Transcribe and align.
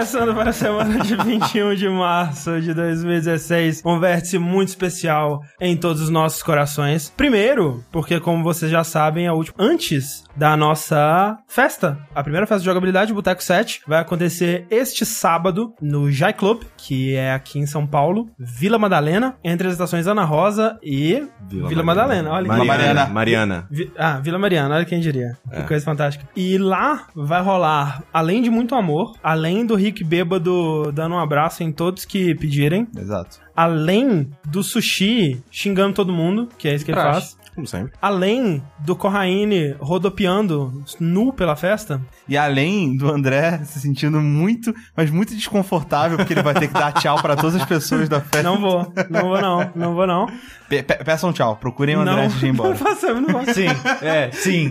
Começando 0.00 0.34
para 0.34 0.48
a 0.48 0.52
semana 0.54 1.04
de 1.04 1.12
21 1.22 1.74
de 1.74 1.86
março 1.86 2.58
de 2.58 2.72
2016. 2.72 3.82
Um 3.84 4.00
vértice 4.00 4.38
muito 4.38 4.68
especial 4.68 5.44
em 5.60 5.76
todos 5.76 6.00
os 6.00 6.08
nossos 6.08 6.42
corações. 6.42 7.12
Primeiro, 7.14 7.84
porque 7.92 8.18
como 8.18 8.42
vocês 8.42 8.70
já 8.70 8.82
sabem, 8.82 9.26
a 9.26 9.34
última 9.34 9.56
antes 9.58 10.24
da 10.40 10.56
nossa 10.56 11.36
festa, 11.46 11.98
a 12.14 12.22
primeira 12.22 12.46
festa 12.46 12.60
de 12.60 12.64
jogabilidade, 12.64 13.12
Boteco 13.12 13.42
7, 13.42 13.82
vai 13.86 14.00
acontecer 14.00 14.66
este 14.70 15.04
sábado 15.04 15.74
no 15.82 16.10
Jai 16.10 16.32
Club, 16.32 16.62
que 16.78 17.14
é 17.14 17.34
aqui 17.34 17.58
em 17.58 17.66
São 17.66 17.86
Paulo, 17.86 18.30
Vila 18.38 18.78
Madalena, 18.78 19.34
entre 19.44 19.66
as 19.66 19.74
estações 19.74 20.06
Ana 20.06 20.24
Rosa 20.24 20.78
e 20.82 21.26
Vila, 21.46 21.82
Madalena. 21.82 22.30
Olha 22.30 22.48
Mariana. 22.48 22.64
Mariana. 22.74 23.06
Mariana. 23.06 23.66
Vi- 23.70 23.92
Ah, 23.98 24.18
Vila 24.18 24.38
Mariana, 24.38 24.76
olha 24.76 24.86
quem 24.86 24.98
diria. 24.98 25.36
É. 25.50 25.60
Que 25.60 25.68
coisa 25.68 25.84
fantástica. 25.84 26.24
E 26.34 26.56
lá 26.56 27.06
vai 27.14 27.42
rolar, 27.42 28.02
além 28.10 28.40
de 28.40 28.48
muito 28.48 28.74
amor, 28.74 29.12
além 29.22 29.66
do 29.66 29.74
Rick 29.74 30.02
bêbado 30.02 30.90
dando 30.92 31.16
um 31.16 31.18
abraço 31.18 31.62
em 31.62 31.70
todos 31.70 32.06
que 32.06 32.34
pedirem, 32.34 32.88
Exato. 32.96 33.38
Além 33.56 34.30
do 34.46 34.62
sushi 34.62 35.42
xingando 35.50 35.94
todo 35.94 36.12
mundo, 36.12 36.48
que 36.58 36.68
é 36.68 36.74
isso 36.74 36.84
que 36.84 36.90
ele 36.90 37.00
Praxe. 37.00 37.36
faz, 37.36 37.50
Como 37.54 37.66
sempre. 37.66 37.92
além 38.00 38.62
do 38.80 38.94
Corraine 38.96 39.74
rodopiando 39.80 40.82
nu 40.98 41.32
pela 41.32 41.56
festa, 41.56 42.00
E 42.28 42.36
além 42.36 42.96
do 42.96 43.10
André 43.10 43.60
se 43.64 43.80
sentindo 43.80 44.20
muito, 44.20 44.72
mas 44.96 45.10
muito 45.10 45.34
desconfortável, 45.34 46.16
porque 46.16 46.32
ele 46.32 46.42
vai 46.42 46.54
ter 46.54 46.68
que 46.68 46.74
dar 46.74 46.92
tchau 46.92 47.20
pra 47.20 47.34
todas 47.36 47.56
as 47.56 47.64
pessoas 47.64 48.08
da 48.08 48.20
festa. 48.20 48.42
não 48.42 48.60
vou, 48.60 48.92
não 49.10 49.22
vou 49.28 49.40
não, 49.40 49.70
não 49.74 49.94
vou 49.94 50.06
não. 50.06 50.26
Pe- 50.68 50.82
pe- 50.84 51.02
peçam 51.04 51.32
tchau, 51.32 51.56
procurem 51.56 51.96
o 51.96 52.00
André 52.00 52.14
não, 52.16 52.22
antes 52.22 52.38
de 52.38 52.46
ir 52.46 52.50
embora. 52.50 52.68
não 52.70 52.76
faço, 52.76 53.06
eu 53.06 53.20
não 53.20 53.28
faço. 53.30 53.54
Sim, 53.54 53.66
é, 54.02 54.30
sim. 54.32 54.70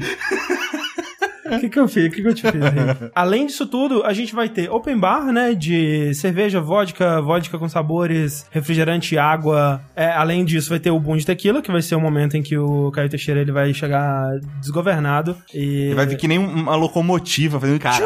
O 1.55 1.59
que, 1.59 1.69
que 1.69 1.79
eu 1.79 1.87
fiz? 1.87 2.07
O 2.07 2.11
que, 2.11 2.21
que 2.21 2.27
eu 2.27 2.33
te 2.33 2.41
fiz? 2.43 2.53
Além 3.15 3.45
disso 3.45 3.65
tudo, 3.67 4.03
a 4.03 4.13
gente 4.13 4.33
vai 4.35 4.47
ter 4.49 4.69
open 4.69 4.97
bar, 4.97 5.31
né? 5.31 5.53
De 5.53 6.13
cerveja, 6.13 6.59
vodka, 6.61 7.21
vodka 7.21 7.57
com 7.57 7.67
sabores, 7.69 8.45
refrigerante, 8.51 9.17
água. 9.17 9.81
É, 9.95 10.07
além 10.11 10.45
disso, 10.45 10.69
vai 10.69 10.79
ter 10.79 10.91
o 10.91 10.99
boom 10.99 11.17
de 11.17 11.25
tequila, 11.25 11.61
que 11.61 11.71
vai 11.71 11.81
ser 11.81 11.95
o 11.95 12.01
momento 12.01 12.35
em 12.37 12.41
que 12.41 12.57
o 12.57 12.91
Caio 12.91 13.09
Teixeira 13.09 13.41
ele 13.41 13.51
vai 13.51 13.73
chegar 13.73 14.29
desgovernado. 14.59 15.35
E 15.53 15.85
Ele 15.87 15.95
vai 15.95 16.05
vir 16.05 16.17
que 16.17 16.27
nem 16.27 16.39
um- 16.39 16.49
uma 16.61 16.75
locomotiva 16.75 17.59
fazendo 17.59 17.79
Cara. 17.79 18.05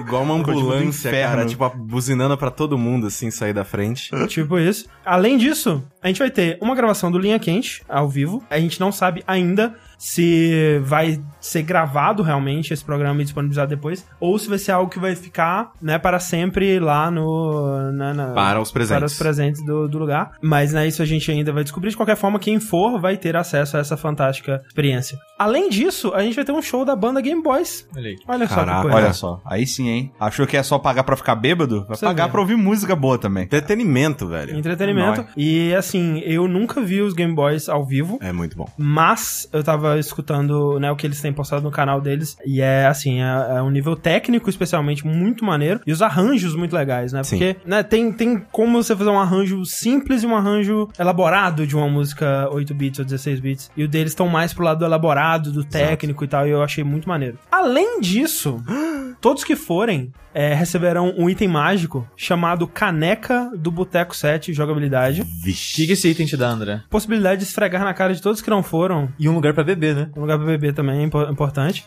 Igual 0.00 0.22
uma 0.22 0.34
ambulância, 0.34 1.08
inferno. 1.10 1.36
cara. 1.36 1.46
Tipo, 1.46 1.70
buzinando 1.76 2.36
pra 2.36 2.50
todo 2.50 2.78
mundo, 2.78 3.06
assim, 3.06 3.30
sair 3.30 3.52
da 3.52 3.62
frente. 3.64 4.10
Tipo 4.26 4.58
isso. 4.58 4.86
Além 5.04 5.36
disso, 5.36 5.84
a 6.02 6.08
gente 6.08 6.18
vai 6.18 6.30
ter 6.30 6.56
uma 6.62 6.74
gravação 6.74 7.10
do 7.12 7.18
Linha 7.18 7.38
Quente 7.38 7.82
ao 7.88 8.08
vivo. 8.08 8.42
A 8.48 8.58
gente 8.58 8.80
não 8.80 8.90
sabe 8.90 9.22
ainda 9.26 9.74
se 10.06 10.80
vai 10.84 11.22
ser 11.40 11.62
gravado 11.62 12.24
realmente 12.24 12.72
esse 12.72 12.84
programa 12.84 13.20
e 13.20 13.24
disponibilizado 13.24 13.68
depois, 13.70 14.04
ou 14.18 14.36
se 14.36 14.48
vai 14.48 14.58
ser 14.58 14.72
algo 14.72 14.90
que 14.90 14.98
vai 14.98 15.14
ficar, 15.14 15.70
né, 15.80 15.96
para 15.96 16.18
sempre 16.18 16.80
lá 16.80 17.08
no... 17.08 17.92
na- 17.92 18.12
na- 18.12 18.32
Para 18.32 18.60
os 18.60 18.72
presentes. 18.72 18.98
Para 18.98 19.06
os 19.06 19.16
presentes 19.16 19.64
do, 19.64 19.86
do 19.88 19.98
lugar. 19.98 20.32
Mas, 20.42 20.72
né, 20.72 20.88
isso 20.88 21.00
a 21.02 21.04
gente 21.06 21.30
ainda 21.30 21.52
vai 21.52 21.62
descobrir. 21.62 21.90
De 21.90 21.96
qualquer 21.96 22.16
forma, 22.16 22.40
quem 22.40 22.58
for 22.58 23.00
vai 23.00 23.16
ter 23.16 23.36
acesso 23.36 23.76
a 23.76 23.80
essa 23.80 23.96
fantástica 23.96 24.60
experiência. 24.66 25.16
Além 25.38 25.70
disso, 25.70 26.12
a 26.14 26.22
gente 26.22 26.34
vai 26.34 26.44
ter 26.44 26.52
um 26.52 26.60
show 26.62 26.84
da 26.84 26.96
banda 26.96 27.20
Game 27.20 27.40
Boys. 27.42 27.86
Olha 27.96 28.08
aí. 28.08 28.16
Olha 28.26 28.48
só 28.48 28.54
Caraca, 28.56 28.76
que 28.78 28.82
coisa. 28.88 28.96
Olha 28.96 29.12
só, 29.12 29.40
aí 29.44 29.66
sim, 29.66 29.88
hein? 29.88 30.12
Achou 30.18 30.46
que 30.48 30.56
é 30.56 30.62
só 30.64 30.78
pagar 30.80 31.04
pra 31.04 31.16
ficar 31.16 31.36
bêbado? 31.36 31.84
Vai 31.86 31.96
Você 31.96 32.04
pagar 32.04 32.26
vê. 32.26 32.32
pra 32.32 32.40
ouvir 32.40 32.56
música 32.56 32.96
boa 32.96 33.18
também. 33.18 33.44
Entretenimento, 33.44 34.26
velho. 34.26 34.56
Entretenimento. 34.56 35.22
Nóis. 35.22 35.32
E, 35.36 35.72
assim, 35.74 36.18
eu 36.24 36.48
nunca 36.48 36.80
vi 36.80 37.00
os 37.02 37.14
Game 37.14 37.34
Boys 37.34 37.68
ao 37.68 37.84
vivo. 37.86 38.18
É 38.20 38.32
muito 38.32 38.56
bom. 38.56 38.68
Mas 38.76 39.48
eu 39.52 39.62
tava 39.62 39.91
escutando, 39.98 40.78
né, 40.78 40.90
o 40.90 40.96
que 40.96 41.06
eles 41.06 41.20
têm 41.20 41.32
postado 41.32 41.62
no 41.62 41.70
canal 41.70 42.00
deles. 42.00 42.36
E 42.44 42.60
é 42.60 42.86
assim, 42.86 43.20
é, 43.20 43.56
é 43.56 43.62
um 43.62 43.70
nível 43.70 43.96
técnico, 43.96 44.48
especialmente, 44.48 45.06
muito 45.06 45.44
maneiro. 45.44 45.80
E 45.86 45.92
os 45.92 46.02
arranjos 46.02 46.54
muito 46.54 46.74
legais, 46.74 47.12
né? 47.12 47.22
Sim. 47.22 47.38
Porque, 47.38 47.56
né, 47.64 47.82
tem, 47.82 48.12
tem 48.12 48.38
como 48.50 48.82
você 48.82 48.96
fazer 48.96 49.10
um 49.10 49.18
arranjo 49.18 49.64
simples 49.64 50.22
e 50.22 50.26
um 50.26 50.36
arranjo 50.36 50.88
elaborado 50.98 51.66
de 51.66 51.76
uma 51.76 51.88
música 51.88 52.48
8 52.50 52.74
bits 52.74 52.98
ou 52.98 53.04
16 53.04 53.40
bits. 53.40 53.70
E 53.76 53.84
o 53.84 53.88
deles 53.88 54.12
estão 54.12 54.28
mais 54.28 54.52
pro 54.52 54.64
lado 54.64 54.78
do 54.78 54.84
elaborado, 54.84 55.52
do 55.52 55.64
técnico 55.64 56.24
e 56.24 56.28
tal. 56.28 56.46
E 56.46 56.50
eu 56.50 56.62
achei 56.62 56.84
muito 56.84 57.08
maneiro. 57.08 57.38
Além 57.50 58.00
disso, 58.00 58.62
todos 59.20 59.44
que 59.44 59.56
forem 59.56 60.12
é, 60.34 60.54
receberão 60.54 61.14
um 61.16 61.28
item 61.28 61.48
mágico 61.48 62.06
chamado 62.16 62.66
Caneca 62.66 63.50
do 63.56 63.70
Boteco 63.70 64.14
7 64.16 64.52
Jogabilidade. 64.52 65.22
O 65.22 65.24
Vixe. 65.44 65.76
que, 65.76 65.86
que 65.86 65.92
esse 65.92 66.08
item 66.08 66.26
te 66.26 66.36
dá, 66.36 66.48
André? 66.48 66.82
Possibilidade 66.90 67.40
de 67.40 67.46
esfregar 67.46 67.84
na 67.84 67.94
cara 67.94 68.14
de 68.14 68.20
todos 68.22 68.40
que 68.40 68.50
não 68.50 68.62
foram. 68.62 69.08
E 69.18 69.28
um 69.28 69.34
lugar 69.34 69.52
pra 69.54 69.64
beber, 69.64 69.94
né? 69.94 70.10
Um 70.16 70.20
lugar 70.22 70.36
pra 70.38 70.46
beber 70.46 70.72
também 70.74 71.00
é 71.00 71.02
impo- 71.04 71.22
importante. 71.30 71.84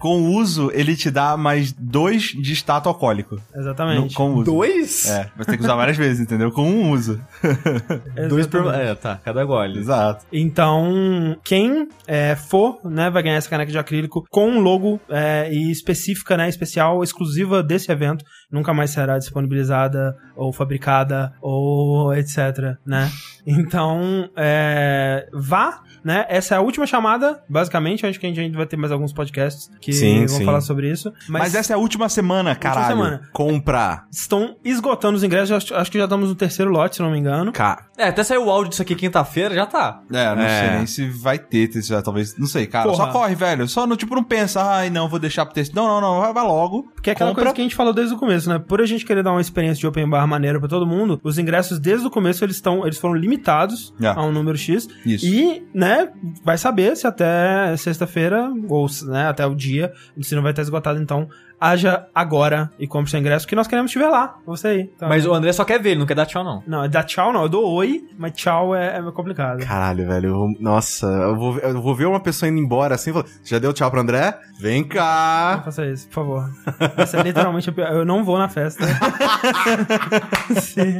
Com 0.00 0.20
o 0.22 0.32
uso, 0.34 0.70
ele 0.74 0.96
te 0.96 1.10
dá 1.10 1.36
mais 1.36 1.72
dois 1.72 2.22
de 2.24 2.52
status 2.54 2.86
alcoólico. 2.88 3.36
No- 3.54 3.60
Exatamente. 3.60 4.14
com 4.14 4.30
o 4.30 4.34
uso. 4.36 4.44
Dois? 4.44 5.08
É, 5.10 5.30
você 5.36 5.50
tem 5.50 5.58
que 5.58 5.64
usar 5.64 5.74
várias 5.76 5.96
vezes, 5.96 6.20
entendeu? 6.20 6.50
Com 6.50 6.62
um 6.68 6.90
uso. 6.90 7.20
Dois 8.28 8.46
por... 8.46 8.72
É, 8.74 8.94
tá, 8.94 9.20
cada 9.24 9.44
gole. 9.44 9.78
Exato. 9.78 10.24
Então, 10.32 11.36
quem 11.44 11.88
é, 12.06 12.34
for, 12.36 12.78
né, 12.84 13.10
vai 13.10 13.22
ganhar 13.22 13.36
essa 13.36 13.48
caneca 13.48 13.70
de 13.70 13.78
acrílico 13.78 14.26
com 14.30 14.48
um 14.50 14.60
logo 14.60 15.00
é, 15.08 15.48
e 15.52 15.70
específica, 15.70 16.36
né, 16.36 16.48
especial, 16.48 17.02
exclusiva 17.02 17.62
desse 17.62 17.85
evento. 17.92 18.24
Nunca 18.50 18.72
mais 18.74 18.90
será 18.90 19.18
disponibilizada 19.18 20.16
ou 20.36 20.52
fabricada 20.52 21.32
ou 21.40 22.12
etc, 22.14 22.76
né? 22.86 23.10
Então, 23.46 24.28
é, 24.36 25.28
vá, 25.32 25.80
né? 26.04 26.26
Essa 26.28 26.54
é 26.54 26.58
a 26.58 26.60
última 26.60 26.86
chamada, 26.86 27.42
basicamente. 27.48 28.04
Acho 28.06 28.18
que 28.18 28.26
a 28.26 28.32
gente 28.34 28.56
vai 28.56 28.66
ter 28.66 28.76
mais 28.76 28.90
alguns 28.92 29.12
podcasts 29.12 29.70
que 29.80 29.92
Sim, 29.92 30.26
vão 30.26 30.28
sim. 30.38 30.44
falar 30.44 30.60
sobre 30.60 30.90
isso. 30.90 31.12
Mas, 31.28 31.42
Mas, 31.42 31.54
essa 31.54 31.72
é 31.72 31.76
a 31.76 31.78
última 31.78 32.08
semana, 32.08 32.50
última 32.50 32.74
caralho. 32.74 32.88
semana. 32.88 33.28
Comprar. 33.32 34.06
Estão 34.10 34.56
esgotando 34.64 35.16
os 35.16 35.22
ingressos. 35.22 35.52
Acho, 35.52 35.74
acho 35.74 35.90
que 35.92 35.98
já 35.98 36.04
estamos 36.04 36.28
no 36.28 36.34
terceiro 36.34 36.70
lote, 36.70 36.96
se 36.96 37.02
não 37.02 37.10
me 37.10 37.18
engano. 37.18 37.52
Ca... 37.52 37.86
É, 37.96 38.08
até 38.08 38.22
saiu 38.22 38.44
o 38.46 38.50
áudio 38.50 38.70
disso 38.70 38.82
aqui 38.82 38.94
quinta-feira, 38.94 39.54
já 39.54 39.64
tá. 39.66 40.00
É, 40.12 40.34
não 40.34 40.42
É. 40.42 40.60
sei 40.60 40.76
nem 40.76 40.86
se 40.86 41.08
vai 41.08 41.38
ter, 41.38 41.70
já, 41.82 42.02
talvez. 42.02 42.36
Não 42.38 42.46
sei, 42.46 42.66
cara. 42.66 42.90
Porra. 42.90 43.06
Só 43.06 43.12
corre, 43.12 43.34
velho. 43.34 43.68
Só 43.68 43.86
no 43.86 43.96
tipo, 43.96 44.14
não 44.14 44.24
pensa, 44.24 44.62
ai, 44.62 44.90
não, 44.90 45.08
vou 45.08 45.18
deixar 45.18 45.44
pro 45.46 45.54
texto. 45.54 45.74
Não, 45.74 45.86
não, 45.86 46.00
não, 46.00 46.20
vai, 46.20 46.32
vai 46.32 46.44
logo. 46.44 46.92
Porque 47.06 47.10
é 47.10 47.12
aquela 47.12 47.30
compra. 47.30 47.44
coisa 47.44 47.54
que 47.54 47.60
a 47.60 47.64
gente 47.64 47.74
falou 47.76 47.92
desde 47.92 48.14
o 48.14 48.18
começo, 48.18 48.48
né? 48.48 48.58
Por 48.58 48.80
a 48.80 48.86
gente 48.86 49.04
querer 49.04 49.22
dar 49.22 49.30
uma 49.30 49.40
experiência 49.40 49.80
de 49.80 49.86
open 49.86 50.08
bar 50.08 50.26
maneira 50.26 50.58
pra 50.58 50.68
todo 50.68 50.84
mundo, 50.86 51.20
os 51.22 51.38
ingressos 51.38 51.78
desde 51.78 52.04
o 52.06 52.10
começo 52.10 52.44
eles 52.44 52.56
estão, 52.56 52.84
eles 52.84 52.98
foram 52.98 53.14
limitados 53.14 53.94
É. 54.00 54.08
a 54.08 54.22
um 54.24 54.32
número 54.32 54.58
X. 54.58 54.88
Isso. 55.04 55.24
E, 55.24 55.62
né, 55.72 56.08
vai 56.42 56.58
saber 56.58 56.96
se 56.96 57.06
até 57.06 57.76
sexta-feira 57.76 58.50
ou, 58.68 58.86
né, 59.04 59.28
até 59.28 59.46
o 59.46 59.54
dia, 59.54 59.92
se 60.20 60.34
não 60.34 60.42
vai 60.42 60.50
estar 60.52 60.62
esgotado, 60.62 61.00
então 61.00 61.28
haja 61.60 62.06
agora 62.14 62.70
e 62.78 62.86
compre 62.86 63.10
seu 63.10 63.18
ingresso, 63.20 63.46
que 63.46 63.54
nós 63.56 63.66
queremos 63.66 63.90
te 63.90 63.98
ver 63.98 64.08
lá, 64.08 64.36
você 64.46 64.68
aí. 64.68 64.90
Então, 64.94 65.08
Mas 65.08 65.26
o 65.26 65.32
André 65.32 65.52
só 65.52 65.64
quer 65.64 65.80
ver, 65.80 65.90
ele 65.90 66.00
não 66.00 66.06
quer 66.06 66.14
dar 66.14 66.26
tchau, 66.26 66.44
não. 66.44 66.62
Não, 66.66 66.84
é 66.84 66.88
dar 66.88 67.04
tchau 67.04 67.32
não, 67.32 67.42
eu 67.42 67.48
dou 67.48 67.72
oi, 67.72 68.04
mas 68.18 68.32
tchau 68.32 68.74
é, 68.74 68.98
é 68.98 69.02
complicado. 69.12 69.64
Caralho, 69.64 70.06
velho. 70.06 70.28
eu- 70.28 70.54
nossa, 70.60 71.06
eu 71.06 71.36
vou, 71.36 71.58
eu 71.58 71.80
vou 71.80 71.94
ver 71.94 72.06
uma 72.06 72.20
pessoa 72.20 72.48
indo 72.48 72.58
embora 72.58 72.94
assim 72.94 73.10
e 73.10 73.12
falar, 73.12 73.26
já 73.44 73.58
deu 73.58 73.72
tchau 73.72 73.90
pro 73.90 74.00
André? 74.00 74.38
Vem 74.60 74.82
Não 74.82 74.88
cá. 74.88 75.62
faça 75.64 75.84
isso, 75.86 76.06
por 76.08 76.14
favor. 76.14 76.50
Essa 76.96 77.18
é 77.18 77.22
literalmente 77.22 77.68
a 77.68 77.72
pior. 77.72 77.92
Eu 77.92 78.04
não 78.04 78.24
vou 78.24 78.38
na 78.38 78.48
festa. 78.48 78.84
Sim. 80.60 80.98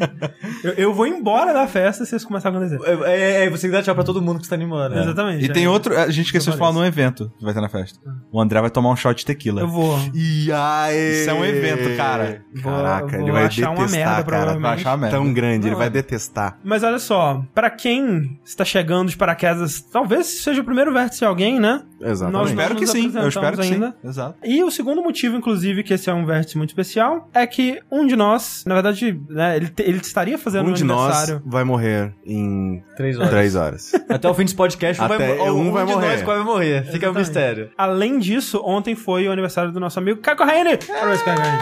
eu, 0.62 0.72
eu 0.72 0.95
vou 0.95 1.06
embora 1.06 1.53
da 1.53 1.66
festa 1.66 2.05
se 2.05 2.15
isso 2.16 2.27
começar 2.27 2.49
a 2.50 2.53
acontecer. 2.53 2.78
É, 3.05 3.45
é, 3.45 3.50
você 3.50 3.62
tem 3.62 3.71
que 3.71 3.77
dar 3.77 3.83
tchau 3.83 3.95
pra 3.95 4.05
todo 4.05 4.21
mundo 4.21 4.39
que 4.39 4.45
está 4.45 4.56
animando. 4.56 4.99
Exatamente. 4.99 5.45
E 5.47 5.50
é. 5.50 5.53
tem 5.53 5.66
outro. 5.66 5.97
A 5.97 6.11
gente 6.11 6.27
esqueceu 6.27 6.53
de 6.53 6.59
falar 6.59 6.72
num 6.72 6.84
evento 6.84 7.33
que 7.39 7.45
vai 7.45 7.55
ter 7.55 7.61
na 7.61 7.69
festa. 7.69 7.98
O 8.30 8.41
André 8.41 8.60
vai 8.60 8.71
tomar 8.71 8.91
um 8.91 8.97
shot 8.97 9.16
de 9.19 9.25
tequila. 9.25 9.63
Eu 9.63 9.69
vou. 9.69 9.98
E 10.15 10.46
aí? 10.53 11.21
Isso 11.21 11.31
é 11.31 11.34
um 11.34 11.45
evento, 11.45 11.97
cara. 11.97 12.43
Caraca, 12.63 13.07
vou 13.19 13.21
ele 13.21 13.33
vai 13.33 13.45
achar 13.45 13.71
uma 13.71 13.77
detestar, 13.87 13.98
merda, 13.98 14.13
cara. 14.15 14.25
provavelmente. 14.25 14.63
Vai 14.63 14.75
achar 14.75 14.91
uma 14.91 14.97
merda. 14.97 15.16
Tão 15.16 15.33
grande, 15.33 15.65
ele 15.66 15.71
Não, 15.71 15.78
vai 15.78 15.87
é. 15.87 15.91
detestar. 15.91 16.59
Mas 16.65 16.83
olha 16.83 16.98
só, 16.98 17.43
pra 17.54 17.71
quem 17.71 18.39
está 18.45 18.65
chegando 18.65 19.09
de 19.09 19.16
paraquedas, 19.16 19.81
talvez 19.81 20.27
seja 20.43 20.60
o 20.60 20.65
primeiro 20.65 20.93
vértice 20.93 21.21
de 21.21 21.25
alguém, 21.25 21.59
né? 21.60 21.83
Eu 22.01 22.10
Exatamente. 22.10 22.39
Nós 22.41 22.51
espero 22.51 22.77
que 22.77 22.87
sim. 22.87 23.03
Eu 23.04 23.28
espero 23.28 23.31
que 23.31 23.39
apresentamos 23.39 23.66
sim. 23.66 23.75
ainda. 23.75 23.97
Exato. 24.04 24.34
E 24.45 24.63
o 24.63 24.71
segundo 24.71 25.03
motivo, 25.03 25.37
inclusive, 25.37 25.83
que 25.83 25.95
esse 25.95 26.10
é 26.10 26.13
um 26.15 26.27
vértice 26.27 26.59
muito 26.59 26.71
especial, 26.71 27.28
é 27.33 27.47
que 27.47 27.81
um 27.91 28.07
de 28.07 28.15
nós, 28.16 28.65
na 28.66 28.75
verdade, 28.75 29.19
né, 29.31 29.57
ele, 29.57 29.72
ele 29.78 29.98
estaria 29.98 30.37
fazendo 30.37 30.66
Um 30.66 30.71
um 30.71 30.75
de 30.75 30.84
nós 30.84 31.01
aniversário. 31.15 31.43
vai 31.47 31.65
morrer 31.65 32.13
em 32.25 32.83
Três 32.97 33.16
horas. 33.16 33.31
três 33.31 33.54
horas. 33.57 33.93
Até 34.10 34.28
o 34.28 34.34
fim 34.34 34.43
desse 34.45 34.54
podcast, 34.54 35.01
um, 35.01 35.04
Até 35.07 35.16
vai, 35.19 35.51
um 35.51 35.69
um, 35.69 35.72
vai 35.72 35.87
de 35.87 35.93
morrer. 35.93 36.09
nós 36.09 36.22
vai 36.22 36.45
morrer. 36.45 36.83
Fica 36.84 36.93
o 36.93 36.97
Exatamente. 36.97 37.19
mistério. 37.19 37.71
Além 37.78 38.19
disso, 38.19 38.60
ontem 38.65 38.95
foi 38.95 39.27
o 39.27 39.33
aniversário 39.33 39.72
do 39.72 39.81
nosso 39.81 39.99
amigo. 39.99 40.21
Parabéns, 40.21 41.22
Caio 41.22 41.37
Corraine. 41.39 41.59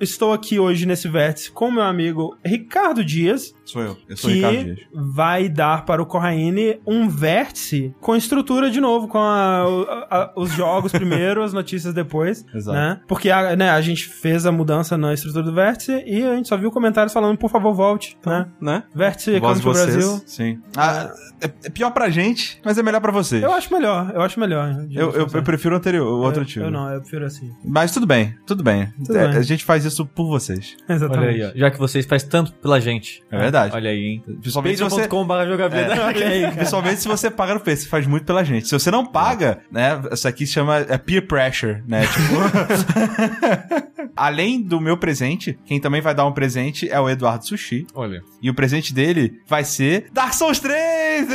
Estou 0.00 0.32
aqui 0.32 0.58
hoje 0.58 0.86
nesse 0.86 1.08
vértice 1.08 1.50
com 1.52 1.70
meu 1.70 1.82
amigo 1.84 2.36
Ricardo 2.44 3.04
Dias, 3.04 3.54
Sou 3.64 3.82
eu. 3.82 3.96
Eu 4.08 4.16
sou 4.16 4.30
o 4.30 4.32
Ricardo 4.32 4.56
que 4.58 4.64
Dias. 4.64 4.78
vai 4.92 5.48
dar 5.48 5.84
para 5.84 6.02
o 6.02 6.06
Corraine 6.06 6.80
um 6.86 7.08
vértice 7.08 7.94
com 8.00 8.14
estrutura 8.14 8.70
de 8.70 8.80
novo, 8.80 9.08
com 9.08 9.18
a- 9.18 9.66
o- 9.68 9.86
a- 10.10 10.32
os 10.36 10.50
jogos 10.52 10.92
primeiro, 10.92 11.42
as 11.42 11.52
notícias 11.52 11.94
depois, 11.94 12.44
Exato. 12.54 12.76
né? 12.78 13.00
Porque 13.08 13.30
a, 13.30 13.56
né, 13.56 13.70
a 13.70 13.80
gente 13.80 14.06
fez 14.08 14.44
a 14.46 14.52
mudança 14.52 14.96
na 14.98 15.14
estrutura 15.14 15.42
do 15.44 15.52
vértice 15.54 15.92
e 16.06 16.22
a 16.22 16.36
gente 16.36 16.48
só 16.48 16.56
viu 16.56 16.70
comentários 16.70 17.12
falando, 17.12 17.38
por 17.38 17.50
favor, 17.50 17.72
volte, 17.74 18.16
né? 18.24 18.46
Né? 18.60 18.82
Vértice 18.94 19.38
Voz 19.40 19.60
vocês. 19.60 19.94
Brasil. 19.96 20.22
Sim. 20.26 20.60
Ah, 20.76 21.10
é, 21.40 21.46
é 21.64 21.70
pior 21.70 21.90
pra 21.90 22.10
gente, 22.10 22.60
mas 22.64 22.76
é 22.78 22.82
melhor 22.82 23.00
pra 23.00 23.12
vocês. 23.12 23.42
Eu 23.42 23.52
acho 23.52 23.72
melhor, 23.72 24.12
eu 24.14 24.20
acho 24.20 24.38
melhor. 24.38 24.86
Eu, 24.90 25.10
eu- 25.12 25.28
eu 25.32 25.42
prefiro 25.42 25.74
o 25.74 25.78
anterior, 25.78 26.06
o 26.06 26.20
outro 26.22 26.42
eu, 26.42 26.46
tio. 26.46 26.62
eu 26.64 26.70
não, 26.70 26.88
eu 26.90 27.00
prefiro 27.00 27.24
assim. 27.24 27.50
Mas 27.64 27.92
tudo 27.92 28.06
bem, 28.06 28.34
tudo 28.46 28.62
bem. 28.62 28.92
Tudo 29.06 29.16
É, 29.16 29.28
bem. 29.28 29.36
A 29.38 29.42
gente 29.42 29.64
faz 29.64 29.84
isso 29.84 30.04
por 30.04 30.26
vocês. 30.28 30.76
Exatamente. 30.88 31.28
Olha 31.34 31.46
aí, 31.46 31.52
ó. 31.54 31.58
Já 31.58 31.70
que 31.70 31.78
vocês 31.78 32.04
fazem 32.04 32.28
tanto 32.28 32.52
pela 32.54 32.80
gente. 32.80 33.22
É 33.30 33.38
verdade. 33.38 33.53
Olha 33.74 33.90
aí, 33.90 34.04
hein? 34.04 34.22
Principalmente 34.40 34.78
se 34.78 34.84
você... 34.84 35.08
Jogabilidade. 35.46 35.94
Cara. 36.20 36.52
Principalmente 36.52 37.00
se 37.00 37.08
você 37.08 37.30
paga 37.30 37.54
no 37.54 37.60
preço, 37.60 37.82
você 37.82 37.88
faz 37.88 38.06
muito 38.06 38.24
pela 38.24 38.44
gente. 38.44 38.68
Se 38.68 38.72
você 38.72 38.90
não 38.90 39.06
paga, 39.06 39.60
né, 39.70 40.00
isso 40.12 40.26
aqui 40.26 40.46
se 40.46 40.52
chama 40.52 40.78
é 40.78 40.98
peer 40.98 41.26
pressure, 41.26 41.82
né? 41.86 42.02
Tipo, 42.06 43.84
além 44.16 44.62
do 44.62 44.80
meu 44.80 44.96
presente, 44.96 45.58
quem 45.64 45.80
também 45.80 46.00
vai 46.00 46.14
dar 46.14 46.26
um 46.26 46.32
presente 46.32 46.88
é 46.88 47.00
o 47.00 47.08
Eduardo 47.08 47.46
Sushi. 47.46 47.86
Olha. 47.94 48.22
E 48.42 48.50
o 48.50 48.54
presente 48.54 48.92
dele 48.92 49.40
vai 49.46 49.64
ser 49.64 50.06
Dark 50.12 50.34
Souls 50.34 50.58
3! 50.58 51.28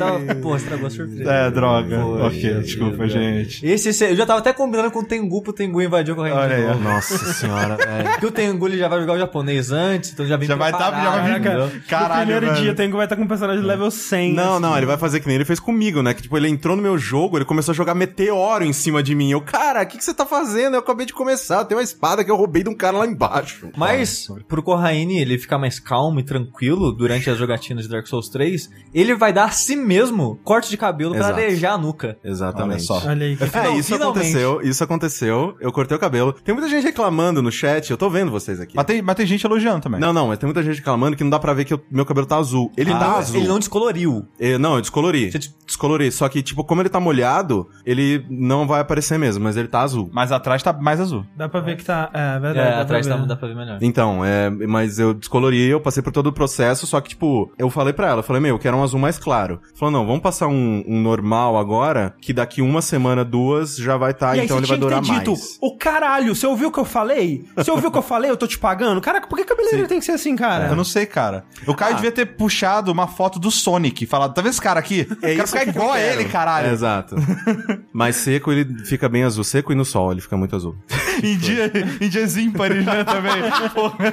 Tava- 0.00 0.34
Pô, 0.36 0.56
estragou 0.56 0.86
a 0.86 0.90
surpresa. 0.90 1.30
É, 1.32 1.50
droga. 1.50 2.00
Foi, 2.00 2.22
ok, 2.22 2.54
desculpa, 2.60 2.96
Deus. 2.98 3.12
gente. 3.12 3.66
Esse, 3.66 3.88
esse- 3.90 4.04
eu 4.10 4.16
já 4.16 4.26
tava 4.26 4.38
até 4.40 4.52
combinando 4.52 4.90
com 4.90 5.00
o 5.00 5.04
Tengu 5.04 5.42
pro 5.42 5.52
Tengu 5.52 5.80
invadir 5.82 6.12
o 6.12 6.16
corrente. 6.16 6.36
Olha 6.36 6.48
de 6.48 6.54
aí, 6.62 6.66
novo. 6.68 6.80
Nossa 6.84 7.18
senhora, 7.34 7.76
velho. 7.76 8.10
Porque 8.10 8.26
o 8.26 8.30
Tengu 8.30 8.66
ele 8.66 8.78
já 8.78 8.88
vai 8.88 9.00
jogar 9.00 9.12
o 9.14 9.18
japonês 9.18 9.70
antes, 9.70 10.12
então 10.12 10.26
já 10.26 10.36
vem 10.36 10.48
Já 10.48 10.56
vai 10.56 10.72
tá, 10.72 10.78
preparado, 10.78 11.04
já 11.04 11.10
vai 11.22 11.40
vir. 11.40 11.74
No 11.76 11.80
Caralho, 11.82 12.20
primeiro 12.26 12.46
velho. 12.46 12.62
dia, 12.62 12.74
tem 12.74 12.90
que 12.90 12.96
vai 12.96 13.06
estar 13.06 13.16
com 13.16 13.22
um 13.22 13.28
personagem 13.28 13.64
level 13.64 13.90
100. 13.90 14.32
Não, 14.34 14.52
assim. 14.54 14.62
não, 14.62 14.76
ele 14.76 14.86
vai 14.86 14.96
fazer 14.96 15.20
que 15.20 15.26
nem 15.26 15.36
ele 15.36 15.44
fez 15.44 15.60
comigo, 15.60 16.02
né? 16.02 16.14
Que 16.14 16.22
tipo, 16.22 16.36
ele 16.36 16.48
entrou 16.48 16.76
no 16.76 16.82
meu 16.82 16.96
jogo, 16.98 17.36
ele 17.38 17.44
começou 17.44 17.72
a 17.72 17.74
jogar 17.74 17.94
meteoro 17.94 18.64
em 18.64 18.72
cima 18.72 19.02
de 19.02 19.14
mim. 19.14 19.30
Eu, 19.30 19.40
cara, 19.40 19.82
o 19.82 19.86
que, 19.86 19.98
que 19.98 20.04
você 20.04 20.14
tá 20.14 20.24
fazendo? 20.26 20.74
Eu 20.74 20.80
acabei 20.80 21.06
de 21.06 21.12
começar, 21.12 21.58
eu 21.58 21.64
tenho 21.64 21.78
uma 21.78 21.84
espada 21.84 22.24
que 22.24 22.30
eu 22.30 22.36
roubei 22.36 22.62
de 22.62 22.68
um 22.68 22.74
cara 22.74 22.96
lá 22.98 23.06
embaixo. 23.06 23.68
Mas, 23.76 24.28
pro 24.48 24.62
Corraine 24.62 25.20
ele 25.20 25.38
ficar 25.38 25.58
mais 25.58 25.78
calmo 25.78 26.20
e 26.20 26.22
tranquilo 26.22 26.92
durante 26.92 27.28
as 27.30 27.36
jogatinas 27.38 27.84
de 27.84 27.90
Dark 27.90 28.06
Souls 28.06 28.28
3, 28.28 28.70
ele 28.94 29.14
vai 29.14 29.32
dar 29.32 29.44
a 29.44 29.50
si 29.50 29.76
mesmo 29.94 30.38
corte 30.44 30.70
de 30.70 30.76
cabelo 30.76 31.10
pra 31.12 31.20
Exato. 31.26 31.40
arejar 31.40 31.72
a 31.74 31.78
nuca. 31.78 32.16
Exatamente. 32.24 32.90
Olha 32.92 33.00
só. 33.00 33.08
Olha 33.08 33.26
aí. 33.26 33.32
É, 33.40 33.76
isso 33.76 33.92
finalmente. 33.94 34.02
aconteceu, 34.02 34.60
isso 34.62 34.84
aconteceu. 34.84 35.56
Eu 35.60 35.72
cortei 35.72 35.96
o 35.96 36.00
cabelo. 36.00 36.32
Tem 36.32 36.54
muita 36.54 36.68
gente 36.70 36.84
reclamando 36.84 37.42
no 37.42 37.50
chat, 37.50 37.90
eu 37.90 37.96
tô 37.96 38.08
vendo 38.08 38.30
vocês 38.30 38.60
aqui. 38.60 38.74
Mas 38.76 38.84
tem, 38.86 39.02
mas 39.02 39.16
tem 39.16 39.26
gente 39.26 39.44
elogiando 39.44 39.80
também. 39.80 40.00
Não, 40.00 40.12
não, 40.12 40.28
mas 40.28 40.38
tem 40.38 40.46
muita 40.46 40.62
gente 40.62 40.76
reclamando 40.76 41.16
que 41.16 41.24
não 41.24 41.30
dá 41.30 41.38
pra 41.38 41.52
ver 41.52 41.64
que 41.64 41.74
o 41.74 41.80
meu 41.90 42.06
cabelo 42.06 42.26
tá 42.26 42.36
azul. 42.36 42.70
Ele 42.76 42.90
Ele, 42.90 42.98
tá 42.98 43.08
não, 43.08 43.16
azul. 43.16 43.36
ele 43.36 43.48
não 43.48 43.58
descoloriu. 43.58 44.26
É, 44.38 44.56
não, 44.58 44.76
eu 44.76 44.80
descolori. 44.80 45.30
Você 45.32 45.38
des- 45.38 45.54
Descolori. 45.70 46.10
Só 46.10 46.28
que, 46.28 46.42
tipo, 46.42 46.64
como 46.64 46.82
ele 46.82 46.88
tá 46.88 46.98
molhado, 46.98 47.68
ele 47.86 48.24
não 48.28 48.66
vai 48.66 48.80
aparecer 48.80 49.16
mesmo, 49.18 49.44
mas 49.44 49.56
ele 49.56 49.68
tá 49.68 49.82
azul. 49.82 50.10
Mas 50.12 50.32
atrás 50.32 50.60
tá 50.62 50.72
mais 50.72 51.00
azul. 51.00 51.24
Dá 51.36 51.48
pra 51.48 51.60
ver 51.60 51.76
que 51.76 51.84
tá. 51.84 52.10
É, 52.12 52.38
verdade. 52.40 52.58
É, 52.58 52.80
atrás 52.80 53.06
pra 53.06 53.16
tá, 53.18 53.24
dá 53.24 53.36
pra 53.36 53.46
ver 53.48 53.54
melhor. 53.54 53.78
Então, 53.80 54.24
é, 54.24 54.50
mas 54.50 54.98
eu 54.98 55.14
descolori, 55.14 55.60
eu 55.68 55.80
passei 55.80 56.02
por 56.02 56.12
todo 56.12 56.26
o 56.26 56.32
processo, 56.32 56.86
só 56.88 57.00
que, 57.00 57.10
tipo, 57.10 57.52
eu 57.56 57.70
falei 57.70 57.92
pra 57.92 58.08
ela, 58.08 58.18
eu 58.18 58.22
falei, 58.24 58.42
meu, 58.42 58.56
eu 58.56 58.58
quero 58.58 58.76
um 58.76 58.82
azul 58.82 58.98
mais 58.98 59.16
claro. 59.18 59.60
Falou, 59.80 59.92
não, 59.92 60.06
vamos 60.06 60.20
passar 60.20 60.46
um, 60.46 60.84
um 60.86 61.00
normal 61.00 61.56
agora, 61.56 62.14
que 62.20 62.34
daqui 62.34 62.60
uma 62.60 62.82
semana, 62.82 63.24
duas, 63.24 63.76
já 63.78 63.96
vai 63.96 64.10
estar, 64.10 64.32
aí 64.32 64.40
então 64.44 64.58
ele 64.58 64.66
vai 64.66 64.76
durar 64.76 65.00
ter 65.00 65.10
dito, 65.10 65.30
mais. 65.30 65.56
o 65.58 65.74
caralho, 65.78 66.34
você 66.36 66.46
ouviu 66.46 66.68
o 66.68 66.72
que 66.72 66.78
eu 66.78 66.84
falei? 66.84 67.46
Você 67.56 67.70
ouviu 67.70 67.88
o 67.88 67.92
que 67.92 67.96
eu 67.96 68.02
falei? 68.02 68.30
Eu 68.30 68.36
tô 68.36 68.46
te 68.46 68.58
pagando? 68.58 69.00
Caraca, 69.00 69.26
por 69.26 69.38
que 69.38 69.44
cabeleireiro 69.44 69.88
tem 69.88 69.98
que 69.98 70.04
ser 70.04 70.12
assim, 70.12 70.36
cara? 70.36 70.66
Eu 70.66 70.76
não 70.76 70.84
sei, 70.84 71.06
cara. 71.06 71.44
O 71.66 71.74
Caio 71.74 71.92
Ah. 71.92 71.96
devia 71.96 72.12
ter 72.12 72.26
puxado 72.26 72.92
uma 72.92 73.06
foto 73.06 73.38
do 73.38 73.50
Sonic 73.50 74.04
e 74.04 74.06
falado, 74.06 74.34
tá 74.34 74.42
vendo 74.42 74.50
esse 74.50 74.60
cara 74.60 74.78
aqui? 74.78 75.08
É 75.22 75.34
quero 75.34 75.44
isso 75.44 75.46
ficar 75.46 75.60
que 75.64 75.70
eu 75.70 75.82
igual 75.82 75.92
a 75.92 75.98
ele, 75.98 76.26
caralho. 76.26 76.66
É, 76.68 76.72
exato. 76.72 77.16
Mas 77.90 78.16
seco, 78.16 78.52
ele 78.52 78.84
fica 78.84 79.08
bem 79.08 79.24
azul. 79.24 79.42
Seco 79.44 79.72
e 79.72 79.74
no 79.74 79.86
sol, 79.86 80.12
ele 80.12 80.20
fica 80.20 80.36
muito 80.36 80.54
azul. 80.54 80.76
em, 81.24 81.36
dia, 81.36 81.70
em 82.00 82.08
dias 82.08 82.36
ímpares, 82.36 82.84
né, 82.84 83.04
também. 83.04 83.42
Porra. 83.74 84.12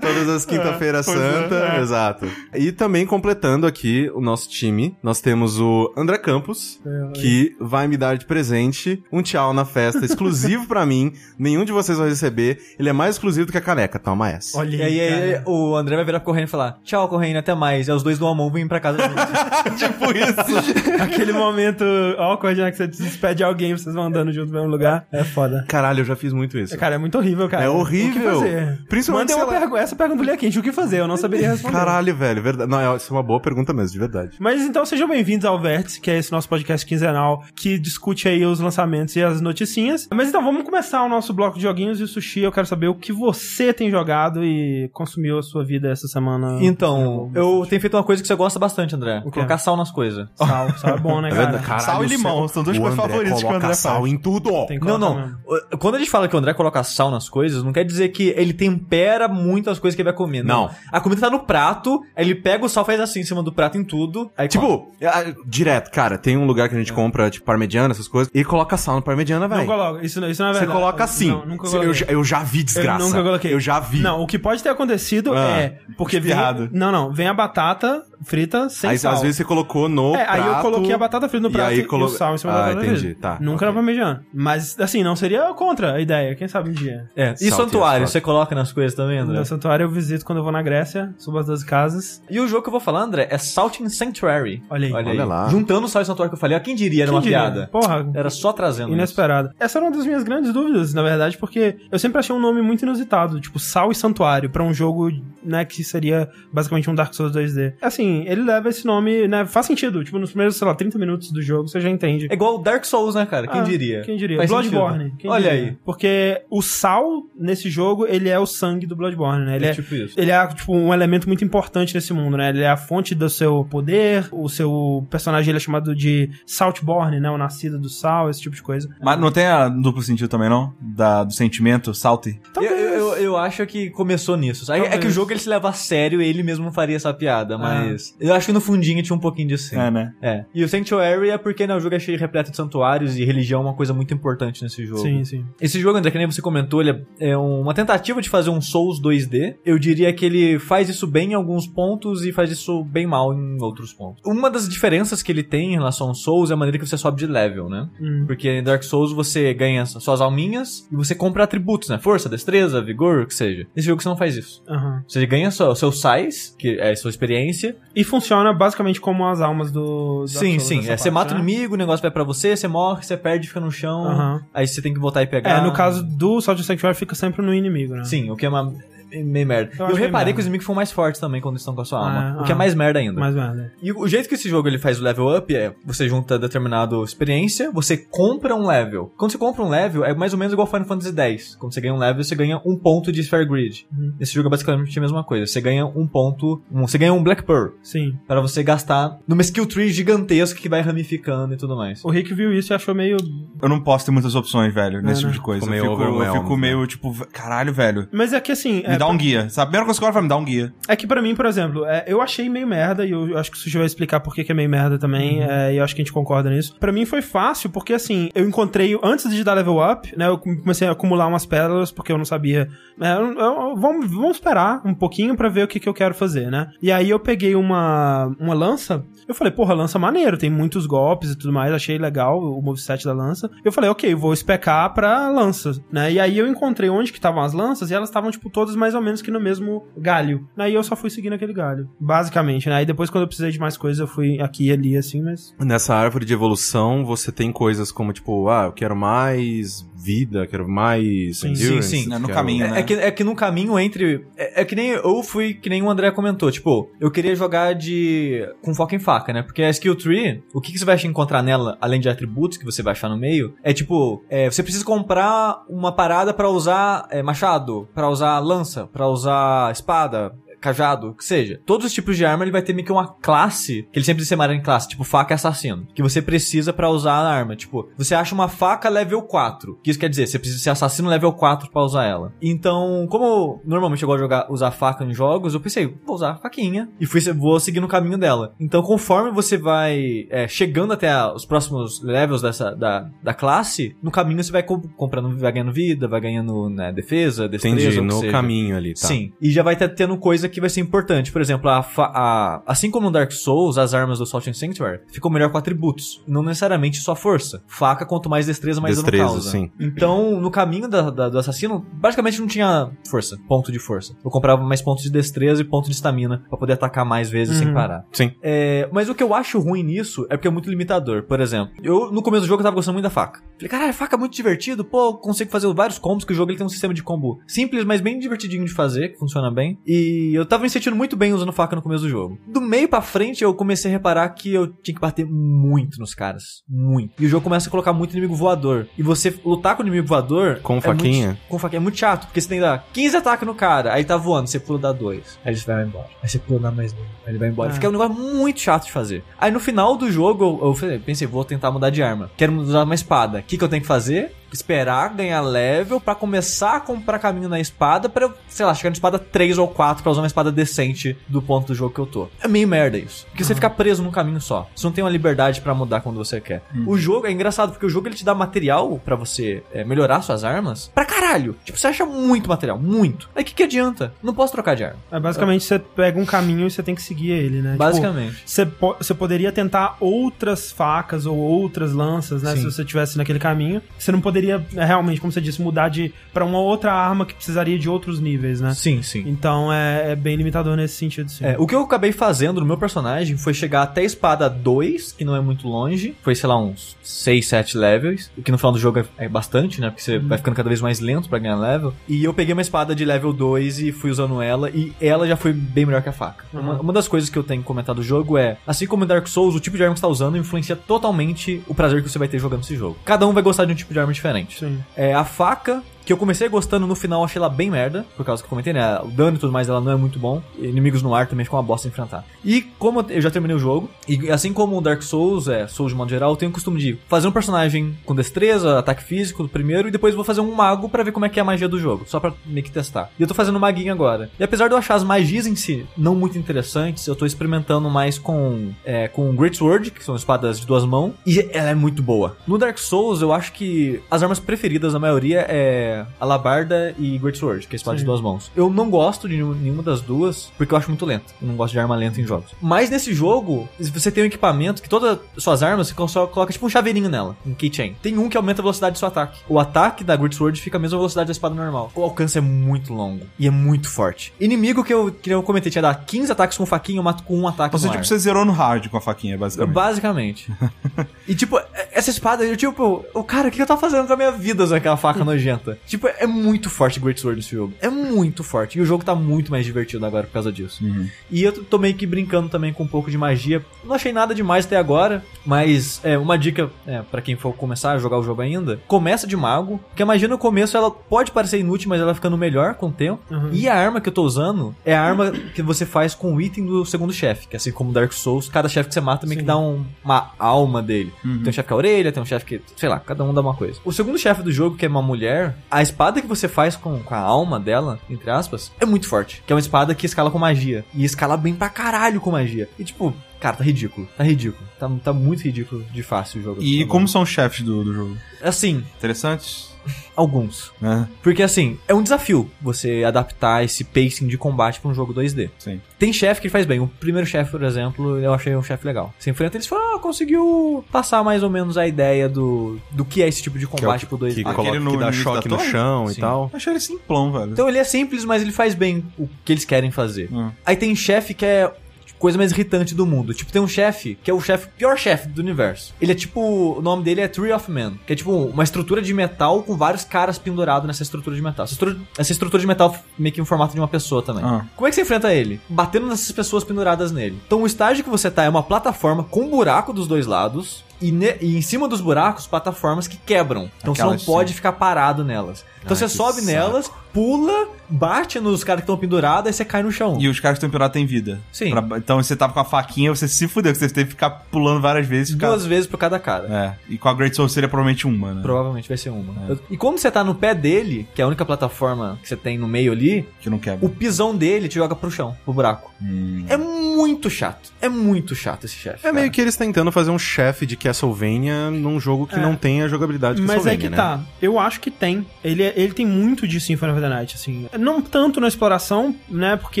Todas 0.00 0.28
as 0.28 0.44
quinta-feiras 0.44 1.06
Pois 1.06 1.18
é, 1.18 1.32
santa, 1.32 1.54
é. 1.76 1.80
exato. 1.80 2.26
E 2.54 2.72
também 2.72 3.06
completando 3.06 3.66
aqui 3.66 4.10
o 4.14 4.20
nosso 4.20 4.48
time, 4.48 4.96
nós 5.02 5.20
temos 5.20 5.60
o 5.60 5.92
André 5.96 6.18
Campos, 6.18 6.80
que 7.14 7.56
vai 7.60 7.88
me 7.88 7.96
dar 7.96 8.16
de 8.16 8.26
presente 8.26 9.02
um 9.12 9.22
tchau 9.22 9.52
na 9.52 9.64
festa, 9.64 10.04
exclusivo 10.04 10.66
pra 10.66 10.84
mim. 10.84 11.12
Nenhum 11.38 11.64
de 11.64 11.72
vocês 11.72 11.98
vai 11.98 12.08
receber. 12.08 12.58
Ele 12.78 12.88
é 12.88 12.92
mais 12.92 13.14
exclusivo 13.16 13.46
do 13.46 13.52
que 13.52 13.58
a 13.58 13.60
caneca. 13.60 13.98
Toma 13.98 14.30
essa. 14.30 14.58
Olha 14.58 14.76
E 14.76 14.82
aí, 14.82 15.00
aí, 15.00 15.42
o 15.46 15.74
André 15.76 15.96
vai 15.96 16.04
virar 16.04 16.20
pro 16.20 16.26
Corraine 16.26 16.46
e 16.46 16.50
falar: 16.50 16.78
Tchau, 16.84 17.08
Corraine, 17.08 17.38
até 17.38 17.54
mais. 17.54 17.88
E 17.88 17.92
os 17.92 18.02
dois 18.02 18.18
do 18.18 18.26
Amon 18.26 18.50
vêm 18.50 18.66
pra 18.66 18.80
casa 18.80 18.98
juntos. 18.98 19.78
tipo 19.78 20.04
isso. 20.12 21.02
Aquele 21.02 21.32
momento 21.32 21.84
awkward, 22.18 22.60
né? 22.60 22.70
Que 22.70 22.76
você 22.76 22.86
despede 22.86 23.36
de 23.36 23.44
alguém, 23.44 23.76
vocês 23.76 23.94
vão 23.94 24.04
andando 24.04 24.32
junto 24.32 24.48
no 24.48 24.54
mesmo 24.58 24.70
lugar. 24.70 25.06
É 25.12 25.24
foda. 25.24 25.64
Caralho, 25.68 26.00
eu 26.00 26.04
já 26.04 26.16
fiz 26.16 26.32
muito 26.32 26.47
isso. 26.56 26.78
Cara, 26.78 26.94
é 26.94 26.98
muito 26.98 27.18
horrível, 27.18 27.48
cara. 27.48 27.64
É 27.64 27.68
horrível. 27.68 28.38
O 28.38 28.40
que 28.40 28.40
fazer? 28.40 28.78
Principalmente 28.88 29.30
Mandei 29.30 29.36
uma 29.36 29.44
sei 29.44 29.54
lá. 29.54 29.60
pergu- 29.60 29.76
essa 29.76 29.96
pergunta 29.96 30.22
ali 30.22 30.36
quente. 30.36 30.58
O 30.58 30.62
que 30.62 30.70
fazer? 30.72 31.00
Eu 31.00 31.08
não 31.08 31.16
saberia 31.16 31.50
responder. 31.50 31.76
Caralho, 31.76 32.14
velho, 32.16 32.42
verdade. 32.42 32.70
Não, 32.70 32.94
essa 32.94 33.12
é 33.12 33.16
uma 33.16 33.22
boa 33.22 33.40
pergunta 33.40 33.72
mesmo, 33.72 33.92
de 33.92 33.98
verdade. 33.98 34.36
Mas 34.38 34.62
então 34.62 34.86
sejam 34.86 35.08
bem-vindos 35.08 35.44
ao 35.44 35.58
Vértice, 35.60 36.00
que 36.00 36.10
é 36.10 36.16
esse 36.18 36.30
nosso 36.30 36.48
podcast 36.48 36.86
quinzenal 36.86 37.42
que 37.56 37.78
discute 37.78 38.28
aí 38.28 38.44
os 38.46 38.60
lançamentos 38.60 39.16
e 39.16 39.22
as 39.22 39.40
noticinhas. 39.40 40.08
Mas 40.14 40.28
então 40.28 40.42
vamos 40.44 40.62
começar 40.62 41.02
o 41.04 41.08
nosso 41.08 41.32
bloco 41.34 41.56
de 41.56 41.62
joguinhos 41.64 41.98
e 42.00 42.04
o 42.04 42.08
Sushi, 42.08 42.40
eu 42.40 42.52
quero 42.52 42.66
saber 42.66 42.86
o 42.88 42.94
que 42.94 43.12
você 43.12 43.72
tem 43.72 43.90
jogado 43.90 44.44
e 44.44 44.88
consumiu 44.92 45.38
a 45.38 45.42
sua 45.42 45.64
vida 45.64 45.88
essa 45.90 46.06
semana. 46.06 46.58
Então, 46.62 47.30
eu 47.34 47.66
tenho 47.68 47.80
feito 47.80 47.96
uma 47.96 48.04
coisa 48.04 48.22
que 48.22 48.28
você 48.28 48.34
gosta 48.34 48.58
bastante, 48.58 48.94
André: 48.94 49.18
O 49.20 49.24
quê? 49.24 49.30
colocar 49.32 49.58
sal 49.58 49.76
nas 49.76 49.90
coisas. 49.90 50.28
Sal, 50.36 50.70
sal 50.78 50.94
é 50.94 50.98
bom, 51.00 51.20
né, 51.20 51.28
É 51.32 51.34
cara? 51.34 51.58
caralho, 51.58 51.82
Sal 51.84 52.04
e 52.04 52.06
limão, 52.06 52.46
são 52.48 52.62
duas 52.62 52.76
o 52.76 52.80
coisas 52.80 52.98
André 52.98 53.08
favoritas 53.10 53.38
que 53.42 53.46
o 53.46 53.54
André 53.54 53.74
sal 53.74 54.00
faz. 54.02 54.12
em 54.12 54.16
tudo. 54.18 54.66
Tem 54.66 54.78
que 54.78 54.86
Não, 54.86 54.98
não. 54.98 55.14
mesmo. 55.16 55.36
Quando 55.78 55.96
a 55.96 55.98
gente 55.98 56.10
fala 56.10 56.28
que 56.28 56.36
o 56.38 56.40
André 56.40 56.54
coloca 56.54 56.82
sal 56.82 57.10
nas 57.10 57.28
coisas, 57.28 57.62
não 57.62 57.72
quer 57.72 57.84
dizer 57.84 58.08
que 58.10 58.32
ele 58.36 58.52
tempera 58.52 59.28
muito 59.28 59.68
as 59.70 59.78
coisas 59.78 59.94
que 59.96 60.02
ele 60.02 60.08
vai 60.10 60.16
comer. 60.16 60.42
Não. 60.44 60.70
A 60.92 61.00
comida 61.00 61.20
tá 61.22 61.30
no 61.30 61.40
prato, 61.40 62.00
aí 62.16 62.24
ele 62.24 62.34
pega 62.34 62.64
o 62.64 62.68
sal, 62.68 62.84
faz 62.84 63.00
assim 63.00 63.20
em 63.20 63.24
cima 63.24 63.42
do 63.42 63.52
prato 63.52 63.76
em 63.76 63.84
tudo. 63.84 64.30
Aí. 64.36 64.48
Tipo, 64.48 64.92
ah, 65.04 65.24
direto, 65.46 65.90
cara, 65.90 66.16
tem 66.18 66.36
um 66.36 66.46
lugar 66.46 66.68
que 66.68 66.74
a 66.74 66.78
gente 66.78 66.92
compra, 66.92 67.28
tipo, 67.30 67.44
parmegiana, 67.44 67.92
essas 67.92 68.08
coisas, 68.08 68.30
e 68.34 68.44
coloca 68.44 68.76
sal 68.76 68.96
no 68.96 69.02
parmegiana, 69.02 69.46
Não 69.48 69.56
velho. 69.56 69.68
coloca, 69.68 70.04
isso, 70.04 70.20
não- 70.20 70.28
isso 70.30 70.42
não 70.42 70.50
é 70.50 70.52
Você 70.54 70.60
verdade. 70.60 70.78
coloca 70.80 71.04
assim. 71.04 71.28
Não, 71.30 71.44
nunca 71.46 71.66
eu, 71.66 71.70
coloquei. 71.70 71.94
já, 71.94 72.06
eu 72.06 72.24
já 72.24 72.42
vi 72.42 72.62
desgraça. 72.62 73.02
Eu 73.02 73.08
nunca 73.08 73.22
coloquei. 73.22 73.52
Eu 73.54 73.60
já 73.60 73.80
vi. 73.80 74.00
Não, 74.00 74.20
o 74.20 74.26
que 74.26 74.38
pode 74.38 74.62
ter 74.62 74.68
acontecido 74.68 75.32
Ah, 75.34 75.58
é 75.60 75.78
porque 75.96 76.20
vem, 76.20 76.30
espirrado. 76.30 76.68
não, 76.72 76.92
não, 76.92 77.12
vem 77.12 77.26
a 77.28 77.34
batata 77.34 78.02
frita 78.22 78.68
sem 78.68 78.90
aí, 78.90 78.98
sal. 78.98 79.12
às 79.14 79.20
vezes 79.22 79.36
você 79.36 79.44
colocou 79.44 79.88
no 79.88 80.14
É, 80.14 80.26
aí 80.28 80.38
eu 80.40 80.44
prato, 80.46 80.62
coloquei 80.62 80.92
a 80.92 80.98
batata 80.98 81.28
frita 81.28 81.42
no 81.42 81.48
e 81.48 81.52
prato 81.52 81.72
e, 81.74 81.84
colo- 81.84 82.06
o 82.06 82.08
sal 82.08 82.34
em 82.34 82.38
cima 82.38 82.52
da 82.52 82.58
Ah, 82.58 82.62
batata 82.68 82.84
entendi, 82.86 83.00
frita. 83.00 83.20
tá, 83.20 83.38
Nunca 83.40 83.56
ok. 83.64 83.68
na 83.68 83.72
parmegiana. 83.74 84.24
Mas, 84.32 84.78
assim, 84.80 85.02
não 85.02 85.14
seria 85.16 85.52
contra 85.54 85.94
a 85.94 86.00
ideia. 86.00 86.34
Quem 86.34 86.48
sabe 86.48 86.70
um 86.70 86.72
dia. 86.72 87.08
É. 87.16 87.34
E 87.40 87.50
santuário, 87.50 88.06
você 88.06 88.20
coloca 88.20 88.54
nas 88.54 88.72
coisas 88.72 88.94
também, 88.94 89.18
André? 89.18 89.38
No 89.38 89.44
santuário 89.44 89.84
eu 89.84 89.90
visito 89.90 90.24
quando 90.24 90.38
eu 90.38 90.42
vou 90.42 90.52
na 90.52 90.62
Grécia, 90.62 91.14
subo 91.18 91.38
as 91.38 91.46
12 91.46 91.64
casas. 91.66 92.22
E 92.30 92.40
o 92.40 92.48
jogo 92.48 92.62
que 92.62 92.68
eu 92.68 92.72
vou 92.72 92.80
falar, 92.80 93.02
André, 93.02 93.28
é 93.30 93.38
Salting 93.38 93.88
Sanctuary. 93.88 94.62
Olha 94.70 94.86
aí. 94.88 94.92
Olha 94.92 95.24
lá. 95.24 95.48
Juntando 95.48 95.86
o 95.86 95.88
sal 95.88 96.02
e 96.02 96.04
santuário 96.04 96.30
que 96.30 96.34
eu 96.36 96.40
falei, 96.40 96.56
ó, 96.56 96.60
quem 96.60 96.74
diria 96.74 97.04
era 97.04 97.10
Quem 97.10 97.16
uma 97.16 97.22
diria? 97.22 97.38
piada? 97.38 97.68
Porra, 97.70 98.06
Era 98.14 98.30
só 98.30 98.52
trazendo 98.52 98.88
isso. 98.88 98.94
inesperado. 98.96 99.50
Essa 99.58 99.78
era 99.78 99.86
uma 99.86 99.96
das 99.96 100.04
minhas 100.06 100.22
grandes 100.22 100.52
dúvidas, 100.52 100.92
na 100.94 101.02
verdade, 101.02 101.36
porque 101.38 101.76
eu 101.90 101.98
sempre 101.98 102.18
achei 102.18 102.34
um 102.34 102.40
nome 102.40 102.60
muito 102.62 102.82
inusitado, 102.82 103.40
tipo 103.40 103.58
Sal 103.58 103.90
e 103.90 103.94
Santuário, 103.94 104.50
pra 104.50 104.62
um 104.62 104.72
jogo, 104.74 105.10
né, 105.42 105.64
que 105.64 105.82
seria 105.84 106.28
basicamente 106.52 106.88
um 106.90 106.94
Dark 106.94 107.12
Souls 107.14 107.32
2D. 107.32 107.74
Assim, 107.80 108.07
ele 108.26 108.42
leva 108.42 108.68
esse 108.68 108.84
nome, 108.86 109.26
né, 109.28 109.44
faz 109.46 109.66
sentido. 109.66 110.02
Tipo, 110.04 110.18
nos 110.18 110.30
primeiros, 110.30 110.56
sei 110.56 110.66
lá, 110.66 110.74
30 110.74 110.98
minutos 110.98 111.30
do 111.30 111.40
jogo 111.42 111.68
você 111.68 111.80
já 111.80 111.88
entende. 111.90 112.26
É 112.30 112.34
igual 112.34 112.56
o 112.56 112.58
Dark 112.58 112.84
Souls, 112.84 113.14
né, 113.14 113.24
cara? 113.26 113.46
Quem 113.46 113.60
Ah, 113.60 113.64
diria? 113.64 114.00
Quem 114.02 114.16
diria? 114.16 114.36
Faz 114.38 114.50
Bloodborne. 114.50 115.12
quem 115.18 115.30
Olha 115.30 115.50
diria? 115.50 115.68
aí. 115.70 115.76
Porque 115.84 116.42
o 116.50 116.60
sal 116.62 117.22
nesse 117.38 117.70
jogo, 117.70 118.06
ele 118.06 118.28
é 118.28 118.38
o 118.38 118.46
sangue 118.46 118.86
do 118.86 118.96
Bloodborne, 118.96 119.44
né? 119.44 119.56
Ele 119.56 119.66
é, 119.66 119.72
tipo 119.74 119.94
isso. 119.94 120.18
ele 120.18 120.30
é, 120.30 120.46
tipo, 120.48 120.74
um 120.74 120.92
elemento 120.92 121.26
muito 121.28 121.44
importante 121.44 121.94
nesse 121.94 122.12
mundo, 122.12 122.36
né? 122.36 122.48
Ele 122.50 122.62
é 122.62 122.68
a 122.70 122.76
fonte 122.76 123.14
do 123.14 123.28
seu 123.28 123.64
poder, 123.64 124.28
o 124.32 124.48
seu 124.48 125.06
personagem 125.10 125.50
ele 125.50 125.56
é 125.58 125.60
chamado 125.60 125.94
de 125.94 126.30
Saltborn, 126.46 127.20
né? 127.20 127.30
O 127.30 127.38
nascido 127.38 127.78
do 127.78 127.88
sal, 127.88 128.28
esse 128.30 128.40
tipo 128.40 128.54
de 128.56 128.62
coisa. 128.62 128.88
Mas 129.02 129.18
não 129.18 129.30
tem 129.30 129.46
a 129.46 129.68
duplo 129.68 130.02
sentido 130.02 130.28
também, 130.28 130.48
não? 130.48 130.72
Da, 130.80 131.24
do 131.24 131.32
sentimento, 131.32 131.94
salty? 131.94 132.40
Eu, 132.56 132.62
eu, 132.62 132.88
eu- 132.98 133.16
eu 133.18 133.36
acho 133.36 133.64
que 133.66 133.90
começou 133.90 134.36
nisso. 134.36 134.70
É- 134.72 134.78
É 134.94 134.98
que 134.98 135.06
o 135.06 135.10
jogo 135.10 135.32
ele 135.32 135.40
se 135.40 135.48
leva 135.48 135.68
a 135.68 135.72
sério 135.72 136.20
e 136.22 136.26
ele 136.28 136.42
mesmo 136.42 136.64
não 136.64 136.72
faria 136.72 136.96
essa 136.96 137.12
piada, 137.12 137.56
mas. 137.58 137.97
Eu 138.20 138.34
acho 138.34 138.46
que 138.46 138.52
no 138.52 138.60
fundinho 138.60 139.02
tinha 139.02 139.14
um 139.14 139.20
pouquinho 139.20 139.48
disso 139.48 139.70
sim. 139.70 139.76
É, 139.76 139.90
né? 139.90 140.12
É. 140.20 140.44
E 140.54 140.64
o 140.64 140.68
Sanctuary 140.68 141.30
é 141.30 141.38
porque 141.38 141.66
né, 141.66 141.74
o 141.74 141.80
jogo 141.80 141.94
é 141.94 141.98
cheio 141.98 142.18
repleto 142.18 142.50
de 142.50 142.56
santuários 142.56 143.16
e 143.16 143.24
religião 143.24 143.60
é 143.60 143.64
uma 143.64 143.74
coisa 143.74 143.94
muito 143.94 144.12
importante 144.12 144.62
nesse 144.62 144.84
jogo. 144.84 145.02
Sim, 145.02 145.24
sim. 145.24 145.44
Esse 145.60 145.80
jogo, 145.80 145.98
André, 145.98 146.10
que 146.10 146.18
nem 146.18 146.26
você 146.26 146.42
comentou, 146.42 146.80
ele 146.80 146.90
é 146.90 147.28
é 147.28 147.36
uma 147.36 147.74
tentativa 147.74 148.20
de 148.20 148.28
fazer 148.28 148.50
um 148.50 148.60
Souls 148.60 149.00
2D. 149.00 149.56
Eu 149.64 149.78
diria 149.78 150.12
que 150.12 150.24
ele 150.24 150.58
faz 150.58 150.88
isso 150.88 151.06
bem 151.06 151.32
em 151.32 151.34
alguns 151.34 151.66
pontos 151.66 152.24
e 152.24 152.32
faz 152.32 152.50
isso 152.50 152.82
bem 152.84 153.06
mal 153.06 153.34
em 153.34 153.60
outros 153.60 153.92
pontos. 153.92 154.22
Uma 154.24 154.50
das 154.50 154.68
diferenças 154.68 155.22
que 155.22 155.30
ele 155.30 155.42
tem 155.42 155.72
em 155.72 155.76
relação 155.76 156.08
ao 156.08 156.14
Souls 156.14 156.50
é 156.50 156.54
a 156.54 156.56
maneira 156.56 156.78
que 156.78 156.86
você 156.86 156.96
sobe 156.96 157.18
de 157.18 157.26
level, 157.26 157.68
né? 157.68 157.88
Hum. 158.00 158.24
Porque 158.26 158.48
em 158.48 158.62
Dark 158.62 158.82
Souls 158.82 159.12
você 159.12 159.52
ganha 159.52 159.84
suas 159.84 160.20
alminhas 160.20 160.88
e 160.90 160.96
você 160.96 161.14
compra 161.14 161.44
atributos, 161.44 161.88
né? 161.88 161.98
Força, 161.98 162.28
destreza, 162.28 162.80
vigor, 162.82 163.22
o 163.22 163.26
que 163.26 163.34
seja. 163.34 163.66
Nesse 163.76 163.86
jogo 163.86 164.02
você 164.02 164.08
não 164.08 164.16
faz 164.16 164.36
isso. 164.36 164.62
Aham. 164.68 165.04
Você 165.06 165.26
ganha 165.26 165.50
só 165.50 165.70
o 165.70 165.74
seu 165.74 165.92
size, 165.92 166.56
que 166.56 166.78
é 166.78 166.92
a 166.92 166.96
sua 166.96 167.10
experiência. 167.10 167.76
E 167.94 168.04
funciona 168.04 168.52
basicamente 168.52 169.00
como 169.00 169.26
as 169.26 169.40
almas 169.40 169.72
do. 169.72 170.26
Sim, 170.26 170.58
sim. 170.58 170.80
É, 170.80 170.96
você 170.96 171.10
parte, 171.10 171.10
mata 171.10 171.34
o 171.34 171.38
né? 171.38 171.42
inimigo, 171.42 171.74
o 171.74 171.76
negócio 171.76 172.02
vai 172.02 172.10
pra 172.10 172.22
você, 172.24 172.56
você 172.56 172.68
morre, 172.68 173.02
você 173.02 173.16
perde, 173.16 173.48
fica 173.48 173.60
no 173.60 173.70
chão. 173.70 174.04
Aham. 174.06 174.42
Aí 174.52 174.66
você 174.66 174.80
tem 174.80 174.92
que 174.92 175.00
voltar 175.00 175.22
e 175.22 175.26
pegar. 175.26 175.58
É, 175.58 175.60
no 175.60 175.72
caso 175.72 176.02
do 176.02 176.40
Salt 176.40 176.60
Sanctuary 176.60 176.96
fica 176.96 177.14
sempre 177.14 177.42
no 177.42 177.52
inimigo, 177.52 177.94
né? 177.94 178.04
Sim, 178.04 178.30
o 178.30 178.36
que 178.36 178.46
é 178.46 178.48
uma. 178.48 178.72
Meio 179.10 179.46
merda. 179.46 179.72
Eu 179.78 179.88
Eu, 179.88 179.94
reparei 179.94 180.10
merda. 180.10 180.32
que 180.34 180.40
os 180.40 180.46
inimigos 180.46 180.64
ficam 180.64 180.74
mais 180.74 180.90
fortes 180.92 181.20
também 181.20 181.40
quando 181.40 181.56
estão 181.56 181.74
com 181.74 181.80
a 181.80 181.84
sua 181.84 181.98
alma. 182.00 182.36
Ah, 182.38 182.42
o 182.42 182.44
que 182.44 182.52
é 182.52 182.54
ah. 182.54 182.58
mais 182.58 182.74
merda 182.74 182.98
ainda. 182.98 183.18
Mais 183.18 183.34
merda. 183.34 183.72
E 183.82 183.92
o 183.92 184.06
jeito 184.06 184.28
que 184.28 184.34
esse 184.34 184.48
jogo 184.48 184.68
ele 184.68 184.78
faz 184.78 185.00
o 185.00 185.02
level 185.04 185.36
up 185.36 185.54
é 185.54 185.74
você 185.84 186.08
junta 186.08 186.38
determinado 186.38 187.02
experiência, 187.04 187.70
você 187.70 187.96
compra 187.96 188.54
um 188.54 188.66
level. 188.66 189.12
Quando 189.16 189.30
você 189.32 189.38
compra 189.38 189.62
um 189.62 189.68
level, 189.68 190.04
é 190.04 190.14
mais 190.14 190.32
ou 190.32 190.38
menos 190.38 190.52
igual 190.52 190.66
Final 190.66 190.84
Fantasy 190.86 191.14
X. 191.16 191.56
Quando 191.56 191.72
você 191.74 191.80
ganha 191.80 191.94
um 191.94 191.98
level, 191.98 192.22
você 192.22 192.34
ganha 192.34 192.60
um 192.64 192.76
ponto 192.76 193.10
de 193.12 193.20
Sphere 193.22 193.46
Grid. 193.46 193.86
Uhum. 193.96 194.14
Esse 194.20 194.32
jogo 194.34 194.48
é 194.48 194.50
basicamente 194.50 194.98
a 194.98 195.02
mesma 195.02 195.24
coisa. 195.24 195.46
Você 195.46 195.60
ganha 195.60 195.86
um 195.86 196.06
ponto, 196.06 196.60
um- 196.72 196.86
você 196.86 196.98
ganha 196.98 197.12
um 197.12 197.22
Black 197.22 197.42
Pearl 197.44 197.68
Sim. 197.82 198.16
para 198.26 198.40
você 198.40 198.62
gastar 198.62 199.18
numa 199.26 199.42
skill 199.42 199.66
tree 199.66 199.88
gigantesca 199.90 200.58
que 200.58 200.68
vai 200.68 200.80
ramificando 200.80 201.54
e 201.54 201.56
tudo 201.56 201.76
mais. 201.76 202.04
O 202.04 202.10
Rick 202.10 202.32
viu 202.34 202.52
isso 202.52 202.72
e 202.72 202.74
achou 202.74 202.94
meio. 202.94 203.16
Eu 203.60 203.68
não 203.68 203.80
posso 203.80 204.04
ter 204.06 204.10
muitas 204.10 204.34
opções, 204.34 204.72
velho, 204.74 205.00
nesse 205.02 205.22
né? 205.24 205.30
tipo 205.30 205.32
de 205.32 205.40
coisa. 205.40 205.60
Ficou 205.64 205.76
Eu 205.76 205.82
meio 205.82 205.96
fico, 205.96 206.24
eu 206.24 206.32
fico 206.34 206.54
né? 206.54 206.60
meio, 206.60 206.86
tipo, 206.86 207.26
caralho, 207.32 207.72
velho. 207.72 208.08
Mas 208.12 208.32
é 208.32 208.40
que 208.40 208.52
assim. 208.52 208.82
Me 208.98 209.04
é, 209.04 209.06
dá 209.06 209.12
um 209.12 209.16
guia. 209.16 209.48
Sabe? 209.50 209.62
A 209.62 209.66
primeira 209.66 209.84
coisa 209.86 210.00
que 210.00 210.04
eu 210.06 210.12
falo 210.12 210.18
é 210.18 210.22
me 210.22 210.28
dá 210.28 210.36
um 210.36 210.44
guia. 210.44 210.72
É 210.88 210.96
que 210.96 211.06
pra 211.06 211.22
mim, 211.22 211.34
por 211.34 211.46
exemplo, 211.46 211.84
é, 211.86 212.04
eu 212.06 212.20
achei 212.20 212.48
meio 212.48 212.66
merda, 212.66 213.04
e 213.06 213.10
eu 213.10 213.36
acho 213.38 213.50
que 213.50 213.56
o 213.56 213.60
Sushi 213.60 213.76
vai 213.78 213.86
explicar 213.86 214.20
por 214.20 214.34
que 214.34 214.44
que 214.44 214.52
é 214.52 214.54
meio 214.54 214.68
merda 214.68 214.98
também, 214.98 215.42
é, 215.42 215.72
e 215.72 215.76
eu 215.78 215.84
acho 215.84 215.94
que 215.94 216.02
a 216.02 216.04
gente 216.04 216.12
concorda 216.12 216.50
nisso. 216.50 216.76
Pra 216.78 216.92
mim 216.92 217.04
foi 217.04 217.22
fácil, 217.22 217.70
porque 217.70 217.92
assim, 217.94 218.28
eu 218.34 218.46
encontrei, 218.46 218.98
antes 219.02 219.30
de 219.30 219.42
dar 219.44 219.54
level 219.54 219.78
up, 219.78 220.12
né, 220.16 220.26
eu 220.28 220.38
comecei 220.38 220.86
a 220.88 220.92
acumular 220.92 221.26
umas 221.26 221.46
pérolas, 221.46 221.90
porque 221.92 222.12
eu 222.12 222.18
não 222.18 222.24
sabia. 222.24 222.68
é, 223.00 223.12
eu- 223.14 223.38
eu- 223.38 223.76
vamos, 223.76 224.10
vamos 224.10 224.36
esperar 224.36 224.82
um 224.84 224.92
pouquinho 224.94 225.36
pra 225.36 225.48
ver 225.48 225.64
o 225.64 225.68
que 225.68 225.78
que 225.78 225.88
eu 225.88 225.94
quero 225.94 226.14
fazer, 226.14 226.50
né? 226.50 226.68
E 226.82 226.90
aí 226.90 227.10
eu 227.10 227.20
peguei 227.20 227.54
uma, 227.54 228.34
uma 228.40 228.54
lança, 228.54 229.04
eu 229.28 229.34
falei, 229.34 229.52
porra, 229.52 229.74
lança 229.74 229.98
maneiro, 229.98 230.36
tem 230.36 230.50
muitos 230.50 230.84
golpes 230.86 231.30
e 231.30 231.36
tudo 231.38 231.52
mais, 231.52 231.72
achei 231.72 231.96
legal 231.98 232.38
o 232.40 232.60
moveset 232.62 233.04
da 233.04 233.12
lança. 233.12 233.48
Eu 233.64 233.70
falei, 233.70 233.88
ok, 233.90 234.14
vou 234.14 234.32
especar 234.32 234.92
pra 234.94 235.28
lança, 235.30 235.72
né? 235.92 236.10
E 236.12 236.18
aí 236.18 236.36
eu 236.38 236.48
encontrei 236.48 236.88
onde 236.90 237.12
que 237.12 237.18
estavam 237.18 237.42
as 237.42 237.52
lanças 237.52 237.90
e 237.90 237.94
elas 237.94 238.08
estavam, 238.08 238.30
tipo, 238.30 238.50
todas 238.50 238.74
mais 238.74 238.87
ou 238.94 239.00
menos 239.02 239.22
que 239.22 239.30
no 239.30 239.40
mesmo 239.40 239.86
galho. 239.96 240.48
Aí 240.56 240.74
eu 240.74 240.82
só 240.82 240.94
fui 240.96 241.10
seguindo 241.10 241.32
aquele 241.34 241.52
galho, 241.52 241.88
basicamente, 242.00 242.68
né? 242.68 242.76
Aí 242.76 242.86
depois, 242.86 243.10
quando 243.10 243.22
eu 243.22 243.28
precisei 243.28 243.50
de 243.50 243.58
mais 243.58 243.76
coisas, 243.76 243.98
eu 244.00 244.06
fui 244.06 244.40
aqui 244.40 244.66
e 244.68 244.72
ali, 244.72 244.96
assim, 244.96 245.22
mas... 245.22 245.54
Nessa 245.60 245.94
árvore 245.94 246.24
de 246.24 246.32
evolução, 246.32 247.04
você 247.04 247.30
tem 247.32 247.50
coisas 247.52 247.90
como, 247.92 248.12
tipo, 248.12 248.48
ah, 248.48 248.64
eu 248.66 248.72
quero 248.72 248.94
mais 248.96 249.86
vida, 250.00 250.46
quero 250.46 250.68
mais 250.68 251.38
Sim, 251.40 251.54
sim, 251.54 251.82
sim. 251.82 252.12
É 252.12 252.18
no 252.18 252.26
quero- 252.26 252.34
caminho, 252.38 252.64
É, 252.66 252.70
né? 252.70 252.80
é 252.80 252.82
que, 252.82 252.94
é 252.94 253.10
que 253.10 253.24
no 253.24 253.34
caminho 253.34 253.78
entre. 253.78 254.24
É, 254.36 254.62
é 254.62 254.64
que 254.64 254.76
nem 254.76 254.90
eu 254.90 255.22
fui, 255.22 255.54
que 255.54 255.68
nem 255.68 255.82
o 255.82 255.90
André 255.90 256.10
comentou. 256.12 256.50
Tipo, 256.52 256.88
eu 257.00 257.10
queria 257.10 257.34
jogar 257.34 257.74
de. 257.74 258.46
com 258.62 258.72
foco 258.74 258.94
em 258.94 258.98
faca, 259.00 259.32
né? 259.32 259.42
Porque 259.42 259.62
a 259.62 259.70
skill 259.70 259.96
tree, 259.96 260.42
o 260.54 260.60
que, 260.60 260.70
que 260.72 260.78
você 260.78 260.84
vai 260.84 260.96
encontrar 261.04 261.42
nela, 261.42 261.76
além 261.80 262.00
de 262.00 262.08
atributos 262.08 262.56
que 262.58 262.64
você 262.64 262.80
vai 262.82 262.92
achar 262.92 263.08
no 263.08 263.16
meio, 263.18 263.54
é 263.62 263.72
tipo, 263.72 264.22
é, 264.30 264.48
você 264.50 264.62
precisa 264.62 264.84
comprar 264.84 265.62
uma 265.68 265.90
parada 265.92 266.32
pra 266.32 266.48
usar 266.48 267.06
é, 267.10 267.20
machado, 267.22 267.88
pra 267.92 268.08
usar 268.08 268.38
lança, 268.38 268.77
pra 268.86 269.08
usar 269.08 269.72
espada. 269.72 270.32
Cajado, 270.60 271.08
o 271.10 271.14
que 271.14 271.24
seja. 271.24 271.60
Todos 271.64 271.86
os 271.86 271.92
tipos 271.92 272.16
de 272.16 272.24
arma 272.24 272.44
ele 272.44 272.50
vai 272.52 272.62
ter 272.62 272.72
meio 272.72 272.84
que 272.86 272.92
uma 272.92 273.06
classe, 273.06 273.86
que 273.92 273.98
ele 273.98 274.04
sempre 274.04 274.20
diz 274.20 274.28
separar 274.28 274.54
em 274.54 274.62
classe, 274.62 274.88
tipo 274.88 275.04
faca 275.04 275.32
e 275.32 275.36
assassino, 275.36 275.86
que 275.94 276.02
você 276.02 276.20
precisa 276.20 276.72
pra 276.72 276.90
usar 276.90 277.12
a 277.14 277.28
arma. 277.28 277.56
Tipo, 277.56 277.88
você 277.96 278.14
acha 278.14 278.34
uma 278.34 278.48
faca 278.48 278.88
level 278.88 279.22
4, 279.22 279.78
que 279.82 279.90
isso 279.90 279.98
quer 280.00 280.08
dizer, 280.08 280.26
você 280.26 280.38
precisa 280.38 280.60
ser 280.62 280.70
assassino 280.70 281.08
level 281.08 281.32
4 281.32 281.70
pra 281.70 281.82
usar 281.82 282.04
ela. 282.04 282.32
Então, 282.42 283.06
como 283.10 283.60
normalmente 283.64 284.02
eu 284.02 284.06
gosto 284.06 284.18
de 284.18 284.24
jogar, 284.24 284.46
usar 284.50 284.70
faca 284.70 285.04
em 285.04 285.12
jogos, 285.14 285.54
eu 285.54 285.60
pensei, 285.60 285.86
vou 286.04 286.14
usar 286.16 286.32
a 286.32 286.36
faquinha 286.36 286.88
e 287.00 287.06
fui, 287.06 287.20
vou 287.32 287.58
seguir 287.60 287.80
no 287.80 287.88
caminho 287.88 288.18
dela. 288.18 288.54
Então, 288.58 288.82
conforme 288.82 289.30
você 289.30 289.56
vai 289.56 290.26
é, 290.30 290.48
chegando 290.48 290.92
até 290.92 291.10
a- 291.10 291.32
os 291.32 291.44
próximos 291.44 292.02
levels 292.02 292.42
dessa, 292.42 292.74
da, 292.74 293.08
da 293.22 293.34
classe, 293.34 293.94
no 294.02 294.10
caminho 294.10 294.42
você 294.42 294.52
vai 294.52 294.62
co- 294.62 294.80
comprando, 294.96 295.36
vai 295.36 295.52
ganhando 295.52 295.72
vida, 295.72 296.08
vai 296.08 296.20
ganhando 296.20 296.68
né, 296.68 296.92
defesa, 296.92 297.48
destreza, 297.48 297.76
Entendi, 297.76 298.00
no 298.00 298.20
seja. 298.20 298.32
caminho 298.32 298.76
ali, 298.76 298.94
tá. 298.94 299.06
Sim. 299.06 299.32
E 299.40 299.50
já 299.50 299.62
vai 299.62 299.76
tendo 299.76 300.16
coisa 300.18 300.47
que 300.48 300.60
vai 300.60 300.70
ser 300.70 300.80
importante. 300.80 301.30
Por 301.32 301.40
exemplo, 301.40 301.68
a, 301.70 301.82
fa- 301.82 302.12
a- 302.14 302.62
assim 302.66 302.90
como 302.90 303.06
no 303.06 303.12
Dark 303.12 303.30
Souls, 303.32 303.78
as 303.78 303.94
armas 303.94 304.18
do 304.18 304.26
Salt 304.26 304.46
and 304.48 304.52
Sanctuary 304.54 305.00
ficam 305.08 305.30
melhor 305.30 305.50
com 305.50 305.58
atributos. 305.58 306.22
Não 306.26 306.42
necessariamente 306.42 306.98
só 307.00 307.14
força. 307.14 307.62
Faca, 307.66 308.04
quanto 308.06 308.28
mais 308.28 308.46
destreza, 308.46 308.80
mais 308.80 308.96
Destreza, 308.96 309.24
dano 309.24 309.34
causa. 309.36 309.50
sim. 309.50 309.70
Então, 309.78 310.40
no 310.40 310.50
caminho 310.50 310.88
da- 310.88 311.10
da- 311.10 311.28
do 311.28 311.38
assassino, 311.38 311.84
basicamente 311.94 312.40
não 312.40 312.46
tinha 312.46 312.90
força, 313.08 313.36
ponto 313.48 313.70
de 313.72 313.78
força. 313.78 314.14
Eu 314.24 314.30
comprava 314.30 314.62
mais 314.62 314.82
pontos 314.82 315.02
de 315.04 315.10
destreza 315.10 315.62
e 315.62 315.64
ponto 315.64 315.86
de 315.86 315.92
estamina 315.94 316.44
pra 316.48 316.58
poder 316.58 316.74
atacar 316.74 317.04
mais 317.04 317.28
vezes 317.30 317.56
sem 317.58 317.68
Uhum. 317.68 317.74
parar. 317.74 318.04
Sim. 318.12 318.32
É, 318.42 318.88
mas 318.92 319.08
o 319.08 319.14
que 319.14 319.22
eu 319.22 319.34
acho 319.34 319.58
ruim 319.58 319.82
nisso 319.82 320.26
é 320.30 320.36
porque 320.36 320.48
é 320.48 320.50
muito 320.50 320.68
limitador. 320.70 321.22
Por 321.24 321.40
exemplo, 321.40 321.72
eu 321.82 322.10
no 322.12 322.22
começo 322.22 322.42
do 322.44 322.48
jogo 322.48 322.60
eu 322.60 322.64
tava 322.64 322.74
gostando 322.76 322.94
muito 322.94 323.04
da 323.04 323.10
faca. 323.10 323.40
Falei, 323.56 323.68
caralho, 323.68 323.92
faca 323.94 324.16
é 324.16 324.18
muito 324.18 324.34
divertido, 324.34 324.84
pô, 324.84 325.14
consigo 325.14 325.50
fazer 325.50 325.72
vários 325.74 325.98
combos, 325.98 326.24
que 326.24 326.32
o 326.32 326.36
jogo 326.36 326.50
ele 326.50 326.58
tem 326.58 326.66
um 326.66 326.70
sistema 326.70 326.94
de 326.94 327.02
combo 327.02 327.40
simples, 327.46 327.84
mas 327.84 328.00
bem 328.00 328.18
divertidinho 328.18 328.64
de 328.64 328.72
fazer, 328.72 329.08
que 329.10 329.18
funciona 329.18 329.50
bem. 329.50 329.78
E 329.86 330.32
eu 330.38 330.46
tava 330.46 330.62
me 330.62 330.70
sentindo 330.70 330.96
muito 330.96 331.16
bem 331.16 331.32
usando 331.32 331.52
faca 331.52 331.74
no 331.76 331.82
começo 331.82 332.02
do 332.04 332.08
jogo. 332.08 332.38
Do 332.46 332.60
meio 332.60 332.88
pra 332.88 333.00
frente 333.00 333.42
eu 333.44 333.52
comecei 333.54 333.90
a 333.90 333.92
reparar 333.92 334.28
que 334.30 334.52
eu 334.52 334.66
tinha 334.66 334.94
que 334.94 335.00
bater 335.00 335.26
muito 335.26 335.98
nos 335.98 336.14
caras. 336.14 336.62
Muito. 336.68 337.12
E 337.22 337.26
o 337.26 337.28
jogo 337.28 337.44
começa 337.44 337.68
a 337.68 337.70
colocar 337.70 337.92
muito 337.92 338.12
inimigo 338.12 338.34
voador. 338.34 338.86
E 338.96 339.02
você 339.02 339.34
lutar 339.44 339.76
com 339.76 339.82
o 339.82 339.86
inimigo 339.86 340.06
voador. 340.06 340.60
Com 340.60 340.78
é 340.78 340.80
faquinha? 340.80 341.26
muito- 341.28 341.40
com 341.48 341.58
faquinha 341.58 341.78
é 341.78 341.82
muito 341.82 341.98
chato, 341.98 342.26
porque 342.26 342.40
você 342.40 342.48
tem 342.48 342.58
que 342.58 342.64
dar 342.64 342.86
15 342.92 343.16
ataques 343.16 343.46
no 343.46 343.54
cara, 343.54 343.92
aí 343.92 344.04
tá 344.04 344.16
voando, 344.16 344.48
você 344.48 344.58
pula 344.60 344.78
dá 344.78 344.92
2. 344.92 345.38
Aí 345.44 345.52
ele 345.52 345.60
vai 345.60 345.84
embora. 345.84 346.06
Aí 346.22 346.28
você 346.28 346.38
pula 346.38 346.60
dá 346.60 346.70
mais 346.70 346.92
1. 346.92 346.96
Aí 346.96 347.02
ele 347.32 347.38
vai 347.38 347.48
embora. 347.48 347.70
Ah. 347.70 347.74
Fica 347.74 347.88
um 347.88 347.92
negócio 347.92 348.14
muito 348.14 348.60
chato 348.60 348.84
de 348.86 348.92
fazer. 348.92 349.22
Aí 349.38 349.50
no 349.50 349.60
final 349.60 349.96
do 349.96 350.10
jogo 350.10 350.60
eu, 350.62 350.88
eu 350.90 351.00
pensei, 351.00 351.26
vou 351.26 351.44
tentar 351.44 351.70
mudar 351.70 351.90
de 351.90 352.02
arma. 352.02 352.30
Quero 352.36 352.52
usar 352.54 352.82
uma 352.84 352.94
espada. 352.94 353.38
O 353.38 353.42
que, 353.42 353.56
que 353.58 353.64
eu 353.64 353.68
tenho 353.68 353.82
que 353.82 353.88
fazer? 353.88 354.32
Esperar 354.52 355.14
ganhar 355.14 355.40
level 355.40 356.00
pra 356.00 356.14
começar 356.14 356.76
a 356.76 356.80
comprar 356.80 357.18
caminho 357.18 357.48
na 357.48 357.60
espada 357.60 358.08
pra, 358.08 358.24
eu, 358.26 358.34
sei 358.48 358.64
lá, 358.64 358.74
chegar 358.74 358.90
na 358.90 358.94
espada 358.94 359.18
3 359.18 359.58
ou 359.58 359.68
4 359.68 360.02
pra 360.02 360.10
usar 360.12 360.20
uma 360.22 360.26
espada 360.26 360.50
decente 360.50 361.16
do 361.28 361.40
ponto 361.42 361.68
do 361.68 361.74
jogo 361.74 361.92
que 361.94 362.00
eu 362.00 362.06
tô. 362.06 362.28
É 362.42 362.48
meio 362.48 362.66
merda 362.66 362.96
isso. 362.98 363.26
Porque 363.26 363.44
você 363.44 363.54
fica 363.54 363.68
preso 363.70 364.02
num 364.02 364.10
caminho 364.10 364.40
só. 364.40 364.68
Você 364.74 364.86
não 364.86 364.92
tem 364.92 365.04
uma 365.04 365.10
liberdade 365.10 365.60
pra 365.60 365.74
mudar 365.74 366.00
quando 366.00 366.16
você 366.16 366.40
quer. 366.40 366.62
O 366.86 366.96
jogo 366.96 367.26
é 367.26 367.32
engraçado 367.32 367.70
porque 367.72 367.86
o 367.86 367.90
jogo 367.90 368.08
ele 368.08 368.14
te 368.14 368.24
dá 368.24 368.34
material 368.34 369.00
pra 369.04 369.16
você 369.16 369.62
é, 369.72 369.84
melhorar 369.84 370.22
suas 370.22 370.44
armas 370.44 370.90
pra 370.94 371.04
caralho. 371.04 371.56
Tipo, 371.64 371.78
você 371.78 371.86
acha 371.88 372.04
muito 372.06 372.48
material, 372.48 372.78
muito. 372.78 373.28
Aí 373.34 373.42
o 373.42 373.46
que, 373.46 373.54
que 373.54 373.62
adianta? 373.62 374.12
Não 374.22 374.34
posso 374.34 374.52
trocar 374.52 374.74
de 374.76 374.84
arma. 374.84 374.98
É, 375.10 375.20
basicamente, 375.20 375.64
você 375.64 375.78
pega 375.78 376.18
um 376.18 376.24
caminho 376.26 376.66
e 376.66 376.70
você 376.70 376.82
tem 376.82 376.94
que 376.94 377.02
seguir 377.02 377.30
ele, 377.30 377.60
né? 377.60 377.72
Tipo, 377.72 377.78
Basicamente. 377.84 378.42
Você, 378.46 378.64
po- 378.66 378.96
você 378.98 379.14
poderia 379.14 379.52
tentar 379.52 379.96
outras 380.00 380.70
facas 380.72 381.26
ou 381.26 381.36
outras 381.36 381.92
lanças, 381.92 382.42
né? 382.42 382.52
Sim. 382.54 382.60
Se 382.62 382.64
você 382.64 382.84
tivesse 382.84 383.16
naquele 383.18 383.38
caminho. 383.38 383.82
Você 383.98 384.10
não 384.12 384.20
poderia, 384.20 384.37
é, 384.46 384.84
realmente, 384.84 385.20
como 385.20 385.32
você 385.32 385.40
disse, 385.40 385.60
mudar 385.60 385.88
de 385.88 386.12
para 386.32 386.44
uma 386.44 386.58
outra 386.58 386.92
arma 386.92 387.26
que 387.26 387.34
precisaria 387.34 387.78
de 387.78 387.88
outros 387.88 388.20
níveis, 388.20 388.60
né? 388.60 388.74
Sim, 388.74 389.02
sim. 389.02 389.24
Então 389.26 389.72
é, 389.72 390.12
é 390.12 390.16
bem 390.16 390.36
limitador 390.36 390.76
nesse 390.76 390.94
sentido, 390.94 391.30
sim. 391.30 391.44
É, 391.44 391.56
o 391.58 391.66
que 391.66 391.74
eu 391.74 391.82
acabei 391.82 392.12
fazendo 392.12 392.60
no 392.60 392.66
meu 392.66 392.76
personagem 392.76 393.36
foi 393.36 393.54
chegar 393.54 393.82
até 393.82 394.02
a 394.02 394.04
espada 394.04 394.48
2, 394.48 395.12
que 395.12 395.24
não 395.24 395.34
é 395.34 395.40
muito 395.40 395.66
longe. 395.66 396.14
Foi, 396.22 396.34
sei 396.34 396.48
lá, 396.48 396.58
uns 396.58 396.96
6, 397.02 397.46
7 397.46 397.76
levels. 397.76 398.30
O 398.36 398.42
que 398.42 398.52
no 398.52 398.58
final 398.58 398.72
do 398.72 398.78
jogo 398.78 399.00
é, 399.00 399.04
é 399.18 399.28
bastante, 399.28 399.80
né? 399.80 399.90
Porque 399.90 400.02
você 400.02 400.18
vai 400.18 400.38
ficando 400.38 400.54
cada 400.54 400.68
vez 400.68 400.80
mais 400.80 401.00
lento 401.00 401.28
pra 401.28 401.38
ganhar 401.38 401.56
level. 401.56 401.94
E 402.08 402.24
eu 402.24 402.34
peguei 402.34 402.52
uma 402.52 402.62
espada 402.62 402.94
de 402.94 403.04
level 403.04 403.32
2 403.32 403.80
e 403.80 403.92
fui 403.92 404.10
usando 404.10 404.40
ela. 404.40 404.70
E 404.70 404.92
ela 405.00 405.26
já 405.26 405.36
foi 405.36 405.52
bem 405.52 405.86
melhor 405.86 406.02
que 406.02 406.08
a 406.08 406.12
faca. 406.12 406.44
Uma, 406.52 406.80
uma 406.80 406.92
das 406.92 407.08
coisas 407.08 407.30
que 407.30 407.38
eu 407.38 407.42
tenho 407.42 407.60
que 407.62 407.66
comentar 407.66 407.94
do 407.94 408.02
jogo 408.02 408.36
é: 408.36 408.58
assim 408.66 408.86
como 408.86 409.04
em 409.04 409.06
Dark 409.06 409.26
Souls, 409.26 409.54
o 409.54 409.60
tipo 409.60 409.76
de 409.76 409.82
arma 409.82 409.94
que 409.94 410.00
você 410.00 410.06
tá 410.06 410.08
usando 410.08 410.36
influencia 410.36 410.76
totalmente 410.76 411.62
o 411.66 411.74
prazer 411.74 412.02
que 412.02 412.08
você 412.08 412.18
vai 412.18 412.28
ter 412.28 412.38
jogando 412.38 412.62
esse 412.62 412.76
jogo. 412.76 412.96
Cada 413.04 413.26
um 413.26 413.32
vai 413.32 413.42
gostar 413.42 413.64
de 413.64 413.72
um 413.72 413.74
tipo 413.74 413.92
de 413.92 413.98
arma 413.98 414.12
diferente. 414.12 414.27
Sim. 414.58 414.84
É, 414.96 415.14
a 415.14 415.24
faca, 415.24 415.82
que 416.08 416.12
eu 416.14 416.16
comecei 416.16 416.48
gostando 416.48 416.86
no 416.86 416.94
final, 416.94 417.22
achei 417.22 417.38
ela 417.38 417.50
bem 417.50 417.70
merda, 417.70 418.06
por 418.16 418.24
causa 418.24 418.42
que 418.42 418.46
eu 418.46 418.48
comentei, 418.48 418.72
né? 418.72 418.98
O 419.00 419.08
dano 419.08 419.36
e 419.36 419.38
tudo 419.38 419.52
mais 419.52 419.66
dela 419.66 419.78
não 419.78 419.92
é 419.92 419.94
muito 419.94 420.18
bom. 420.18 420.42
Inimigos 420.58 421.02
no 421.02 421.14
ar 421.14 421.26
também 421.26 421.44
ficam 421.44 421.58
uma 421.58 421.62
bosta 421.62 421.86
enfrentar. 421.86 422.24
E 422.42 422.62
como 422.78 423.04
eu 423.10 423.20
já 423.20 423.30
terminei 423.30 423.54
o 423.54 423.58
jogo, 423.58 423.90
e 424.08 424.30
assim 424.30 424.54
como 424.54 424.78
o 424.78 424.80
Dark 424.80 425.02
Souls, 425.02 425.48
é, 425.48 425.66
Souls 425.66 425.92
de 425.92 425.98
modo 425.98 426.08
geral, 426.08 426.30
eu 426.30 426.36
tenho 426.36 426.48
o 426.48 426.54
costume 426.54 426.80
de 426.80 426.98
fazer 427.06 427.28
um 427.28 427.30
personagem 427.30 427.94
com 428.06 428.14
destreza, 428.14 428.78
ataque 428.78 429.04
físico 429.04 429.46
primeiro, 429.48 429.88
e 429.88 429.90
depois 429.90 430.14
vou 430.14 430.24
fazer 430.24 430.40
um 430.40 430.50
mago 430.50 430.88
pra 430.88 431.02
ver 431.02 431.12
como 431.12 431.26
é 431.26 431.28
que 431.28 431.38
é 431.38 431.42
a 431.42 431.44
magia 431.44 431.68
do 431.68 431.78
jogo, 431.78 432.06
só 432.06 432.18
pra 432.18 432.32
meio 432.46 432.64
que 432.64 432.72
testar. 432.72 433.10
E 433.18 433.22
eu 433.22 433.28
tô 433.28 433.34
fazendo 433.34 433.60
maguinho 433.60 433.92
agora. 433.92 434.30
E 434.40 434.42
apesar 434.42 434.68
de 434.68 434.72
eu 434.72 434.78
achar 434.78 434.94
as 434.94 435.04
magias 435.04 435.46
em 435.46 435.56
si 435.56 435.84
não 435.94 436.14
muito 436.14 436.38
interessantes, 436.38 437.06
eu 437.06 437.14
tô 437.14 437.26
experimentando 437.26 437.90
mais 437.90 438.18
com, 438.18 438.70
é, 438.82 439.08
com 439.08 439.36
Great 439.36 439.58
Sword, 439.58 439.90
que 439.90 440.02
são 440.02 440.16
espadas 440.16 440.58
de 440.58 440.66
duas 440.66 440.86
mãos, 440.86 441.12
e 441.26 441.50
ela 441.52 441.68
é 441.68 441.74
muito 441.74 442.02
boa. 442.02 442.34
No 442.46 442.56
Dark 442.56 442.78
Souls, 442.78 443.20
eu 443.20 443.30
acho 443.30 443.52
que 443.52 444.00
as 444.10 444.22
armas 444.22 444.40
preferidas 444.40 444.94
da 444.94 444.98
maioria 444.98 445.44
é 445.46 445.97
é 445.98 446.06
Alabarda 446.20 446.94
e 446.98 447.18
Great 447.18 447.38
Sword, 447.38 447.66
que 447.66 447.74
é 447.74 447.76
a 447.76 447.78
espada 447.78 447.96
de 447.96 448.02
Sim. 448.02 448.06
duas 448.06 448.20
mãos. 448.20 448.50
Eu 448.56 448.70
não 448.70 448.88
gosto 448.90 449.28
de 449.28 449.34
nenhum- 449.34 449.54
nenhuma 449.54 449.82
das 449.82 450.00
duas, 450.00 450.50
porque 450.56 450.72
eu 450.74 450.78
acho 450.78 450.88
muito 450.88 451.04
lento. 451.06 451.34
Eu 451.40 451.48
não 451.48 451.56
gosto 451.56 451.72
de 451.72 451.78
arma 451.80 451.96
lenta 451.96 452.20
em 452.20 452.24
jogos. 452.26 452.50
Mas 452.60 452.90
nesse 452.90 453.12
jogo, 453.14 453.68
você 453.78 454.10
tem 454.10 454.22
um 454.24 454.26
equipamento 454.26 454.82
que 454.82 454.88
todas 454.88 455.18
as 455.36 455.42
suas 455.42 455.62
armas, 455.62 455.88
você 455.88 455.94
só 456.08 456.26
coloca 456.26 456.52
tipo 456.52 456.66
um 456.66 456.68
chaveirinho 456.68 457.08
nela, 457.08 457.36
um 457.46 457.54
keychain. 457.54 457.94
Tem 458.02 458.16
um 458.18 458.28
que 458.28 458.36
aumenta 458.36 458.60
a 458.60 458.64
velocidade 458.64 458.94
do 458.94 458.98
seu 458.98 459.08
ataque. 459.08 459.40
O 459.48 459.58
ataque 459.58 460.04
da 460.04 460.16
Great 460.16 460.34
Sword 460.34 460.60
fica 460.60 460.76
a 460.76 460.80
mesma 460.80 460.98
velocidade 460.98 461.26
da 461.28 461.32
espada 461.32 461.54
normal. 461.54 461.90
O 461.94 462.02
alcance 462.02 462.38
é 462.38 462.40
muito 462.40 462.92
longo 462.92 463.26
e 463.38 463.46
é 463.46 463.50
muito 463.50 463.88
forte. 463.90 464.32
Inimigo 464.40 464.84
que 464.84 464.92
eu, 464.92 465.10
que 465.10 465.30
eu 465.30 465.42
comentei 465.42 465.70
tinha 465.70 465.82
dar 465.82 465.94
15 465.94 466.30
ataques 466.32 466.56
com 466.56 466.64
faquinha, 466.66 466.98
eu 466.98 467.02
mato 467.02 467.22
com 467.22 467.36
um 467.38 467.46
ataque 467.48 467.72
Você, 467.72 467.86
tipo, 467.86 467.98
ar. 467.98 468.04
você 468.04 468.18
zerou 468.18 468.44
no 468.44 468.52
hard 468.52 468.88
com 468.88 468.96
a 468.96 469.00
faquinha, 469.00 469.36
basicamente. 469.36 469.74
Basicamente. 469.74 470.52
e, 471.26 471.34
tipo, 471.34 471.60
essa 471.92 472.10
espada, 472.10 472.44
eu, 472.44 472.56
tipo, 472.56 473.04
o 473.14 473.24
cara, 473.24 473.48
o 473.48 473.50
que 473.50 473.60
eu 473.60 473.66
tava 473.66 473.80
fazendo 473.80 474.06
com 474.06 474.12
a 474.12 474.16
minha 474.16 474.30
vida 474.32 474.62
usando 474.64 474.78
aquela 474.78 474.96
faca 474.96 475.24
nojenta? 475.24 475.78
Tipo, 475.88 476.06
é 476.06 476.26
muito 476.26 476.68
forte 476.70 477.00
Great 477.00 477.20
Sword 477.20 477.38
nesse 477.40 477.50
jogo. 477.56 477.72
É 477.80 477.88
muito 477.88 478.44
forte. 478.44 478.78
E 478.78 478.80
o 478.82 478.84
jogo 478.84 479.04
tá 479.04 479.14
muito 479.14 479.50
mais 479.50 479.64
divertido 479.64 480.04
agora 480.06 480.26
por 480.26 480.32
causa 480.34 480.52
disso. 480.52 480.84
E 481.30 481.42
eu 481.42 481.52
tô 481.64 481.78
meio 481.78 481.94
que 481.94 482.06
brincando 482.06 482.48
também 482.48 482.72
com 482.72 482.82
um 482.84 482.86
pouco 482.88 483.10
de 483.10 483.18
magia. 483.18 483.64
Não 483.84 483.94
achei 483.94 484.12
nada 484.12 484.34
demais 484.34 484.66
até 484.66 484.76
agora, 484.76 485.24
mas 485.44 486.00
é 486.04 486.16
uma 486.18 486.36
dica 486.38 486.70
é, 486.86 487.02
para 487.02 487.22
quem 487.22 487.36
for 487.36 487.52
começar 487.54 487.92
a 487.92 487.98
jogar 487.98 488.18
o 488.18 488.22
jogo 488.22 488.42
ainda: 488.42 488.78
começa 488.86 489.26
de 489.26 489.36
mago, 489.36 489.80
porque 489.88 490.02
a 490.02 490.06
magia 490.06 490.28
no 490.28 490.38
começo 490.38 490.76
ela 490.76 490.90
pode 490.90 491.30
parecer 491.32 491.58
inútil, 491.58 491.88
mas 491.88 492.00
ela 492.00 492.14
ficando 492.14 492.36
melhor 492.36 492.74
com 492.74 492.88
o 492.88 492.92
tempo. 492.92 493.20
Uhum. 493.30 493.50
E 493.52 493.68
a 493.68 493.74
arma 493.74 494.00
que 494.00 494.08
eu 494.08 494.12
tô 494.12 494.22
usando 494.22 494.74
é 494.84 494.94
a 494.94 495.02
arma 495.02 495.30
que 495.54 495.62
você 495.62 495.86
faz 495.86 496.14
com 496.14 496.34
o 496.34 496.40
item 496.40 496.66
do 496.66 496.84
segundo 496.84 497.12
chefe, 497.12 497.48
que 497.48 497.56
assim 497.56 497.72
como 497.72 497.92
Dark 497.92 498.12
Souls, 498.12 498.48
cada 498.48 498.68
chefe 498.68 498.88
que 498.88 498.94
você 498.94 499.00
mata 499.00 499.26
meio 499.26 499.38
que 499.38 499.42
Sim. 499.42 499.46
dá 499.46 499.58
um- 499.58 499.84
uma 500.04 500.32
alma 500.38 500.82
dele. 500.82 501.12
Tem 501.22 501.32
um 501.48 501.52
chefe 501.52 501.66
que 501.66 501.72
é 501.72 501.74
a 501.74 501.76
orelha, 501.78 502.12
tem 502.12 502.22
um 502.22 502.26
chefe 502.26 502.44
que, 502.44 502.60
sei 502.76 502.88
lá, 502.88 502.98
cada 503.00 503.24
um 503.24 503.32
dá 503.32 503.40
uma 503.40 503.54
coisa. 503.54 503.78
O 503.84 503.92
segundo 503.92 504.18
chefe 504.18 504.42
do 504.42 504.52
jogo, 504.52 504.76
que 504.76 504.84
é 504.84 504.88
uma 504.88 505.02
mulher, 505.02 505.56
a 505.70 505.82
espada 505.82 506.20
que 506.20 506.26
você 506.26 506.48
faz 506.48 506.76
com, 506.76 507.02
com 507.02 507.14
a 507.14 507.18
alma 507.18 507.58
dela, 507.60 507.98
entre 508.08 508.30
aspas, 508.30 508.72
é 508.80 508.86
muito 508.86 509.08
forte. 509.08 509.42
Que 509.46 509.52
é 509.52 509.56
uma 509.56 509.60
espada 509.60 509.94
que 509.94 510.06
escala 510.06 510.30
com 510.30 510.38
magia. 510.38 510.84
E 510.94 511.04
escala 511.04 511.36
bem 511.36 511.54
pra 511.54 511.68
caralho 511.68 512.20
com 512.20 512.30
magia. 512.30 512.68
E 512.78 512.84
tipo, 512.84 513.14
cara, 513.38 513.56
tá 513.56 513.64
ridículo. 513.64 514.08
Tá 514.16 514.24
ridículo. 514.24 514.66
Tá, 514.78 514.90
tá 515.04 515.12
muito 515.12 515.42
ridículo 515.42 515.84
de 515.84 516.02
fácil 516.02 516.40
o 516.40 516.44
jogo. 516.44 516.62
E 516.62 516.84
como 516.86 517.06
são 517.06 517.22
os 517.22 517.28
chefes 517.28 517.62
do, 517.62 517.84
do 517.84 517.94
jogo? 517.94 518.16
Assim, 518.42 518.84
Interessantes? 518.96 519.76
Alguns. 520.16 520.72
Né? 520.80 521.08
Porque 521.22 521.42
assim, 521.42 521.78
é 521.86 521.94
um 521.94 522.02
desafio 522.02 522.50
você 522.60 523.04
adaptar 523.06 523.64
esse 523.64 523.84
pacing 523.84 524.26
de 524.26 524.38
combate 524.38 524.80
pra 524.80 524.90
um 524.90 524.94
jogo 524.94 525.14
2D. 525.14 525.50
Sim. 525.58 525.80
Tem 525.98 526.12
chefe 526.12 526.40
que 526.40 526.48
faz 526.48 526.66
bem. 526.66 526.80
O 526.80 526.86
primeiro 526.86 527.26
chefe, 527.26 527.50
por 527.50 527.62
exemplo, 527.62 528.18
eu 528.18 528.32
achei 528.32 528.54
um 528.56 528.62
chefe 528.62 528.86
legal. 528.86 529.12
Você 529.18 529.30
enfrenta 529.30 529.56
eles 529.56 529.66
e 529.66 529.68
fala, 529.68 529.96
ah, 529.96 529.98
conseguiu 529.98 530.84
passar 530.90 531.22
mais 531.22 531.42
ou 531.42 531.50
menos 531.50 531.76
a 531.76 531.86
ideia 531.86 532.28
do, 532.28 532.78
do 532.90 533.04
que 533.04 533.22
é 533.22 533.28
esse 533.28 533.42
tipo 533.42 533.58
de 533.58 533.66
Que 533.66 533.72
é 533.72 533.76
o 533.76 533.80
combate 533.80 534.00
que, 534.00 534.06
pro 534.06 534.18
2D. 534.18 534.34
que, 534.34 534.40
Aquele 534.40 534.54
coloca, 534.54 534.80
no 534.80 534.90
que 534.92 534.96
dá 534.98 535.12
choque 535.12 535.48
da 535.48 535.56
no 535.56 535.62
chão 535.62 536.06
Sim. 536.08 536.14
e 536.14 536.20
tal. 536.20 536.50
Achei 536.52 536.72
ele 536.72 536.80
simplão, 536.80 537.32
velho. 537.32 537.52
Então 537.52 537.68
ele 537.68 537.78
é 537.78 537.84
simples, 537.84 538.24
mas 538.24 538.42
ele 538.42 538.52
faz 538.52 538.74
bem 538.74 539.04
o 539.18 539.28
que 539.44 539.52
eles 539.52 539.64
querem 539.64 539.90
fazer. 539.90 540.28
Hum. 540.32 540.50
Aí 540.64 540.76
tem 540.76 540.94
chefe 540.94 541.34
que 541.34 541.44
é 541.44 541.72
coisa 542.18 542.38
mais 542.38 542.52
irritante 542.52 542.94
do 542.94 543.06
mundo. 543.06 543.32
Tipo, 543.32 543.52
tem 543.52 543.60
um 543.62 543.68
chefe 543.68 544.18
que 544.22 544.30
é 544.30 544.34
o 544.34 544.40
chefe, 544.40 544.68
pior 544.76 544.96
chefe 544.96 545.28
do 545.28 545.40
universo. 545.40 545.94
Ele 546.00 546.12
é 546.12 546.14
tipo, 546.14 546.40
o 546.40 546.82
nome 546.82 547.02
dele 547.02 547.20
é 547.20 547.28
Tree 547.28 547.52
of 547.52 547.70
Man, 547.70 547.94
que 548.06 548.12
é 548.12 548.16
tipo 548.16 548.32
uma 548.32 548.64
estrutura 548.64 549.00
de 549.00 549.12
metal 549.14 549.62
com 549.62 549.76
vários 549.76 550.04
caras 550.04 550.38
pendurados 550.38 550.86
nessa 550.86 551.02
estrutura 551.02 551.34
de 551.34 551.42
metal. 551.42 551.64
Essa 551.64 551.74
estrutura, 551.74 552.00
essa 552.16 552.32
estrutura 552.32 552.60
de 552.60 552.66
metal 552.66 552.94
meio 553.18 553.32
que 553.32 553.40
em 553.40 553.44
formato 553.44 553.74
de 553.74 553.80
uma 553.80 553.88
pessoa 553.88 554.22
também. 554.22 554.44
Ah. 554.44 554.64
Como 554.76 554.86
é 554.86 554.90
que 554.90 554.94
você 554.94 555.02
enfrenta 555.02 555.32
ele? 555.32 555.60
Batendo 555.68 556.06
nessas 556.06 556.32
pessoas 556.32 556.64
penduradas 556.64 557.12
nele. 557.12 557.38
Então 557.46 557.62
o 557.62 557.66
estágio 557.66 558.04
que 558.04 558.10
você 558.10 558.30
tá 558.30 558.44
é 558.44 558.48
uma 558.48 558.62
plataforma 558.62 559.24
com 559.24 559.48
buraco 559.48 559.92
dos 559.92 560.06
dois 560.06 560.26
lados. 560.26 560.84
E, 561.00 561.12
ne- 561.12 561.36
e 561.40 561.56
em 561.56 561.62
cima 561.62 561.86
dos 561.88 562.00
buracos, 562.00 562.46
plataformas 562.46 563.06
que 563.06 563.16
quebram. 563.16 563.70
Então 563.80 563.92
Aquelas, 563.92 564.20
você 564.22 564.26
não 564.26 564.34
pode 564.34 564.50
sim. 564.50 564.56
ficar 564.56 564.72
parado 564.72 565.24
nelas. 565.24 565.64
Então 565.84 565.94
Ai, 565.94 565.96
você 565.96 566.04
que 566.06 566.10
sobe 566.10 566.40
saco. 566.40 566.46
nelas, 566.46 566.90
pula, 567.12 567.68
bate 567.88 568.38
nos 568.40 568.62
caras 568.64 568.80
que 568.80 568.84
estão 568.84 568.96
pendurados, 568.96 569.46
aí 569.46 569.52
você 569.52 569.64
cai 569.64 569.82
no 569.82 569.90
chão. 569.92 570.18
E 570.20 570.28
os 570.28 570.40
caras 570.40 570.56
que 570.56 570.58
estão 570.58 570.68
pendurados 570.70 570.92
têm 570.92 571.06
vida. 571.06 571.40
Sim. 571.52 571.70
Pra- 571.70 571.98
então 571.98 572.20
você 572.22 572.34
tava 572.36 572.52
com 572.52 572.60
a 572.60 572.64
faquinha, 572.64 573.14
você 573.14 573.28
se 573.28 573.46
fudeu, 573.46 573.72
que 573.72 573.78
você 573.78 573.88
teve 573.88 574.06
que 574.06 574.10
ficar 574.10 574.28
pulando 574.50 574.80
várias 574.80 575.06
vezes. 575.06 575.30
e 575.30 575.32
Ficar... 575.34 575.48
Duas 575.48 575.64
vezes 575.64 575.86
por 575.86 575.96
cada 575.98 576.18
cara. 576.18 576.76
É. 576.88 576.92
E 576.92 576.98
com 576.98 577.08
a 577.08 577.14
Great 577.14 577.34
Soul 577.36 577.48
seria 577.48 577.68
provavelmente 577.68 578.06
uma, 578.06 578.34
né? 578.34 578.42
Provavelmente 578.42 578.88
vai 578.88 578.98
ser 578.98 579.10
uma. 579.10 579.52
É. 579.52 579.56
E 579.70 579.76
quando 579.76 579.98
você 579.98 580.10
tá 580.10 580.22
no 580.24 580.34
pé 580.34 580.52
dele, 580.54 581.06
que 581.14 581.22
é 581.22 581.24
a 581.24 581.28
única 581.28 581.44
plataforma 581.46 582.18
que 582.20 582.28
você 582.28 582.36
tem 582.36 582.58
no 582.58 582.66
meio 582.68 582.90
ali, 582.92 583.26
Que 583.40 583.48
não 583.48 583.58
quebra. 583.58 583.86
o 583.86 583.88
pisão 583.88 584.36
dele 584.36 584.68
te 584.68 584.74
joga 584.74 584.94
pro 584.96 585.10
chão, 585.10 585.36
pro 585.44 585.54
buraco. 585.54 585.92
Hum. 586.02 586.44
É 586.48 586.56
muito 586.56 587.30
chato. 587.30 587.70
É 587.80 587.88
muito 587.88 588.34
chato 588.34 588.64
esse 588.64 588.74
chefe. 588.76 589.06
É 589.06 589.12
meio 589.12 589.24
cara. 589.26 589.30
que 589.30 589.40
eles 589.40 589.56
tentando 589.56 589.90
fazer 589.92 590.10
um 590.10 590.18
chefe 590.18 590.66
de 590.66 590.76
Castlevania 590.88 591.70
num 591.70 592.00
jogo 592.00 592.26
que 592.26 592.34
É. 592.34 592.38
não 592.38 592.54
tem 592.56 592.82
a 592.82 592.88
jogabilidade 592.88 593.36
de 593.36 593.42
Mas 593.42 593.56
Castlevania, 593.56 593.78
é 593.78 593.80
que 593.82 593.88
né? 593.90 593.96
tá. 593.96 594.20
Eu 594.40 594.58
acho 594.58 594.80
que 594.80 594.90
tem. 594.90 595.26
Ele, 595.44 595.62
é- 595.62 595.72
ele 595.76 595.92
tem 595.92 596.06
muito 596.06 596.46
de 596.48 596.60
Symphony 596.60 596.92
of 596.92 597.00
the 597.00 597.08
Night, 597.08 597.34
assim. 597.34 597.66
Não 597.78 598.00
tanto 598.00 598.40
na 598.40 598.48
exploração, 598.48 599.14
né? 599.28 599.56
Porque 599.56 599.80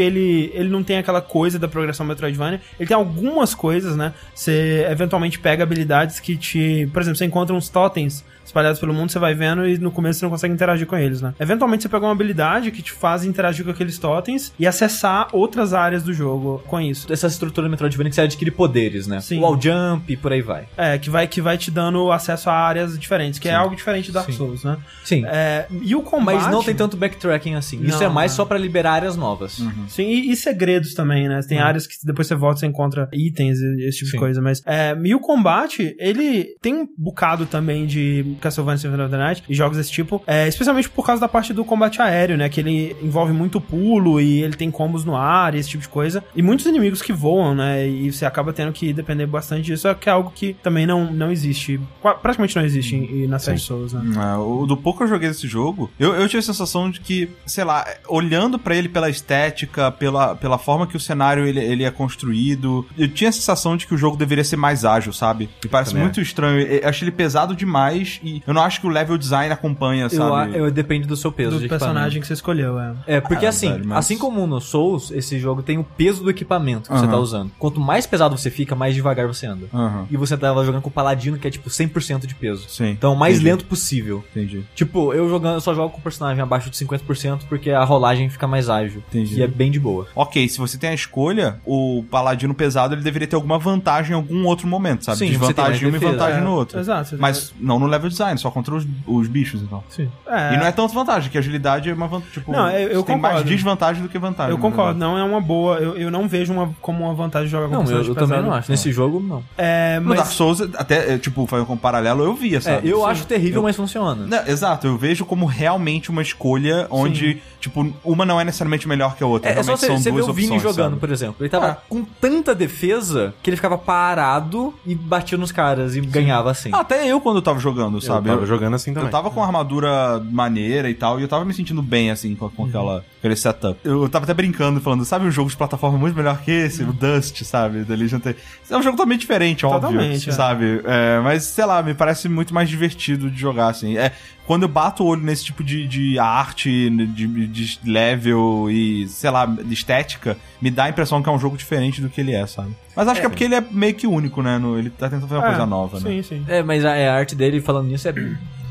ele, 0.00 0.50
ele 0.54 0.68
não 0.68 0.82
tem 0.82 0.98
aquela 0.98 1.20
coisa 1.20 1.58
da 1.58 1.66
progressão 1.68 2.04
Metroidvania. 2.06 2.60
Ele 2.78 2.86
tem 2.86 2.96
algumas 2.96 3.54
coisas, 3.54 3.96
né? 3.96 4.12
Você 4.34 4.86
eventualmente 4.90 5.38
pega 5.38 5.62
habilidades 5.62 6.20
que 6.20 6.36
te. 6.36 6.88
Por 6.92 7.02
exemplo, 7.02 7.16
você 7.18 7.24
encontra 7.24 7.54
uns 7.54 7.68
totens 7.68 8.24
espalhados 8.48 8.80
pelo 8.80 8.92
mundo, 8.92 9.10
você 9.10 9.18
vai 9.18 9.34
vendo 9.34 9.66
e 9.66 9.78
no 9.78 9.90
começo 9.90 10.18
você 10.18 10.24
não 10.24 10.30
consegue 10.30 10.52
interagir 10.52 10.86
com 10.86 10.96
eles, 10.96 11.20
né? 11.20 11.34
Eventualmente 11.38 11.82
você 11.82 11.88
pega 11.88 12.04
uma 12.04 12.12
habilidade 12.12 12.70
que 12.70 12.82
te 12.82 12.92
faz 12.92 13.24
interagir 13.24 13.64
com 13.64 13.70
aqueles 13.70 13.98
totens 13.98 14.52
e 14.58 14.66
acessar 14.66 15.28
outras 15.32 15.72
áreas 15.72 16.02
do 16.02 16.12
jogo 16.12 16.62
com 16.66 16.80
isso. 16.80 17.12
Essa 17.12 17.26
estrutura 17.26 17.66
do 17.66 17.70
Metroidvania 17.70 18.10
que 18.10 18.16
você 18.16 18.22
adquire 18.22 18.50
poderes, 18.50 19.06
né? 19.06 19.20
Sim. 19.20 19.38
O 19.38 19.42
wall 19.42 19.60
jump 19.60 20.12
e 20.12 20.16
por 20.16 20.32
aí 20.32 20.42
vai. 20.42 20.66
É, 20.76 20.98
que 20.98 21.10
vai, 21.10 21.26
que 21.26 21.40
vai 21.40 21.56
te 21.58 21.70
dando 21.70 22.10
acesso 22.10 22.50
a 22.50 22.54
áreas 22.54 22.98
diferentes, 22.98 23.38
que 23.38 23.48
é 23.48 23.54
algo 23.54 23.76
diferente 23.76 24.06
de 24.06 24.12
Dark 24.12 24.26
Sim. 24.30 24.36
Souls, 24.36 24.64
né? 24.64 24.76
Sim. 25.04 25.24
É, 25.26 25.66
e 25.82 25.94
o 25.94 26.02
combate... 26.02 26.36
Mas 26.36 26.50
não 26.50 26.62
tem 26.62 26.74
tanto 26.74 26.96
backtracking 26.96 27.54
assim. 27.54 27.82
Isso 27.82 27.98
Não, 27.98 28.06
é 28.06 28.08
mais 28.08 28.32
não. 28.32 28.36
só 28.36 28.44
pra 28.44 28.58
liberar 28.58 28.92
áreas 28.92 29.16
novas. 29.16 29.60
Sim, 29.88 30.08
e, 30.08 30.30
e 30.30 30.36
segredos 30.36 30.94
também, 30.94 31.28
né? 31.28 31.40
Tem 31.46 31.58
áreas 31.58 31.86
que 31.86 31.94
depois 32.04 32.26
você 32.26 32.34
volta 32.34 32.58
e 32.58 32.60
você 32.60 32.66
encontra 32.66 33.08
itens 33.12 33.58
e 33.58 33.88
esse 33.88 33.98
tipo 33.98 34.10
Sim. 34.10 34.16
de 34.16 34.18
coisa. 34.18 34.40
Mas 34.42 34.62
é, 34.66 34.96
e 35.02 35.14
o 35.14 35.20
combate, 35.20 35.94
ele 35.98 36.56
tem 36.60 36.74
um 36.74 36.88
bocado 36.96 37.46
também 37.46 37.86
de 37.86 38.36
Castlevania 38.38 38.78
Symphony 38.78 39.02
of 39.02 39.10
the 39.10 39.16
Night 39.18 39.42
e 39.48 39.54
jogos 39.54 39.76
desse 39.76 39.90
tipo, 39.90 40.22
é, 40.26 40.46
especialmente 40.48 40.88
por 40.88 41.04
causa 41.04 41.20
da 41.20 41.28
parte 41.28 41.52
do 41.52 41.64
combate 41.64 42.00
aéreo, 42.00 42.36
né? 42.36 42.48
Que 42.48 42.60
ele 42.60 42.96
envolve 43.02 43.32
muito 43.32 43.60
pulo 43.60 44.20
e 44.20 44.42
ele 44.42 44.54
tem 44.54 44.70
combos 44.70 45.04
no 45.04 45.16
ar 45.16 45.54
e 45.54 45.58
esse 45.58 45.68
tipo 45.68 45.82
de 45.82 45.88
coisa. 45.88 46.22
E 46.34 46.42
muitos 46.42 46.66
inimigos 46.66 47.02
que 47.02 47.12
voam, 47.12 47.54
né? 47.54 47.86
E 47.88 48.10
você 48.12 48.24
acaba 48.24 48.52
tendo 48.52 48.72
que 48.72 48.92
depender 48.92 49.26
bastante 49.26 49.62
disso, 49.66 49.92
que 49.96 50.08
é 50.08 50.12
algo 50.12 50.32
que 50.34 50.54
também 50.62 50.86
não, 50.86 51.10
não 51.12 51.30
existe. 51.30 51.80
Praticamente 52.22 52.56
não 52.56 52.64
existe 52.64 52.96
em, 52.96 53.24
em- 53.24 53.26
na 53.26 53.38
série 53.38 53.58
Souls, 53.58 53.92
né? 53.92 54.02
Ah, 54.16 54.38
o 54.40 54.66
do 54.66 54.76
pouco 54.76 54.98
que 54.98 55.04
eu 55.04 55.08
joguei 55.08 55.28
desse 55.28 55.46
jogo, 55.46 55.90
eu, 55.98 56.14
eu 56.14 56.26
tive 56.28 56.38
a 56.38 56.42
sensação 56.42 56.90
de 56.90 57.00
que, 57.00 57.28
sei 57.46 57.64
lá, 57.64 57.84
olhando 58.08 58.58
pra 58.58 58.74
ele 58.76 58.88
pela 58.88 59.10
estética, 59.10 59.90
pela, 59.90 60.34
pela 60.34 60.58
forma 60.58 60.86
que 60.86 60.96
o 60.96 61.00
cenário 61.00 61.46
ele, 61.46 61.60
ele 61.60 61.84
é 61.84 61.90
construído, 61.90 62.86
eu 62.96 63.08
tinha 63.08 63.30
a 63.30 63.32
sensação 63.32 63.76
de 63.76 63.86
que 63.86 63.94
o 63.94 63.98
jogo 63.98 64.16
deveria 64.16 64.44
ser 64.44 64.56
mais 64.56 64.84
ágil, 64.84 65.12
sabe? 65.12 65.48
Me 65.62 65.68
parece 65.70 65.90
Também 65.90 66.04
muito 66.04 66.20
estranho. 66.20 66.60
Eu 66.60 66.78
eu 66.78 66.88
acho 66.88 67.02
ele 67.04 67.10
pesado 67.10 67.56
demais 67.56 68.20
e 68.36 68.42
eu 68.46 68.54
não 68.54 68.62
acho 68.62 68.80
que 68.80 68.86
o 68.86 68.90
level 68.90 69.16
design 69.18 69.52
acompanha, 69.52 70.04
Eu, 70.04 70.10
sabe? 70.10 70.56
eu- 70.56 70.70
depende 70.70 71.06
do 71.06 71.16
seu 71.16 71.30
peso 71.32 71.56
Do 71.56 71.60
de 71.60 71.68
personagem 71.68 72.20
que 72.20 72.26
você 72.26 72.32
escolheu, 72.34 72.78
é. 72.78 72.94
É, 73.06 73.20
porque 73.20 73.46
Ah, 73.46 73.50
assim, 73.50 73.70
velho, 73.72 73.86
mas- 73.86 73.98
assim 73.98 74.18
como 74.18 74.46
no 74.46 74.60
Souls, 74.60 75.10
esse 75.10 75.38
jogo 75.38 75.62
tem 75.62 75.78
o 75.78 75.84
peso 75.84 76.22
do 76.22 76.30
equipamento 76.30 76.88
que 76.90 76.96
você 76.96 77.04
Aham. 77.04 77.12
tá 77.12 77.18
usando. 77.18 77.50
Quanto 77.58 77.80
mais 77.80 78.06
pesado 78.06 78.36
você 78.36 78.50
fica, 78.50 78.74
mais 78.74 78.94
devagar 78.94 79.26
você 79.26 79.46
anda. 79.46 79.66
Aham. 79.72 80.06
E 80.10 80.16
você 80.16 80.36
tava 80.36 80.64
jogando 80.64 80.82
com 80.82 80.88
o 80.88 80.92
Paladino, 80.92 81.38
que 81.38 81.46
é 81.46 81.50
tipo 81.50 81.70
100% 81.70 82.26
de 82.26 82.34
peso. 82.34 82.68
Sim. 82.68 82.90
Então, 82.90 83.12
o 83.12 83.16
mais 83.16 83.34
Entendi. 83.36 83.50
lento 83.50 83.64
possível. 83.64 84.24
Entendi. 84.30 84.64
Tipo, 84.74 85.12
eu 85.12 85.28
jogando, 85.28 85.54
eu 85.54 85.60
só 85.60 85.74
jogo 85.74 85.90
com 85.90 85.98
o 85.98 86.02
personagem 86.02 86.42
abaixo 86.42 86.70
de 86.70 86.76
50% 86.76 87.46
porque 87.48 87.70
a 87.70 87.84
rolagem 87.84 88.28
fica 88.28 88.46
mais 88.46 88.68
ágil. 88.68 89.02
Entendi. 89.08 89.38
E 89.38 89.42
é 89.42 89.46
bem 89.46 89.70
de 89.70 89.80
boa. 89.80 90.06
Ok, 90.14 90.48
se 90.48 90.58
você 90.58 90.76
tem 90.78 90.90
a 90.90 90.94
escolha, 90.94 91.60
o 91.64 92.04
paladino 92.10 92.54
pesado 92.54 92.94
ele 92.94 93.02
deveria 93.02 93.26
ter 93.28 93.36
alguma 93.36 93.58
vantagem 93.58 94.12
em 94.12 94.14
algum 94.14 94.44
outro 94.46 94.66
momento, 94.66 95.04
sabe? 95.04 95.18
Sim, 95.18 95.26
você 95.32 95.38
Desvantagem 95.48 95.88
em 95.88 95.92
um 95.92 95.96
e 95.96 95.98
vantagem 95.98 96.38
É, 96.38 96.44
no 96.44 96.52
outro. 96.52 96.78
Exato. 96.78 97.16
Mas 97.18 97.52
não 97.58 97.78
no 97.78 97.86
level 97.86 98.08
design, 98.18 98.38
só 98.38 98.50
contra 98.50 98.74
os, 98.74 98.86
os 99.06 99.28
bichos, 99.28 99.62
então. 99.62 99.82
Sim. 99.88 100.10
É. 100.26 100.54
E 100.54 100.56
não 100.56 100.66
é 100.66 100.72
tanto 100.72 100.92
vantagem, 100.94 101.30
que 101.30 101.38
agilidade 101.38 101.88
é 101.88 101.94
uma 101.94 102.06
vantagem. 102.08 102.32
Tipo, 102.34 102.52
Não, 102.52 102.68
eu- 102.70 102.88
eu 102.88 103.00
você 103.00 103.06
tem 103.06 103.16
mais 103.18 103.34
concordo. 103.34 103.48
desvantagem 103.50 104.02
do 104.02 104.08
que 104.08 104.18
vantagem. 104.18 104.52
Eu 104.52 104.58
concordo, 104.58 104.98
não 104.98 105.16
é 105.16 105.22
uma 105.24 105.40
boa. 105.40 105.76
Eu, 105.78 105.96
eu 105.96 106.10
não 106.10 106.28
vejo 106.28 106.52
uma, 106.52 106.74
como 106.80 107.04
uma 107.04 107.14
vantagem 107.14 107.48
jogar 107.48 107.68
com 107.68 107.82
Não, 107.84 107.90
eu, 107.90 108.02
eu 108.04 108.14
também 108.14 108.42
não 108.42 108.52
acho. 108.52 108.70
Nesse 108.70 108.90
jogo, 108.92 109.20
não. 109.20 109.42
É, 109.56 109.98
No 110.00 110.08
mas 110.10 110.18
Dark 110.18 110.32
Souls, 110.32 110.60
até, 110.76 111.14
é, 111.14 111.18
tipo, 111.18 111.46
foi 111.46 111.60
um 111.62 111.76
paralelo, 111.76 112.24
eu 112.24 112.34
via, 112.34 112.58
É, 112.58 112.60
sabe? 112.60 112.88
eu 112.88 112.98
Sim. 113.00 113.06
acho 113.06 113.26
terrível, 113.26 113.58
Eu- 113.58 113.62
mas 113.62 113.76
funciona. 113.76 114.26
Não, 114.26 114.46
exato, 114.46 114.86
eu 114.86 114.96
vejo 114.96 115.24
como 115.24 115.46
realmente 115.46 116.10
uma 116.10 116.22
escolha 116.22 116.86
onde, 116.90 117.40
tipo, 117.60 117.92
uma 118.04 118.24
não 118.24 118.40
é 118.40 118.44
necessariamente 118.44 118.86
melhor 118.88 119.14
que 119.16 119.22
a 119.22 119.26
outra. 119.26 119.50
É, 119.50 119.52
é 119.52 119.56
só 119.56 119.62
realmente 119.62 119.80
você, 119.80 119.86
são 119.86 119.96
você 119.98 120.10
duas 120.10 120.28
o 120.28 120.32
Vini 120.32 120.46
opções, 120.56 120.62
jogando, 120.62 120.90
sabe? 120.90 121.00
por 121.00 121.10
exemplo. 121.10 121.36
Ele 121.40 121.48
tava 121.48 121.66
Ah. 121.68 121.76
com 121.88 122.04
tanta 122.04 122.54
defesa 122.54 123.34
que 123.42 123.50
ele 123.50 123.56
ficava 123.56 123.78
parado 123.78 124.74
e 124.86 124.94
batia 124.94 125.36
nos 125.38 125.52
caras 125.52 125.94
e 125.96 126.00
ganhava 126.00 126.50
assim. 126.50 126.70
Até 126.72 127.06
eu 127.06 127.20
quando 127.20 127.36
eu 127.36 127.42
tava 127.42 127.58
jogando, 127.58 128.00
Eu 128.08 128.14
sabe? 128.14 128.28
tava 128.28 128.46
jogando 128.46 128.74
assim 128.74 128.92
também. 128.92 129.08
Eu 129.08 129.12
tava 129.12 129.30
com 129.30 129.40
uma 129.40 129.46
armadura 129.46 130.18
maneira 130.30 130.88
e 130.90 130.94
tal, 130.94 131.18
e 131.18 131.22
eu 131.22 131.28
tava 131.28 131.44
me 131.44 131.52
sentindo 131.54 131.82
bem, 131.82 132.10
assim, 132.10 132.34
com, 132.34 132.46
Uhum. 132.46 132.50
com 132.50 132.64
aquela, 132.66 133.04
aquele 133.18 133.36
setup. 133.36 133.78
Eu 133.84 134.08
tava 134.08 134.24
até 134.24 134.34
brincando, 134.34 134.80
falando, 134.80 135.04
sabe 135.04 135.26
um 135.26 135.30
jogo 135.30 135.50
de 135.50 135.56
plataforma 135.56 135.98
muito 135.98 136.16
melhor 136.16 136.38
que 136.40 136.50
esse? 136.50 136.82
Uhum. 136.82 136.90
O 136.90 136.92
Dust, 136.92 137.42
sabe? 137.44 137.84
Da 137.84 137.94
Legion. 137.94 138.18
É 138.24 138.76
um 138.76 138.82
jogo 138.82 138.96
totalmente 138.96 139.20
diferente, 139.20 139.64
óbvio, 139.64 139.80
Totalmente, 139.90 140.28
é. 140.28 140.32
sabe? 140.32 140.80
É, 140.84 141.20
mas, 141.22 141.44
sei 141.44 141.64
lá, 141.64 141.82
me 141.82 141.94
parece 141.94 142.28
muito 142.28 142.52
mais 142.54 142.68
divertido 142.68 143.30
de 143.30 143.38
jogar, 143.38 143.68
assim. 143.68 143.96
É, 143.96 144.12
quando 144.48 144.62
eu 144.62 144.68
bato 144.68 145.04
o 145.04 145.06
olho 145.06 145.20
nesse 145.22 145.44
tipo 145.44 145.62
de, 145.62 145.86
de 145.86 146.18
arte, 146.18 146.88
de, 146.88 147.46
de 147.46 147.78
level 147.84 148.70
e, 148.70 149.06
sei 149.06 149.28
lá, 149.30 149.44
de 149.44 149.74
estética, 149.74 150.38
me 150.60 150.70
dá 150.70 150.84
a 150.84 150.88
impressão 150.88 151.22
que 151.22 151.28
é 151.28 151.32
um 151.32 151.38
jogo 151.38 151.54
diferente 151.58 152.00
do 152.00 152.08
que 152.08 152.18
ele 152.22 152.32
é, 152.34 152.46
sabe? 152.46 152.70
Mas 152.96 153.06
acho 153.08 153.20
que 153.20 153.26
é 153.26 153.28
porque 153.28 153.44
ele 153.44 153.54
é 153.54 153.60
meio 153.60 153.94
que 153.94 154.06
único, 154.06 154.40
né? 154.42 154.56
No- 154.56 154.78
ele 154.78 154.88
tá 154.88 155.06
tentando 155.10 155.28
fazer 155.28 155.34
uma 155.40 155.44
É, 155.46 155.50
coisa 155.50 155.66
nova, 155.66 156.00
né? 156.00 156.08
Sim, 156.10 156.22
sim. 156.22 156.44
É, 156.48 156.62
mas 156.62 156.82
a, 156.82 156.92
a 156.94 157.14
arte 157.14 157.34
dele 157.36 157.60
falando 157.60 157.88
nisso 157.88 158.08
é 158.08 158.12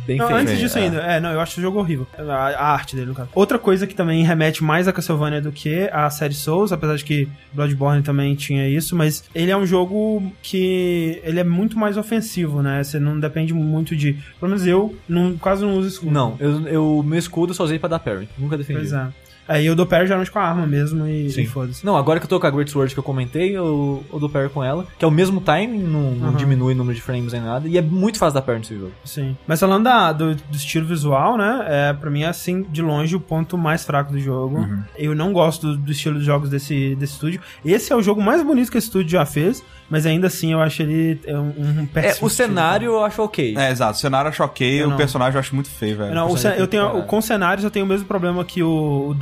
bem 0.07 0.17
Não, 0.17 0.27
feita. 0.27 0.41
antes 0.41 0.57
disso 0.57 0.77
ainda. 0.79 0.97
É, 1.01 1.19
não, 1.19 1.31
eu 1.31 1.39
acho 1.39 1.59
o 1.59 1.61
jogo 1.61 1.77
horrível. 1.79 2.07
A, 2.17 2.23
a 2.23 2.73
arte 2.73 2.95
dele, 2.95 3.07
no 3.07 3.13
caso. 3.13 3.29
Outra 3.35 3.59
coisa 3.59 3.85
que 3.85 3.93
também 3.93 4.23
remete 4.23 4.63
mais 4.63 4.87
a 4.87 4.93
Castlevania 4.93 5.41
do 5.41 5.51
que 5.51 5.89
a 5.91 6.09
série 6.09 6.33
Souls, 6.33 6.71
apesar 6.71 6.95
de 6.95 7.03
que 7.03 7.27
Bloodborne 7.53 8.01
também 8.01 8.33
tinha 8.33 8.67
isso, 8.67 8.95
mas 8.95 9.23
ele 9.35 9.51
é 9.51 9.57
um 9.57 9.65
jogo 9.65 10.31
que 10.41 11.21
ele 11.23 11.39
é 11.39 11.43
muito 11.43 11.77
mais 11.77 11.97
ofensivo, 11.97 12.61
né? 12.61 12.83
Você 12.83 12.99
não 12.99 13.19
depende 13.19 13.53
muito 13.53 13.95
de... 13.95 14.13
Pelo 14.39 14.49
menos 14.49 14.65
eu 14.65 14.95
não, 15.07 15.37
quase 15.37 15.63
não 15.65 15.77
uso 15.77 15.89
escudo. 15.89 16.11
Não, 16.11 16.35
eu, 16.39 16.67
eu 16.67 17.03
meu 17.05 17.19
escudo 17.19 17.53
só 17.53 17.63
usei 17.65 17.77
pra 17.77 17.89
dar 17.89 17.99
parry. 17.99 18.29
Nunca 18.37 18.57
defendi. 18.57 18.79
Pois 18.79 18.93
é. 18.93 19.07
Aí 19.47 19.65
eu 19.65 19.75
dou 19.75 19.85
parry 19.85 20.05
geralmente 20.07 20.31
com 20.31 20.39
a 20.39 20.43
arma 20.43 20.67
mesmo 20.67 21.07
e, 21.07 21.29
Sim. 21.29 21.41
e 21.41 21.45
foda-se. 21.47 21.85
Não, 21.85 21.95
agora 21.95 22.19
que 22.19 22.25
eu 22.25 22.29
tô 22.29 22.39
com 22.39 22.47
a 22.47 22.49
Great 22.49 22.69
Sword 22.69 22.93
que 22.93 22.99
eu 22.99 23.03
comentei, 23.03 23.55
eu, 23.57 24.03
eu 24.11 24.19
dou 24.19 24.29
parry 24.29 24.49
com 24.49 24.63
ela, 24.63 24.85
que 24.97 25.05
é 25.05 25.07
o 25.07 25.11
mesmo 25.11 25.39
timing, 25.41 25.83
não, 25.83 26.11
não 26.11 26.27
Aham. 26.29 26.37
diminui 26.37 26.73
o 26.73 26.77
número 26.77 26.95
de 26.95 27.01
frames 27.01 27.31
nem 27.33 27.41
nada, 27.41 27.67
e 27.67 27.77
é 27.77 27.81
muito 27.81 28.17
fácil 28.19 28.33
dar 28.35 28.41
parry 28.41 28.59
nesse 28.59 28.75
jogo. 28.77 28.91
Sim. 29.05 29.37
Mas 29.47 29.59
falando 29.59 29.83
da- 29.85 30.11
do, 30.11 30.35
do 30.35 30.55
estilo 30.55 30.85
visual, 30.85 31.37
né? 31.37 31.65
É, 31.67 31.93
pra 31.93 32.09
mim 32.09 32.23
é, 32.23 32.27
assim, 32.27 32.63
de 32.63 32.81
longe, 32.81 33.15
o 33.15 33.19
ponto 33.19 33.57
mais 33.57 33.83
fraco 33.85 34.11
do 34.11 34.19
jogo. 34.19 34.57
Uhum. 34.57 34.83
Eu 34.97 35.15
não 35.15 35.31
gosto 35.31 35.67
do, 35.67 35.77
do 35.77 35.91
estilo 35.91 36.19
de 36.19 36.25
jogos 36.25 36.49
desse, 36.49 36.95
desse 36.95 37.13
estúdio. 37.13 37.39
Esse 37.63 37.93
é 37.93 37.95
o 37.95 38.01
jogo 38.01 38.21
mais 38.21 38.43
bonito 38.43 38.71
que 38.71 38.77
esse 38.77 38.87
estúdio 38.87 39.09
já 39.11 39.25
fez, 39.25 39.63
mas 39.89 40.05
ainda 40.05 40.27
assim 40.27 40.51
eu 40.51 40.59
acho 40.61 40.81
ele 40.81 41.19
é 41.25 41.37
um, 41.37 41.53
um 41.57 41.83
É, 41.83 42.01
péssimo 42.01 42.25
o 42.25 42.27
estilo. 42.27 42.49
cenário 42.49 42.85
eu 42.91 43.03
acho 43.03 43.21
ok. 43.21 43.55
É, 43.57 43.71
exato. 43.71 43.93
O 43.93 44.01
cenário 44.01 44.27
eu 44.27 44.31
acho 44.31 44.43
ok, 44.43 44.81
Eu 44.81 44.87
o 44.87 44.89
não. 44.91 44.97
personagem 44.97 45.35
eu 45.35 45.39
acho 45.39 45.55
muito 45.55 45.69
feio, 45.69 45.97
velho. 45.97 46.13
Não, 46.13 46.29
o 46.31 46.37
ce- 46.37 46.55
eu 46.57 46.67
tenho, 46.67 47.03
com 47.03 47.21
cenários 47.21 47.63
eu 47.63 47.71
tenho 47.71 47.85
o 47.85 47.87
mesmo 47.87 48.05
problema 48.05 48.43
que 48.43 48.61
o, 48.61 49.07
o 49.09 49.13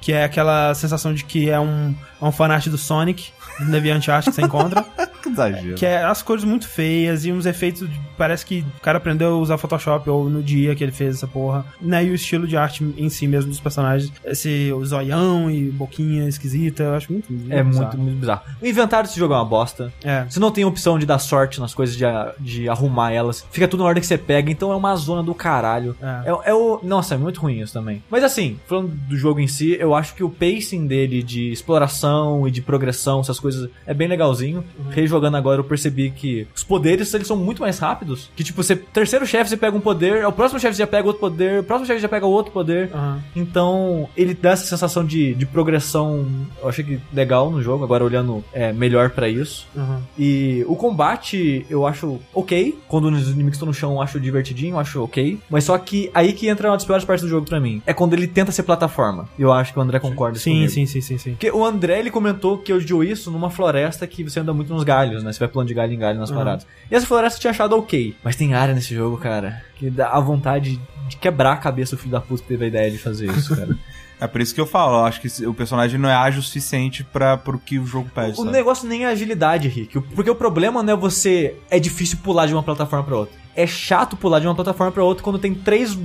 Que 0.00 0.12
é 0.12 0.24
aquela 0.24 0.74
sensação 0.74 1.12
de 1.12 1.24
que 1.24 1.50
é 1.50 1.58
um, 1.58 1.94
é 2.20 2.24
um 2.24 2.32
fanart 2.32 2.66
do 2.68 2.78
Sonic, 2.78 3.32
do 3.58 3.70
DeviantArt 3.70 4.26
que 4.26 4.32
você 4.32 4.42
encontra. 4.42 4.84
Que 5.22 5.30
exagero. 5.30 5.74
Que 5.74 5.84
é 5.84 6.04
as 6.04 6.22
cores 6.22 6.44
muito 6.44 6.68
feias 6.68 7.24
e 7.24 7.32
uns 7.32 7.44
efeitos. 7.44 7.88
Parece 8.16 8.46
que 8.46 8.64
o 8.78 8.80
cara 8.80 8.98
aprendeu 8.98 9.34
a 9.34 9.38
usar 9.38 9.58
Photoshop 9.58 10.08
ou 10.08 10.30
no 10.30 10.42
dia 10.42 10.74
que 10.76 10.84
ele 10.84 10.92
fez 10.92 11.16
essa 11.16 11.26
porra. 11.26 11.66
Né? 11.80 12.04
E 12.04 12.10
o 12.10 12.14
estilo 12.14 12.46
de 12.46 12.56
arte 12.56 12.84
em 12.96 13.08
si 13.08 13.26
mesmo 13.26 13.50
dos 13.50 13.60
personagens. 13.60 14.12
Esse 14.24 14.72
zoião 14.84 15.50
e 15.50 15.70
boquinha 15.70 16.28
esquisita. 16.28 16.84
Eu 16.84 16.94
acho 16.94 17.12
muito. 17.12 17.32
É 17.50 17.62
muito, 17.62 17.78
bizarro. 17.78 17.98
muito 17.98 18.20
bizarro. 18.20 18.42
O 18.62 18.66
inventário 18.66 19.08
desse 19.08 19.18
jogo 19.18 19.34
é 19.34 19.36
uma 19.36 19.44
bosta. 19.44 19.92
É. 20.04 20.24
Você 20.24 20.38
não 20.38 20.50
tem 20.50 20.64
opção 20.64 20.98
de 20.98 21.06
dar 21.06 21.18
sorte 21.18 21.60
nas 21.60 21.74
coisas, 21.74 21.96
de, 21.96 22.04
de 22.38 22.68
arrumar 22.68 23.12
elas. 23.12 23.44
Fica 23.50 23.66
tudo 23.66 23.80
na 23.80 23.86
ordem 23.86 24.00
que 24.00 24.06
você 24.06 24.18
pega, 24.18 24.50
então 24.50 24.70
é 24.72 24.76
uma 24.76 24.94
zona 24.96 25.22
do 25.22 25.34
caralho. 25.34 25.96
É. 26.00 26.30
É, 26.30 26.50
é 26.50 26.54
o. 26.54 26.80
Nossa, 26.82 27.14
é 27.14 27.18
muito 27.18 27.40
ruim 27.40 27.60
isso 27.60 27.72
também. 27.72 28.02
Mas 28.10 28.22
assim, 28.22 28.58
falando 28.66 28.88
do 28.88 29.16
jogo 29.16 29.40
em 29.40 29.48
si, 29.48 29.76
eu 29.78 29.94
acho 29.94 30.14
que 30.14 30.22
o 30.22 30.30
pacing 30.30 30.86
dele 30.86 31.22
de 31.22 31.50
exploração 31.50 32.46
e 32.46 32.50
de 32.50 32.62
progressão, 32.62 33.20
essas 33.20 33.40
coisas, 33.40 33.47
é 33.86 33.94
bem 33.94 34.08
legalzinho. 34.08 34.64
Rejogando 34.90 35.36
agora, 35.36 35.60
eu 35.60 35.64
percebi 35.64 36.10
que 36.10 36.46
os 36.54 36.64
poderes 36.64 37.12
eles 37.14 37.26
são 37.26 37.36
muito 37.36 37.62
mais 37.62 37.78
rápidos. 37.78 38.30
Que 38.36 38.44
tipo, 38.44 38.62
você. 38.62 38.76
Terceiro 38.76 39.26
chefe 39.26 39.50
você 39.50 39.56
pega 39.56 39.76
um 39.76 39.80
poder, 39.80 40.26
o 40.26 40.32
próximo 40.32 40.60
chefe 40.60 40.76
já 40.78 40.86
pega 40.86 41.06
outro 41.06 41.20
poder, 41.20 41.60
o 41.60 41.64
próximo 41.64 41.86
chefe 41.86 42.00
já 42.00 42.08
pega 42.08 42.26
outro 42.26 42.52
poder. 42.52 42.90
Aham. 42.94 43.22
Então, 43.34 44.08
ele 44.16 44.34
dá 44.34 44.50
essa 44.50 44.64
sensação 44.64 45.04
de, 45.04 45.34
de 45.34 45.46
progressão, 45.46 46.26
eu 46.60 46.68
achei 46.68 46.84
que 46.84 47.00
legal 47.12 47.50
no 47.50 47.62
jogo, 47.62 47.84
agora 47.84 48.04
olhando 48.04 48.44
é, 48.52 48.72
melhor 48.72 49.10
pra 49.10 49.28
isso. 49.28 49.66
Aham. 49.76 50.02
E 50.18 50.64
o 50.68 50.76
combate 50.76 51.64
eu 51.70 51.86
acho 51.86 52.18
ok. 52.34 52.78
Quando 52.88 53.06
os 53.06 53.28
inimigos 53.28 53.54
estão 53.54 53.66
no 53.66 53.74
chão, 53.74 53.92
eu 53.92 54.02
acho 54.02 54.18
divertidinho, 54.20 54.74
eu 54.74 54.78
acho 54.78 55.02
ok. 55.02 55.38
Mas 55.48 55.64
só 55.64 55.76
que 55.78 56.10
aí 56.14 56.32
que 56.32 56.48
entra 56.48 56.68
uma 56.68 56.76
das 56.76 56.84
piores 56.84 57.04
partes 57.04 57.24
do 57.24 57.28
jogo 57.28 57.46
pra 57.46 57.60
mim. 57.60 57.82
É 57.86 57.92
quando 57.92 58.14
ele 58.14 58.26
tenta 58.26 58.52
ser 58.52 58.62
plataforma. 58.62 59.28
Eu 59.38 59.52
acho 59.52 59.72
que 59.72 59.78
o 59.78 59.82
André 59.82 59.98
concorda 59.98 60.38
Sim, 60.38 60.52
comigo. 60.52 60.70
sim, 60.70 60.86
sim, 60.86 61.00
sim, 61.00 61.18
sim. 61.18 61.30
Porque 61.32 61.50
o 61.50 61.64
André, 61.64 61.98
ele 62.00 62.10
comentou 62.10 62.58
que 62.58 62.72
odiou 62.72 63.02
isso 63.04 63.30
numa 63.38 63.50
floresta 63.50 64.06
que 64.06 64.22
você 64.24 64.40
anda 64.40 64.52
muito 64.52 64.72
nos 64.74 64.84
galhos, 64.84 65.22
né? 65.22 65.32
Você 65.32 65.38
vai 65.38 65.48
pulando 65.48 65.68
de 65.68 65.74
galho 65.74 65.92
em 65.92 65.98
galho 65.98 66.18
nas 66.18 66.30
Uhum. 66.30 66.36
paradas. 66.36 66.66
E 66.90 66.94
essa 66.94 67.06
floresta 67.06 67.36
eu 67.38 67.40
tinha 67.40 67.50
achado 67.52 67.76
ok. 67.76 68.16
Mas 68.22 68.36
tem 68.36 68.54
área 68.54 68.74
nesse 68.74 68.94
jogo, 68.94 69.16
cara, 69.16 69.62
que 69.76 69.88
dá 69.90 70.08
a 70.10 70.20
vontade 70.20 70.80
de 71.08 71.16
quebrar 71.16 71.52
a 71.52 71.56
cabeça 71.56 71.96
do 71.96 71.98
filho 72.00 72.12
da 72.12 72.20
puta 72.20 72.42
que 72.42 72.48
teve 72.48 72.64
a 72.64 72.68
ideia 72.68 72.90
de 72.90 72.98
fazer 72.98 73.30
isso, 73.30 73.54
cara. 73.56 73.76
É 74.20 74.26
por 74.26 74.40
isso 74.40 74.52
que 74.52 74.60
eu 74.60 74.66
falo, 74.66 74.96
eu 74.98 75.04
acho 75.04 75.20
que 75.20 75.46
o 75.46 75.54
personagem 75.54 75.96
não 75.96 76.08
é 76.08 76.12
ágil 76.12 76.40
o 76.40 76.42
suficiente 76.42 77.04
pra, 77.04 77.36
pro 77.36 77.56
que 77.56 77.78
o 77.78 77.86
jogo 77.86 78.10
pede, 78.12 78.32
O 78.32 78.36
sabe? 78.42 78.50
negócio 78.50 78.88
nem 78.88 79.04
é 79.04 79.06
agilidade, 79.06 79.68
Rick. 79.68 79.96
O- 79.96 80.02
Porque 80.02 80.28
o 80.28 80.34
problema 80.34 80.82
não 80.82 80.92
é 80.92 80.96
você. 80.96 81.54
É 81.70 81.78
difícil 81.78 82.18
pular 82.20 82.46
de 82.46 82.52
uma 82.52 82.64
plataforma 82.64 83.04
pra 83.04 83.14
outra. 83.16 83.36
É 83.54 83.64
chato 83.64 84.16
pular 84.16 84.40
de 84.40 84.48
uma 84.48 84.56
plataforma 84.56 84.90
pra 84.90 85.04
outra 85.04 85.22
quando 85.22 85.38
tem 85.38 85.54
três 85.54 85.96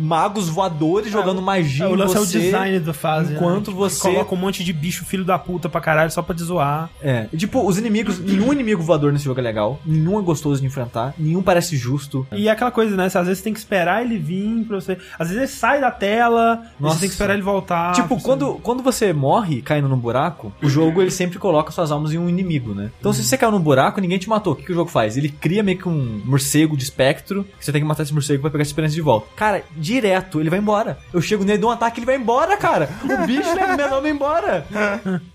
magos 0.00 0.48
voadores 0.48 1.10
jogando 1.12 1.40
magia 1.42 1.84
É, 1.84 1.88
o 1.88 1.94
lance 1.94 2.16
é 2.16 2.20
o 2.20 2.26
design 2.26 2.78
da 2.80 2.92
fase. 2.94 3.34
enquanto 3.34 3.70
né? 3.70 3.76
você- 3.76 4.00
Coloca 4.00 4.34
um 4.34 4.38
monte 4.38 4.64
de 4.64 4.72
bicho 4.72 5.04
filho 5.04 5.24
da 5.24 5.38
puta 5.38 5.68
pra 5.68 5.80
caralho 5.80 6.10
só 6.10 6.22
pra 6.22 6.34
te 6.34 6.42
zoar. 6.42 6.88
É. 7.02 7.26
E, 7.32 7.36
Tipo, 7.36 7.66
os 7.66 7.78
inimigos. 7.78 8.18
Nenhum 8.18 8.52
inimigo 8.52 8.82
voador 8.82 9.12
nesse 9.12 9.24
jogo 9.24 9.40
é 9.40 9.42
legal. 9.42 9.80
Nenhum 9.84 10.18
é 10.18 10.22
gostoso 10.22 10.60
de 10.60 10.66
enfrentar. 10.66 11.14
Nenhum 11.18 11.42
parece 11.42 11.76
justo. 11.76 12.26
E 12.32 12.48
é 12.48 12.50
aquela 12.50 12.70
coisa, 12.70 12.96
né? 12.96 13.06
Às 13.06 13.12
vezes 13.14 13.38
você 13.38 13.44
tem 13.44 13.52
que 13.52 13.58
esperar 13.58 14.02
ele 14.04 14.18
vir 14.18 14.64
pra 14.64 14.80
você. 14.80 14.92
Às 15.18 15.28
vezes 15.28 15.36
ele 15.36 15.46
sai 15.48 15.80
da 15.80 15.90
tela, 15.90 16.62
Nossa. 16.78 16.94
você 16.94 17.00
tem 17.00 17.08
que 17.08 17.14
esperar 17.14 17.34
ele 17.34 17.42
voltar. 17.42 17.92
tipo, 17.92 18.08
pra 18.08 18.16
você- 18.18 18.24
quando, 18.24 18.54
quando 18.62 18.82
você 18.82 19.12
morre 19.12 19.60
caindo 19.62 19.88
num 19.88 19.98
buraco, 19.98 20.52
o 20.62 20.68
jogo 20.68 21.00
ele 21.02 21.10
sempre 21.10 21.38
coloca 21.38 21.70
suas 21.72 21.90
almas 21.90 22.12
em 22.12 22.18
um 22.18 22.28
inimigo, 22.28 22.74
né? 22.74 22.90
Então 23.00 23.12
se 23.12 23.22
você 23.24 23.36
caiu 23.36 23.50
num 23.52 23.60
buraco, 23.60 24.00
ninguém 24.00 24.18
te 24.18 24.28
matou. 24.28 24.52
O 24.52 24.56
que, 24.56 24.64
que 24.64 24.72
o 24.72 24.74
jogo 24.74 24.90
faz? 24.90 25.16
Ele 25.16 25.28
cria 25.28 25.62
meio 25.62 25.78
que 25.78 25.88
um 25.88 26.20
morcego 26.24 26.76
de 26.76 26.84
espectro, 26.84 27.44
que 27.58 27.64
você 27.64 27.72
tem 27.72 27.80
que 27.80 27.86
matar 27.86 28.02
esse 28.02 28.12
morcego 28.14 28.40
pra 28.42 28.50
pegar 28.50 28.62
essa 28.62 28.70
experiência 28.70 28.94
de 28.96 29.02
volta. 29.02 29.26
Cara, 29.36 29.62
direto, 29.94 30.40
ele 30.40 30.48
vai 30.50 30.58
embora. 30.58 30.96
Eu 31.12 31.20
chego 31.20 31.44
nele, 31.44 31.58
dou 31.58 31.70
um 31.70 31.72
ataque, 31.72 31.98
ele 32.00 32.06
vai 32.06 32.16
embora, 32.16 32.56
cara. 32.56 32.88
O 33.02 33.06
bicho 33.26 33.54
leva 33.54 33.76
meu 33.76 33.90
nome 33.90 34.10
embora. 34.10 34.64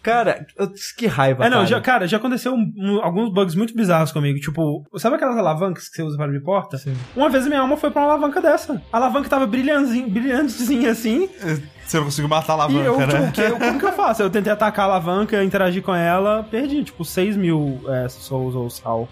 Cara, 0.01 0.45
eu- 0.57 0.71
que 0.97 1.07
raiva, 1.07 1.45
É, 1.45 1.49
não, 1.49 1.57
cara. 1.57 1.67
já, 1.67 1.81
cara, 1.81 2.07
já 2.07 2.17
aconteceu 2.17 2.53
um- 2.53 2.73
um- 2.77 3.01
alguns 3.03 3.33
bugs 3.33 3.55
muito 3.55 3.75
bizarros 3.75 4.11
comigo. 4.11 4.39
Tipo, 4.39 4.85
sabe 4.97 5.15
aquelas 5.15 5.37
alavancas 5.37 5.89
que 5.89 5.95
você 5.95 6.03
usa 6.03 6.15
para 6.17 6.25
abrir 6.25 6.41
porta? 6.41 6.77
Sim. 6.77 6.95
Uma 7.15 7.29
vez 7.29 7.45
minha 7.47 7.59
alma 7.59 7.75
foi 7.77 7.91
pra 7.91 8.01
uma 8.01 8.09
alavanca 8.11 8.41
dessa. 8.41 8.81
A 8.91 8.97
alavanca 8.97 9.29
tava 9.29 9.45
brilhantezinha, 9.45 10.07
brilhantezinha 10.07 10.91
assim. 10.91 11.29
Você 11.85 11.97
não 11.97 12.05
conseguiu 12.05 12.27
matar 12.29 12.59
a 12.59 12.67
e 12.71 12.75
eu, 12.77 12.95
alavanca, 12.95 13.07
tipo, 13.07 13.21
né? 13.21 13.29
o 13.29 13.31
que, 13.31 13.41
eu- 13.41 13.59
como 13.59 13.79
que 13.79 13.85
eu 13.85 13.91
faço? 13.93 14.23
Eu 14.23 14.29
tentei 14.29 14.51
atacar 14.51 14.85
a 14.85 14.93
alavanca, 14.93 15.43
interagir 15.43 15.83
com 15.83 15.93
ela, 15.93 16.43
perdi, 16.49 16.83
tipo, 16.83 17.05
6 17.05 17.37
mil 17.37 17.79
é, 17.87 18.07
souls 18.09 18.55
ou 18.55 18.69
sal. 18.69 19.07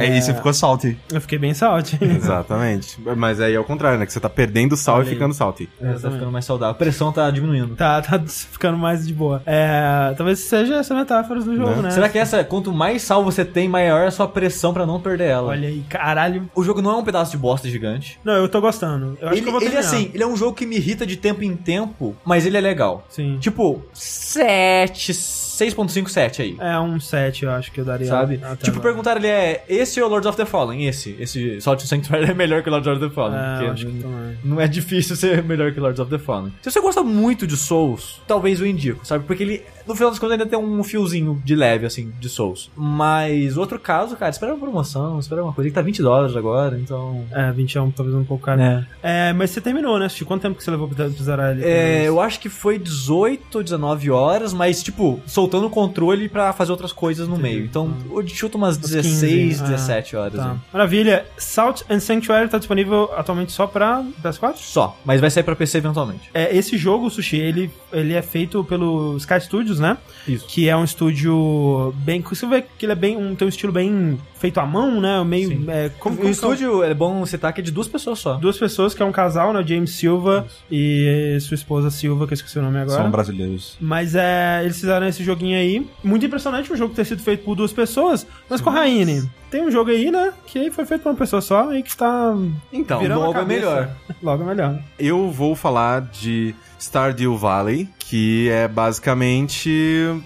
É, 0.00 0.16
e 0.16 0.20
você 0.22 0.34
ficou 0.34 0.52
salty. 0.52 0.96
Eu 1.12 1.20
fiquei 1.20 1.38
bem 1.38 1.54
salty. 1.54 1.98
Exatamente. 2.02 2.98
Mas 3.16 3.40
aí 3.40 3.54
é 3.54 3.60
o 3.60 3.64
contrário, 3.64 3.98
né? 3.98 4.06
Que 4.06 4.12
você 4.12 4.20
tá 4.20 4.28
perdendo 4.28 4.76
sal 4.76 4.96
Olha 4.98 5.06
e 5.06 5.08
ficando 5.10 5.32
salty. 5.34 5.68
É, 5.80 5.92
tá 5.94 6.10
ficando 6.10 6.30
mais 6.32 6.44
saudável. 6.44 6.72
A 6.72 6.74
pressão 6.78 7.12
tá 7.12 7.30
diminuindo. 7.30 7.74
tá, 7.76 8.00
tá 8.02 8.20
ficando 8.26 8.76
mais 8.78 9.06
de 9.06 9.14
boa. 9.14 9.42
É, 9.46 10.14
talvez 10.16 10.38
seja 10.40 10.76
essa 10.76 10.94
metáfora 10.94 11.40
do 11.40 11.56
jogo, 11.56 11.76
Né? 11.76 11.82
né? 11.82 11.90
Será 11.90 12.08
que 12.08 12.18
essa, 12.18 12.42
quanto 12.44 12.72
mais 12.72 13.02
sal 13.02 13.22
você 13.24 13.44
tem, 13.44 13.68
maior 13.68 14.00
é 14.02 14.06
a 14.06 14.10
sua 14.10 14.28
pressão 14.28 14.72
pra 14.72 14.84
não 14.86 15.00
perder 15.00 15.28
ela? 15.30 15.48
Olha 15.48 15.68
aí, 15.68 15.82
caralho. 15.88 16.48
O 16.54 16.62
jogo 16.64 16.82
não 16.82 16.90
é 16.92 16.96
um 16.96 17.04
pedaço 17.04 17.30
de 17.32 17.36
bosta 17.38 17.68
gigante. 17.68 18.18
Não, 18.24 18.34
eu 18.34 18.48
tô 18.48 18.60
gostando. 18.60 19.16
Eu 19.20 19.28
acho 19.28 19.34
ele, 19.36 19.42
que 19.42 19.48
eu 19.48 19.52
vou 19.52 19.60
ele 19.60 19.70
terminar. 19.70 19.88
assim, 19.94 20.10
ele 20.12 20.22
é 20.22 20.26
um 20.26 20.36
jogo 20.36 20.54
que 20.54 20.66
me 20.66 20.76
irrita 20.76 21.06
de 21.06 21.16
tempo 21.16 21.42
em 21.44 21.54
tempo, 21.56 22.16
mas 22.24 22.46
ele 22.46 22.56
é 22.56 22.60
legal. 22.60 23.04
Sim. 23.08 23.38
Tipo, 23.40 23.82
7, 23.92 25.12
6.5, 25.12 26.08
7 26.08 26.42
aí. 26.42 26.56
É 26.58 26.78
um 26.78 26.98
7, 26.98 27.44
eu 27.44 27.50
acho 27.50 27.70
que 27.72 27.80
eu 27.80 27.84
daria. 27.84 28.06
Sabe? 28.06 28.36
Tipo, 28.38 28.70
agora. 28.70 28.80
perguntaram 28.80 29.20
ele 29.20 29.28
é 29.28 29.51
esse 29.68 30.00
ou 30.00 30.08
Lords 30.08 30.26
of 30.26 30.36
the 30.36 30.44
Fallen? 30.46 30.86
Esse. 30.86 31.16
Esse 31.18 31.58
and 31.84 31.86
Sanctuary 31.86 32.26
é 32.30 32.34
melhor 32.34 32.62
que 32.62 32.70
Lords 32.70 32.86
of 32.88 33.00
the 33.00 33.10
Fallen. 33.14 33.36
É, 33.38 33.68
acho 33.70 33.86
que 33.86 33.92
não- 33.92 34.02
também. 34.02 34.38
não 34.44 34.60
é 34.60 34.68
difícil 34.68 35.14
ser 35.16 35.42
melhor 35.42 35.72
que 35.72 35.80
Lords 35.80 36.00
of 36.00 36.10
the 36.10 36.18
Fallen. 36.18 36.52
Se 36.62 36.70
você 36.70 36.80
gosta 36.80 37.02
muito 37.02 37.46
de 37.46 37.56
Souls, 37.56 38.20
talvez 38.26 38.60
eu 38.60 38.66
indico, 38.66 39.06
sabe? 39.06 39.24
Porque 39.26 39.42
ele, 39.42 39.62
no 39.86 39.94
final 39.94 40.10
das 40.10 40.18
contas, 40.18 40.32
ainda 40.32 40.46
tem 40.46 40.58
um 40.58 40.82
fiozinho 40.82 41.40
de 41.44 41.54
leve, 41.54 41.86
assim, 41.86 42.12
de 42.20 42.28
Souls. 42.28 42.70
Mas 42.76 43.56
outro 43.56 43.78
caso, 43.78 44.16
cara, 44.16 44.30
espera 44.30 44.52
uma 44.52 44.60
promoção, 44.60 45.18
espera 45.18 45.42
uma 45.42 45.52
coisa 45.52 45.70
que 45.70 45.74
tá 45.74 45.82
20 45.82 46.02
dólares 46.02 46.36
agora, 46.36 46.78
então. 46.78 47.24
É, 47.30 47.50
20 47.52 47.78
é 47.78 47.82
um, 47.82 47.90
talvez 47.90 48.16
um 48.16 48.24
pouco 48.24 48.44
caro. 48.44 48.60
É. 48.60 48.86
É, 49.02 49.32
mas 49.32 49.50
você 49.50 49.60
terminou, 49.60 49.98
né? 49.98 50.06
Assisti. 50.06 50.24
Quanto 50.24 50.42
tempo 50.42 50.56
que 50.56 50.64
você 50.64 50.70
levou 50.70 50.88
pra 50.88 51.08
zerar 51.08 51.52
ele? 51.52 51.64
É, 51.64 52.04
eu 52.06 52.20
acho 52.20 52.40
que 52.40 52.48
foi 52.48 52.78
18 52.78 53.56
ou 53.56 53.62
19 53.62 54.10
horas, 54.10 54.52
mas, 54.52 54.82
tipo, 54.82 55.20
soltando 55.26 55.66
o 55.66 55.70
controle 55.70 56.28
pra 56.28 56.52
fazer 56.52 56.70
outras 56.72 56.92
coisas 56.92 57.28
no 57.28 57.36
meio. 57.36 57.64
Então, 57.64 57.92
eu 58.10 58.26
chuto 58.28 58.56
umas 58.58 58.76
16, 58.76 59.60
15, 59.60 59.62
17 59.62 60.16
horas. 60.16 60.34
Tá. 60.34 60.48
né? 60.48 60.60
Maravilha. 60.72 61.24
Salt 61.36 61.82
and 61.90 62.00
Sanctuary 62.00 62.48
tá 62.48 62.58
disponível 62.58 63.10
atualmente 63.16 63.52
só 63.52 63.66
pra 63.66 64.04
PS4? 64.22 64.56
Só, 64.56 64.96
mas 65.04 65.20
vai 65.20 65.30
sair 65.30 65.42
pra 65.42 65.56
PC 65.56 65.78
eventualmente. 65.78 66.30
É, 66.32 66.54
esse 66.56 66.76
jogo, 66.76 67.10
Sushi, 67.10 67.36
ele, 67.36 67.70
ele 67.92 68.14
é 68.14 68.22
feito 68.22 68.62
pelo 68.64 69.16
Sky 69.16 69.40
Studios, 69.40 69.71
Studios, 69.72 69.80
né? 69.80 69.96
Isso. 70.28 70.46
Que 70.46 70.68
é 70.68 70.76
um 70.76 70.84
estúdio 70.84 71.94
bem. 71.98 72.20
Você 72.20 72.46
vê 72.46 72.62
que 72.62 72.84
ele 72.84 72.92
é 72.92 72.96
bem. 72.96 73.16
Um, 73.16 73.34
tem 73.34 73.46
um 73.46 73.48
estilo 73.48 73.72
bem 73.72 74.18
feito 74.38 74.58
à 74.60 74.66
mão, 74.66 75.00
né? 75.00 75.22
Meio. 75.24 75.70
É, 75.70 75.90
como, 75.98 76.16
o 76.16 76.18
como 76.18 76.30
estúdio, 76.30 76.82
é 76.82 76.94
bom 76.94 77.24
citar 77.26 77.52
que 77.52 77.60
é 77.60 77.64
de 77.64 77.70
duas 77.70 77.88
pessoas 77.88 78.18
só. 78.18 78.34
Duas 78.34 78.58
pessoas, 78.58 78.94
que 78.94 79.02
é 79.02 79.06
um 79.06 79.12
casal, 79.12 79.52
né? 79.52 79.64
James 79.66 79.90
Silva 79.90 80.46
e 80.70 81.38
sua 81.40 81.54
esposa 81.54 81.90
Silva, 81.90 82.26
que 82.26 82.32
eu 82.32 82.36
esqueci 82.36 82.58
o 82.58 82.62
nome 82.62 82.78
agora. 82.78 83.02
São 83.02 83.10
brasileiros. 83.10 83.76
Mas 83.80 84.14
é, 84.14 84.60
eles 84.62 84.78
fizeram 84.78 85.06
esse 85.06 85.24
joguinho 85.24 85.56
aí. 85.56 85.86
Muito 86.04 86.24
impressionante 86.26 86.72
o 86.72 86.76
jogo 86.76 86.94
ter 86.94 87.04
sido 87.04 87.22
feito 87.22 87.44
por 87.44 87.54
duas 87.54 87.72
pessoas. 87.72 88.26
Mas 88.48 88.60
com 88.60 88.70
a 88.70 88.72
Raine, 88.72 89.28
tem 89.50 89.62
um 89.62 89.70
jogo 89.70 89.90
aí, 89.90 90.10
né? 90.10 90.32
Que 90.46 90.58
aí 90.58 90.70
foi 90.70 90.84
feito 90.84 91.02
por 91.02 91.10
uma 91.10 91.18
pessoa 91.18 91.42
só 91.42 91.72
e 91.74 91.82
que 91.82 91.90
está 91.90 92.34
Então, 92.72 93.02
logo 93.02 93.38
é 93.38 93.44
melhor. 93.44 93.90
Logo 94.22 94.42
é 94.42 94.46
melhor. 94.46 94.78
eu 94.98 95.30
vou 95.30 95.54
falar 95.54 96.02
de 96.02 96.54
Stardew 96.82 97.36
Valley, 97.36 97.88
que 97.98 98.48
é 98.50 98.66
basicamente... 98.68 99.70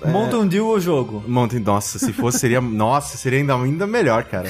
é, 0.02 0.10
Mountain 0.10 0.46
Dew 0.48 0.68
o 0.68 0.80
jogo. 0.80 1.22
Mountain, 1.26 1.60
nossa, 1.60 1.98
se 1.98 2.12
fosse 2.12 2.38
seria, 2.38 2.60
nossa, 2.62 3.16
seria 3.16 3.38
ainda, 3.38 3.54
ainda 3.54 3.86
melhor, 3.86 4.24
cara. 4.24 4.48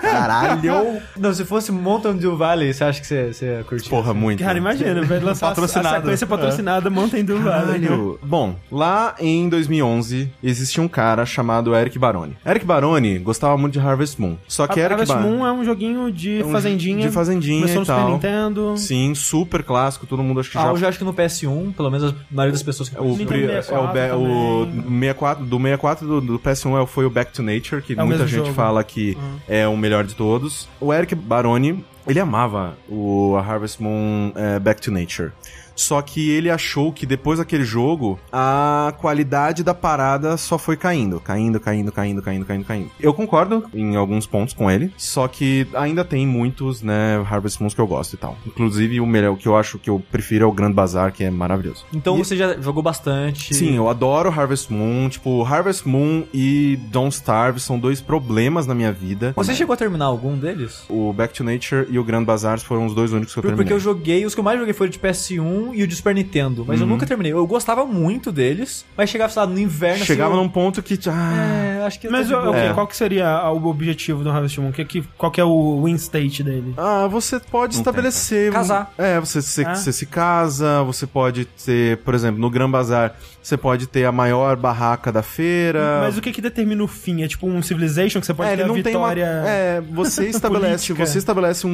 Caralho. 0.00 1.00
Não, 1.18 1.32
se 1.32 1.44
fosse 1.44 1.72
Mountain 1.72 2.16
Dew 2.16 2.36
Valley, 2.36 2.72
você 2.72 2.84
acha 2.84 3.00
que 3.00 3.06
você, 3.06 3.32
você 3.32 3.46
ia 3.46 3.64
curtir? 3.64 3.88
Porra, 3.88 4.12
muito. 4.14 4.42
Cara, 4.42 4.58
imagina, 4.58 5.02
vai 5.02 5.18
lançar 5.20 5.46
a- 5.46 5.50
a 5.50 5.54
Patrocinado. 5.54 5.96
sequência 5.96 6.26
patrocinada 6.26 6.90
Mountain 6.90 7.24
Dew 7.24 7.40
Valley. 7.40 7.78
né? 7.80 7.88
Bom, 8.22 8.56
lá 8.70 9.14
em 9.18 9.48
2011 9.48 10.30
existia 10.42 10.82
um 10.82 10.88
cara 10.88 11.24
chamado 11.26 11.74
Eric 11.74 11.98
Baroni. 11.98 12.36
Eric 12.44 12.64
Baroni 12.64 13.18
gostava 13.18 13.56
muito 13.56 13.72
de 13.74 13.80
Harvest 13.80 14.20
Moon. 14.20 14.36
Só 14.46 14.66
que 14.66 14.78
Eric 14.80 14.92
Harvest 14.92 15.12
Ba- 15.14 15.20
Moon 15.20 15.46
é 15.46 15.52
um 15.52 15.64
joguinho 15.64 16.10
de 16.12 16.40
É 16.40 16.44
um 16.44 16.50
fazendinha. 16.52 17.06
de 17.08 17.12
fazendinha 17.12 17.60
Começou 17.60 17.76
e 17.76 17.80
no 17.80 17.86
Super 17.86 18.00
tal. 18.00 18.10
Nintendo. 18.12 18.74
Sim, 18.76 19.14
super 19.14 19.62
clássico, 19.62 20.06
todo 20.06 20.22
mundo 20.22 20.40
acho 20.40 20.50
que 20.50 20.58
Ah, 20.58 20.62
já 20.62 20.68
eu 20.68 20.76
já 20.76 20.88
acho 20.88 20.98
que 20.98 21.04
no 21.04 21.12
PS1, 21.14 21.45
pelo 21.76 21.90
menos 21.90 22.10
a 22.12 22.14
maioria 22.30 22.52
das 22.52 22.62
pessoas 22.62 22.88
que 22.88 22.98
O, 23.00 23.16
pri- 23.26 23.44
é 23.44 23.62
64 23.62 24.16
o, 24.18 24.62
o 24.62 24.66
também. 24.66 24.82
64, 25.10 25.44
do 25.44 25.56
64 25.56 26.06
do, 26.06 26.20
do 26.20 26.38
PS1 26.38 26.82
é- 26.82 26.86
foi 26.86 27.04
o 27.06 27.10
Back 27.10 27.32
to 27.32 27.42
Nature, 27.42 27.82
que 27.82 27.92
É 27.98 28.04
muita 28.04 28.26
gente 28.26 28.38
jogo. 28.46 28.52
fala 28.54 28.82
que 28.84 29.16
é 29.48 29.66
o 29.68 29.76
melhor 29.76 30.04
de 30.04 30.14
todos. 30.14 30.68
O 30.80 30.92
Eric 30.92 31.14
Baroni, 31.14 31.84
ele 32.06 32.20
amava 32.20 32.76
o 32.88 33.36
a 33.36 33.40
Harvest 33.40 33.80
Moon 33.82 34.32
é, 34.34 34.58
Back 34.58 34.80
to 34.80 34.90
Nature. 34.90 35.30
Só 35.76 36.00
que 36.02 36.30
ele 36.30 36.50
achou 36.50 36.92
que 36.92 37.04
depois 37.06 37.38
daquele 37.38 37.64
jogo, 37.64 38.18
a 38.32 38.94
qualidade 38.98 39.62
da 39.62 39.74
parada 39.74 40.36
só 40.36 40.56
foi 40.58 40.76
caindo. 40.76 41.20
Caindo, 41.20 41.60
caindo, 41.60 41.92
caindo, 41.92 42.22
caindo, 42.22 42.44
caindo, 42.44 42.64
caindo. 42.64 42.90
Eu 42.98 43.12
concordo 43.12 43.64
em 43.74 43.94
alguns 43.94 44.26
pontos 44.26 44.54
com 44.54 44.70
ele. 44.70 44.92
Só 44.96 45.28
que 45.28 45.66
ainda 45.74 46.04
tem 46.04 46.26
muitos, 46.26 46.82
né, 46.82 47.16
Harvest 47.30 47.60
Moons 47.60 47.74
que 47.74 47.80
eu 47.80 47.86
gosto 47.86 48.14
e 48.14 48.16
tal. 48.16 48.36
Inclusive, 48.46 49.00
o 49.00 49.06
melhor, 49.06 49.32
o 49.32 49.36
que 49.36 49.46
eu 49.46 49.56
acho 49.56 49.78
que 49.78 49.90
eu 49.90 50.02
prefiro 50.10 50.44
é 50.44 50.46
o 50.46 50.52
Grand 50.52 50.72
Bazaar, 50.72 51.12
que 51.12 51.22
é 51.24 51.30
maravilhoso. 51.30 51.84
Então 51.92 52.16
E- 52.16 52.24
você 52.24 52.36
já 52.36 52.58
jogou 52.60 52.82
bastante. 52.82 53.54
Sim, 53.54 53.76
eu 53.76 53.88
adoro 53.88 54.30
Harvest 54.30 54.72
Moon. 54.72 55.08
Tipo, 55.08 55.44
Harvest 55.44 55.86
Moon 55.86 56.24
e 56.32 56.78
Don't 56.90 57.14
Starve 57.14 57.60
são 57.60 57.78
dois 57.78 58.00
problemas 58.00 58.66
na 58.66 58.74
minha 58.74 58.92
vida. 58.92 59.32
Você 59.36 59.54
chegou 59.54 59.74
a 59.74 59.76
terminar 59.76 60.06
algum 60.06 60.36
deles? 60.36 60.84
O 60.88 61.12
Back 61.12 61.34
to 61.34 61.44
Nature 61.44 61.86
e 61.90 61.98
o 61.98 62.04
Grand 62.04 62.24
Bazaar 62.24 62.58
foram 62.60 62.86
os 62.86 62.94
dois 62.94 63.12
únicos 63.12 63.32
que 63.34 63.38
eu 63.38 63.42
terminei. 63.42 63.64
Porque 63.64 63.72
eu 63.74 63.80
joguei, 63.80 64.24
os 64.24 64.34
que 64.34 64.40
eu 64.40 64.44
mais 64.44 64.58
joguei 64.58 64.72
foram 64.72 64.90
de 64.90 64.98
PS1 64.98 65.65
e 65.74 65.82
o 65.82 65.86
de 65.86 65.94
Super 65.96 66.14
Nintendo, 66.14 66.64
mas 66.66 66.80
eu 66.80 66.86
nunca 66.86 67.06
terminei. 67.06 67.32
Eu 67.32 67.46
gostava 67.46 67.84
muito 67.84 68.30
deles, 68.32 68.84
mas 68.96 69.08
chegava, 69.10 69.32
sei 69.32 69.42
lá, 69.42 69.48
no 69.48 69.58
inverno 69.58 70.04
Chegava 70.04 70.34
assim, 70.34 70.42
num 70.42 70.48
ponto 70.48 70.82
que... 70.82 70.98
Ah, 71.08 71.76
eu... 71.78 71.82
É, 71.82 71.86
acho 71.86 72.00
que 72.00 72.08
Mas 72.08 72.22
tá 72.22 72.26
de 72.28 72.34
o- 72.34 72.40
boa. 72.40 72.50
ok, 72.50 72.60
É. 72.70 72.72
qual 72.72 72.86
que 72.86 72.96
seria 72.96 73.50
o 73.50 73.66
objetivo 73.66 74.24
do 74.24 74.30
Harvest 74.30 74.58
Moon? 74.60 74.72
Que, 74.72 74.84
que, 74.84 75.04
qual 75.16 75.30
que 75.30 75.40
é 75.40 75.44
o 75.44 75.82
win 75.84 75.94
state 75.94 76.42
dele? 76.42 76.74
Ah, 76.76 77.06
você 77.06 77.38
pode 77.38 77.74
Não 77.74 77.80
estabelecer. 77.80 78.52
Casar. 78.52 78.92
É, 78.98 79.20
você, 79.20 79.40
se- 79.42 79.64
Ah. 79.64 79.74
você 79.74 79.92
se 79.92 80.06
casa, 80.06 80.82
você 80.82 81.06
pode 81.06 81.44
ter, 81.44 81.98
por 81.98 82.14
exemplo, 82.14 82.40
no 82.40 82.50
Gran 82.50 82.70
Bazar, 82.70 83.14
você 83.42 83.56
pode 83.56 83.86
ter 83.86 84.04
a 84.04 84.12
maior 84.12 84.56
barraca 84.56 85.12
da 85.12 85.22
feira. 85.22 86.00
Mas 86.02 86.16
o 86.18 86.20
que 86.20 86.32
que 86.32 86.40
determina 86.42 86.82
o 86.82 86.88
fim? 86.88 87.22
É 87.22 87.28
tipo 87.28 87.46
um 87.46 87.62
Civilization 87.62 88.18
que 88.20 88.26
você 88.26 88.34
pode 88.34 88.48
é, 88.50 88.56
ter 88.56 88.62
ele 88.62 88.64
a 88.64 88.66
não 88.74 88.82
tem 88.82 88.96
uma. 88.96 89.08
vitória... 89.08 89.24
É, 89.46 89.80
você 89.92 90.26
estabelece, 90.28 90.92
você 90.92 91.18
estabelece 91.18 91.66
um, 91.66 91.70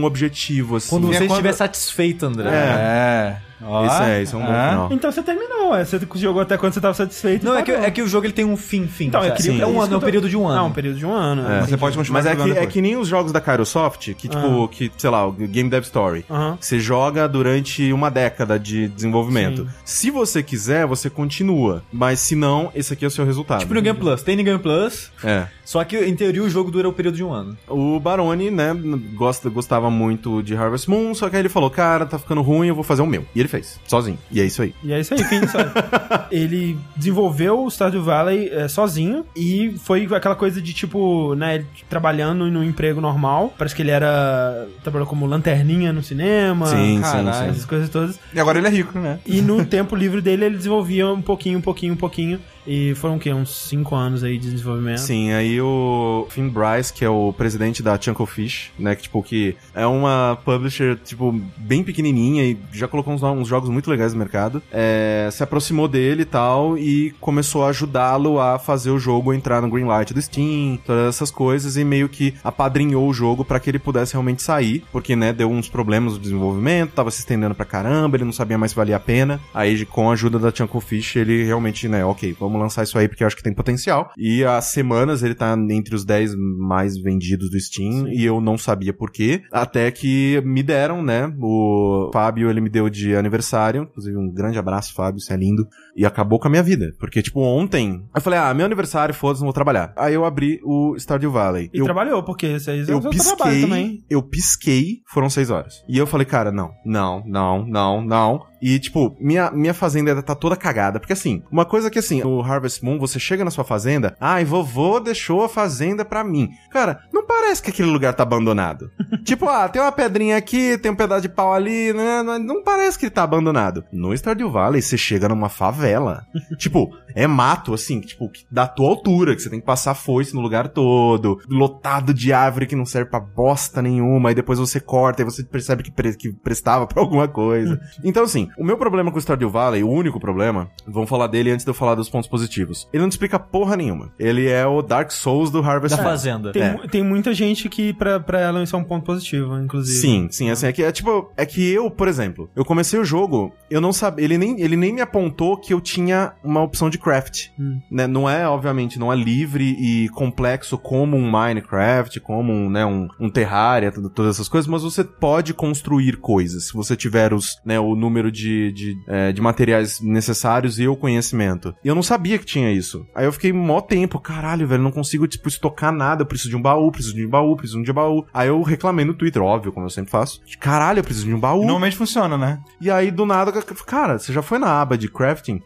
um 0.00 0.04
objetivo, 0.04 0.76
assim. 0.76 0.90
Quando 0.90 1.08
você 1.08 1.16
É 1.16 1.18
quando- 1.20 1.30
estiver 1.30 1.52
satisfeito, 1.52 2.26
André. 2.26 2.48
É. 2.50 3.27
Yeah. 3.28 3.47
Ó. 3.62 3.86
Isso 3.86 4.02
é, 4.02 4.22
isso 4.22 4.36
é 4.36 4.38
um 4.38 4.42
bom 4.44 4.52
É. 4.52 4.68
final. 4.70 4.88
Então 4.92 5.12
você 5.12 5.22
terminou, 5.22 5.74
é. 5.74 5.84
Você 5.84 6.00
jogou 6.16 6.42
até 6.42 6.56
quando 6.56 6.72
você 6.74 6.80
tava 6.80 6.94
satisfeito. 6.94 7.44
Não, 7.44 7.56
é 7.56 7.62
que, 7.62 7.70
é 7.72 7.90
que 7.90 8.02
o 8.02 8.06
jogo 8.08 8.26
ele 8.26 8.32
tem 8.32 8.44
um 8.44 8.56
fim, 8.56 8.86
fim. 8.86 9.06
Então, 9.06 9.20
queria- 9.34 9.62
é 9.62 9.66
um 9.66 9.80
ano, 9.80 9.94
é 9.94 9.96
um 9.96 10.00
período 10.00 10.28
de 10.28 10.36
um 10.36 10.46
ano. 10.46 10.60
Ah, 10.60 10.64
um 10.64 10.72
período 10.72 10.96
de 10.98 11.04
um 11.06 11.12
ano. 11.12 11.42
É. 11.48 11.60
Mas 11.60 11.68
você 11.70 11.76
pode 11.76 11.96
continuar 11.96 12.22
Mas 12.22 12.26
é 12.32 12.36
que, 12.36 12.50
é 12.58 12.66
que 12.66 12.80
nem 12.82 12.96
os 12.96 13.08
jogos 13.08 13.32
da 13.32 13.40
Kairosoft, 13.40 14.12
que 14.14 14.28
tipo, 14.28 14.68
que, 14.68 14.90
sei 14.96 15.10
lá, 15.10 15.26
o 15.26 15.32
Game 15.32 15.68
Dev 15.70 15.82
Story. 15.84 16.24
Você 16.60 16.78
joga 16.78 17.28
durante 17.28 17.92
uma 17.92 18.10
década 18.10 18.58
de 18.58 18.88
desenvolvimento. 18.88 19.64
Sim. 19.84 20.08
Se 20.08 20.10
você 20.10 20.42
quiser, 20.42 20.86
você 20.86 21.10
continua. 21.10 21.82
Mas 21.92 22.20
se 22.20 22.34
não, 22.34 22.70
esse 22.74 22.92
aqui 22.92 23.04
é 23.04 23.08
o 23.08 23.10
seu 23.10 23.24
resultado. 23.24 23.60
Tipo 23.60 23.74
no 23.74 23.82
Game 23.82 23.98
Plus. 23.98 24.22
Tem 24.22 24.36
no 24.36 24.42
Game 24.44 24.58
Plus, 24.58 25.10
É. 25.24 25.46
só 25.64 25.82
que 25.84 25.96
em 25.98 26.14
teoria 26.14 26.42
o 26.42 26.48
jogo 26.48 26.70
dura 26.70 26.88
o 26.88 26.92
período 26.92 27.16
de 27.16 27.24
um 27.24 27.32
ano. 27.32 27.56
O 27.68 27.98
Baroni, 28.00 28.50
né, 28.50 28.74
gosta, 29.14 29.48
gostava 29.50 29.90
muito 29.90 30.42
de 30.42 30.56
Harvest 30.56 30.88
Moon, 30.88 31.14
só 31.14 31.28
que 31.28 31.36
aí 31.36 31.42
ele 31.42 31.48
falou, 31.48 31.70
cara, 31.70 32.06
tá 32.06 32.18
ficando 32.18 32.40
ruim, 32.42 32.68
eu 32.68 32.74
vou 32.74 32.84
fazer 32.84 33.02
o 33.02 33.06
meu. 33.06 33.24
E 33.34 33.40
ele 33.40 33.47
fez, 33.48 33.80
sozinho. 33.86 34.18
E 34.30 34.40
é 34.40 34.44
isso 34.44 34.62
aí. 34.62 34.74
E 34.82 34.92
é 34.92 35.00
isso 35.00 35.14
aí, 35.14 35.24
fim, 35.24 35.46
sabe? 35.46 35.70
ele 36.30 36.78
desenvolveu 36.96 37.64
o 37.64 37.70
Stardew 37.70 38.02
Valley 38.02 38.48
é, 38.48 38.68
sozinho 38.68 39.24
e 39.34 39.74
foi 39.78 40.08
aquela 40.12 40.34
coisa 40.34 40.60
de 40.60 40.72
tipo, 40.72 41.34
né, 41.34 41.56
ele 41.56 41.66
trabalhando 41.88 42.50
no 42.50 42.62
emprego 42.62 43.00
normal. 43.00 43.52
Parece 43.56 43.74
que 43.74 43.82
ele 43.82 43.90
era. 43.90 44.68
trabalhou 44.82 45.06
como 45.06 45.26
lanterninha 45.26 45.92
no 45.92 46.02
cinema. 46.02 46.66
sim, 46.66 47.00
caralho. 47.00 47.34
sim, 47.34 47.44
sim. 47.44 47.50
Essas 47.50 47.64
coisas 47.64 47.88
todas. 47.88 48.18
E 48.32 48.40
agora 48.40 48.58
ele 48.58 48.66
é 48.66 48.70
rico, 48.70 48.98
né? 48.98 49.18
E 49.26 49.40
no 49.40 49.64
tempo 49.64 49.96
livre 49.96 50.20
dele 50.20 50.44
ele 50.44 50.56
desenvolvia 50.56 51.08
um 51.08 51.22
pouquinho, 51.22 51.58
um 51.58 51.62
pouquinho, 51.62 51.94
um 51.94 51.96
pouquinho. 51.96 52.40
E 52.68 52.94
foram 52.94 53.16
o 53.16 53.18
quê? 53.18 53.32
Uns 53.32 53.50
5 53.68 53.94
anos 53.94 54.22
aí 54.22 54.38
de 54.38 54.50
desenvolvimento. 54.50 54.98
Sim, 54.98 55.32
aí 55.32 55.60
o 55.60 56.26
Finn 56.30 56.48
Bryce, 56.48 56.92
que 56.92 57.04
é 57.04 57.08
o 57.08 57.32
presidente 57.32 57.82
da 57.82 57.98
Chunklefish, 58.00 58.70
né, 58.78 58.94
que 58.94 59.02
tipo, 59.02 59.22
que 59.22 59.56
é 59.74 59.86
uma 59.86 60.38
publisher, 60.44 60.96
tipo, 61.02 61.32
bem 61.56 61.82
pequenininha 61.82 62.44
e 62.44 62.58
já 62.72 62.86
colocou 62.86 63.14
uns, 63.14 63.22
uns 63.22 63.48
jogos 63.48 63.70
muito 63.70 63.90
legais 63.90 64.12
no 64.12 64.18
mercado, 64.18 64.62
é, 64.70 65.28
se 65.32 65.42
aproximou 65.42 65.88
dele 65.88 66.22
e 66.22 66.26
tal 66.26 66.76
e 66.76 67.14
começou 67.20 67.64
a 67.64 67.68
ajudá-lo 67.68 68.38
a 68.38 68.58
fazer 68.58 68.90
o 68.90 68.98
jogo 68.98 69.32
entrar 69.32 69.62
no 69.62 69.70
Greenlight 69.70 70.12
do 70.12 70.20
Steam, 70.20 70.78
todas 70.84 71.14
essas 71.14 71.30
coisas 71.30 71.76
e 71.78 71.84
meio 71.84 72.08
que 72.08 72.34
apadrinhou 72.44 73.08
o 73.08 73.14
jogo 73.14 73.44
pra 73.44 73.58
que 73.58 73.70
ele 73.70 73.78
pudesse 73.78 74.12
realmente 74.12 74.42
sair, 74.42 74.84
porque, 74.92 75.16
né, 75.16 75.32
deu 75.32 75.50
uns 75.50 75.68
problemas 75.68 76.12
no 76.12 76.18
desenvolvimento, 76.18 76.92
tava 76.92 77.10
se 77.10 77.20
estendendo 77.20 77.54
pra 77.54 77.64
caramba, 77.64 78.16
ele 78.16 78.24
não 78.24 78.32
sabia 78.32 78.58
mais 78.58 78.72
se 78.72 78.76
valia 78.76 78.96
a 78.96 79.00
pena. 79.00 79.40
Aí, 79.54 79.86
com 79.86 80.10
a 80.10 80.12
ajuda 80.12 80.38
da 80.38 80.54
Chunklefish, 80.54 81.16
ele 81.16 81.44
realmente, 81.44 81.88
né, 81.88 82.04
ok, 82.04 82.36
vamos 82.38 82.57
lançar 82.58 82.82
isso 82.82 82.98
aí 82.98 83.08
porque 83.08 83.22
eu 83.22 83.26
acho 83.26 83.36
que 83.36 83.42
tem 83.42 83.52
potencial. 83.52 84.10
E 84.16 84.44
há 84.44 84.60
semanas 84.60 85.22
ele 85.22 85.34
tá 85.34 85.56
entre 85.70 85.94
os 85.94 86.04
10 86.04 86.34
mais 86.58 86.96
vendidos 86.96 87.50
do 87.50 87.60
Steam 87.60 88.08
e 88.08 88.24
eu 88.24 88.40
não 88.40 88.58
sabia 88.58 88.92
por 88.92 89.10
quê. 89.10 89.42
Até 89.52 89.90
que 89.90 90.40
me 90.44 90.62
deram, 90.62 91.02
né? 91.02 91.32
O 91.40 92.10
Fábio, 92.12 92.50
ele 92.50 92.60
me 92.60 92.68
deu 92.68 92.88
de 92.88 93.14
aniversário. 93.16 93.82
Inclusive, 93.82 94.16
um 94.16 94.30
grande 94.30 94.58
abraço, 94.58 94.94
Fábio, 94.94 95.20
você 95.20 95.34
é 95.34 95.36
lindo. 95.36 95.66
E 95.96 96.06
acabou 96.06 96.38
com 96.38 96.46
a 96.46 96.50
minha 96.50 96.62
vida. 96.62 96.92
Porque, 96.98 97.22
tipo, 97.22 97.40
ontem 97.40 98.04
eu 98.14 98.20
falei, 98.20 98.38
ah, 98.38 98.54
meu 98.54 98.66
aniversário, 98.66 99.14
foda-se, 99.14 99.40
não 99.40 99.46
vou 99.46 99.52
trabalhar. 99.52 99.92
Aí 99.96 100.14
eu 100.14 100.24
abri 100.24 100.60
o 100.64 100.96
Stardew 100.96 101.30
Valley. 101.30 101.70
E 101.72 101.78
eu 101.78 101.84
trabalhou, 101.84 102.22
porque 102.22 102.46
é 102.46 102.58
eu 102.88 103.00
pisquei, 103.00 103.60
também. 103.60 104.04
eu 104.08 104.22
pisquei, 104.22 105.02
foram 105.06 105.28
seis 105.28 105.50
horas. 105.50 105.82
E 105.88 105.98
eu 105.98 106.06
falei, 106.06 106.26
cara, 106.26 106.52
não, 106.52 106.70
não, 106.84 107.22
não, 107.26 107.66
não, 107.66 108.02
não. 108.02 108.46
E, 108.60 108.78
tipo, 108.78 109.16
minha, 109.20 109.50
minha 109.50 109.74
fazenda 109.74 110.10
ainda 110.10 110.22
tá 110.22 110.34
toda 110.34 110.56
cagada. 110.56 110.98
Porque, 110.98 111.12
assim, 111.12 111.42
uma 111.50 111.64
coisa 111.64 111.90
que, 111.90 111.98
assim, 111.98 112.22
no 112.22 112.40
Harvest 112.42 112.84
Moon, 112.84 112.98
você 112.98 113.18
chega 113.18 113.44
na 113.44 113.50
sua 113.50 113.64
fazenda, 113.64 114.16
ai, 114.20 114.44
vovô 114.44 114.98
deixou 115.00 115.44
a 115.44 115.48
fazenda 115.48 116.04
pra 116.04 116.24
mim. 116.24 116.50
Cara, 116.70 117.00
não 117.12 117.26
parece 117.26 117.62
que 117.62 117.70
aquele 117.70 117.90
lugar 117.90 118.14
tá 118.14 118.22
abandonado. 118.22 118.90
tipo, 119.24 119.48
ah, 119.48 119.68
tem 119.68 119.80
uma 119.80 119.92
pedrinha 119.92 120.36
aqui, 120.36 120.76
tem 120.78 120.90
um 120.90 120.96
pedaço 120.96 121.22
de 121.22 121.28
pau 121.28 121.52
ali, 121.52 121.92
né? 121.92 122.22
Não- 122.22 122.38
Não 122.38 122.62
parece 122.62 122.98
que 122.98 123.04
ele 123.06 123.10
tá 123.10 123.22
abandonado. 123.22 123.84
No 123.92 124.12
Stardew 124.14 124.50
Valley, 124.50 124.80
você 124.82 124.96
chega 124.98 125.28
numa 125.28 125.48
favela. 125.48 126.24
tipo, 126.58 126.90
é 127.14 127.26
mato, 127.26 127.74
assim, 127.74 128.00
tipo, 128.00 128.30
da 128.50 128.66
tua 128.66 128.88
altura, 128.88 129.34
que 129.36 129.42
você 129.42 129.50
tem 129.50 129.60
que 129.60 129.66
passar 129.66 129.94
foice 129.94 130.34
no 130.34 130.40
lugar 130.40 130.68
todo, 130.68 131.38
lotado 131.48 132.12
de 132.14 132.32
árvore 132.32 132.66
que 132.66 132.76
não 132.76 132.86
serve 132.86 133.10
pra 133.10 133.20
bosta 133.20 133.80
nenhuma, 133.82 134.30
e 134.30 134.34
depois 134.34 134.58
você 134.58 134.80
corta 134.80 135.22
e 135.22 135.24
você 135.24 135.42
percebe 135.44 135.82
que, 135.82 135.90
pre- 135.90 136.16
que 136.16 136.32
prestava 136.32 136.86
pra 136.86 137.00
alguma 137.02 137.28
coisa. 137.28 137.80
então, 138.04 138.24
assim, 138.24 138.47
o 138.56 138.64
meu 138.64 138.76
problema 138.76 139.10
com 139.10 139.18
o 139.18 139.20
Stardew 139.20 139.50
Valley, 139.50 139.82
o 139.82 139.88
único 139.90 140.18
problema, 140.20 140.70
vamos 140.86 141.08
falar 141.08 141.26
dele 141.26 141.50
antes 141.50 141.64
de 141.64 141.70
eu 141.70 141.74
falar 141.74 141.94
dos 141.94 142.08
pontos 142.08 142.28
positivos. 142.28 142.88
Ele 142.92 143.02
não 143.02 143.08
te 143.08 143.12
explica 143.12 143.38
porra 143.38 143.76
nenhuma. 143.76 144.12
Ele 144.18 144.46
é 144.48 144.66
o 144.66 144.82
Dark 144.82 145.10
Souls 145.10 145.50
do 145.50 145.60
Harvest 145.60 145.96
Da 145.96 146.02
Moon. 146.02 146.08
fazenda. 146.10 146.52
Tem, 146.52 146.62
É. 146.62 146.72
mu- 146.72 146.88
tem 146.88 147.02
muita 147.02 147.32
gente 147.34 147.68
que 147.68 147.92
pra, 147.92 148.18
pra 148.20 148.40
ela 148.40 148.62
isso 148.62 148.74
é 148.74 148.78
um 148.78 148.84
ponto 148.84 149.04
positivo, 149.04 149.56
inclusive. 149.58 149.98
Sim, 150.00 150.28
sim, 150.30 150.50
assim, 150.50 150.66
é 150.66 150.72
que, 150.72 150.82
é 150.82 150.92
tipo, 150.92 151.30
é 151.36 151.44
que 151.46 151.68
eu, 151.72 151.90
por 151.90 152.08
exemplo, 152.08 152.48
eu 152.54 152.64
comecei 152.64 152.98
o 152.98 153.04
jogo, 153.04 153.52
eu 153.70 153.80
não 153.80 153.92
sabia, 153.92 154.24
ele 154.24 154.38
nem, 154.38 154.60
ele 154.60 154.76
nem 154.76 154.92
me 154.92 155.00
apontou 155.00 155.56
que 155.56 155.72
eu 155.74 155.80
tinha 155.80 156.32
uma 156.42 156.62
opção 156.62 156.88
de 156.90 156.98
craft, 156.98 157.48
Hum. 157.58 157.80
né, 157.90 158.06
não 158.06 158.28
é, 158.28 158.46
obviamente, 158.48 158.98
não 158.98 159.12
é 159.12 159.16
livre 159.16 159.76
e 159.78 160.08
complexo 160.10 160.76
como 160.78 161.16
um 161.16 161.30
Minecraft, 161.30 162.20
como 162.20 162.52
um, 162.52 162.70
né, 162.70 162.84
um, 162.84 163.08
um 163.20 163.28
Terraria, 163.30 163.90
tudo- 163.92 164.10
todas 164.10 164.36
essas 164.36 164.48
coisas, 164.48 164.68
mas 164.68 164.82
você 164.82 165.02
pode 165.04 165.52
construir 165.54 166.16
coisas, 166.18 166.68
se 166.68 166.72
você 166.72 166.96
tiver 166.96 167.32
os, 167.32 167.60
né, 167.64 167.78
o 167.80 167.94
número 167.94 168.30
de, 168.38 168.72
de, 168.72 168.98
é, 169.06 169.32
de 169.32 169.40
materiais 169.40 170.00
necessários 170.00 170.78
e 170.78 170.86
o 170.86 170.96
conhecimento. 170.96 171.74
E 171.84 171.88
eu 171.88 171.94
não 171.94 172.02
sabia 172.02 172.38
que 172.38 172.46
tinha 172.46 172.72
isso. 172.72 173.06
Aí 173.14 173.24
eu 173.24 173.32
fiquei 173.32 173.52
mó 173.52 173.80
tempo, 173.80 174.20
caralho, 174.20 174.66
velho, 174.66 174.82
não 174.82 174.92
consigo, 174.92 175.26
tipo, 175.26 175.48
estocar 175.48 175.92
nada, 175.92 176.22
eu 176.22 176.26
preciso 176.26 176.50
de 176.50 176.56
um 176.56 176.62
baú, 176.62 176.90
preciso 176.92 177.14
de 177.14 177.26
um 177.26 177.30
baú, 177.30 177.56
preciso 177.56 177.82
de 177.82 177.90
um 177.90 177.94
baú. 177.94 178.26
Aí 178.32 178.48
eu 178.48 178.62
reclamei 178.62 179.04
no 179.04 179.14
Twitter, 179.14 179.42
óbvio, 179.42 179.72
como 179.72 179.86
eu 179.86 179.90
sempre 179.90 180.10
faço. 180.10 180.40
Caralho, 180.60 181.00
eu 181.00 181.04
preciso 181.04 181.26
de 181.26 181.34
um 181.34 181.40
baú. 181.40 181.60
Normalmente 181.60 181.96
funciona, 181.96 182.38
né? 182.38 182.60
E 182.80 182.90
aí, 182.90 183.10
do 183.10 183.26
nada, 183.26 183.52
cara, 183.86 184.18
você 184.18 184.32
já 184.32 184.42
foi 184.42 184.58
na 184.58 184.80
aba 184.80 184.96
de 184.96 185.08
crafting? 185.08 185.60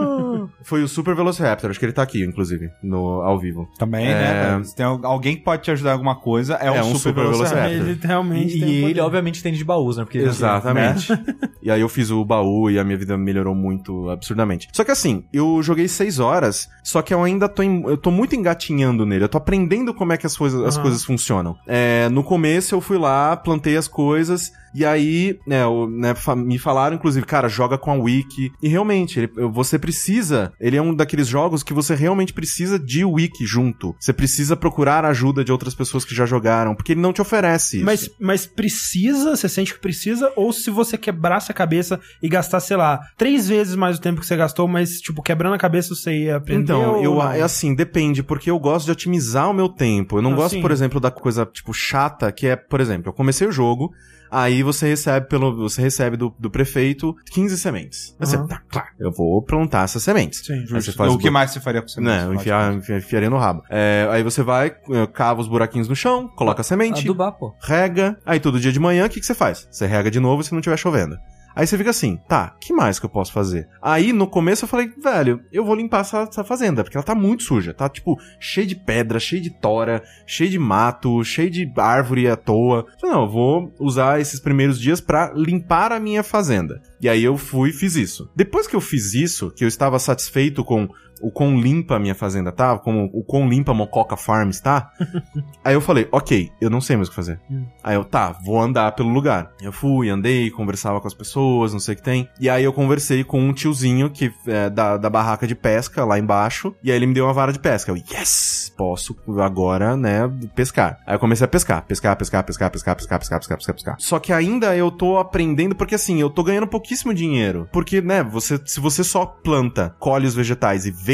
Foi 0.62 0.82
o 0.82 0.88
Super 0.88 1.14
Velociraptor, 1.14 1.70
acho 1.70 1.78
que 1.78 1.84
ele 1.84 1.92
tá 1.92 2.02
aqui, 2.02 2.22
inclusive, 2.24 2.70
no, 2.82 3.20
ao 3.22 3.38
vivo. 3.38 3.68
Também, 3.78 4.06
É. 4.06 4.14
né? 4.58 4.64
Se 4.64 4.74
tem 4.74 4.84
alguém 4.86 5.36
que 5.36 5.42
pode 5.42 5.62
te 5.62 5.70
ajudar 5.70 5.90
em 5.90 5.92
alguma 5.94 6.14
coisa, 6.16 6.58
é, 6.60 6.66
É 6.68 6.72
um, 6.82 6.90
um 6.90 6.94
Super, 6.96 6.98
Super 6.98 7.22
Velociraptor. 7.22 7.56
Velociraptor. 7.62 7.88
Ele 7.90 8.06
realmente 8.06 8.56
E, 8.56 8.60
tem 8.60 8.68
ele, 8.70 8.86
poder. 8.88 9.00
obviamente, 9.00 9.42
tem 9.42 9.52
de 9.52 9.64
baús, 9.64 9.96
né? 9.96 10.04
Porque 10.04 10.18
Exatamente. 10.18 11.08
e 11.62 11.70
aí 11.70 11.80
eu 11.80 11.88
fiz 11.88 12.10
o 12.10 12.24
baú 12.24 12.70
e 12.70 12.78
a 12.78 12.84
minha 12.84 12.96
vida 12.98 13.16
melhorou 13.16 13.54
muito 13.54 14.08
absurdamente. 14.10 14.68
Só 14.72 14.84
que 14.84 14.90
assim, 14.90 15.24
eu 15.32 15.62
joguei 15.62 15.88
seis 15.88 16.18
horas, 16.18 16.68
só 16.82 17.02
que 17.02 17.12
eu 17.12 17.22
ainda 17.22 17.48
tô, 17.48 17.62
em- 17.62 17.82
eu 17.84 17.96
tô 17.96 18.10
muito 18.10 18.34
engatinhando 18.36 19.04
nele. 19.06 19.24
Eu 19.24 19.28
tô 19.28 19.38
aprendendo 19.38 19.92
como 19.94 20.12
é 20.12 20.16
que 20.16 20.26
as, 20.26 20.36
coisas 20.36 20.60
as 20.64 20.74
Aham. 20.76 20.82
coisas 20.82 21.04
funcionam. 21.04 21.56
É, 21.66 22.08
no 22.10 22.22
começo 22.24 22.74
eu 22.74 22.80
fui 22.80 22.98
lá, 22.98 23.36
plantei 23.36 23.76
as 23.76 23.88
coisas, 23.88 24.52
e 24.74 24.84
aí, 24.84 25.38
né, 25.46 25.66
o- 25.66 25.86
né, 25.88 26.14
me 26.36 26.58
falaram, 26.58 26.96
inclusive, 26.96 27.24
cara, 27.26 27.48
joga 27.48 27.76
com 27.78 27.90
a 27.90 27.94
Wiki. 27.94 28.52
E 28.62 28.68
realmente, 28.68 29.18
ele- 29.20 29.30
você 29.52 29.78
precisa. 29.78 30.52
Ele 30.60 30.76
é 30.76 30.82
um 30.82 30.94
daqueles 30.94 31.26
jogos 31.26 31.62
que 31.62 31.72
você 31.74 31.94
realmente 31.94 32.32
precisa 32.32 32.78
de 32.78 33.04
Wiki 33.04 33.44
junto. 33.46 33.94
Você 33.98 34.12
precisa 34.12 34.56
procurar 34.56 35.04
a 35.04 35.08
ajuda 35.08 35.44
de 35.44 35.52
outras 35.52 35.74
pessoas 35.74 36.04
que 36.04 36.14
já 36.14 36.26
jogaram, 36.26 36.74
porque 36.74 36.92
ele 36.92 37.00
não 37.00 37.12
te 37.12 37.20
oferece 37.20 37.76
isso. 37.78 37.84
Mas, 37.86 38.10
mas 38.20 38.46
precisa, 38.46 39.36
você 39.36 39.48
sente 39.48 39.74
que 39.74 39.80
precisa, 39.80 40.32
ou 40.36 40.52
se 40.52 40.70
você 40.70 40.96
quebrasse 40.96 41.50
a 41.50 41.54
cabeça 41.54 41.98
e 42.22 42.28
gastar, 42.28 42.60
sei 42.60 42.76
lá, 42.76 43.00
três 43.16 43.48
vezes 43.48 43.74
mais 43.74 43.98
o 43.98 44.00
tempo 44.00 44.20
que 44.20 44.26
você 44.26 44.36
gastou, 44.36 44.68
mas, 44.68 45.00
tipo, 45.00 45.22
quebrando 45.22 45.54
a 45.54 45.58
cabeça 45.58 45.94
você 45.94 46.24
ia 46.24 46.36
aprender. 46.36 46.62
Então, 46.62 47.02
eu, 47.02 47.20
é 47.22 47.42
assim, 47.42 47.74
depende, 47.74 48.22
porque 48.22 48.50
eu 48.50 48.58
gosto 48.58 48.86
de 48.86 48.92
otimizar 48.92 49.50
o 49.50 49.54
meu 49.54 49.68
tempo. 49.68 50.18
Eu 50.18 50.22
não 50.22 50.32
Ah, 50.32 50.36
gosto, 50.36 50.54
sim. 50.54 50.62
por 50.62 50.70
exemplo, 50.70 51.00
da 51.00 51.10
coisa, 51.10 51.44
tipo, 51.46 51.72
chata, 51.72 52.30
que 52.30 52.46
é, 52.46 52.56
por 52.56 52.80
exemplo, 52.80 53.08
eu 53.08 53.12
comecei 53.12 53.46
o 53.46 53.52
jogo, 53.52 53.90
aí 54.30 54.62
você 54.62 54.86
recebe 54.88 55.26
pelo, 55.28 55.56
você 55.56 55.80
recebe 55.82 56.16
do, 56.16 56.34
do 56.38 56.50
prefeito 56.50 57.14
15 57.32 57.56
sementes. 57.58 58.14
Aí 58.20 58.26
Você, 58.26 58.38
tá, 58.46 58.62
claro, 58.68 58.88
eu 58.98 59.10
vou 59.12 59.42
plantar 59.42 59.84
essas 59.84 60.02
sementes. 60.02 60.44
Sim. 60.44 60.54
Aí 60.54 60.66
você 60.66 60.74
Justo. 60.86 60.92
faz 60.96 61.12
o 61.12 61.16
o 61.16 61.18
que 61.18 61.30
mais 61.30 61.50
você 61.50 61.60
faria 61.60 61.82
com 61.82 61.88
você? 61.88 62.00
Né, 62.00 62.24
eu 62.24 62.34
enfiar, 62.34 62.72
enfi- 62.74 62.94
enfiaria 62.94 63.28
no 63.30 63.36
rabo. 63.38 63.62
É, 63.70 64.06
aí 64.10 64.22
você 64.22 64.42
vai, 64.42 64.68
eh, 64.68 65.06
cava 65.12 65.40
os 65.40 65.48
buraquinhos 65.48 65.88
no 65.88 65.96
chão, 65.96 66.28
coloca 66.28 66.60
a 66.60 66.64
semente, 66.64 67.02
Adubar, 67.02 67.32
pô. 67.32 67.54
rega. 67.62 68.18
Aí 68.24 68.40
todo 68.40 68.58
dia 68.60 68.72
de 68.72 68.80
manhã, 68.80 69.06
o 69.06 69.08
que, 69.08 69.20
que 69.20 69.26
você 69.26 69.34
faz? 69.34 69.66
Você 69.70 69.86
rega 69.86 70.10
de 70.10 70.20
novo 70.20 70.42
se 70.42 70.52
não 70.54 70.60
tiver 70.60 70.76
chovendo. 70.76 71.16
Aí 71.54 71.66
você 71.66 71.76
fica 71.76 71.90
assim, 71.90 72.16
tá, 72.28 72.54
que 72.60 72.72
mais 72.72 72.98
que 72.98 73.06
eu 73.06 73.10
posso 73.10 73.32
fazer? 73.32 73.68
Aí 73.82 74.12
no 74.12 74.26
começo 74.26 74.64
eu 74.64 74.68
falei, 74.68 74.90
velho, 75.02 75.40
eu 75.52 75.64
vou 75.64 75.74
limpar 75.74 76.00
essa, 76.00 76.22
essa 76.22 76.44
fazenda, 76.44 76.82
porque 76.82 76.96
ela 76.96 77.04
tá 77.04 77.14
muito 77.14 77.42
suja. 77.42 77.74
Tá, 77.74 77.88
tipo, 77.88 78.18
cheia 78.38 78.66
de 78.66 78.76
pedra, 78.76 79.18
cheia 79.18 79.42
de 79.42 79.50
tora, 79.50 80.02
cheia 80.26 80.50
de 80.50 80.58
mato, 80.58 81.22
cheia 81.24 81.50
de 81.50 81.70
árvore 81.76 82.28
à 82.28 82.36
toa. 82.36 82.86
Falei, 83.00 83.14
não, 83.14 83.22
eu 83.24 83.30
vou 83.30 83.74
usar 83.78 84.20
esses 84.20 84.40
primeiros 84.40 84.78
dias 84.78 85.00
pra 85.00 85.32
limpar 85.34 85.92
a 85.92 86.00
minha 86.00 86.22
fazenda. 86.22 86.80
E 87.00 87.08
aí 87.08 87.24
eu 87.24 87.36
fui 87.36 87.70
e 87.70 87.72
fiz 87.72 87.96
isso. 87.96 88.30
Depois 88.36 88.66
que 88.66 88.76
eu 88.76 88.80
fiz 88.80 89.14
isso, 89.14 89.50
que 89.50 89.64
eu 89.64 89.68
estava 89.68 89.98
satisfeito 89.98 90.64
com 90.64 90.88
o 91.20 91.30
quão 91.30 91.58
limpa 91.60 91.96
a 91.96 91.98
minha 91.98 92.14
fazenda 92.14 92.52
tá, 92.52 92.78
como 92.78 93.10
o 93.12 93.22
quão 93.22 93.48
limpa 93.48 93.72
a 93.72 93.74
Mococa 93.74 94.16
Farms 94.16 94.60
tá, 94.60 94.90
aí 95.64 95.74
eu 95.74 95.80
falei, 95.80 96.08
ok, 96.12 96.50
eu 96.60 96.70
não 96.70 96.80
sei 96.80 96.96
mais 96.96 97.08
o 97.08 97.10
que 97.10 97.16
fazer. 97.16 97.40
Aí 97.82 97.94
eu, 97.94 98.04
tá, 98.04 98.32
vou 98.44 98.60
andar 98.60 98.92
pelo 98.92 99.08
lugar. 99.08 99.52
Eu 99.60 99.72
fui, 99.72 100.08
andei, 100.10 100.50
conversava 100.50 101.00
com 101.00 101.06
as 101.06 101.14
pessoas, 101.14 101.72
não 101.72 101.80
sei 101.80 101.94
o 101.94 101.96
que 101.96 102.02
tem. 102.02 102.28
E 102.38 102.48
aí 102.48 102.64
eu 102.64 102.72
conversei 102.72 103.24
com 103.24 103.40
um 103.40 103.52
tiozinho 103.52 104.10
que 104.10 104.32
é 104.46 104.68
da, 104.70 104.96
da 104.96 105.10
barraca 105.10 105.46
de 105.46 105.54
pesca 105.54 106.04
lá 106.04 106.18
embaixo. 106.18 106.74
E 106.82 106.90
aí 106.90 106.96
ele 106.96 107.06
me 107.06 107.14
deu 107.14 107.24
uma 107.24 107.32
vara 107.32 107.52
de 107.52 107.58
pesca. 107.58 107.90
Eu, 107.90 107.96
yes! 107.96 108.72
Posso 108.76 109.16
agora, 109.42 109.96
né, 109.96 110.30
pescar. 110.54 110.98
Aí 111.06 111.14
eu 111.14 111.18
comecei 111.18 111.44
a 111.44 111.48
pescar. 111.48 111.84
Pescar, 111.86 112.16
pescar, 112.16 112.44
pescar, 112.44 112.70
pescar, 112.70 112.96
pescar, 112.96 113.18
pescar, 113.18 113.38
pescar, 113.40 113.58
pescar, 113.58 113.74
pescar. 113.74 113.96
Só 113.98 114.18
que 114.18 114.32
ainda 114.32 114.76
eu 114.76 114.90
tô 114.90 115.18
aprendendo, 115.18 115.74
porque 115.74 115.94
assim, 115.94 116.20
eu 116.20 116.30
tô 116.30 116.42
ganhando 116.42 116.66
pouquíssimo 116.66 117.12
dinheiro. 117.12 117.68
Porque, 117.72 118.00
né, 118.00 118.22
você, 118.22 118.60
se 118.64 118.80
você 118.80 119.04
só 119.04 119.26
planta, 119.26 119.94
colhe 119.98 120.26
os 120.26 120.34
vegetais 120.34 120.86
e 120.86 120.90
vende, 120.90 121.09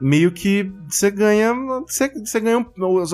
meio 0.00 0.30
que 0.30 0.70
você 0.88 1.10
ganha. 1.10 1.54
Você, 1.86 2.08
você 2.08 2.40
ganha 2.40 2.66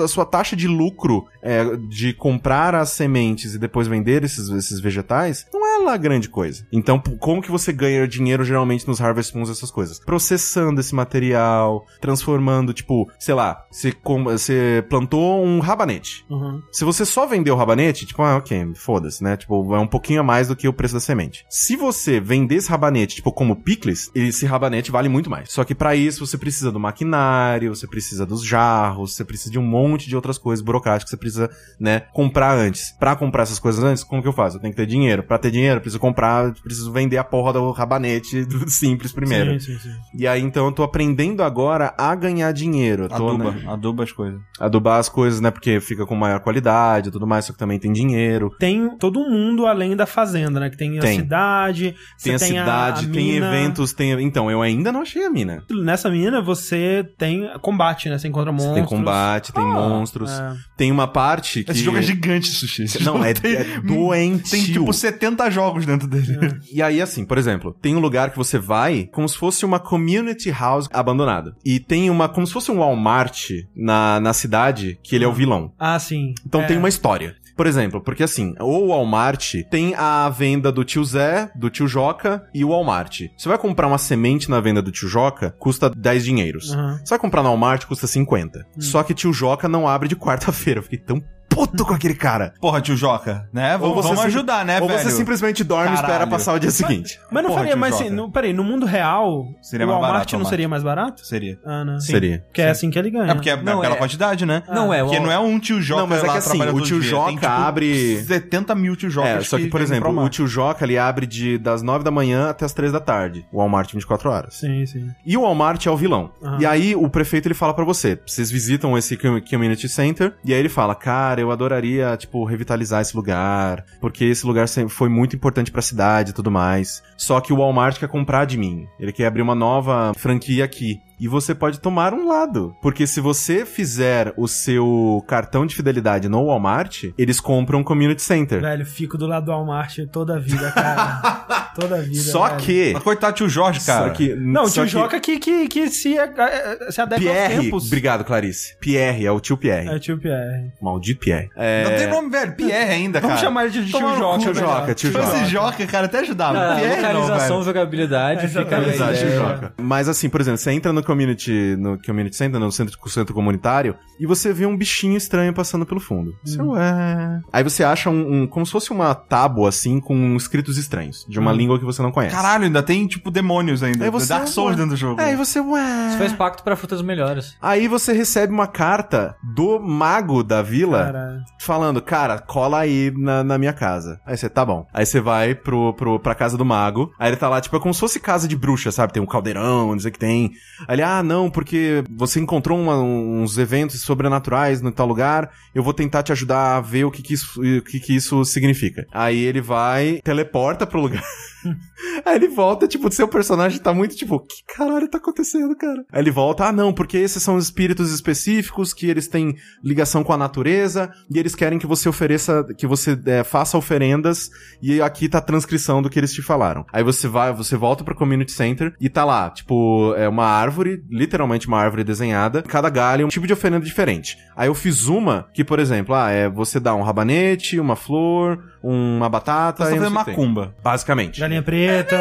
a 0.03 0.07
sua 0.07 0.25
taxa 0.25 0.55
de 0.55 0.67
lucro 0.67 1.25
é, 1.41 1.75
de 1.89 2.13
comprar 2.13 2.75
as 2.75 2.89
sementes 2.91 3.55
e 3.55 3.59
depois 3.59 3.87
vender 3.87 4.23
esses, 4.23 4.49
esses 4.49 4.79
vegetais, 4.79 5.45
não 5.53 5.65
é 5.65 5.85
lá 5.85 5.97
grande 5.97 6.29
coisa. 6.29 6.65
Então, 6.71 7.01
como 7.19 7.41
que 7.41 7.51
você 7.51 7.71
ganha 7.71 8.07
dinheiro 8.07 8.43
geralmente 8.43 8.87
nos 8.87 9.01
Harvest 9.01 9.35
Moons, 9.35 9.49
essas 9.49 9.71
coisas? 9.71 9.99
Processando 9.99 10.79
esse 10.79 10.93
material, 10.93 11.85
transformando, 12.01 12.73
tipo, 12.73 13.09
sei 13.19 13.33
lá, 13.33 13.65
você, 13.71 13.93
você 14.23 14.85
plantou 14.89 15.43
um 15.43 15.59
rabanete. 15.59 16.25
Uhum. 16.29 16.61
Se 16.71 16.83
você 16.83 17.05
só 17.05 17.25
vender 17.25 17.51
o 17.51 17.55
rabanete, 17.55 18.05
tipo, 18.05 18.21
ah, 18.21 18.37
ok, 18.37 18.73
foda-se, 18.75 19.23
né? 19.23 19.37
Tipo, 19.37 19.75
é 19.75 19.79
um 19.79 19.87
pouquinho 19.87 20.21
a 20.21 20.23
mais 20.23 20.47
do 20.47 20.55
que 20.55 20.67
o 20.67 20.73
preço 20.73 20.93
da 20.93 20.99
semente. 20.99 21.45
Se 21.49 21.75
você 21.75 22.19
vender 22.19 22.55
esse 22.55 22.69
rabanete, 22.69 23.15
tipo, 23.15 23.31
como 23.31 23.55
picles, 23.55 24.11
esse 24.13 24.45
rabanete 24.45 24.91
vale 24.91 25.09
muito 25.09 25.29
mais. 25.29 25.51
Só 25.51 25.63
que 25.63 25.75
pra 25.75 25.95
isso 25.95 26.18
você 26.19 26.37
precisa 26.37 26.71
do 26.71 26.79
maquinário, 26.79 27.75
você 27.75 27.87
precisa 27.87 28.25
dos 28.25 28.43
jarros, 28.43 29.15
você 29.15 29.23
precisa 29.25 29.51
de 29.51 29.59
um 29.59 29.63
monte 29.65 30.07
de 30.07 30.15
outras 30.15 30.37
coisas 30.37 30.63
burocráticas 30.63 31.05
que 31.05 31.09
você 31.11 31.17
precisa, 31.17 31.49
né, 31.79 32.01
comprar 32.13 32.55
antes. 32.57 32.91
Pra 32.99 33.15
comprar 33.15 33.43
essas 33.43 33.59
coisas 33.59 33.83
antes, 33.83 34.03
como 34.03 34.21
que 34.21 34.27
eu 34.27 34.33
faço? 34.33 34.57
Eu 34.57 34.61
tenho 34.61 34.73
que 34.73 34.77
ter 34.77 34.85
dinheiro. 34.85 35.23
Pra 35.23 35.37
ter 35.37 35.51
dinheiro, 35.51 35.77
eu 35.77 35.81
preciso 35.81 35.99
comprar, 35.99 36.45
eu 36.47 36.53
preciso 36.63 36.91
vender 36.91 37.17
a 37.17 37.23
porra 37.23 37.53
do 37.53 37.71
rabanete 37.71 38.45
simples 38.67 39.11
primeiro. 39.11 39.59
Sim, 39.59 39.73
sim, 39.73 39.79
sim. 39.79 39.95
E 40.13 40.27
aí, 40.27 40.41
então, 40.41 40.65
eu 40.65 40.71
tô 40.71 40.83
aprendendo 40.83 41.43
agora 41.43 41.93
a 41.97 42.13
ganhar 42.15 42.51
dinheiro. 42.51 43.03
Eu 43.03 43.09
tô, 43.09 43.29
Aduba, 43.29 43.51
né, 43.51 43.63
aduba 43.67 44.03
as 44.03 44.11
coisas. 44.11 44.39
adubar 44.59 44.99
as 44.99 45.09
coisas, 45.09 45.39
né? 45.41 45.51
Porque 45.51 45.79
fica 45.79 46.05
com 46.05 46.15
maior 46.15 46.39
qualidade 46.39 47.09
e 47.09 47.11
tudo 47.11 47.25
mais, 47.27 47.45
só 47.45 47.53
que 47.53 47.59
também 47.59 47.79
tem 47.79 47.91
dinheiro. 47.93 48.51
Tem 48.59 48.97
todo 48.97 49.19
um 49.19 49.29
mundo 49.29 49.65
além 49.65 49.95
da 49.95 50.05
fazenda, 50.05 50.59
né? 50.59 50.69
Que 50.69 50.77
tem, 50.77 50.97
a 50.97 51.01
Tem. 51.01 51.19
cidade, 51.19 51.95
Tem 52.23 52.37
você 52.37 52.45
a 52.45 52.47
cidade, 52.47 53.05
a 53.05 53.09
tem 53.11 53.33
mina. 53.33 53.47
eventos, 53.47 53.93
tem. 53.93 54.11
Então, 54.21 54.49
eu 54.49 54.61
ainda 54.61 54.91
não 54.91 55.01
achei 55.01 55.25
a 55.25 55.29
mina. 55.29 55.63
Nessa 55.71 56.08
mina 56.11 56.41
você 56.41 57.07
tem 57.17 57.49
combate, 57.61 58.09
né? 58.09 58.17
Você 58.17 58.27
encontra 58.27 58.51
Você 58.51 58.65
monstros. 58.67 58.75
tem 58.89 58.97
combate, 58.97 59.53
tem 59.53 59.63
Ah, 59.63 59.67
monstros. 59.67 60.31
é. 60.31 60.53
Tem 60.77 60.91
uma 60.91 61.07
parte 61.07 61.63
que. 61.63 61.71
Esse 61.71 61.83
jogo 61.83 61.97
é 61.97 62.01
gigante, 62.01 62.47
Sushi. 62.47 62.83
Esse 62.83 63.03
Não, 63.03 63.23
é, 63.23 63.33
tem, 63.33 63.53
é 63.55 63.63
doentio. 63.81 64.49
tem 64.51 64.63
tipo 64.73 64.93
70 64.93 65.49
jogos 65.49 65.85
dentro 65.85 66.07
dele. 66.07 66.59
E 66.71 66.81
aí, 66.81 67.01
assim, 67.01 67.25
por 67.25 67.37
exemplo, 67.37 67.75
tem 67.81 67.95
um 67.95 67.99
lugar 67.99 68.31
que 68.31 68.37
você 68.37 68.57
vai 68.57 69.07
como 69.11 69.27
se 69.27 69.37
fosse 69.37 69.65
uma 69.65 69.79
community 69.79 70.49
house 70.51 70.87
abandonada. 70.91 71.55
E 71.65 71.79
tem 71.79 72.09
uma. 72.09 72.27
como 72.29 72.45
se 72.47 72.53
fosse 72.53 72.71
um 72.71 72.79
Walmart 72.79 73.49
na, 73.75 74.19
na 74.19 74.33
cidade 74.33 74.97
que 75.03 75.15
ele 75.15 75.25
é 75.25 75.27
o 75.27 75.33
vilão. 75.33 75.71
Ah, 75.79 75.97
sim. 75.99 76.33
Então 76.45 76.61
É. 76.61 76.65
tem 76.65 76.77
uma 76.77 76.89
história. 76.89 77.35
Por 77.59 77.67
exemplo, 77.67 77.99
porque 77.99 78.23
assim, 78.23 78.55
o 78.57 78.87
Walmart 78.87 79.55
tem 79.69 79.93
a 79.93 80.29
venda 80.29 80.71
do 80.71 80.85
tio 80.85 81.03
Zé, 81.03 81.51
do 81.53 81.69
tio 81.69 81.89
Joca 81.89 82.47
e 82.53 82.63
o 82.63 82.69
Walmart. 82.69 83.23
Você 83.35 83.49
vai 83.49 83.57
comprar 83.57 83.85
uma 83.85 83.97
semente 83.97 84.49
na 84.49 84.61
venda 84.61 84.81
do 84.81 84.93
tio 84.93 85.09
Joca, 85.09 85.53
custa 85.59 85.89
10 85.89 86.23
dinheiros. 86.23 86.71
Aham. 86.71 87.01
Você 87.03 87.09
vai 87.09 87.19
comprar 87.19 87.43
no 87.43 87.49
Walmart, 87.49 87.85
custa 87.85 88.07
50. 88.07 88.65
Só 88.79 89.03
que 89.03 89.13
tio 89.13 89.33
Joca 89.33 89.67
não 89.67 89.89
abre 89.89 90.07
de 90.07 90.15
quarta-feira. 90.15 90.79
Eu 90.79 90.83
fiquei 90.83 90.99
tão 90.99 91.21
puto 91.49 91.85
com 91.85 91.93
aquele 91.93 92.13
cara. 92.15 92.53
Porra, 92.61 92.79
tio 92.81 92.95
Joca, 92.95 93.47
né? 93.51 93.73
Ou 93.73 93.79
Vamos, 93.79 93.95
você 93.97 94.01
vamos 94.03 94.19
sim- 94.21 94.27
ajudar, 94.27 94.63
né, 94.65 94.79
Ou 94.79 94.87
velho? 94.87 94.99
você 94.99 95.11
simplesmente 95.11 95.63
dorme 95.63 95.91
e 95.91 95.95
espera 95.95 96.25
passar 96.27 96.53
o 96.53 96.59
dia 96.59 96.71
seguinte. 96.71 97.19
Mas 97.31 97.43
não 97.43 97.49
Porra, 97.49 97.61
faria 97.63 97.75
mais. 97.75 97.93
Joca. 97.95 98.05
Assim, 98.05 98.15
não, 98.15 98.31
peraí, 98.31 98.53
no 98.53 98.63
mundo 98.63 98.85
real, 98.85 99.45
Seria 99.61 99.85
o 99.85 99.89
mais 99.89 99.99
Walmart 99.99 100.13
barato, 100.13 100.33
não 100.33 100.39
Walmart. 100.39 100.49
seria 100.49 100.69
mais 100.69 100.83
barato? 100.83 101.25
Seria. 101.25 101.59
Ah, 101.65 101.83
não. 101.83 101.99
Seria. 101.99 102.43
Porque 102.47 102.61
é 102.61 102.69
assim 102.69 102.89
que 102.89 102.97
ele 102.99 103.09
ganha. 103.09 103.31
É 103.31 103.33
porque 103.35 103.49
é 103.49 103.55
Não, 103.61 103.81
pela 103.81 103.95
é- 103.95 103.97
quantidade, 103.97 104.45
né? 104.45 104.63
Não, 104.69 104.93
é, 104.93 105.03
o- 105.03 105.07
Porque 105.07 105.19
não 105.19 105.31
é 105.31 105.39
um 105.39 105.59
tio 105.59 105.81
Joca 105.81 106.01
Não, 106.01 106.07
mas 106.07 106.23
é 106.23 106.27
lá 106.27 106.33
que 106.33 106.39
assim, 106.39 106.49
trabalhando 106.49 106.77
o 106.77 106.81
tio 106.81 106.99
dia. 107.01 107.09
Joca 107.09 107.25
Tem, 107.27 107.35
tipo, 107.35 107.47
abre- 107.47 108.23
70 108.23 108.75
mil 108.75 108.95
tio 108.95 109.09
Jocas 109.09 109.29
É, 109.31 109.41
só 109.41 109.57
que, 109.57 109.67
por 109.67 109.81
exemplo, 109.81 110.17
o 110.23 110.29
tio 110.29 110.47
Joca, 110.47 110.85
ele 110.85 110.97
abre 110.97 111.25
de, 111.25 111.57
das 111.57 111.81
9 111.81 112.03
da 112.03 112.11
manhã 112.11 112.49
até 112.49 112.65
as 112.65 112.73
3 112.73 112.91
da 112.91 112.99
tarde. 112.99 113.45
O 113.51 113.57
Walmart 113.57 113.91
24 113.93 114.29
horas. 114.29 114.55
Sim, 114.55 114.85
sim. 114.85 115.09
E 115.25 115.35
o 115.37 115.41
Walmart 115.41 115.85
é 115.85 115.91
o 115.91 115.97
vilão. 115.97 116.31
Aham. 116.43 116.57
E 116.61 116.65
aí 116.65 116.95
o 116.95 117.09
prefeito 117.09 117.47
ele 117.47 117.53
fala 117.53 117.73
pra 117.73 117.83
você, 117.85 118.19
vocês 118.25 118.49
visitam 118.51 118.97
esse 118.97 119.17
com- 119.17 119.39
community 119.41 119.87
center 119.89 120.33
e 120.43 120.53
aí 120.53 120.59
ele 120.59 120.69
fala, 120.69 120.93
cara, 120.95 121.38
eu 121.41 121.51
adoraria 121.51 122.15
tipo 122.17 122.43
revitalizar 122.43 123.01
esse 123.01 123.15
lugar, 123.15 123.85
porque 123.99 124.25
esse 124.25 124.45
lugar 124.45 124.67
foi 124.89 125.09
muito 125.09 125.35
importante 125.35 125.71
pra 125.71 125.81
cidade 125.81 126.31
e 126.31 126.33
tudo 126.33 126.51
mais. 126.51 127.01
Só 127.17 127.39
que 127.39 127.53
o 127.53 127.57
Walmart 127.57 127.97
quer 127.99 128.09
comprar 128.09 128.45
de 128.45 128.57
mim. 128.57 128.87
Ele 128.99 129.11
quer 129.11 129.27
abrir 129.27 129.41
uma 129.41 129.55
nova 129.55 130.13
franquia 130.15 130.65
aqui. 130.65 130.99
E 131.19 131.27
você 131.27 131.53
pode 131.53 131.79
tomar 131.79 132.13
um 132.13 132.27
lado. 132.27 132.75
Porque 132.81 133.05
se 133.05 133.19
você 133.19 133.65
fizer 133.65 134.33
o 134.37 134.47
seu 134.47 135.23
cartão 135.27 135.65
de 135.65 135.75
fidelidade 135.75 136.29
no 136.29 136.45
Walmart, 136.45 137.05
eles 137.17 137.39
compram 137.39 137.79
um 137.79 137.83
community 137.83 138.21
center. 138.21 138.61
Velho, 138.61 138.85
fico 138.85 139.17
do 139.17 139.27
lado 139.27 139.45
do 139.45 139.51
Walmart 139.51 139.97
toda 140.11 140.35
a 140.35 140.39
vida, 140.39 140.71
cara. 140.71 141.71
toda 141.75 141.97
a 141.97 142.01
vida. 142.01 142.21
Só 142.21 142.47
velho. 142.47 142.59
que. 142.59 142.93
Mas 142.93 143.03
coitado 143.03 143.33
do 143.33 143.37
tio 143.37 143.49
Jorge, 143.49 143.81
cara. 143.85 144.07
Só 144.07 144.13
que. 144.13 144.35
Não, 144.35 144.63
o 144.63 144.67
só 144.67 144.73
tio 144.73 144.83
que 144.85 144.89
Joca 144.89 145.19
que, 145.19 145.39
que, 145.39 145.67
que 145.67 145.89
se, 145.89 146.17
eh, 146.17 146.91
se 146.91 147.01
adequa 147.01 147.29
aos 147.29 147.37
Pierre. 147.37 147.63
tempos. 147.63 147.87
Obrigado, 147.87 148.23
Clarice. 148.23 148.77
Pierre, 148.79 149.25
é 149.25 149.31
o 149.31 149.39
tio 149.39 149.57
Pierre. 149.57 149.87
É 149.87 149.95
o 149.95 149.99
tio 149.99 150.17
Pierre. 150.17 150.71
Maldito 150.81 151.19
Pierre. 151.19 151.49
É... 151.55 151.83
Não 151.83 151.97
tem 151.97 152.07
nome, 152.07 152.29
velho. 152.29 152.53
Pierre 152.55 152.91
ainda, 152.91 153.19
Vamos 153.19 153.35
cara. 153.35 153.47
chamar 153.47 153.65
ele 153.65 153.73
de 153.73 153.85
tio 153.89 153.99
Toma 153.99 154.15
Joca. 154.17 154.39
tio 154.39 154.53
melhor. 154.55 154.79
Joca, 154.81 154.95
tio 154.95 155.11
Se 155.11 155.17
fosse 155.17 155.45
Joca. 155.45 155.71
Joca, 155.71 155.87
cara, 155.87 156.05
até 156.05 156.19
ajudava. 156.19 156.59
Ah, 156.59 156.75
Pierre 156.75 157.01
não, 157.01 157.21
localização, 157.21 157.55
velho. 157.57 157.65
jogabilidade, 157.65 158.45
É, 158.45 158.47
fica 158.47 158.75
É. 158.75 159.71
Mas 159.81 160.07
assim, 160.07 160.29
por 160.29 160.41
exemplo, 160.41 160.57
você 160.57 160.71
entra 160.71 160.93
no 160.93 161.03
community, 161.13 161.75
no 161.77 161.99
community 162.01 162.35
center, 162.35 162.59
no 162.59 162.71
centro, 162.71 162.95
centro 163.09 163.33
comunitário, 163.33 163.95
e 164.19 164.25
você 164.25 164.53
vê 164.53 164.65
um 164.65 164.77
bichinho 164.77 165.17
estranho 165.17 165.53
passando 165.53 165.85
pelo 165.85 165.99
fundo. 165.99 166.35
Você, 166.45 166.61
ué. 166.61 167.39
Aí 167.51 167.63
você 167.63 167.83
acha 167.83 168.09
um, 168.09 168.43
um- 168.43 168.47
como 168.47 168.65
se 168.65 168.71
fosse 168.71 168.91
uma 168.91 169.13
tábua, 169.15 169.69
assim, 169.69 169.99
com 169.99 170.35
escritos 170.35 170.77
estranhos, 170.77 171.25
de 171.27 171.39
uma 171.39 171.51
língua 171.51 171.79
que 171.79 171.85
você 171.85 172.01
não 172.01 172.11
conhece. 172.11 172.35
Caralho, 172.35 172.65
ainda 172.65 172.83
tem, 172.83 173.07
tipo, 173.07 173.31
demônios 173.31 173.81
ainda. 173.83 174.05
Aí 174.05 174.11
você- 174.11 174.29
Dark 174.29 174.47
Souls 174.47 174.71
ué. 174.71 174.75
dentro 174.77 174.91
do 174.91 174.97
jogo. 174.97 175.19
Aí 175.21 175.35
você, 175.35 175.59
ué. 175.59 176.09
Você 176.11 176.17
faz 176.17 176.33
pacto 176.33 176.63
pra 176.63 176.75
frutas 176.75 177.01
melhores. 177.01 177.55
Aí 177.61 177.87
você 177.87 178.13
recebe 178.13 178.53
uma 178.53 178.67
carta 178.67 179.35
do 179.55 179.79
mago 179.79 180.43
da 180.43 180.61
vila 180.61 181.05
Caralho. 181.05 181.39
falando, 181.61 182.01
cara, 182.01 182.39
cola 182.39 182.79
aí 182.79 183.11
na, 183.15 183.43
na 183.43 183.57
minha 183.57 183.73
casa. 183.73 184.19
Aí 184.25 184.37
você, 184.37 184.49
tá 184.49 184.65
bom. 184.65 184.85
Aí 184.93 185.05
você 185.05 185.19
vai 185.19 185.55
pro, 185.55 185.93
pro, 185.93 186.19
pra 186.19 186.35
casa 186.35 186.57
do 186.57 186.65
mago. 186.65 187.11
Aí 187.17 187.29
ele 187.29 187.37
tá 187.37 187.49
lá, 187.49 187.59
tipo, 187.61 187.75
é 187.75 187.79
como 187.79 187.93
se 187.93 187.99
fosse 187.99 188.19
casa 188.19 188.47
de 188.47 188.55
bruxa, 188.55 188.91
sabe? 188.91 189.13
Tem 189.13 189.21
um 189.23 189.25
caldeirão, 189.25 189.91
não 189.91 189.99
sei 189.99 190.09
o 190.09 190.13
que 190.13 190.19
tem. 190.19 190.51
Aí 190.87 190.95
ah, 191.01 191.21
não, 191.23 191.49
porque 191.49 192.03
você 192.09 192.39
encontrou 192.39 192.79
uma- 192.79 192.97
uns 192.99 193.57
eventos 193.57 194.01
sobrenaturais 194.01 194.81
no 194.81 194.91
tal 194.91 195.07
lugar. 195.07 195.49
Eu 195.73 195.83
vou 195.83 195.93
tentar 195.93 196.23
te 196.23 196.31
ajudar 196.31 196.77
a 196.77 196.81
ver 196.81 197.05
o 197.05 197.11
que 197.11 197.21
que 197.21 197.33
isso, 197.33 197.61
o 197.61 197.81
que 197.81 197.99
que 197.99 198.15
isso 198.15 198.43
significa. 198.45 199.05
Aí 199.11 199.39
ele 199.43 199.61
vai, 199.61 200.19
teleporta 200.23 200.85
pro 200.87 201.01
lugar. 201.01 201.23
Aí 202.25 202.35
ele 202.35 202.47
volta, 202.47 202.87
tipo, 202.87 203.11
seu 203.11 203.27
personagem 203.27 203.79
tá 203.79 203.93
muito 203.93 204.15
tipo, 204.15 204.39
que 204.39 204.63
caralho 204.75 205.07
tá 205.07 205.17
acontecendo, 205.17 205.75
cara? 205.75 206.05
Aí 206.11 206.21
ele 206.21 206.31
volta, 206.31 206.65
ah, 206.65 206.71
não, 206.71 206.93
porque 206.93 207.17
esses 207.17 207.41
são 207.41 207.57
espíritos 207.57 208.11
específicos 208.11 208.93
que 208.93 209.07
eles 209.07 209.27
têm 209.27 209.55
ligação 209.83 210.23
com 210.23 210.33
a 210.33 210.37
natureza 210.37 211.11
e 211.29 211.39
eles 211.39 211.55
querem 211.55 211.79
que 211.79 211.87
você 211.87 212.07
ofereça, 212.07 212.65
que 212.77 212.87
você 212.87 213.17
é, 213.25 213.43
faça 213.43 213.77
oferendas 213.77 214.49
e 214.81 215.01
aqui 215.01 215.27
tá 215.27 215.39
a 215.39 215.41
transcrição 215.41 216.01
do 216.01 216.09
que 216.09 216.19
eles 216.19 216.33
te 216.33 216.41
falaram. 216.41 216.85
Aí 216.91 217.03
você 217.03 217.27
vai, 217.27 217.53
você 217.53 217.75
volta 217.75 218.03
pro 218.03 218.15
community 218.15 218.51
center 218.51 218.93
e 218.99 219.09
tá 219.09 219.23
lá, 219.23 219.49
tipo, 219.49 220.13
é 220.15 220.27
uma 220.27 220.45
árvore, 220.45 221.03
literalmente 221.09 221.67
uma 221.67 221.79
árvore 221.79 222.03
desenhada, 222.03 222.61
cada 222.61 222.89
galho 222.89 223.23
é 223.23 223.25
um 223.25 223.29
tipo 223.29 223.47
de 223.47 223.53
oferenda 223.53 223.85
diferente. 223.85 224.37
Aí 224.55 224.67
eu 224.67 224.75
fiz 224.75 225.07
uma 225.07 225.47
que, 225.53 225.63
por 225.63 225.79
exemplo, 225.79 226.13
ah, 226.15 226.29
é 226.29 226.49
você 226.49 226.79
dá 226.79 226.93
um 226.93 227.01
rabanete, 227.01 227.79
uma 227.79 227.95
flor, 227.95 228.63
uma 228.81 229.29
batata, 229.29 229.83
Você 229.83 229.91
tá 229.91 229.95
e 229.95 229.99
fazendo 229.99 230.13
macumba. 230.13 230.73
Basicamente. 230.83 231.39
Galinha 231.39 231.61
preta. 231.61 232.17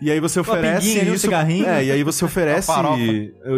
E 0.00 0.10
aí 0.10 0.20
você 0.20 0.40
oferece 0.40 0.98
um 1.00 1.14
isso. 1.14 1.18
cigarrinho. 1.18 1.66
É, 1.66 1.84
e 1.84 1.90
aí 1.90 2.02
você 2.02 2.24
oferece 2.26 2.70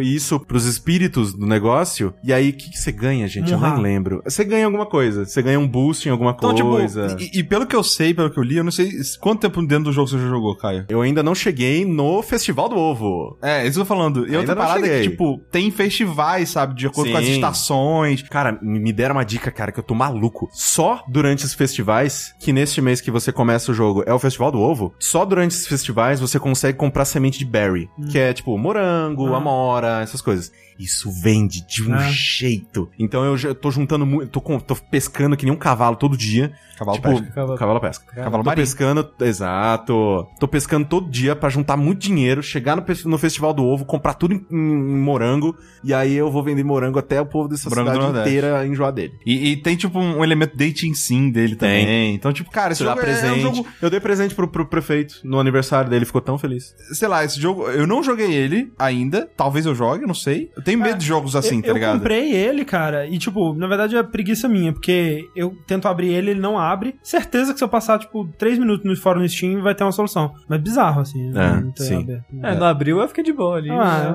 isso 0.02 0.38
pros 0.40 0.64
espíritos 0.66 1.32
do 1.32 1.46
negócio. 1.46 2.12
E 2.22 2.32
aí 2.32 2.50
o 2.50 2.52
que, 2.52 2.70
que 2.70 2.78
você 2.78 2.92
ganha, 2.92 3.26
gente? 3.28 3.52
Eu 3.52 3.58
Murra. 3.58 3.74
não 3.74 3.82
lembro. 3.82 4.22
Você 4.24 4.44
ganha 4.44 4.66
alguma 4.66 4.86
coisa. 4.86 5.24
Você 5.24 5.42
ganha 5.42 5.58
um 5.58 5.66
boost 5.68 6.08
em 6.08 6.12
alguma 6.12 6.34
Então, 6.36 6.54
coisa. 6.54 7.14
tipo, 7.16 7.36
e, 7.36 7.40
e 7.40 7.44
pelo 7.44 7.66
que 7.66 7.76
eu 7.76 7.82
sei, 7.82 8.12
pelo 8.14 8.30
que 8.30 8.38
eu 8.38 8.42
li, 8.42 8.56
eu 8.56 8.64
não 8.64 8.70
sei 8.72 8.90
quanto 9.20 9.40
tempo 9.40 9.60
dentro 9.66 9.84
do 9.84 9.92
jogo 9.92 10.08
você 10.08 10.18
já 10.18 10.28
jogou, 10.28 10.56
Caio. 10.56 10.86
Eu 10.88 11.00
ainda 11.02 11.22
não 11.22 11.34
cheguei 11.34 11.84
no 11.84 12.22
Festival 12.22 12.68
do 12.68 12.76
Ovo. 12.76 13.36
É, 13.42 13.62
isso 13.64 13.72
que 13.74 13.78
eu 13.80 13.84
tô 13.84 13.88
falando. 13.88 14.26
E 14.28 14.36
outra 14.36 14.54
parada 14.56 14.86
é 14.86 15.02
que, 15.02 15.10
tipo, 15.10 15.38
tem 15.50 15.70
festivais, 15.70 16.48
sabe, 16.50 16.74
de 16.74 16.86
acordo 16.86 17.10
com 17.10 17.16
as 17.18 17.24
Sim. 17.24 17.32
estações. 17.32 18.22
Cara, 18.22 18.58
me 18.62 18.78
me 18.88 18.92
deram 18.92 19.16
uma 19.16 19.24
dica, 19.24 19.50
cara, 19.50 19.70
que 19.72 19.78
eu 19.78 19.82
tô 19.84 19.94
maluco. 19.94 20.48
Só 20.52 21.02
durante 21.08 21.44
os 21.44 21.52
festivais, 21.52 22.32
que 22.40 22.52
neste 22.52 22.80
mês 22.80 23.00
que 23.00 23.10
você 23.10 23.30
começa 23.32 23.70
o 23.70 23.74
jogo 23.74 24.02
é 24.06 24.14
o 24.14 24.18
Festival 24.18 24.50
do 24.50 24.58
Ovo, 24.60 24.94
só 24.98 25.24
durante 25.24 25.52
esses 25.52 25.66
festivais 25.66 26.20
você 26.28 26.38
consegue 26.38 26.76
comprar 26.78 27.04
semente 27.04 27.38
de 27.38 27.44
berry, 27.44 27.88
que 28.10 28.18
é 28.18 28.32
tipo 28.32 28.56
morango, 28.58 29.34
Ah. 29.34 29.38
amora, 29.38 30.00
essas 30.02 30.20
coisas. 30.20 30.52
Isso 30.78 31.10
vende 31.10 31.66
de 31.66 31.82
um 31.90 31.94
Ah. 31.94 32.08
jeito. 32.08 32.88
Então 32.96 33.24
eu 33.24 33.36
já 33.36 33.52
tô 33.52 33.68
juntando 33.68 34.06
muito, 34.06 34.30
tô, 34.30 34.40
com- 34.40 34.60
tô 34.60 34.76
pescando 34.76 35.36
que 35.36 35.44
nem 35.44 35.52
um 35.52 35.56
cavalo 35.58 35.96
todo 35.96 36.16
dia. 36.16 36.52
Cavalo 36.78 36.96
tipo, 36.98 37.08
pesca. 37.10 37.26
Cavalo- 37.32 37.58
cavalo 37.58 37.80
pesca. 37.80 38.04
Cavalo 38.14 38.44
tô 38.44 38.48
marinho. 38.50 38.64
pescando, 38.64 39.10
exato. 39.20 40.26
Tô 40.38 40.46
pescando 40.46 40.86
todo 40.86 41.10
dia 41.10 41.34
pra 41.34 41.48
juntar 41.48 41.76
muito 41.76 41.98
dinheiro, 42.00 42.42
chegar 42.42 42.76
no, 42.76 42.84
no 43.06 43.18
Festival 43.18 43.52
do 43.52 43.64
Ovo, 43.64 43.84
comprar 43.84 44.14
tudo 44.14 44.34
em, 44.34 44.46
em 44.50 44.98
morango, 45.00 45.56
e 45.82 45.92
aí 45.92 46.14
eu 46.14 46.30
vou 46.30 46.44
vender 46.44 46.62
morango 46.62 46.98
até 46.98 47.20
o 47.20 47.26
povo 47.26 47.48
dessa 47.48 47.68
Morango 47.68 47.90
cidade 48.06 48.20
inteira 48.28 48.64
enjoar 48.66 48.92
dele. 48.92 49.14
E, 49.26 49.50
e 49.52 49.56
tem, 49.56 49.74
tipo, 49.76 49.98
um 49.98 50.22
elemento 50.22 50.56
dating 50.56 50.94
sim 50.94 51.30
dele 51.30 51.56
Tem. 51.56 51.80
também. 51.84 52.14
Então, 52.14 52.32
tipo, 52.32 52.50
cara, 52.52 52.72
esse 52.72 52.78
Você 52.78 52.84
dá 52.84 52.90
jogo 52.90 53.02
é- 53.02 53.04
presente. 53.04 53.28
é 53.44 53.48
um 53.48 53.54
jogo... 53.54 53.66
Eu 53.82 53.90
dei 53.90 53.98
presente 54.00 54.34
pro, 54.34 54.46
pro 54.46 54.64
prefeito 54.66 55.16
no 55.24 55.40
aniversário 55.40 55.90
dele, 55.90 56.04
ficou 56.04 56.17
tão 56.20 56.38
feliz. 56.38 56.74
Sei 56.92 57.08
lá, 57.08 57.24
esse 57.24 57.40
jogo... 57.40 57.68
Eu 57.68 57.86
não 57.86 58.02
joguei 58.02 58.32
ele 58.32 58.72
ainda. 58.78 59.28
Talvez 59.36 59.66
eu 59.66 59.74
jogue, 59.74 60.02
eu 60.02 60.08
não 60.08 60.14
sei. 60.14 60.50
Eu 60.56 60.62
tenho 60.62 60.78
medo 60.78 60.98
de 60.98 61.06
jogos 61.06 61.34
assim, 61.36 61.56
eu, 61.56 61.62
tá 61.62 61.68
eu 61.68 61.74
ligado? 61.74 61.98
comprei 61.98 62.32
ele, 62.32 62.64
cara, 62.64 63.06
e 63.06 63.18
tipo, 63.18 63.54
na 63.54 63.66
verdade 63.66 63.96
é 63.96 64.02
preguiça 64.02 64.48
minha, 64.48 64.72
porque 64.72 65.28
eu 65.34 65.56
tento 65.66 65.86
abrir 65.88 66.08
ele, 66.12 66.30
ele 66.32 66.40
não 66.40 66.58
abre. 66.58 66.96
Certeza 67.02 67.52
que 67.52 67.58
se 67.58 67.64
eu 67.64 67.68
passar, 67.68 67.98
tipo, 67.98 68.26
3 68.38 68.58
minutos 68.58 68.84
no 68.84 68.96
fora 68.96 69.18
no 69.18 69.28
Steam, 69.28 69.62
vai 69.62 69.74
ter 69.74 69.84
uma 69.84 69.92
solução. 69.92 70.34
Mas 70.48 70.60
bizarro, 70.60 71.00
assim. 71.00 71.30
É, 71.30 71.60
não 71.60 71.70
ter 71.72 71.84
sim. 71.84 72.02
aberto. 72.02 72.24
É, 72.42 72.54
no 72.54 72.64
abril 72.64 73.00
eu 73.00 73.08
fiquei 73.08 73.24
de 73.24 73.32
boa 73.32 73.56
ali. 73.56 73.70
Ah, 73.70 74.14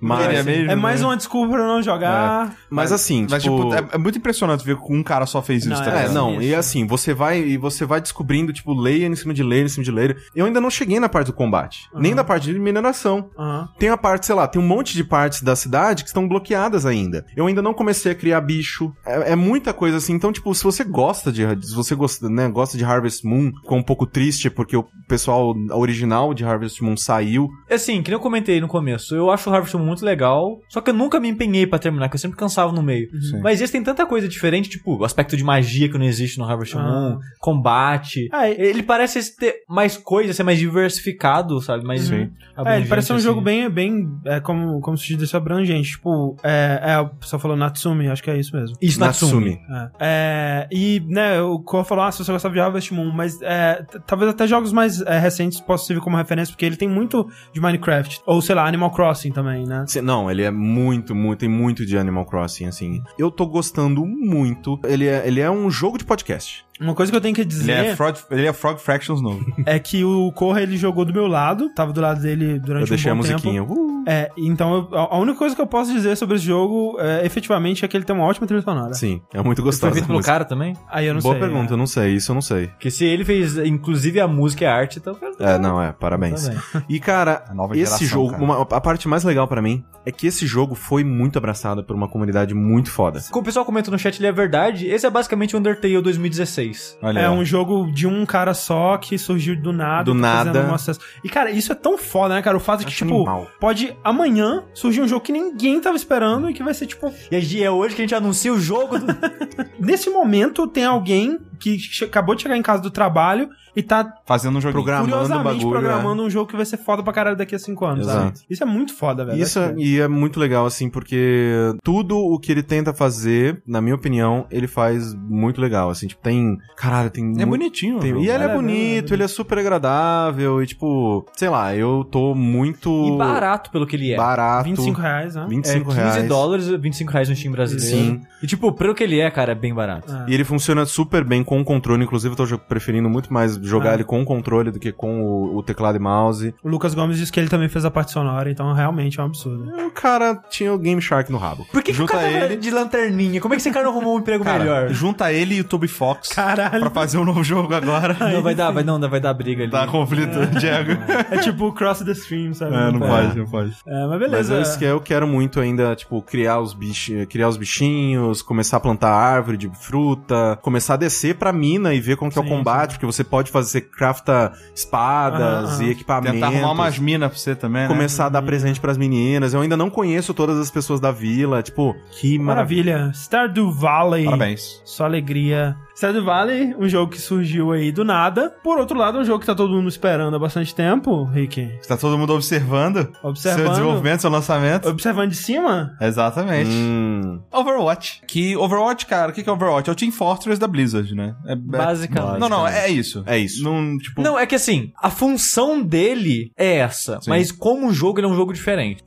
Mas, 0.00 0.26
Ele 0.26 0.36
é 0.36 0.42
mesmo, 0.42 0.70
é 0.70 0.74
mais 0.76 1.00
né? 1.00 1.06
uma 1.06 1.16
desculpa 1.16 1.52
pra 1.52 1.62
eu 1.62 1.66
não 1.68 1.82
jogar. 1.82 2.54
mas 2.70 2.92
assim, 2.92 3.26
Mas, 3.28 3.42
tipo... 3.42 3.56
tipo, 3.70 3.74
é, 3.74 3.96
é 3.96 3.98
muito 3.98 4.18
impressionante 4.18 4.64
ver 4.64 4.76
que 4.76 4.92
um 4.92 5.02
cara 5.02 5.26
só 5.26 5.40
fez 5.42 5.64
isso, 5.64 5.74
Não, 5.74 5.84
tá 5.84 6.00
é, 6.00 6.06
É, 6.06 6.08
não, 6.08 6.34
Isso. 6.34 6.42
e 6.42 6.54
assim, 6.54 6.86
você 6.86 7.14
vai 7.14 7.40
e 7.40 7.56
você 7.56 7.84
vai 7.84 8.00
descobrindo, 8.00 8.52
tipo, 8.52 8.72
layer 8.74 9.10
em 9.10 9.16
cima 9.16 9.32
de 9.34 9.42
layer 9.42 9.66
em 9.66 9.68
cima 9.68 9.84
de 9.84 9.90
layer. 9.90 10.16
Eu 10.34 10.46
ainda 10.46 10.60
não 10.60 10.70
cheguei 10.70 10.98
na 11.00 11.08
parte 11.08 11.27
do 11.28 11.32
combate, 11.32 11.88
nem 11.94 12.14
da 12.14 12.24
parte 12.24 12.52
de 12.52 12.58
mineração. 12.58 13.30
Aham. 13.38 13.68
Tem 13.78 13.88
a 13.88 13.96
parte, 13.96 14.26
sei 14.26 14.34
lá, 14.34 14.46
tem 14.48 14.60
um 14.60 14.66
monte 14.66 14.94
de 14.94 15.04
partes 15.04 15.42
da 15.42 15.54
cidade 15.54 16.02
que 16.02 16.08
estão 16.08 16.26
bloqueadas 16.28 16.84
ainda. 16.84 17.24
Eu 17.36 17.46
ainda 17.46 17.62
não 17.62 17.72
comecei 17.74 18.10
a 18.12 18.14
criar 18.14 18.40
bicho. 18.40 18.92
É, 19.06 19.32
é 19.32 19.36
muita 19.36 19.72
coisa 19.72 19.98
assim. 19.98 20.12
Então, 20.14 20.32
tipo, 20.32 20.54
se 20.54 20.64
você 20.64 20.82
gosta 20.84 21.30
de. 21.30 21.42
Se 21.66 21.74
você 21.74 21.94
gosta, 21.94 22.28
né, 22.28 22.48
gosta 22.48 22.76
de 22.76 22.84
Harvest 22.84 23.24
Moon, 23.26 23.52
ficou 23.62 23.78
um 23.78 23.82
pouco 23.82 24.06
triste 24.06 24.50
porque 24.50 24.76
o 24.76 24.84
pessoal 25.06 25.54
original 25.72 26.34
de 26.34 26.44
Harvest 26.44 26.82
Moon 26.82 26.96
saiu. 26.96 27.48
Assim, 27.70 28.02
que 28.02 28.10
nem 28.10 28.16
eu 28.16 28.20
comentei 28.22 28.60
no 28.60 28.68
começo, 28.68 29.14
eu 29.14 29.30
acho 29.30 29.48
o 29.48 29.52
Harvest 29.54 29.76
Moon 29.76 29.84
muito 29.86 30.04
legal, 30.04 30.58
só 30.68 30.80
que 30.80 30.90
eu 30.90 30.94
nunca 30.94 31.20
me 31.20 31.28
empenhei 31.28 31.66
pra 31.66 31.78
terminar, 31.78 32.08
que 32.08 32.16
eu 32.16 32.20
sempre 32.20 32.36
cansava 32.38 32.72
no 32.72 32.82
meio. 32.82 33.08
Sim. 33.20 33.40
Mas 33.42 33.60
esse 33.60 33.72
tem 33.72 33.82
tanta 33.82 34.04
coisa 34.06 34.26
diferente, 34.28 34.68
tipo, 34.68 34.96
o 34.96 35.04
aspecto 35.04 35.36
de 35.36 35.44
magia 35.44 35.88
que 35.88 35.98
não 35.98 36.04
existe 36.06 36.38
no 36.38 36.44
Harvest 36.44 36.74
Ah. 36.76 36.82
Moon, 36.82 37.18
combate. 37.40 38.28
Ah, 38.32 38.48
Ele 38.48 38.82
parece 38.82 39.36
ter 39.36 39.56
mais 39.68 39.96
coisa, 39.96 40.32
ser 40.32 40.42
mais 40.42 40.58
diversificado, 40.58 41.17
sabe? 41.60 41.84
Mais 41.84 42.02
Sim. 42.02 42.30
É, 42.64 42.76
ele 42.78 42.86
parece 42.88 43.12
um 43.12 43.16
assim. 43.16 43.24
jogo 43.24 43.40
bem, 43.40 43.68
bem 43.70 44.10
é, 44.24 44.40
como, 44.40 44.80
como 44.80 44.96
se 44.96 45.14
diz 45.14 45.34
abrangente. 45.34 45.90
Tipo, 45.90 46.36
é, 46.42 46.80
é, 46.82 46.98
o 46.98 47.08
pessoal 47.08 47.40
falou 47.40 47.56
Natsumi, 47.56 48.08
acho 48.08 48.22
que 48.22 48.30
é 48.30 48.38
isso 48.38 48.54
mesmo. 48.56 48.76
Isso, 48.80 48.98
Natsumi. 48.98 49.60
É. 49.70 49.90
É, 50.00 50.68
e, 50.70 51.00
né, 51.06 51.40
o 51.40 51.58
Cor 51.60 51.84
falou, 51.84 52.04
ah, 52.04 52.12
se 52.12 52.18
você 52.24 52.32
gostava 52.32 52.54
de 52.54 52.60
Harvest 52.60 52.92
Moon, 52.92 53.10
mas 53.12 53.40
é, 53.42 53.84
talvez 54.06 54.30
até 54.30 54.46
jogos 54.46 54.72
mais 54.72 55.00
é, 55.02 55.18
recentes 55.18 55.60
possam 55.60 55.86
servir 55.86 56.02
como 56.02 56.16
referência, 56.16 56.52
porque 56.52 56.64
ele 56.66 56.76
tem 56.76 56.88
muito 56.88 57.28
de 57.52 57.60
Minecraft. 57.60 58.20
Ou, 58.26 58.40
sei 58.42 58.54
lá, 58.54 58.66
Animal 58.66 58.90
Crossing 58.90 59.32
também, 59.32 59.64
né? 59.66 59.84
Se- 59.86 60.00
Não, 60.02 60.30
ele 60.30 60.42
é 60.42 60.50
muito, 60.50 61.14
muito, 61.14 61.40
tem 61.40 61.48
muito 61.48 61.84
de 61.86 61.96
Animal 61.98 62.24
Crossing, 62.26 62.66
assim. 62.66 63.02
Eu 63.18 63.30
tô 63.30 63.46
gostando 63.46 64.04
muito. 64.06 64.78
Ele 64.84 65.06
é, 65.06 65.26
ele 65.26 65.40
é 65.40 65.50
um 65.50 65.70
jogo 65.70 65.98
de 65.98 66.04
podcast. 66.04 66.64
Uma 66.80 66.94
coisa 66.94 67.10
que 67.10 67.16
eu 67.16 67.20
tenho 67.20 67.34
que 67.34 67.40
Ele 67.42 67.48
dizer 67.48 67.72
é, 67.72 67.96
Frog, 67.96 68.16
ele 68.30 68.46
é 68.46 68.52
Frog 68.52 68.78
Fractions 68.80 69.20
novo. 69.20 69.44
é 69.66 69.78
que 69.78 70.04
o 70.04 70.30
Corra, 70.32 70.62
ele 70.62 70.76
jogou 70.76 71.04
do 71.04 71.12
meu 71.12 71.26
lado, 71.26 71.68
tava 71.70 71.92
do 71.92 72.00
lado 72.00 72.20
dele 72.22 72.58
durante 72.58 72.82
Eu 72.82 72.88
deixei 72.88 73.10
um 73.10 73.14
a 73.14 73.16
bom 73.16 73.22
musiquinha. 73.22 73.60
tempo. 73.62 73.74
Uh! 73.74 73.88
É, 74.06 74.30
então 74.38 74.88
eu- 74.90 74.98
a 74.98 75.16
a 75.16 75.18
única 75.18 75.36
coisa 75.38 75.54
que 75.54 75.60
eu 75.60 75.66
posso 75.66 75.92
dizer 75.92 76.16
sobre 76.16 76.36
esse 76.36 76.44
jogo, 76.46 76.96
é, 76.98 77.26
efetivamente, 77.26 77.84
é 77.84 77.88
que 77.88 77.96
ele 77.96 78.04
tem 78.04 78.14
uma 78.16 78.24
ótima 78.24 78.46
trilha 78.46 78.62
sonora. 78.62 78.94
Sim, 78.94 79.20
é 79.34 79.42
muito 79.42 79.58
Foi 79.58 79.66
gostoso. 79.66 79.92
feito 79.92 80.06
pelo 80.06 80.22
cara 80.22 80.44
também? 80.44 80.74
Aí 80.90 81.06
eu 81.06 81.14
não 81.14 81.20
Boa 81.20 81.34
sei. 81.34 81.40
pergunta, 81.42 81.72
é. 81.72 81.74
eu 81.74 81.76
não 81.76 81.86
sei, 81.86 82.14
isso 82.14 82.30
eu 82.30 82.34
não 82.34 82.40
sei. 82.40 82.68
Porque 82.68 82.90
se 82.90 83.04
ele 83.04 83.24
fez, 83.24 83.58
inclusive, 83.58 84.18
a 84.20 84.26
música 84.28 84.64
e 84.64 84.66
a 84.66 84.74
arte, 84.74 84.98
então... 84.98 85.16
É, 85.40 85.58
não, 85.58 85.82
é, 85.82 85.92
parabéns. 85.92 86.48
E, 86.88 86.98
cara, 86.98 87.44
A 87.50 87.54
nova 87.54 87.76
esse 87.76 87.84
geração, 87.84 88.06
jogo, 88.08 88.30
cara. 88.32 88.42
uma- 88.44 88.62
a 88.62 88.80
parte 88.80 89.06
mais 89.08 89.24
legal 89.24 89.46
pra 89.46 89.60
mim 89.60 89.84
é 90.06 90.10
que 90.12 90.26
esse 90.26 90.46
jogo 90.46 90.74
foi 90.74 91.04
muito 91.04 91.36
abraçado 91.36 91.84
por 91.84 91.94
uma 91.94 92.08
comunidade 92.08 92.54
muito 92.54 92.90
foda. 92.90 93.20
Como 93.30 93.42
o 93.42 93.44
pessoal 93.44 93.64
comenta 93.64 93.90
no 93.90 93.98
chat, 93.98 94.18
ele 94.18 94.26
é 94.28 94.32
verdade. 94.32 94.86
Esse 94.86 95.06
é 95.06 95.10
basicamente 95.10 95.54
o 95.54 95.58
Undertale 95.58 96.00
2016. 96.00 96.67
Olha 97.02 97.20
É 97.20 97.28
ó. 97.28 97.32
um 97.32 97.44
jogo 97.44 97.90
de 97.92 98.06
um 98.06 98.24
cara 98.26 98.54
só 98.54 98.96
que 98.96 99.18
surgiu 99.18 99.60
do 99.60 99.72
nada. 99.72 100.04
Do 100.04 100.12
tá 100.12 100.44
nada. 100.44 100.66
um 100.66 100.74
acesso. 100.74 101.00
E, 101.22 101.28
cara, 101.28 101.50
isso 101.50 101.72
é 101.72 101.74
tão 101.74 101.96
foda, 101.98 102.34
né, 102.34 102.42
cara? 102.42 102.56
O 102.56 102.60
fato 102.60 102.80
de 102.80 102.86
que, 102.86 102.92
tipo, 102.92 103.14
animal. 103.14 103.46
pode 103.60 103.96
amanhã 104.04 104.64
surgir 104.74 105.02
um 105.02 105.08
jogo 105.08 105.22
que 105.24 105.32
ninguém 105.32 105.80
tava 105.80 105.96
esperando 105.96 106.50
e 106.50 106.54
que 106.54 106.62
vai 106.62 106.74
ser, 106.74 106.86
tipo, 106.86 107.12
E 107.30 107.62
é 107.62 107.70
hoje 107.70 107.94
que 107.94 108.02
a 108.02 108.04
gente 108.04 108.14
anuncia 108.14 108.52
o 108.52 108.60
jogo 108.60 108.98
do... 108.98 109.06
nesse 109.78 110.10
momento 110.10 110.66
tem 110.66 110.84
alguém 110.84 111.38
que 111.58 111.78
acabou 112.04 112.34
de 112.34 112.42
chegar 112.42 112.56
em 112.56 112.62
casa 112.62 112.82
do 112.82 112.90
trabalho 112.90 113.50
e 113.78 113.82
tá 113.82 114.14
Fazendo 114.26 114.58
um 114.58 114.60
joguinho. 114.60 114.82
Programando 114.84 115.44
bagulho, 115.44 115.70
programando 115.70 116.22
um 116.22 116.28
jogo 116.30 116.50
que 116.50 116.56
vai 116.56 116.66
ser 116.66 116.76
foda 116.78 117.02
pra 117.02 117.12
caralho 117.12 117.36
daqui 117.36 117.54
a 117.54 117.58
cinco 117.58 117.84
anos, 117.86 118.06
Exato. 118.06 118.36
sabe? 118.38 118.46
Isso 118.50 118.62
é 118.62 118.66
muito 118.66 118.94
foda, 118.94 119.24
velho. 119.24 119.40
Isso 119.40 119.58
é, 119.58 119.74
e 119.78 120.00
é 120.00 120.08
muito 120.08 120.38
legal, 120.40 120.66
assim, 120.66 120.88
porque 120.90 121.74
tudo 121.82 122.18
o 122.18 122.38
que 122.38 122.52
ele 122.52 122.62
tenta 122.62 122.92
fazer, 122.92 123.62
na 123.66 123.80
minha 123.80 123.94
opinião, 123.94 124.46
ele 124.50 124.66
faz 124.66 125.14
muito 125.14 125.60
legal, 125.60 125.90
assim, 125.90 126.06
tipo, 126.06 126.20
tem, 126.22 126.58
caralho, 126.76 127.10
tem 127.10 127.24
É 127.24 127.26
muito- 127.28 127.48
bonitinho. 127.48 127.98
tem- 128.00 128.10
jogo. 128.10 128.22
e 128.24 128.28
ele 128.28 128.42
é, 128.44 128.46
É, 128.46 128.50
é 128.50 128.54
bonito, 128.54 129.12
é 129.12 129.16
ele 129.16 129.22
é 129.22 129.28
super 129.28 129.58
agradável, 129.58 130.62
e 130.62 130.66
tipo, 130.66 131.24
sei 131.36 131.48
lá, 131.48 131.74
eu 131.74 132.04
tô 132.10 132.34
muito 132.34 132.90
E 133.14 133.16
barato 133.18 133.70
pelo 133.70 133.86
que 133.86 133.96
ele 133.96 134.12
é. 134.12 134.16
barato. 134.16 134.64
25 134.64 135.00
reais, 135.00 135.34
né? 135.34 135.46
25 135.48 135.92
é 135.92 135.94
15 135.94 136.00
reais. 136.16 136.28
dólares, 136.28 136.66
25 136.68 137.12
reais 137.12 137.28
no 137.28 137.36
Steam 137.36 137.52
brasileiro. 137.52 137.96
Sim. 137.96 138.20
E 138.42 138.46
tipo, 138.46 138.72
pelo 138.72 138.94
que 138.94 139.02
ele 139.04 139.20
é, 139.20 139.30
cara, 139.30 139.52
é 139.52 139.54
bem 139.54 139.72
barato. 139.74 140.12
Ah. 140.12 140.26
E 140.28 140.34
ele 140.34 140.44
funciona 140.44 140.84
super 140.86 141.24
bem 141.24 141.42
com 141.44 141.60
o 141.60 141.64
controle, 141.64 142.02
inclusive 142.04 142.34
eu 142.34 142.46
tô 142.46 142.58
preferindo 142.58 143.08
muito 143.08 143.32
mais 143.32 143.56
jogar 143.68 143.90
Ah. 143.90 143.94
ele 143.94 144.04
com 144.04 144.20
o 144.22 144.24
controle 144.24 144.70
do 144.70 144.78
que 144.78 144.90
com 144.92 145.20
o, 145.22 145.56
o 145.58 145.62
teclado 145.62 145.96
e 145.96 146.00
mouse. 146.00 146.54
O 146.62 146.68
Lucas 146.68 146.94
Gomes 146.94 147.16
disse 147.18 147.30
que 147.30 147.38
ele 147.38 147.48
também 147.48 147.68
fez 147.68 147.84
a 147.84 147.90
parte 147.90 148.10
sonora, 148.12 148.50
então 148.50 148.72
realmente 148.72 149.20
é 149.20 149.22
um 149.22 149.26
absurdo. 149.26 149.70
O 149.86 149.90
cara 149.90 150.34
tinha 150.50 150.72
o 150.72 150.78
Game 150.78 151.00
Shark 151.00 151.30
no 151.30 151.38
rabo. 151.38 151.64
Por 151.72 151.82
que, 151.82 151.92
que 151.92 151.92
o 151.92 151.94
Junta 151.94 152.12
cara 152.14 152.24
tava 152.32 152.44
ele- 152.46 152.56
de 152.56 152.70
lanterninha? 152.70 153.40
Como 153.40 153.54
é 153.54 153.56
que 153.56 153.60
esse 153.60 153.70
cara 153.70 153.84
não 153.84 153.92
arrumou 153.92 154.16
um 154.16 154.18
emprego 154.20 154.44
Cara, 154.44 154.58
melhor? 154.58 154.88
junta 154.90 155.32
ele 155.32 155.56
e 155.56 155.60
o 155.60 155.64
Toby 155.64 155.88
Fox 155.88 156.28
Caralho. 156.30 156.80
pra 156.80 156.90
fazer 156.90 157.18
um 157.18 157.24
novo 157.24 157.42
jogo 157.44 157.72
agora. 157.74 158.16
Não, 158.18 158.42
vai 158.42 158.54
dar, 158.54 158.70
vai, 158.70 158.82
não, 158.82 158.98
vai 159.08 159.20
dar 159.20 159.34
briga 159.34 159.62
ali. 159.62 159.70
Dá 159.70 159.86
conflito, 159.86 160.38
Diego. 160.58 160.92
É 161.30 161.38
tipo 161.38 161.72
Cross 161.72 162.00
the 162.00 162.12
Stream, 162.12 162.54
sabe? 162.54 162.74
É, 162.74 162.90
não 162.92 163.04
É. 163.04 163.08
pode, 163.08 163.38
não 163.38 163.46
pode. 163.46 163.76
É, 163.86 164.06
mas 164.06 164.10
Mas 164.10 164.18
beleza. 164.20 164.54
é 164.56 164.62
isso 164.62 164.78
que 164.78 164.84
eu 164.84 165.00
quero 165.00 165.26
muito 165.26 165.60
ainda, 165.60 165.94
tipo, 165.94 166.20
criar 166.22 166.60
os, 166.60 166.72
bich... 166.74 167.26
criar 167.26 167.48
os 167.48 167.56
bichinhos, 167.56 168.42
começar 168.42 168.76
a 168.76 168.80
plantar 168.80 169.10
árvore 169.10 169.56
de 169.56 169.68
fruta, 169.98 170.58
começar 170.62 170.94
a 170.94 170.96
descer 170.96 171.34
pra 171.36 171.52
mina 171.52 171.92
e 171.94 172.00
ver 172.00 172.16
como 172.16 172.30
que 172.30 172.38
é 172.38 172.40
o 172.40 172.44
Sim, 172.44 172.50
combate, 172.50 172.92
porque 172.92 173.06
você 173.06 173.22
pode 173.24 173.50
fazer, 173.50 173.57
você 173.66 173.80
crafta 173.80 174.52
espadas 174.74 175.80
e 175.80 175.90
equipamentos. 175.90 176.40
Tentar 176.40 176.48
arrumar 176.48 176.72
umas 176.72 176.98
minas 176.98 177.30
pra 177.30 177.38
você 177.38 177.54
também, 177.54 177.82
né? 177.82 177.88
Começar 177.88 178.26
a 178.26 178.28
dar 178.28 178.42
presente 178.42 178.80
pras 178.80 178.96
meninas. 178.96 179.54
Eu 179.54 179.60
ainda 179.60 179.76
não 179.76 179.90
conheço 179.90 180.32
todas 180.32 180.58
as 180.58 180.70
pessoas 180.70 181.00
da 181.00 181.10
vila. 181.10 181.62
Tipo, 181.62 181.94
que 182.10 182.38
maravilha. 182.38 182.94
Maravilha. 182.94 183.12
Stardew 183.14 183.70
Valley. 183.72 184.24
Parabéns. 184.24 184.82
Só 184.84 185.04
alegria. 185.04 185.76
Stardew 185.98 186.22
Valley, 186.24 186.76
um 186.78 186.88
jogo 186.88 187.10
que 187.10 187.20
surgiu 187.20 187.72
aí 187.72 187.90
do 187.90 188.04
nada. 188.04 188.54
Por 188.62 188.78
outro 188.78 188.96
lado, 188.96 189.18
um 189.18 189.24
jogo 189.24 189.40
que 189.40 189.46
tá 189.46 189.52
todo 189.52 189.74
mundo 189.74 189.88
esperando 189.88 190.36
há 190.36 190.38
bastante 190.38 190.72
tempo, 190.72 191.24
Rick. 191.24 191.60
Está 191.80 191.96
todo 191.96 192.16
mundo 192.16 192.32
observando, 192.34 193.12
Observando. 193.20 193.62
seu 193.62 193.68
desenvolvimento, 193.70 194.20
seu 194.20 194.30
lançamento. 194.30 194.88
Observando 194.88 195.30
de 195.30 195.36
cima? 195.36 195.96
Exatamente. 196.00 196.70
Hum. 196.70 197.40
Overwatch. 197.52 198.22
Que 198.28 198.56
Overwatch, 198.56 199.06
cara, 199.06 199.32
o 199.32 199.34
que 199.34 199.42
que 199.42 199.50
é 199.50 199.52
Overwatch? 199.52 199.90
É 199.90 199.92
o 199.92 199.96
Team 199.96 200.12
Fortress 200.12 200.60
da 200.60 200.68
Blizzard, 200.68 201.12
né? 201.16 201.34
É, 201.44 201.54
é- 201.54 201.56
Basicamente. 201.56 202.38
Não, 202.38 202.48
não, 202.48 202.68
é 202.68 202.88
isso. 202.88 203.24
É 203.26 203.36
isso. 203.36 203.64
Não, 203.64 203.98
tipo... 203.98 204.22
Não, 204.22 204.38
é 204.38 204.46
que 204.46 204.54
assim, 204.54 204.92
a 205.02 205.10
função 205.10 205.82
dele 205.82 206.52
é 206.56 206.76
essa, 206.76 207.20
Sim. 207.20 207.28
mas 207.30 207.50
como 207.50 207.92
jogo 207.92 208.20
ele 208.20 208.28
é 208.28 208.30
um 208.30 208.36
jogo 208.36 208.52
diferente. 208.52 209.02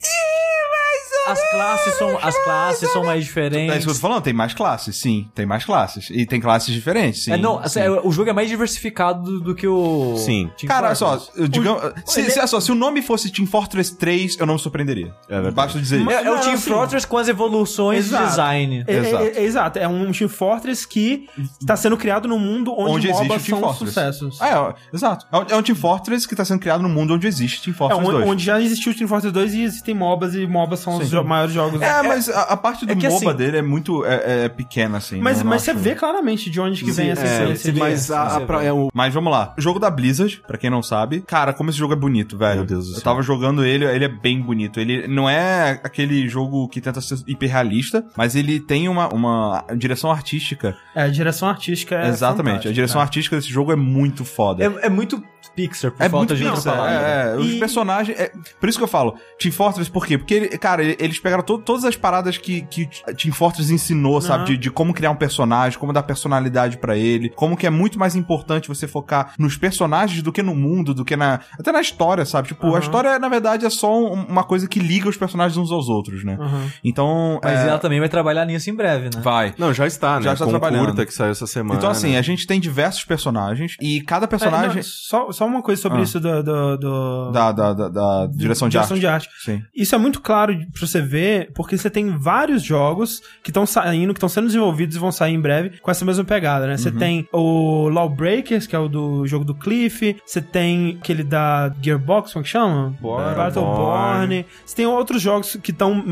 As 1.28 1.52
classes 1.52 1.94
são, 1.98 2.18
as 2.22 2.38
classes 2.44 2.92
são 2.92 3.04
mais 3.04 3.18
É 3.18 3.20
isso 3.20 3.28
diferentes. 3.28 3.86
que 3.86 3.90
eu 3.92 3.94
tô 3.94 4.00
falando, 4.00 4.24
tem 4.24 4.34
mais 4.34 4.54
classes, 4.54 4.96
sim. 4.98 5.30
Tem 5.36 5.46
mais 5.46 5.64
classes. 5.64 6.10
E 6.10 6.26
tem 6.26 6.40
classes 6.42 6.74
diferentes, 6.74 7.24
sim. 7.24 7.32
é, 7.34 7.38
não, 7.38 7.60
assim, 7.60 7.80
sim. 7.80 7.86
é, 7.86 7.90
o 7.92 8.12
jogo 8.12 8.30
é 8.30 8.34
mais 8.34 8.50
diversificado 8.50 9.40
do 9.40 9.54
que 9.54 9.68
o. 9.68 10.16
Sim. 10.18 10.50
Team 10.58 10.68
Cara, 10.68 10.88
olha 10.88 10.96
só, 10.96 11.18
Fortress. 11.20 11.40
eu 11.40 11.48
digamos, 11.48 11.82
se, 12.06 12.20
ele- 12.22 12.30
se, 12.32 12.40
olha 12.40 12.48
só, 12.48 12.60
se 12.60 12.72
o 12.72 12.76
nome 12.76 13.02
fosse 13.02 13.30
Team 13.32 13.48
Fortress 13.48 13.96
3, 13.96 14.38
eu 14.40 14.46
não 14.46 14.56
me 14.56 14.60
surpreenderia. 14.60 15.14
É 15.30 15.34
verdade. 15.36 15.56
Basta 15.56 15.80
dizer 15.80 15.98
isso. 15.98 16.06
Mas- 16.06 16.16
É, 16.16 16.24
é 16.26 16.32
o 16.32 16.40
Team 16.40 16.54
assim, 16.54 16.70
Fortress 16.72 17.06
com 17.08 17.18
as 17.18 17.28
evoluções 17.28 18.06
exato. 18.08 18.24
de 18.24 18.30
design. 18.30 18.84
É, 18.88 18.94
Exato. 18.98 19.24
é- 19.24 19.28
é- 19.28 19.44
exato. 19.44 19.80
É 19.80 19.88
um 19.88 20.12
Team 20.12 20.30
Fortress 20.30 20.88
que 20.88 21.28
está 21.62 21.76
sendo 21.76 21.98
criado 21.98 22.28
num 22.28 22.40
mundo 22.40 22.74
onde, 22.76 22.92
Onde 22.96 23.08
existe 23.10 23.24
MOBAs 23.28 23.42
o 23.42 23.46
Team 23.46 23.60
são 23.60 23.68
Fortress. 23.70 23.94
sucessos. 23.94 24.42
Ah, 24.42 24.74
é, 24.92 24.96
exato. 24.96 25.26
É 25.32 25.38
um, 25.38 25.46
é 25.50 25.56
um 25.56 25.62
Team 25.64 25.76
Fortress 25.76 26.28
que 26.28 26.36
tá 26.36 26.44
sendo 26.44 26.60
criado 26.60 26.82
num 26.82 26.90
mundo 26.90 27.14
onde 27.14 27.28
existe 27.28 27.62
Team 27.62 27.74
É, 27.74 27.78
Fortress 27.78 28.02
onde, 28.02 28.12
2. 28.18 28.30
onde 28.30 28.44
já 28.44 28.60
existiu 28.60 28.92
o 28.92 28.96
Team 28.96 29.08
Fortress 29.08 29.32
2 29.32 29.54
e 29.54 29.62
existem 29.64 29.94
MOBAs 29.94 30.34
e 30.36 30.48
MOBAs 30.48 30.80
são 30.80 30.98
os 30.98 31.04
Sim. 31.06 31.11
Jo- 31.12 31.24
maiores 31.24 31.54
jogos. 31.54 31.82
É, 31.82 32.02
mas 32.02 32.30
a, 32.30 32.42
a 32.44 32.58
parte 32.58 32.86
do 32.86 32.92
é 32.92 32.96
MOBA 32.96 33.08
assim- 33.08 33.34
dele 33.38 33.58
é 33.58 33.62
muito 33.62 34.06
é, 34.06 34.46
é 34.46 34.50
pequena, 34.50 34.98
assim. 34.98 35.20
Mas, 35.20 35.44
não 35.44 35.50
mas 35.50 35.62
você 35.62 35.74
vê 35.74 35.94
claramente 35.96 36.50
de 36.50 36.60
onde 36.60 36.84
que 36.84 36.92
vem 36.92 37.10
essa 37.12 37.26
É, 37.26 37.52
essência. 37.52 37.74
mas 37.78 38.10
a, 38.12 38.24
a 38.24 38.30
você 38.40 38.46
pra- 38.46 38.60
vê. 38.60 38.66
é 38.68 38.74
o 38.74 38.90
Mas 38.94 39.14
vamos 39.14 39.32
lá. 39.32 39.54
Jogo 39.58 39.80
da 39.80 39.90
Blizzard, 39.90 40.42
pra 40.48 40.58
quem 40.58 40.70
não 40.70 40.82
sabe. 40.82 41.22
Cara, 41.22 41.54
como 41.54 41.70
esse 41.70 41.78
jogo 41.80 41.94
é 41.94 41.98
bonito, 41.98 42.38
velho. 42.38 42.58
Meu 42.58 42.66
Deus 42.66 42.86
do 42.86 42.92
Eu 42.92 42.96
céu. 42.96 43.04
tava 43.04 43.22
jogando 43.22 43.64
ele, 43.66 43.86
ele 43.86 44.06
é 44.06 44.10
bem 44.10 44.42
bonito. 44.42 44.80
Ele 44.80 45.08
não 45.08 45.30
é 45.30 45.80
aquele 45.84 46.28
jogo 46.28 46.68
que 46.70 46.80
tenta 46.82 47.02
ser 47.02 47.18
hiperrealista, 47.28 48.06
mas 48.16 48.36
ele 48.36 48.60
tem 48.60 48.88
uma, 48.88 49.08
uma 49.14 49.66
direção 49.78 50.12
artística. 50.12 50.76
É, 50.96 51.04
a 51.04 51.08
direção 51.08 51.50
artística 51.50 51.96
é 51.96 52.08
Exatamente. 52.08 52.68
A 52.68 52.72
direção 52.72 52.96
cara. 52.96 53.06
artística 53.06 53.36
desse 53.36 53.50
jogo 53.50 53.72
é 53.72 53.76
muito 53.76 54.24
foda. 54.24 54.64
É, 54.64 54.86
é 54.86 54.90
muito 54.90 55.22
Pixar, 55.56 55.92
por 55.92 56.04
É 56.04 56.10
falta 56.10 56.34
muito 56.34 56.36
de 56.36 56.46
outra 56.48 56.72
palavra. 56.72 56.92
é, 57.08 57.34
é. 57.34 57.38
Os 57.38 57.52
E- 57.52 57.60
personagens. 57.60 58.20
é- 58.20 58.32
por 58.60 58.70
isso 58.70 58.78
que 58.78 58.84
eu 58.84 58.88
falo, 58.88 59.16
Team 59.40 59.52
Fortress, 59.52 59.90
por 59.92 60.06
quê? 60.06 60.18
Porque, 60.18 60.34
ele- 60.34 60.48
cara, 60.58 60.84
ele- 60.84 60.98
eles 61.00 61.20
pegaram 61.20 61.44
to- 61.44 61.58
todas 61.60 61.84
as 61.86 61.96
paradas 61.96 62.38
que, 62.38 62.62
que 62.64 62.88
Team 63.18 63.34
Fortress 63.34 63.72
ensinou, 63.74 64.22
sabe? 64.22 64.44
Aham. 64.44 64.46
De, 64.46 64.58
de 64.58 64.72
como 64.72 64.94
criar 64.94 65.12
um 65.12 65.16
personagem, 65.16 65.78
como 65.78 65.92
dar 65.94 66.04
personalidade 66.04 66.78
pra 66.78 66.98
ele, 66.98 67.30
como 67.30 67.58
que 67.58 67.68
é 67.68 67.70
muito 67.70 68.00
mais 68.00 68.16
importante 68.16 68.68
você 68.68 68.88
focar 68.88 69.34
nos 69.38 69.58
personagens 69.58 70.22
do 70.22 70.32
que 70.32 70.42
no 70.42 70.56
mundo, 70.56 70.94
do 70.94 71.04
que 71.06 71.16
na. 71.16 71.40
Até 71.60 71.72
na 71.72 71.82
história, 71.82 72.26
sabe? 72.26 72.48
Tipo, 72.50 72.68
Aham. 72.68 72.78
a 72.78 72.80
história, 72.80 73.20
na 73.20 73.30
verdade, 73.30 73.66
é 73.66 73.70
só 73.70 73.94
um- 74.00 74.26
uma 74.26 74.44
coisa 74.44 74.68
que 74.68 74.80
liga 74.80 75.08
os 75.10 75.18
personagens 75.18 75.58
uns 75.58 75.72
aos 75.72 75.90
outros, 75.90 76.24
né? 76.24 76.38
Aham. 76.40 76.68
Então. 76.84 77.40
Mas 77.44 77.60
é, 77.60 77.68
ela 77.68 77.80
também 77.80 78.00
vai 78.00 78.10
trabalhar 78.10 78.46
nisso 78.46 78.70
em 78.70 78.76
breve, 78.76 79.06
né? 79.14 79.22
Vai. 79.22 79.54
Não, 79.58 79.74
já 79.74 79.86
está, 79.88 80.18
né? 80.18 80.24
Já 80.24 80.34
está 80.34 80.46
Com 80.46 80.52
trabalhando. 80.52 80.86
curta 80.86 81.06
que 81.06 81.14
saiu 81.14 81.32
essa 81.32 81.46
semana. 81.48 81.78
Então, 81.78 81.90
assim, 81.90 82.12
né? 82.14 82.18
a 82.20 82.22
gente 82.22 82.46
tem 82.48 82.60
diversos 82.60 83.04
personagens 83.04 83.76
e 83.82 84.02
cada 84.02 84.26
É, 84.26 84.28
personagem. 84.28 84.76
não, 84.78 84.84
só, 84.84 85.32
só 85.32 85.41
uma 85.46 85.62
coisa 85.62 85.82
sobre 85.82 86.00
Ah. 86.00 86.04
isso 86.04 86.20
do... 86.20 86.44
do, 86.44 86.78
do- 86.78 87.32
da, 87.32 87.52
da, 87.52 87.74
da, 87.74 87.90
da 87.90 88.28
direção 88.28 88.68
de 88.68 88.74
direção 88.74 88.96
arte. 88.96 89.00
de 89.00 89.08
arte. 89.08 89.30
Sim. 89.44 89.62
Isso 89.76 89.96
é 89.96 89.98
muito 89.98 90.22
claro 90.22 90.54
pra 90.74 90.86
você 90.88 91.02
ver, 91.02 91.52
porque 91.54 91.78
você 91.78 91.90
tem 91.90 92.18
vários 92.18 92.62
jogos 92.64 93.22
que 93.44 93.50
estão 93.50 93.66
saindo, 93.66 94.14
que 94.14 94.18
estão 94.18 94.30
sendo 94.30 94.48
desenvolvidos 94.48 94.96
e 94.96 95.00
vão 95.00 95.12
sair 95.12 95.34
em 95.34 95.40
breve 95.42 95.80
com 95.82 95.90
essa 95.92 96.04
mesma 96.06 96.24
pegada, 96.24 96.68
né? 96.68 96.78
Você 96.78 96.90
Uhum. 96.90 96.98
tem 96.98 97.28
o 97.34 97.90
Lawbreakers, 97.90 98.68
que 98.68 98.76
é 98.76 98.80
o 98.80 98.88
do 98.88 99.26
jogo 99.28 99.46
do 99.46 99.56
Cliff, 99.56 100.16
você 100.26 100.42
tem 100.42 100.98
aquele 101.02 101.24
da 101.24 101.72
Gearbox, 101.82 102.34
como 102.34 102.42
é 102.42 102.44
que 102.44 102.50
chama? 102.50 102.96
Born. 103.00 103.36
Battleborn. 103.36 104.46
Você 104.66 104.76
tem 104.76 104.86
outros 104.86 105.22
jogos 105.22 105.56
que 105.62 105.72
estão 105.72 106.04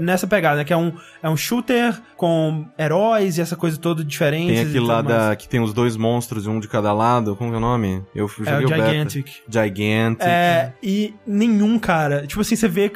nessa 0.00 0.26
pegada, 0.26 0.56
né? 0.56 0.64
Que 0.64 0.72
é 0.72 0.76
um, 0.76 0.92
é 1.22 1.28
um 1.28 1.36
shooter 1.36 2.00
com 2.16 2.66
heróis 2.78 3.38
e 3.38 3.40
essa 3.40 3.56
coisa 3.56 3.76
toda 3.78 4.04
diferente. 4.04 4.48
Tem 4.52 4.60
aquele 4.60 4.80
lá 4.80 5.02
da, 5.02 5.34
que 5.36 5.48
tem 5.48 5.60
os 5.60 5.72
dois 5.72 5.96
monstros, 5.96 6.46
um 6.46 6.60
de 6.60 6.68
cada 6.68 6.92
lado. 6.92 7.34
Como 7.36 7.52
é 7.52 7.56
o 7.56 7.60
nome? 7.60 8.02
Eu 8.14 8.28
fui- 8.28 8.46
É 8.48 8.58
o 8.58 8.68
Gigantic. 8.76 9.26
Gigantic. 9.48 10.26
É, 10.26 10.72
e 10.82 11.14
nenhum, 11.26 11.78
cara. 11.78 12.26
Tipo 12.26 12.40
assim, 12.40 12.56
você 12.56 12.68
vê 12.68 12.90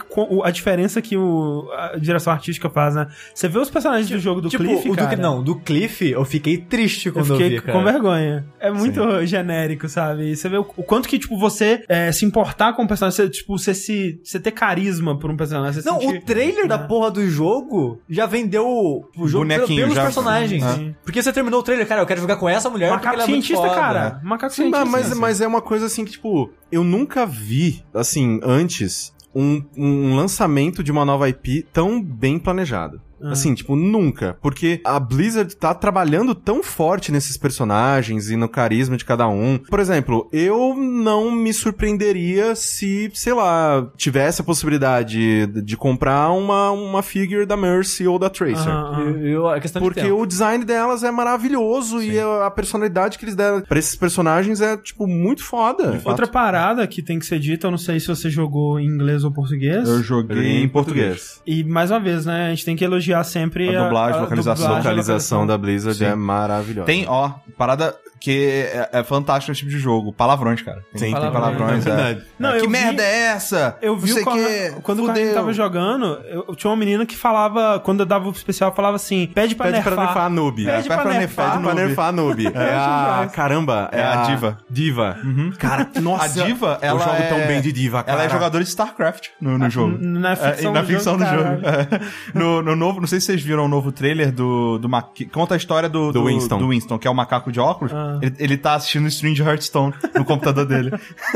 a 0.45 0.51
diferença 0.51 1.01
que 1.03 1.17
o, 1.17 1.69
a 1.73 1.97
direção 1.99 2.33
artística 2.33 2.69
faz, 2.71 2.95
né? 2.95 3.07
Você 3.35 3.49
vê 3.49 3.59
os 3.59 3.71
personagens 3.71 4.09
do 4.09 4.19
jogo 4.19 4.41
do 4.41 4.49
tipo, 4.49 4.65
Cliff, 4.65 4.89
o 4.91 4.93
do, 4.97 4.97
cara. 5.05 5.17
não, 5.17 5.43
do 5.43 5.57
Cliff 5.57 6.09
eu 6.11 6.25
fiquei 6.25 6.59
triste 6.59 7.07
Eu 7.07 7.13
quando 7.13 7.31
eu, 7.31 7.37
fiquei 7.37 7.51
vi, 7.59 7.61
cara. 7.63 7.79
com 7.79 7.85
vergonha. 7.85 8.47
É 8.61 8.71
muito 8.71 9.25
genérico, 9.27 9.89
sabe? 9.89 10.31
E 10.33 10.37
você 10.37 10.49
vê 10.49 10.57
o, 10.59 10.67
o 10.77 10.83
quanto 10.83 11.09
que, 11.09 11.19
tipo, 11.19 11.39
você 11.39 11.85
é, 11.89 12.11
se 12.13 12.25
importar 12.25 12.73
com 12.75 12.83
o 12.85 12.89
personagem, 12.89 13.17
você, 13.17 13.29
tipo, 13.31 13.57
você 13.59 13.75
se. 13.75 14.21
Você 14.25 14.39
ter 14.41 14.51
carisma 14.53 15.19
por 15.19 15.31
um 15.31 15.37
personagem. 15.37 15.81
Você 15.83 15.89
Não, 15.89 16.01
sentir- 16.01 16.19
o 16.19 16.23
trailer 16.25 16.67
da 16.67 16.79
né? 16.79 16.87
porra 16.87 17.11
do 17.11 17.27
jogo 17.29 18.01
já 18.09 18.27
vendeu 18.27 18.67
o 18.67 19.29
jogo 19.29 19.47
pelo- 19.47 19.59
Bonequinho 19.61 19.81
pelos 19.83 19.95
já. 19.95 20.03
personagens. 20.03 20.65
Sim. 20.65 20.95
Porque 21.05 21.23
você 21.23 21.33
terminou 21.33 21.61
o 21.61 21.63
trailer, 21.63 21.87
cara, 21.87 22.01
eu 22.03 22.07
quero 22.07 22.21
jogar 22.21 22.37
com 22.37 22.49
essa 22.49 22.69
mulher 22.71 22.91
porque 22.91 23.05
Macaco 23.07 23.15
ela 23.23 23.25
é 23.25 23.31
muito 23.31 23.47
cientista, 23.47 23.69
foda. 23.69 23.81
cara. 23.81 24.21
Macaco 24.23 24.53
Sim, 24.55 24.63
cientista. 24.71 24.85
mas, 24.87 25.15
mas 25.19 25.41
é 25.41 25.47
uma 25.47 25.61
coisa 25.67 25.87
assim 25.87 26.05
que, 26.05 26.13
tipo, 26.13 26.51
eu 26.73 26.83
nunca 26.83 27.27
vi, 27.27 27.85
assim, 27.93 28.41
antes, 28.43 29.13
um, 29.35 29.63
um 29.77 30.17
lançamento 30.17 30.83
de 30.83 30.91
uma 30.91 31.05
nova 31.05 31.29
IP 31.29 31.67
tão 31.73 32.03
bem 32.03 32.39
planejado. 32.39 33.03
Ah. 33.21 33.33
Assim, 33.33 33.55
tipo, 33.55 33.77
nunca. 33.77 34.37
Porque 34.41 34.81
a 34.85 34.99
Blizzard 34.99 35.55
tá 35.57 35.75
trabalhando 35.75 36.35
tão 36.35 36.63
forte 36.63 37.13
nesses 37.13 37.37
personagens 37.37 38.31
e 38.31 38.37
no 38.37 38.49
carisma 38.49 38.97
de 38.97 39.05
cada 39.05 39.29
um. 39.29 39.59
Por 39.59 39.81
exemplo, 39.81 40.29
eu 40.33 40.75
não 40.75 41.31
me 41.31 41.53
surpreenderia 41.53 42.55
se, 42.55 43.11
sei 43.15 43.33
lá, 43.33 43.91
tivesse 43.97 44.41
a 44.41 44.45
possibilidade 44.45 45.47
de, 45.47 45.77
comprar 45.77 46.31
uma, 46.31 46.71
uma 46.71 47.03
figure 47.03 47.45
da 47.45 47.57
Mercy 47.57 48.07
ou 48.07 48.19
da 48.19 48.31
Tracer. 48.31 48.69
Aham. 48.69 49.01
Eu, 49.01 49.27
eu, 49.27 49.51
é 49.51 49.61
questão 49.61 49.83
Porque 49.83 50.01
de 50.01 50.07
tempo. 50.07 50.21
o 50.21 50.27
design 50.27 50.65
delas 50.65 51.03
é 51.03 51.11
maravilhoso 51.11 52.03
e 52.03 52.19
a 52.19 52.47
a 52.47 52.51
personalidade 52.51 53.19
que 53.19 53.25
eles 53.25 53.35
deram 53.35 53.61
pra 53.61 53.79
esses 53.79 53.97
personagens 53.97 54.61
é, 54.61 54.77
tipo, 54.77 55.07
muito 55.07 55.43
foda. 55.43 56.01
Outra 56.05 56.27
parada 56.27 56.87
que 56.87 57.03
tem 57.03 57.19
que 57.19 57.27
ser 57.27 57.39
dita, 57.39 57.67
eu 57.67 57.71
não 57.71 57.79
sei 57.79 58.01
se 58.01 58.07
você 58.07 58.31
jogou 58.31 58.79
em 58.79 58.87
inglês 58.87 59.25
ou 59.25 59.33
português. 59.33 59.89
Eu 59.89 60.03
joguei 60.03 60.63
em 60.63 60.69
português. 60.69 61.43
E 61.47 61.65
mais 61.65 61.91
uma 61.91 62.01
vez, 62.01 62.27
né? 62.27 62.47
A 62.47 62.51
gente 62.51 62.65
tem 62.65 62.77
que 62.77 62.85
elogiar 62.85 63.06
sempre 63.25 63.75
A 63.75 63.85
dublagem, 63.85 64.21
localização. 64.21 64.67
A 64.67 64.77
localização 64.79 65.39
localização. 65.41 65.47
da 65.47 65.59
Blizzard 65.59 65.99
Sim. 65.99 66.05
é 66.05 66.15
maravilhosa. 66.15 66.87
Tem, 66.87 67.05
ó, 67.09 67.31
parada. 67.57 67.95
Que 68.21 68.71
é, 68.73 68.89
é 68.93 69.03
fantástico 69.05 69.51
nesse 69.51 69.61
tipo 69.61 69.71
de 69.71 69.79
jogo. 69.79 70.13
Palavrões, 70.13 70.63
cara. 70.63 70.83
Tem, 70.93 71.11
Sim, 71.15 71.21
tem 71.21 71.33
palavrões. 71.33 71.87
é 71.87 71.91
é. 71.91 71.95
verdade. 71.95 72.23
Não, 72.39 72.51
que 72.53 72.57
eu 72.59 72.61
vi- 72.63 72.69
merda 72.69 73.03
é 73.03 73.17
essa? 73.27 73.77
Eu 73.83 73.97
vi 73.97 74.09
Não 74.09 74.15
sei 74.15 74.23
o 74.23 74.27
que, 74.27 74.81
quando 74.83 75.03
o 75.03 75.07
Carlinhos 75.07 75.29
fudeu. 75.31 75.35
tava 75.35 75.53
jogando, 75.53 76.05
eu, 76.27 76.45
eu 76.49 76.55
tinha 76.57 76.71
uma 76.71 76.77
menina 76.77 77.05
que 77.07 77.17
falava, 77.17 77.81
quando 77.81 78.01
eu 78.01 78.07
dava 78.07 78.29
o 78.29 78.31
especial, 78.33 78.75
falava 78.75 78.97
assim: 78.97 79.27
pede 79.35 79.55
pra 79.55 79.67
Pede 79.67 79.77
nerfar. 79.79 79.95
pra 79.95 80.05
nerfar 80.05 80.25
a 80.25 80.31
noob. 80.31 80.65
Pede 80.65 80.77
pede 80.77 80.89
pra 80.89 80.97
pra 80.99 81.13
nerfar. 81.15 81.51
Pede 81.53 81.63
pra 81.65 81.75
nerfar 81.75 82.09
a 82.09 82.13
noob. 82.13 82.47
É 82.57 82.75
a... 82.75 83.11
demais. 83.13 83.33
Caramba. 83.33 83.89
É 83.93 84.03
a 84.03 84.17
diva. 84.23 84.59
Diva. 84.71 85.17
Cara, 85.59 85.89
nossa. 86.01 86.43
A 86.43 86.45
diva, 86.47 86.79
ela 86.81 87.01
Eu 87.01 87.05
jogo 87.05 87.17
é... 87.23 87.29
tão 87.29 87.47
bem 87.47 87.61
de 87.61 87.73
diva, 87.73 88.03
cara. 88.03 88.17
Ela 88.19 88.27
é 88.27 88.31
jogadora 88.31 88.63
de 88.65 88.71
StarCraft 88.71 89.29
no, 89.41 89.59
no 89.59 89.69
jogo. 89.71 89.99
na 90.01 90.33
É, 90.33 90.37
ficção 90.37 90.73
na 90.73 90.81
do 90.81 90.87
ficção 90.87 91.19
jogo, 91.19 91.31
do 91.31 91.37
jogo. 91.37 91.61
É. 91.67 92.01
No, 92.35 92.63
no 92.63 92.77
novo, 92.77 93.01
não 93.01 93.07
sei 93.07 93.21
se 93.21 93.27
vocês 93.27 93.43
viram 93.43 93.65
o 93.65 93.69
novo 93.69 93.93
trailer 93.93 94.33
do, 94.33 94.79
do 94.79 94.89
Ma- 94.89 95.03
que 95.03 95.25
conta 95.27 95.55
a 95.55 95.57
história 95.57 95.89
do, 95.89 96.13
Do 96.13 96.25
Winston. 96.25 96.59
do 96.59 96.69
Winston, 96.69 96.99
que 96.99 97.07
é 97.07 97.11
o 97.11 97.15
macaco 97.15 97.51
de 97.53 97.61
óculos. 97.61 97.93
Ah. 98.07 98.19
Ele, 98.23 98.35
ele 98.39 98.57
tá 98.57 98.75
assistindo 98.75 99.07
Stream 99.09 99.35
de 99.35 99.43
Hearthstone 99.43 99.93
no 100.15 100.25
computador 100.25 100.65
dele. 100.67 100.91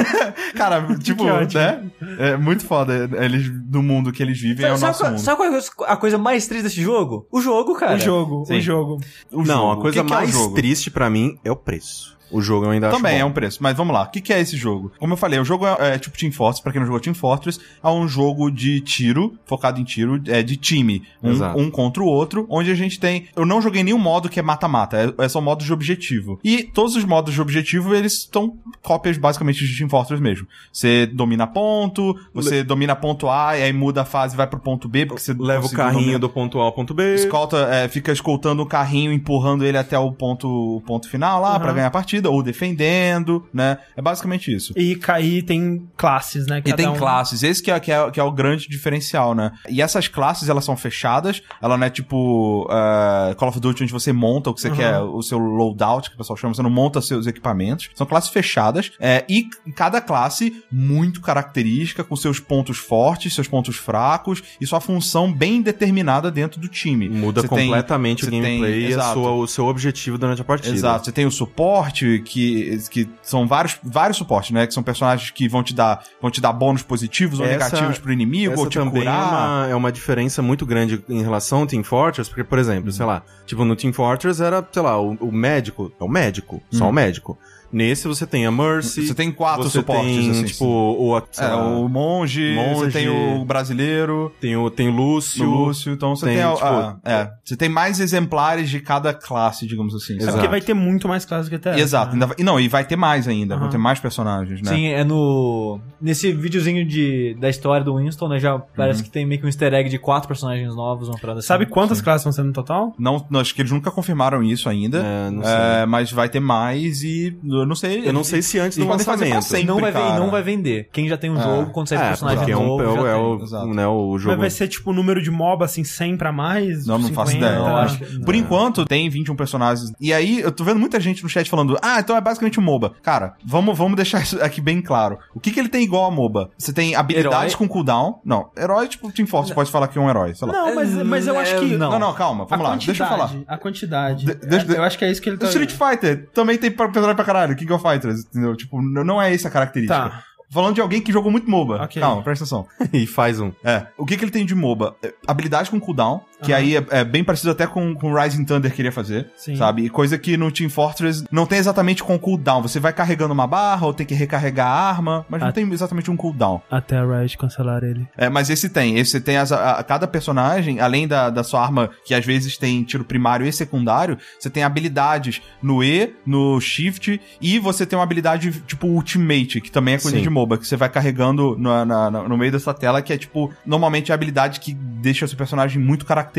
Cara, 0.56 0.86
tipo, 0.98 1.24
né? 1.24 1.90
É 2.18 2.36
muito 2.36 2.64
foda. 2.64 3.08
Eles, 3.22 3.48
do 3.50 3.82
mundo 3.82 4.12
que 4.12 4.22
eles 4.22 4.40
vivem 4.40 4.66
é 4.66 4.72
o 4.72 4.76
Sabe, 4.76 4.88
nosso 4.88 5.00
qual, 5.00 5.10
mundo. 5.12 5.20
sabe 5.20 5.36
qual 5.36 5.88
é 5.88 5.92
a 5.92 5.96
coisa 5.96 6.18
mais 6.18 6.46
triste 6.46 6.62
desse 6.64 6.80
jogo? 6.82 7.26
O 7.30 7.40
jogo, 7.40 7.74
cara. 7.74 7.96
O 7.96 7.98
jogo, 7.98 8.44
Sim. 8.46 8.58
o 8.58 8.60
jogo. 8.60 9.00
O 9.32 9.38
Não, 9.42 9.44
jogo. 9.46 9.72
a 9.72 9.76
coisa 9.82 10.00
O 10.00 10.02
que 10.04 10.08
que 10.08 10.12
é 10.12 10.16
o 10.16 10.18
mais 10.20 10.30
jogo? 10.30 10.54
triste 10.54 10.90
pra 10.90 11.08
mim 11.10 11.38
é 11.44 11.50
o 11.50 11.56
preço. 11.56 12.18
O 12.30 12.40
jogo 12.40 12.66
eu 12.66 12.70
ainda 12.70 12.90
Também 12.90 13.18
é 13.18 13.24
um 13.24 13.32
preço, 13.32 13.62
mas 13.62 13.76
vamos 13.76 13.92
lá. 13.94 14.02
O 14.02 14.10
que, 14.10 14.20
que 14.20 14.32
é 14.32 14.40
esse 14.40 14.56
jogo? 14.56 14.92
Como 14.98 15.12
eu 15.12 15.16
falei, 15.16 15.38
o 15.38 15.44
jogo 15.44 15.66
é, 15.66 15.94
é 15.94 15.98
tipo 15.98 16.16
Team 16.16 16.32
Fortress, 16.32 16.62
pra 16.62 16.72
quem 16.72 16.80
não 16.80 16.86
jogou 16.86 17.00
Team 17.00 17.14
Fortress, 17.14 17.60
é 17.82 17.88
um 17.88 18.06
jogo 18.06 18.50
de 18.50 18.80
tiro, 18.80 19.34
focado 19.44 19.80
em 19.80 19.84
tiro, 19.84 20.20
é 20.26 20.42
de 20.42 20.56
time. 20.56 21.02
Um, 21.22 21.62
um 21.62 21.70
contra 21.70 22.02
o 22.02 22.06
outro, 22.06 22.46
onde 22.48 22.70
a 22.70 22.74
gente 22.74 22.98
tem... 22.98 23.26
Eu 23.36 23.44
não 23.44 23.60
joguei 23.60 23.82
nenhum 23.82 23.98
modo 23.98 24.28
que 24.28 24.38
é 24.38 24.42
mata-mata, 24.42 25.14
é, 25.18 25.24
é 25.24 25.28
só 25.28 25.40
modos 25.40 25.66
de 25.66 25.72
objetivo. 25.72 26.38
E 26.44 26.62
todos 26.62 26.96
os 26.96 27.04
modos 27.04 27.34
de 27.34 27.40
objetivo, 27.40 27.94
eles 27.94 28.28
são 28.32 28.56
cópias 28.82 29.16
basicamente 29.18 29.66
de 29.66 29.76
Team 29.76 29.88
Fortress 29.88 30.22
mesmo. 30.22 30.46
Você 30.72 31.06
domina 31.06 31.46
ponto, 31.46 32.16
você 32.32 32.62
domina 32.62 32.94
ponto 32.94 33.28
A, 33.28 33.56
e 33.58 33.62
aí 33.62 33.72
muda 33.72 34.02
a 34.02 34.04
fase 34.04 34.34
e 34.34 34.36
vai 34.36 34.46
pro 34.46 34.60
ponto 34.60 34.88
B, 34.88 35.06
porque 35.06 35.22
você 35.22 35.34
Leva 35.38 35.66
o 35.66 35.70
carrinho 35.70 36.00
dominar- 36.00 36.18
do 36.18 36.28
ponto 36.28 36.60
A 36.60 36.64
ao 36.64 36.72
ponto 36.72 36.94
B. 36.94 37.14
Escolta, 37.14 37.56
é, 37.70 37.88
fica 37.88 38.12
escoltando 38.12 38.62
o 38.62 38.66
carrinho, 38.66 39.12
empurrando 39.12 39.64
ele 39.64 39.78
até 39.78 39.98
o 39.98 40.12
ponto, 40.12 40.48
o 40.48 40.80
ponto 40.82 41.08
final 41.08 41.40
lá 41.40 41.50
Aham. 41.50 41.60
pra 41.60 41.72
ganhar 41.72 41.86
a 41.86 41.90
partida, 41.90 42.19
ou 42.28 42.42
defendendo, 42.42 43.46
né? 43.52 43.78
É 43.96 44.02
basicamente 44.02 44.54
isso. 44.54 44.72
E 44.76 44.96
cair 44.96 45.42
tem 45.42 45.88
classes, 45.96 46.46
né? 46.46 46.58
E 46.58 46.62
Cada 46.62 46.76
tem 46.76 46.88
um- 46.88 46.96
classes, 46.96 47.42
esse 47.42 47.62
que 47.62 47.70
é, 47.70 47.78
que, 47.80 47.90
é, 47.92 48.10
que 48.10 48.20
é 48.20 48.22
o 48.22 48.30
grande 48.32 48.68
diferencial, 48.68 49.34
né? 49.34 49.52
E 49.68 49.80
essas 49.80 50.08
classes, 50.08 50.48
elas 50.48 50.64
são 50.64 50.76
fechadas, 50.76 51.42
ela 51.62 51.76
não 51.78 51.86
é 51.86 51.90
tipo 51.90 52.68
é, 52.70 53.34
Call 53.34 53.48
of 53.48 53.60
Duty, 53.60 53.82
onde 53.84 53.92
você 53.92 54.12
monta 54.12 54.50
o 54.50 54.54
que 54.54 54.60
você 54.60 54.68
Uhum. 54.68 54.76
quer, 54.76 54.98
o 55.00 55.22
seu 55.22 55.38
loadout, 55.38 56.08
que 56.10 56.14
o 56.14 56.18
pessoal 56.18 56.36
chama, 56.36 56.54
você 56.54 56.62
não 56.62 56.70
monta 56.70 57.00
seus 57.00 57.26
equipamentos. 57.26 57.88
São 57.94 58.06
classes 58.06 58.30
fechadas, 58.30 58.92
é, 59.00 59.24
e 59.28 59.48
cada 59.74 60.00
classe 60.00 60.62
muito 60.70 61.20
característica, 61.20 62.02
com 62.04 62.16
seus 62.16 62.38
pontos 62.40 62.78
fortes, 62.78 63.34
seus 63.34 63.48
pontos 63.48 63.76
fracos, 63.76 64.42
e 64.60 64.66
sua 64.66 64.80
função 64.80 65.32
bem 65.32 65.62
determinada 65.62 66.30
dentro 66.30 66.60
do 66.60 66.68
time. 66.68 67.08
Muda 67.08 67.42
Você 67.42 67.48
tem- 67.48 67.66
completamente 67.66 68.22
o 68.22 68.24
você 68.26 68.30
tem- 68.30 68.42
gameplay 68.42 68.88
e 68.90 68.94
a 68.94 69.12
sua, 69.12 69.32
o 69.32 69.46
seu 69.46 69.66
objetivo 69.66 70.18
durante 70.18 70.40
a 70.40 70.44
partida. 70.44 70.74
Exato. 70.74 71.04
Você 71.04 71.12
tem 71.12 71.26
o 71.26 71.30
suporte, 71.30 72.09
que, 72.18 72.78
que 72.90 73.08
são 73.22 73.46
vários, 73.46 73.78
vários 73.82 74.16
suportes, 74.18 74.50
né? 74.50 74.66
Que 74.66 74.74
são 74.74 74.82
personagens 74.82 75.30
que 75.30 75.48
vão 75.48 75.62
te 75.62 75.72
dar, 75.72 76.02
vão 76.20 76.30
te 76.30 76.40
dar 76.40 76.52
bônus 76.52 76.82
positivos 76.82 77.38
ou 77.38 77.46
Essa- 77.46 77.52
negativos 77.64 77.98
pro 77.98 78.12
inimigo, 78.12 78.58
ou 78.58 78.68
te 78.68 78.78
também 78.78 79.02
é 79.02 79.04
curar. 79.04 79.28
uma, 79.28 79.66
é 79.70 79.74
uma 79.74 79.92
diferença 79.92 80.42
muito 80.42 80.66
grande 80.66 81.02
em 81.08 81.22
relação 81.22 81.60
ao 81.60 81.66
Team 81.66 81.84
Fortress, 81.84 82.28
porque, 82.28 82.44
por 82.44 82.58
exemplo, 82.58 82.90
sei 82.90 83.06
lá, 83.06 83.22
tipo, 83.46 83.64
no 83.64 83.76
Team 83.76 83.92
Fortress 83.92 84.42
era, 84.42 84.66
sei 84.72 84.82
lá, 84.82 85.00
o, 85.00 85.12
o 85.20 85.32
médico, 85.32 85.92
é 86.00 86.04
o 86.04 86.08
médico, 86.08 86.62
só 86.72 86.88
o 86.88 86.92
médico. 86.92 87.38
Nesse 87.72 88.08
você 88.08 88.26
tem 88.26 88.46
a 88.46 88.50
Mercy. 88.50 89.06
Você 89.06 89.14
tem 89.14 89.30
quatro 89.30 89.64
você 89.64 89.78
suportes, 89.78 90.04
tem, 90.16 90.30
assim, 90.30 90.44
tipo, 90.44 90.64
o, 90.64 91.16
É, 91.38 91.46
lá, 91.46 91.66
o 91.68 91.88
monge, 91.88 92.54
Monge. 92.54 92.74
você 92.86 92.90
tem 92.90 93.08
o 93.08 93.44
brasileiro, 93.44 94.32
tem 94.40 94.56
o, 94.56 94.70
tem 94.70 94.88
o 94.88 94.92
Lúcio. 94.92 95.46
o 95.48 95.66
Lúcio, 95.66 95.92
então 95.92 96.14
você 96.16 96.26
tem, 96.26 96.34
tem, 96.36 96.44
a- 96.44 96.52
tipo, 96.54 96.64
a- 96.66 96.98
é, 97.04 97.30
você 97.44 97.56
tem 97.56 97.68
mais 97.68 98.00
exemplares 98.00 98.68
de 98.70 98.80
cada 98.80 99.12
classe, 99.14 99.66
digamos 99.66 99.94
assim. 99.94 100.16
É 100.16 100.20
sabe? 100.20 100.32
porque 100.32 100.48
vai 100.48 100.60
ter 100.60 100.74
muito 100.74 101.06
mais 101.08 101.24
classes 101.24 101.48
que 101.48 101.54
até 101.54 101.70
essa, 101.70 101.80
Exato. 101.80 102.06
né? 102.08 102.12
ainda 102.14 102.26
vai- 102.26 102.36
e 102.38 102.42
não, 102.42 102.58
e 102.58 102.68
vai 102.68 102.84
ter 102.84 102.96
mais 102.96 103.28
ainda, 103.28 103.54
vão 103.54 103.64
Aham. 103.64 103.70
ter 103.72 103.78
mais 103.78 104.00
personagens, 104.00 104.60
né? 104.62 104.70
Sim, 104.70 104.86
é 104.88 105.04
no. 105.04 105.80
Nesse 106.00 106.32
videozinho 106.32 106.84
de, 106.86 107.36
da 107.38 107.48
história 107.48 107.84
do 107.84 107.96
Winston, 107.96 108.28
né? 108.28 108.38
Já 108.40 108.58
parece 108.58 109.02
que 109.02 109.10
tem 109.10 109.26
meio 109.26 109.40
que 109.40 109.46
um 109.46 109.48
easter 109.48 109.72
egg 109.74 109.88
de 109.90 109.98
quatro 109.98 110.26
personagens 110.26 110.74
novos, 110.74 111.08
uma 111.08 111.18
parada 111.18 111.38
assim. 111.40 111.48
Sabe 111.48 111.66
quantas 111.66 112.00
classes 112.00 112.24
vão 112.24 112.32
ser 112.32 112.42
no 112.42 112.52
total? 112.52 112.94
Não, 112.98 113.24
não, 113.30 113.40
acho 113.40 113.54
que 113.54 113.60
eles 113.62 113.70
nunca 113.70 113.90
confirmaram 113.90 114.42
isso 114.42 114.68
ainda. 114.68 114.98
É, 114.98 115.30
não 115.30 115.42
sei. 115.44 115.52
É, 115.52 115.86
mas 115.86 116.10
vai 116.10 116.28
ter 116.28 116.40
mais 116.40 117.02
e 117.02 117.38
eu 117.60 117.66
não 117.66 117.74
sei. 117.74 118.06
Eu 118.08 118.12
não 118.12 118.24
sei 118.24 118.42
se 118.42 118.58
antes 118.58 118.78
do 118.78 118.86
lançamento. 118.86 119.42
sempre, 119.42 119.66
não 119.66 119.78
vai, 119.80 119.92
cara. 119.92 120.18
não 120.18 120.30
vai 120.30 120.42
vender. 120.42 120.88
Quem 120.92 121.08
já 121.08 121.16
tem 121.16 121.30
um 121.30 121.38
É. 121.38 121.42
jogo, 121.42 121.70
quando 121.72 121.88
sair 121.88 121.98
É, 121.98 122.08
personagem 122.08 122.50
é, 122.50 122.56
um, 122.56 122.66
novo, 122.66 122.82
é, 123.06 123.16
o- 123.16 123.46
já 123.46 123.60
é 123.62 123.66
né, 123.66 123.86
o 123.86 124.18
jogo. 124.18 124.30
Mas 124.32 124.38
vai 124.40 124.50
ser 124.50 124.68
tipo 124.68 124.90
o 124.90 124.92
número 124.92 125.22
de 125.22 125.30
mob 125.30 125.64
assim 125.64 125.84
100 125.84 126.16
pra 126.16 126.32
mais? 126.32 126.86
Não, 126.86 126.98
não 126.98 127.08
50? 127.08 127.14
faço 127.14 127.36
ideia. 127.36 127.54
Eu 127.56 127.76
acho 127.76 127.98
que- 127.98 128.18
Por 128.24 128.34
enquanto, 128.34 128.84
tem 128.84 129.08
21 129.08 129.34
personagens. 129.36 129.92
E 130.00 130.12
aí, 130.12 130.40
eu 130.40 130.50
tô 130.52 130.64
vendo 130.64 130.78
muita 130.80 130.98
gente 131.00 131.22
no 131.22 131.28
chat 131.28 131.48
falando, 131.48 131.76
ah, 131.82 132.00
então 132.00 132.16
é 132.16 132.20
basicamente 132.20 132.58
um 132.58 132.62
MOBA. 132.62 132.92
Cara, 133.02 133.34
vamos, 133.44 133.76
vamos 133.76 133.96
deixar 133.96 134.22
isso 134.22 134.42
aqui 134.42 134.60
bem 134.60 134.80
claro. 134.80 135.18
O 135.34 135.40
que 135.40 135.50
que 135.50 135.60
ele 135.60 135.68
tem 135.68 135.82
igual 135.84 136.04
a 136.06 136.10
MOBA? 136.10 136.50
Você 136.58 136.72
tem 136.72 136.94
habilidades 136.94 137.52
Herói? 137.54 137.56
com 137.56 137.68
cooldown. 137.68 138.20
Não, 138.24 138.50
herói, 138.58 138.88
tipo, 138.88 139.10
Team 139.12 139.26
Force, 139.26 139.52
pode 139.54 139.70
falar 139.70 139.88
que 139.88 139.98
é 139.98 140.00
um 140.00 140.08
herói, 140.08 140.34
sei 140.34 140.46
lá. 140.48 140.54
Não, 140.54 140.74
mas, 140.74 140.90
mas 141.04 141.26
eu 141.26 141.38
acho 141.38 141.58
que. 141.58 141.76
Não. 141.76 141.90
Não, 141.92 141.98
não, 141.98 142.14
calma, 142.14 142.44
vamos 142.44 142.64
a 142.66 142.68
lá, 142.70 142.76
deixa 142.76 143.02
eu 143.04 143.08
falar. 143.08 143.30
A 143.46 143.56
quantidade. 143.58 144.24
De- 144.26 144.34
deixa- 144.34 144.72
É, 144.72 144.76
eu 144.78 144.82
acho 144.82 144.98
que 144.98 145.04
é 145.04 145.10
isso 145.10 145.20
que 145.20 145.28
ele 145.28 145.36
tá. 145.38 145.46
Street 145.46 145.70
Fighter 145.72 146.28
também 146.32 146.56
tem 146.58 146.70
pra- 146.70 146.86
personagem 146.88 147.16
pra 147.16 147.24
caralho, 147.24 147.49
King 147.56 147.72
of 147.72 147.82
Fighters, 147.82 148.24
entendeu? 148.24 148.56
Tipo, 148.56 148.80
não 148.82 149.20
é 149.20 149.32
essa 149.34 149.48
a 149.48 149.50
característica. 149.50 150.10
Tá. 150.10 150.24
Falando 150.50 150.74
de 150.74 150.80
alguém 150.80 151.00
que 151.00 151.12
jogou 151.12 151.30
muito 151.30 151.48
MOBA. 151.48 151.82
Ok. 151.84 152.02
Calma, 152.02 152.22
presta 152.22 152.44
atenção. 152.44 152.66
e 152.92 153.06
faz 153.06 153.38
um. 153.40 153.52
É. 153.62 153.86
O 153.96 154.04
que 154.04 154.16
que 154.16 154.24
ele 154.24 154.32
tem 154.32 154.44
de 154.44 154.54
MOBA? 154.54 154.96
É, 155.02 155.14
Habilidade 155.26 155.70
com 155.70 155.78
cooldown, 155.78 156.22
que 156.42 156.52
Aham. 156.52 156.60
aí 156.60 156.76
é, 156.76 156.86
é 156.90 157.04
bem 157.04 157.22
parecido 157.24 157.50
até 157.50 157.66
com 157.66 157.92
o 158.02 158.14
Rising 158.20 158.44
Thunder 158.44 158.72
queria 158.72 158.92
fazer, 158.92 159.28
Sim. 159.36 159.56
sabe? 159.56 159.84
E 159.84 159.90
coisa 159.90 160.18
que 160.18 160.36
no 160.36 160.50
Team 160.50 160.70
Fortress 160.70 161.24
não 161.30 161.46
tem 161.46 161.58
exatamente 161.58 162.02
com 162.02 162.18
cooldown. 162.18 162.62
Você 162.62 162.80
vai 162.80 162.92
carregando 162.92 163.32
uma 163.32 163.46
barra 163.46 163.86
ou 163.86 163.94
tem 163.94 164.06
que 164.06 164.14
recarregar 164.14 164.66
a 164.66 164.88
arma, 164.90 165.24
mas 165.28 165.42
Ah. 165.42 165.46
não 165.46 165.52
tem 165.52 165.70
exatamente 165.72 166.10
um 166.10 166.16
cooldown. 166.16 166.60
Até 166.70 166.96
a 166.98 167.04
Riot 167.04 167.36
cancelar 167.38 167.82
ele. 167.84 168.06
É, 168.16 168.28
mas 168.28 168.50
esse 168.50 168.68
tem. 168.68 168.98
Esse 168.98 169.20
tem 169.20 169.36
as, 169.36 169.52
a, 169.52 169.72
a- 169.78 169.82
cada 169.84 170.06
personagem, 170.06 170.80
além 170.80 171.06
da, 171.08 171.30
da 171.30 171.42
sua 171.42 171.62
arma, 171.62 171.90
que 172.04 172.14
às 172.14 172.24
vezes 172.24 172.56
tem 172.56 172.82
tiro 172.84 173.04
primário 173.04 173.46
e 173.46 173.52
secundário, 173.52 174.18
você 174.38 174.48
tem 174.50 174.62
habilidades 174.62 175.40
no 175.62 175.82
E, 175.82 176.14
no 176.26 176.60
Shift, 176.60 177.20
e 177.40 177.58
você 177.58 177.84
tem 177.86 177.98
uma 177.98 178.02
habilidade 178.04 178.50
tipo 178.66 178.86
Ultimate, 178.86 179.60
que 179.60 179.70
também 179.70 179.94
é 179.94 179.98
coisa 179.98 180.16
Sim. 180.16 180.22
de 180.22 180.30
MOBA, 180.30 180.58
que 180.58 180.66
você 180.66 180.76
vai 180.76 180.88
carregando 180.88 181.56
na- 181.58 181.84
na- 181.84 182.10
na- 182.10 182.28
no 182.28 182.36
meio 182.36 182.52
dessa 182.52 182.72
tela, 182.74 183.02
que 183.02 183.12
é 183.12 183.18
tipo, 183.18 183.50
normalmente 183.64 184.10
é 184.10 184.12
a 184.12 184.14
habilidade 184.14 184.60
que 184.60 184.72
deixa 184.74 185.24
o 185.24 185.28
seu 185.28 185.36
personagem 185.36 185.80
muito 185.80 186.04
característico, 186.04 186.29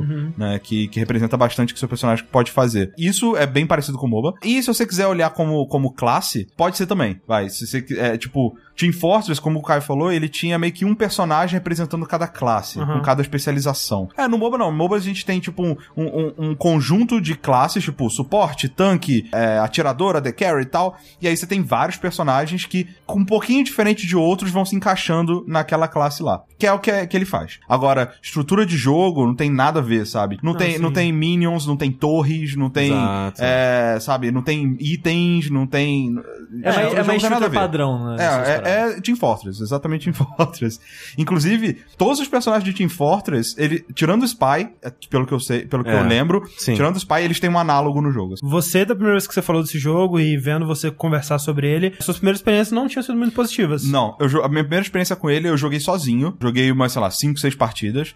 Uhum. 0.00 0.32
né? 0.36 0.58
Que, 0.58 0.88
que 0.88 0.98
representa 0.98 1.36
bastante 1.36 1.70
o 1.70 1.74
que 1.74 1.78
o 1.78 1.80
seu 1.80 1.88
personagem 1.88 2.24
pode 2.30 2.50
fazer. 2.50 2.92
Isso 2.98 3.36
é 3.36 3.46
bem 3.46 3.66
parecido 3.66 3.98
com 3.98 4.06
o 4.06 4.10
MOBA. 4.10 4.34
E 4.44 4.62
se 4.62 4.68
você 4.68 4.86
quiser 4.86 5.06
olhar 5.06 5.30
como, 5.30 5.66
como 5.66 5.92
classe, 5.92 6.46
pode 6.56 6.76
ser 6.76 6.86
também. 6.86 7.20
Vai, 7.26 7.48
se 7.48 7.66
você 7.66 7.84
é, 7.96 8.16
tipo, 8.16 8.56
Team 8.76 8.92
Fortress, 8.92 9.40
como 9.40 9.58
o 9.58 9.62
Caio 9.62 9.82
falou, 9.82 10.10
ele 10.12 10.28
tinha 10.28 10.58
meio 10.58 10.72
que 10.72 10.84
um 10.84 10.94
personagem 10.94 11.54
representando 11.54 12.04
cada 12.06 12.26
classe, 12.26 12.78
Uhum. 12.78 12.86
com 12.86 13.00
cada 13.00 13.20
especialização. 13.22 14.08
É, 14.16 14.26
no 14.28 14.38
MOBA 14.38 14.58
não. 14.58 14.70
No 14.70 14.76
MOBA 14.76 14.96
a 14.96 15.00
gente 15.00 15.24
tem, 15.24 15.38
tipo, 15.40 15.62
um, 15.62 15.76
um, 15.96 16.32
um 16.38 16.54
conjunto 16.54 17.20
de 17.20 17.34
classes, 17.34 17.82
tipo, 17.84 18.08
suporte, 18.10 18.68
tanque, 18.68 19.28
é, 19.32 19.58
atiradora, 19.58 20.20
the 20.20 20.32
carry 20.32 20.62
e 20.62 20.66
tal. 20.66 20.96
E 21.20 21.28
aí 21.28 21.36
você 21.36 21.46
tem 21.46 21.62
vários 21.62 21.96
personagens 21.98 22.64
que, 22.64 22.88
com 23.06 23.20
um 23.20 23.24
pouquinho 23.24 23.62
diferente 23.64 24.06
de 24.06 24.16
outros, 24.16 24.50
vão 24.50 24.64
se 24.64 24.74
encaixando 24.76 25.44
naquela 25.46 25.88
classe 25.88 26.22
lá. 26.22 26.42
Que 26.58 26.66
é 26.66 26.72
o 26.72 26.78
que, 26.78 26.90
é- 26.90 27.06
que 27.06 27.16
ele 27.16 27.24
faz. 27.24 27.58
Agora, 27.68 28.12
estrutura 28.22 28.64
de 28.66 28.76
jogo 28.76 29.26
não 29.26 29.34
tem 29.34 29.50
nada 29.50 29.80
a 29.80 29.82
ver, 29.82 30.06
sabe? 30.06 30.38
Não, 30.42 30.52
Não, 30.52 30.58
tem, 30.58 30.78
não 30.78 30.92
tem 30.92 31.12
minions, 31.12 31.66
não 31.66 31.76
tem 31.76 31.90
torres, 31.92 32.56
não 32.56 32.68
tem. 32.70 32.90
Exato. 32.92 33.40
É, 33.42 33.98
sabe? 34.00 34.30
Não 34.30 34.42
tem 34.42 34.76
itens, 34.80 35.50
não 35.50 35.66
tem. 35.66 36.14
É, 36.62 36.98
é 36.98 37.02
mais 37.02 37.20
shooter 37.22 37.50
ver. 37.50 37.58
padrão, 37.58 38.16
né? 38.16 38.16
É. 38.24 38.59
é, 38.68 38.90
é 38.98 39.00
Team 39.00 39.16
Fortress, 39.16 39.62
exatamente 39.62 40.10
Team 40.10 40.14
Fortress. 40.36 40.78
Inclusive, 41.16 41.78
todos 41.96 42.20
os 42.20 42.28
personagens 42.28 42.64
de 42.64 42.76
Team 42.76 42.88
Fortress, 42.90 43.54
ele, 43.58 43.84
tirando 43.94 44.22
o 44.22 44.26
Spy, 44.26 44.68
é, 44.82 44.92
pelo 45.08 45.26
que 45.26 45.32
eu 45.32 45.40
sei, 45.40 45.64
pelo 45.66 45.82
que 45.82 45.90
É, 45.90 45.98
eu 46.00 46.06
lembro, 46.06 46.42
sim. 46.58 46.74
tirando 46.74 46.96
o 46.96 46.98
Spy, 46.98 47.22
eles 47.22 47.40
têm 47.40 47.48
um 47.50 47.58
análogo 47.58 48.00
no 48.02 48.10
jogo. 48.12 48.34
Você, 48.42 48.84
da 48.84 48.94
primeira 48.94 49.14
vez 49.14 49.26
que 49.26 49.32
você 49.34 49.42
falou 49.42 49.62
desse 49.62 49.78
jogo 49.78 50.20
e 50.20 50.36
vendo 50.36 50.66
você 50.66 50.90
conversar 50.90 51.38
sobre 51.38 51.66
ele, 51.68 51.94
suas 52.00 52.18
primeiras 52.18 52.38
experiências 52.40 52.72
não 52.72 52.86
tinham 52.88 53.02
sido 53.02 53.16
muito 53.16 53.34
positivas. 53.34 53.84
Não, 53.84 54.16
eu, 54.20 54.44
a 54.44 54.48
minha 54.48 54.62
primeira 54.64 54.82
experiência 54.84 55.16
com 55.16 55.30
ele, 55.30 55.48
eu 55.48 55.56
joguei 55.56 55.80
sozinho. 55.80 56.36
Joguei 56.40 56.70
umas, 56.70 56.92
sei 56.92 57.00
lá, 57.00 57.10
5, 57.10 57.38
6 57.40 57.54
partidas. 57.54 58.14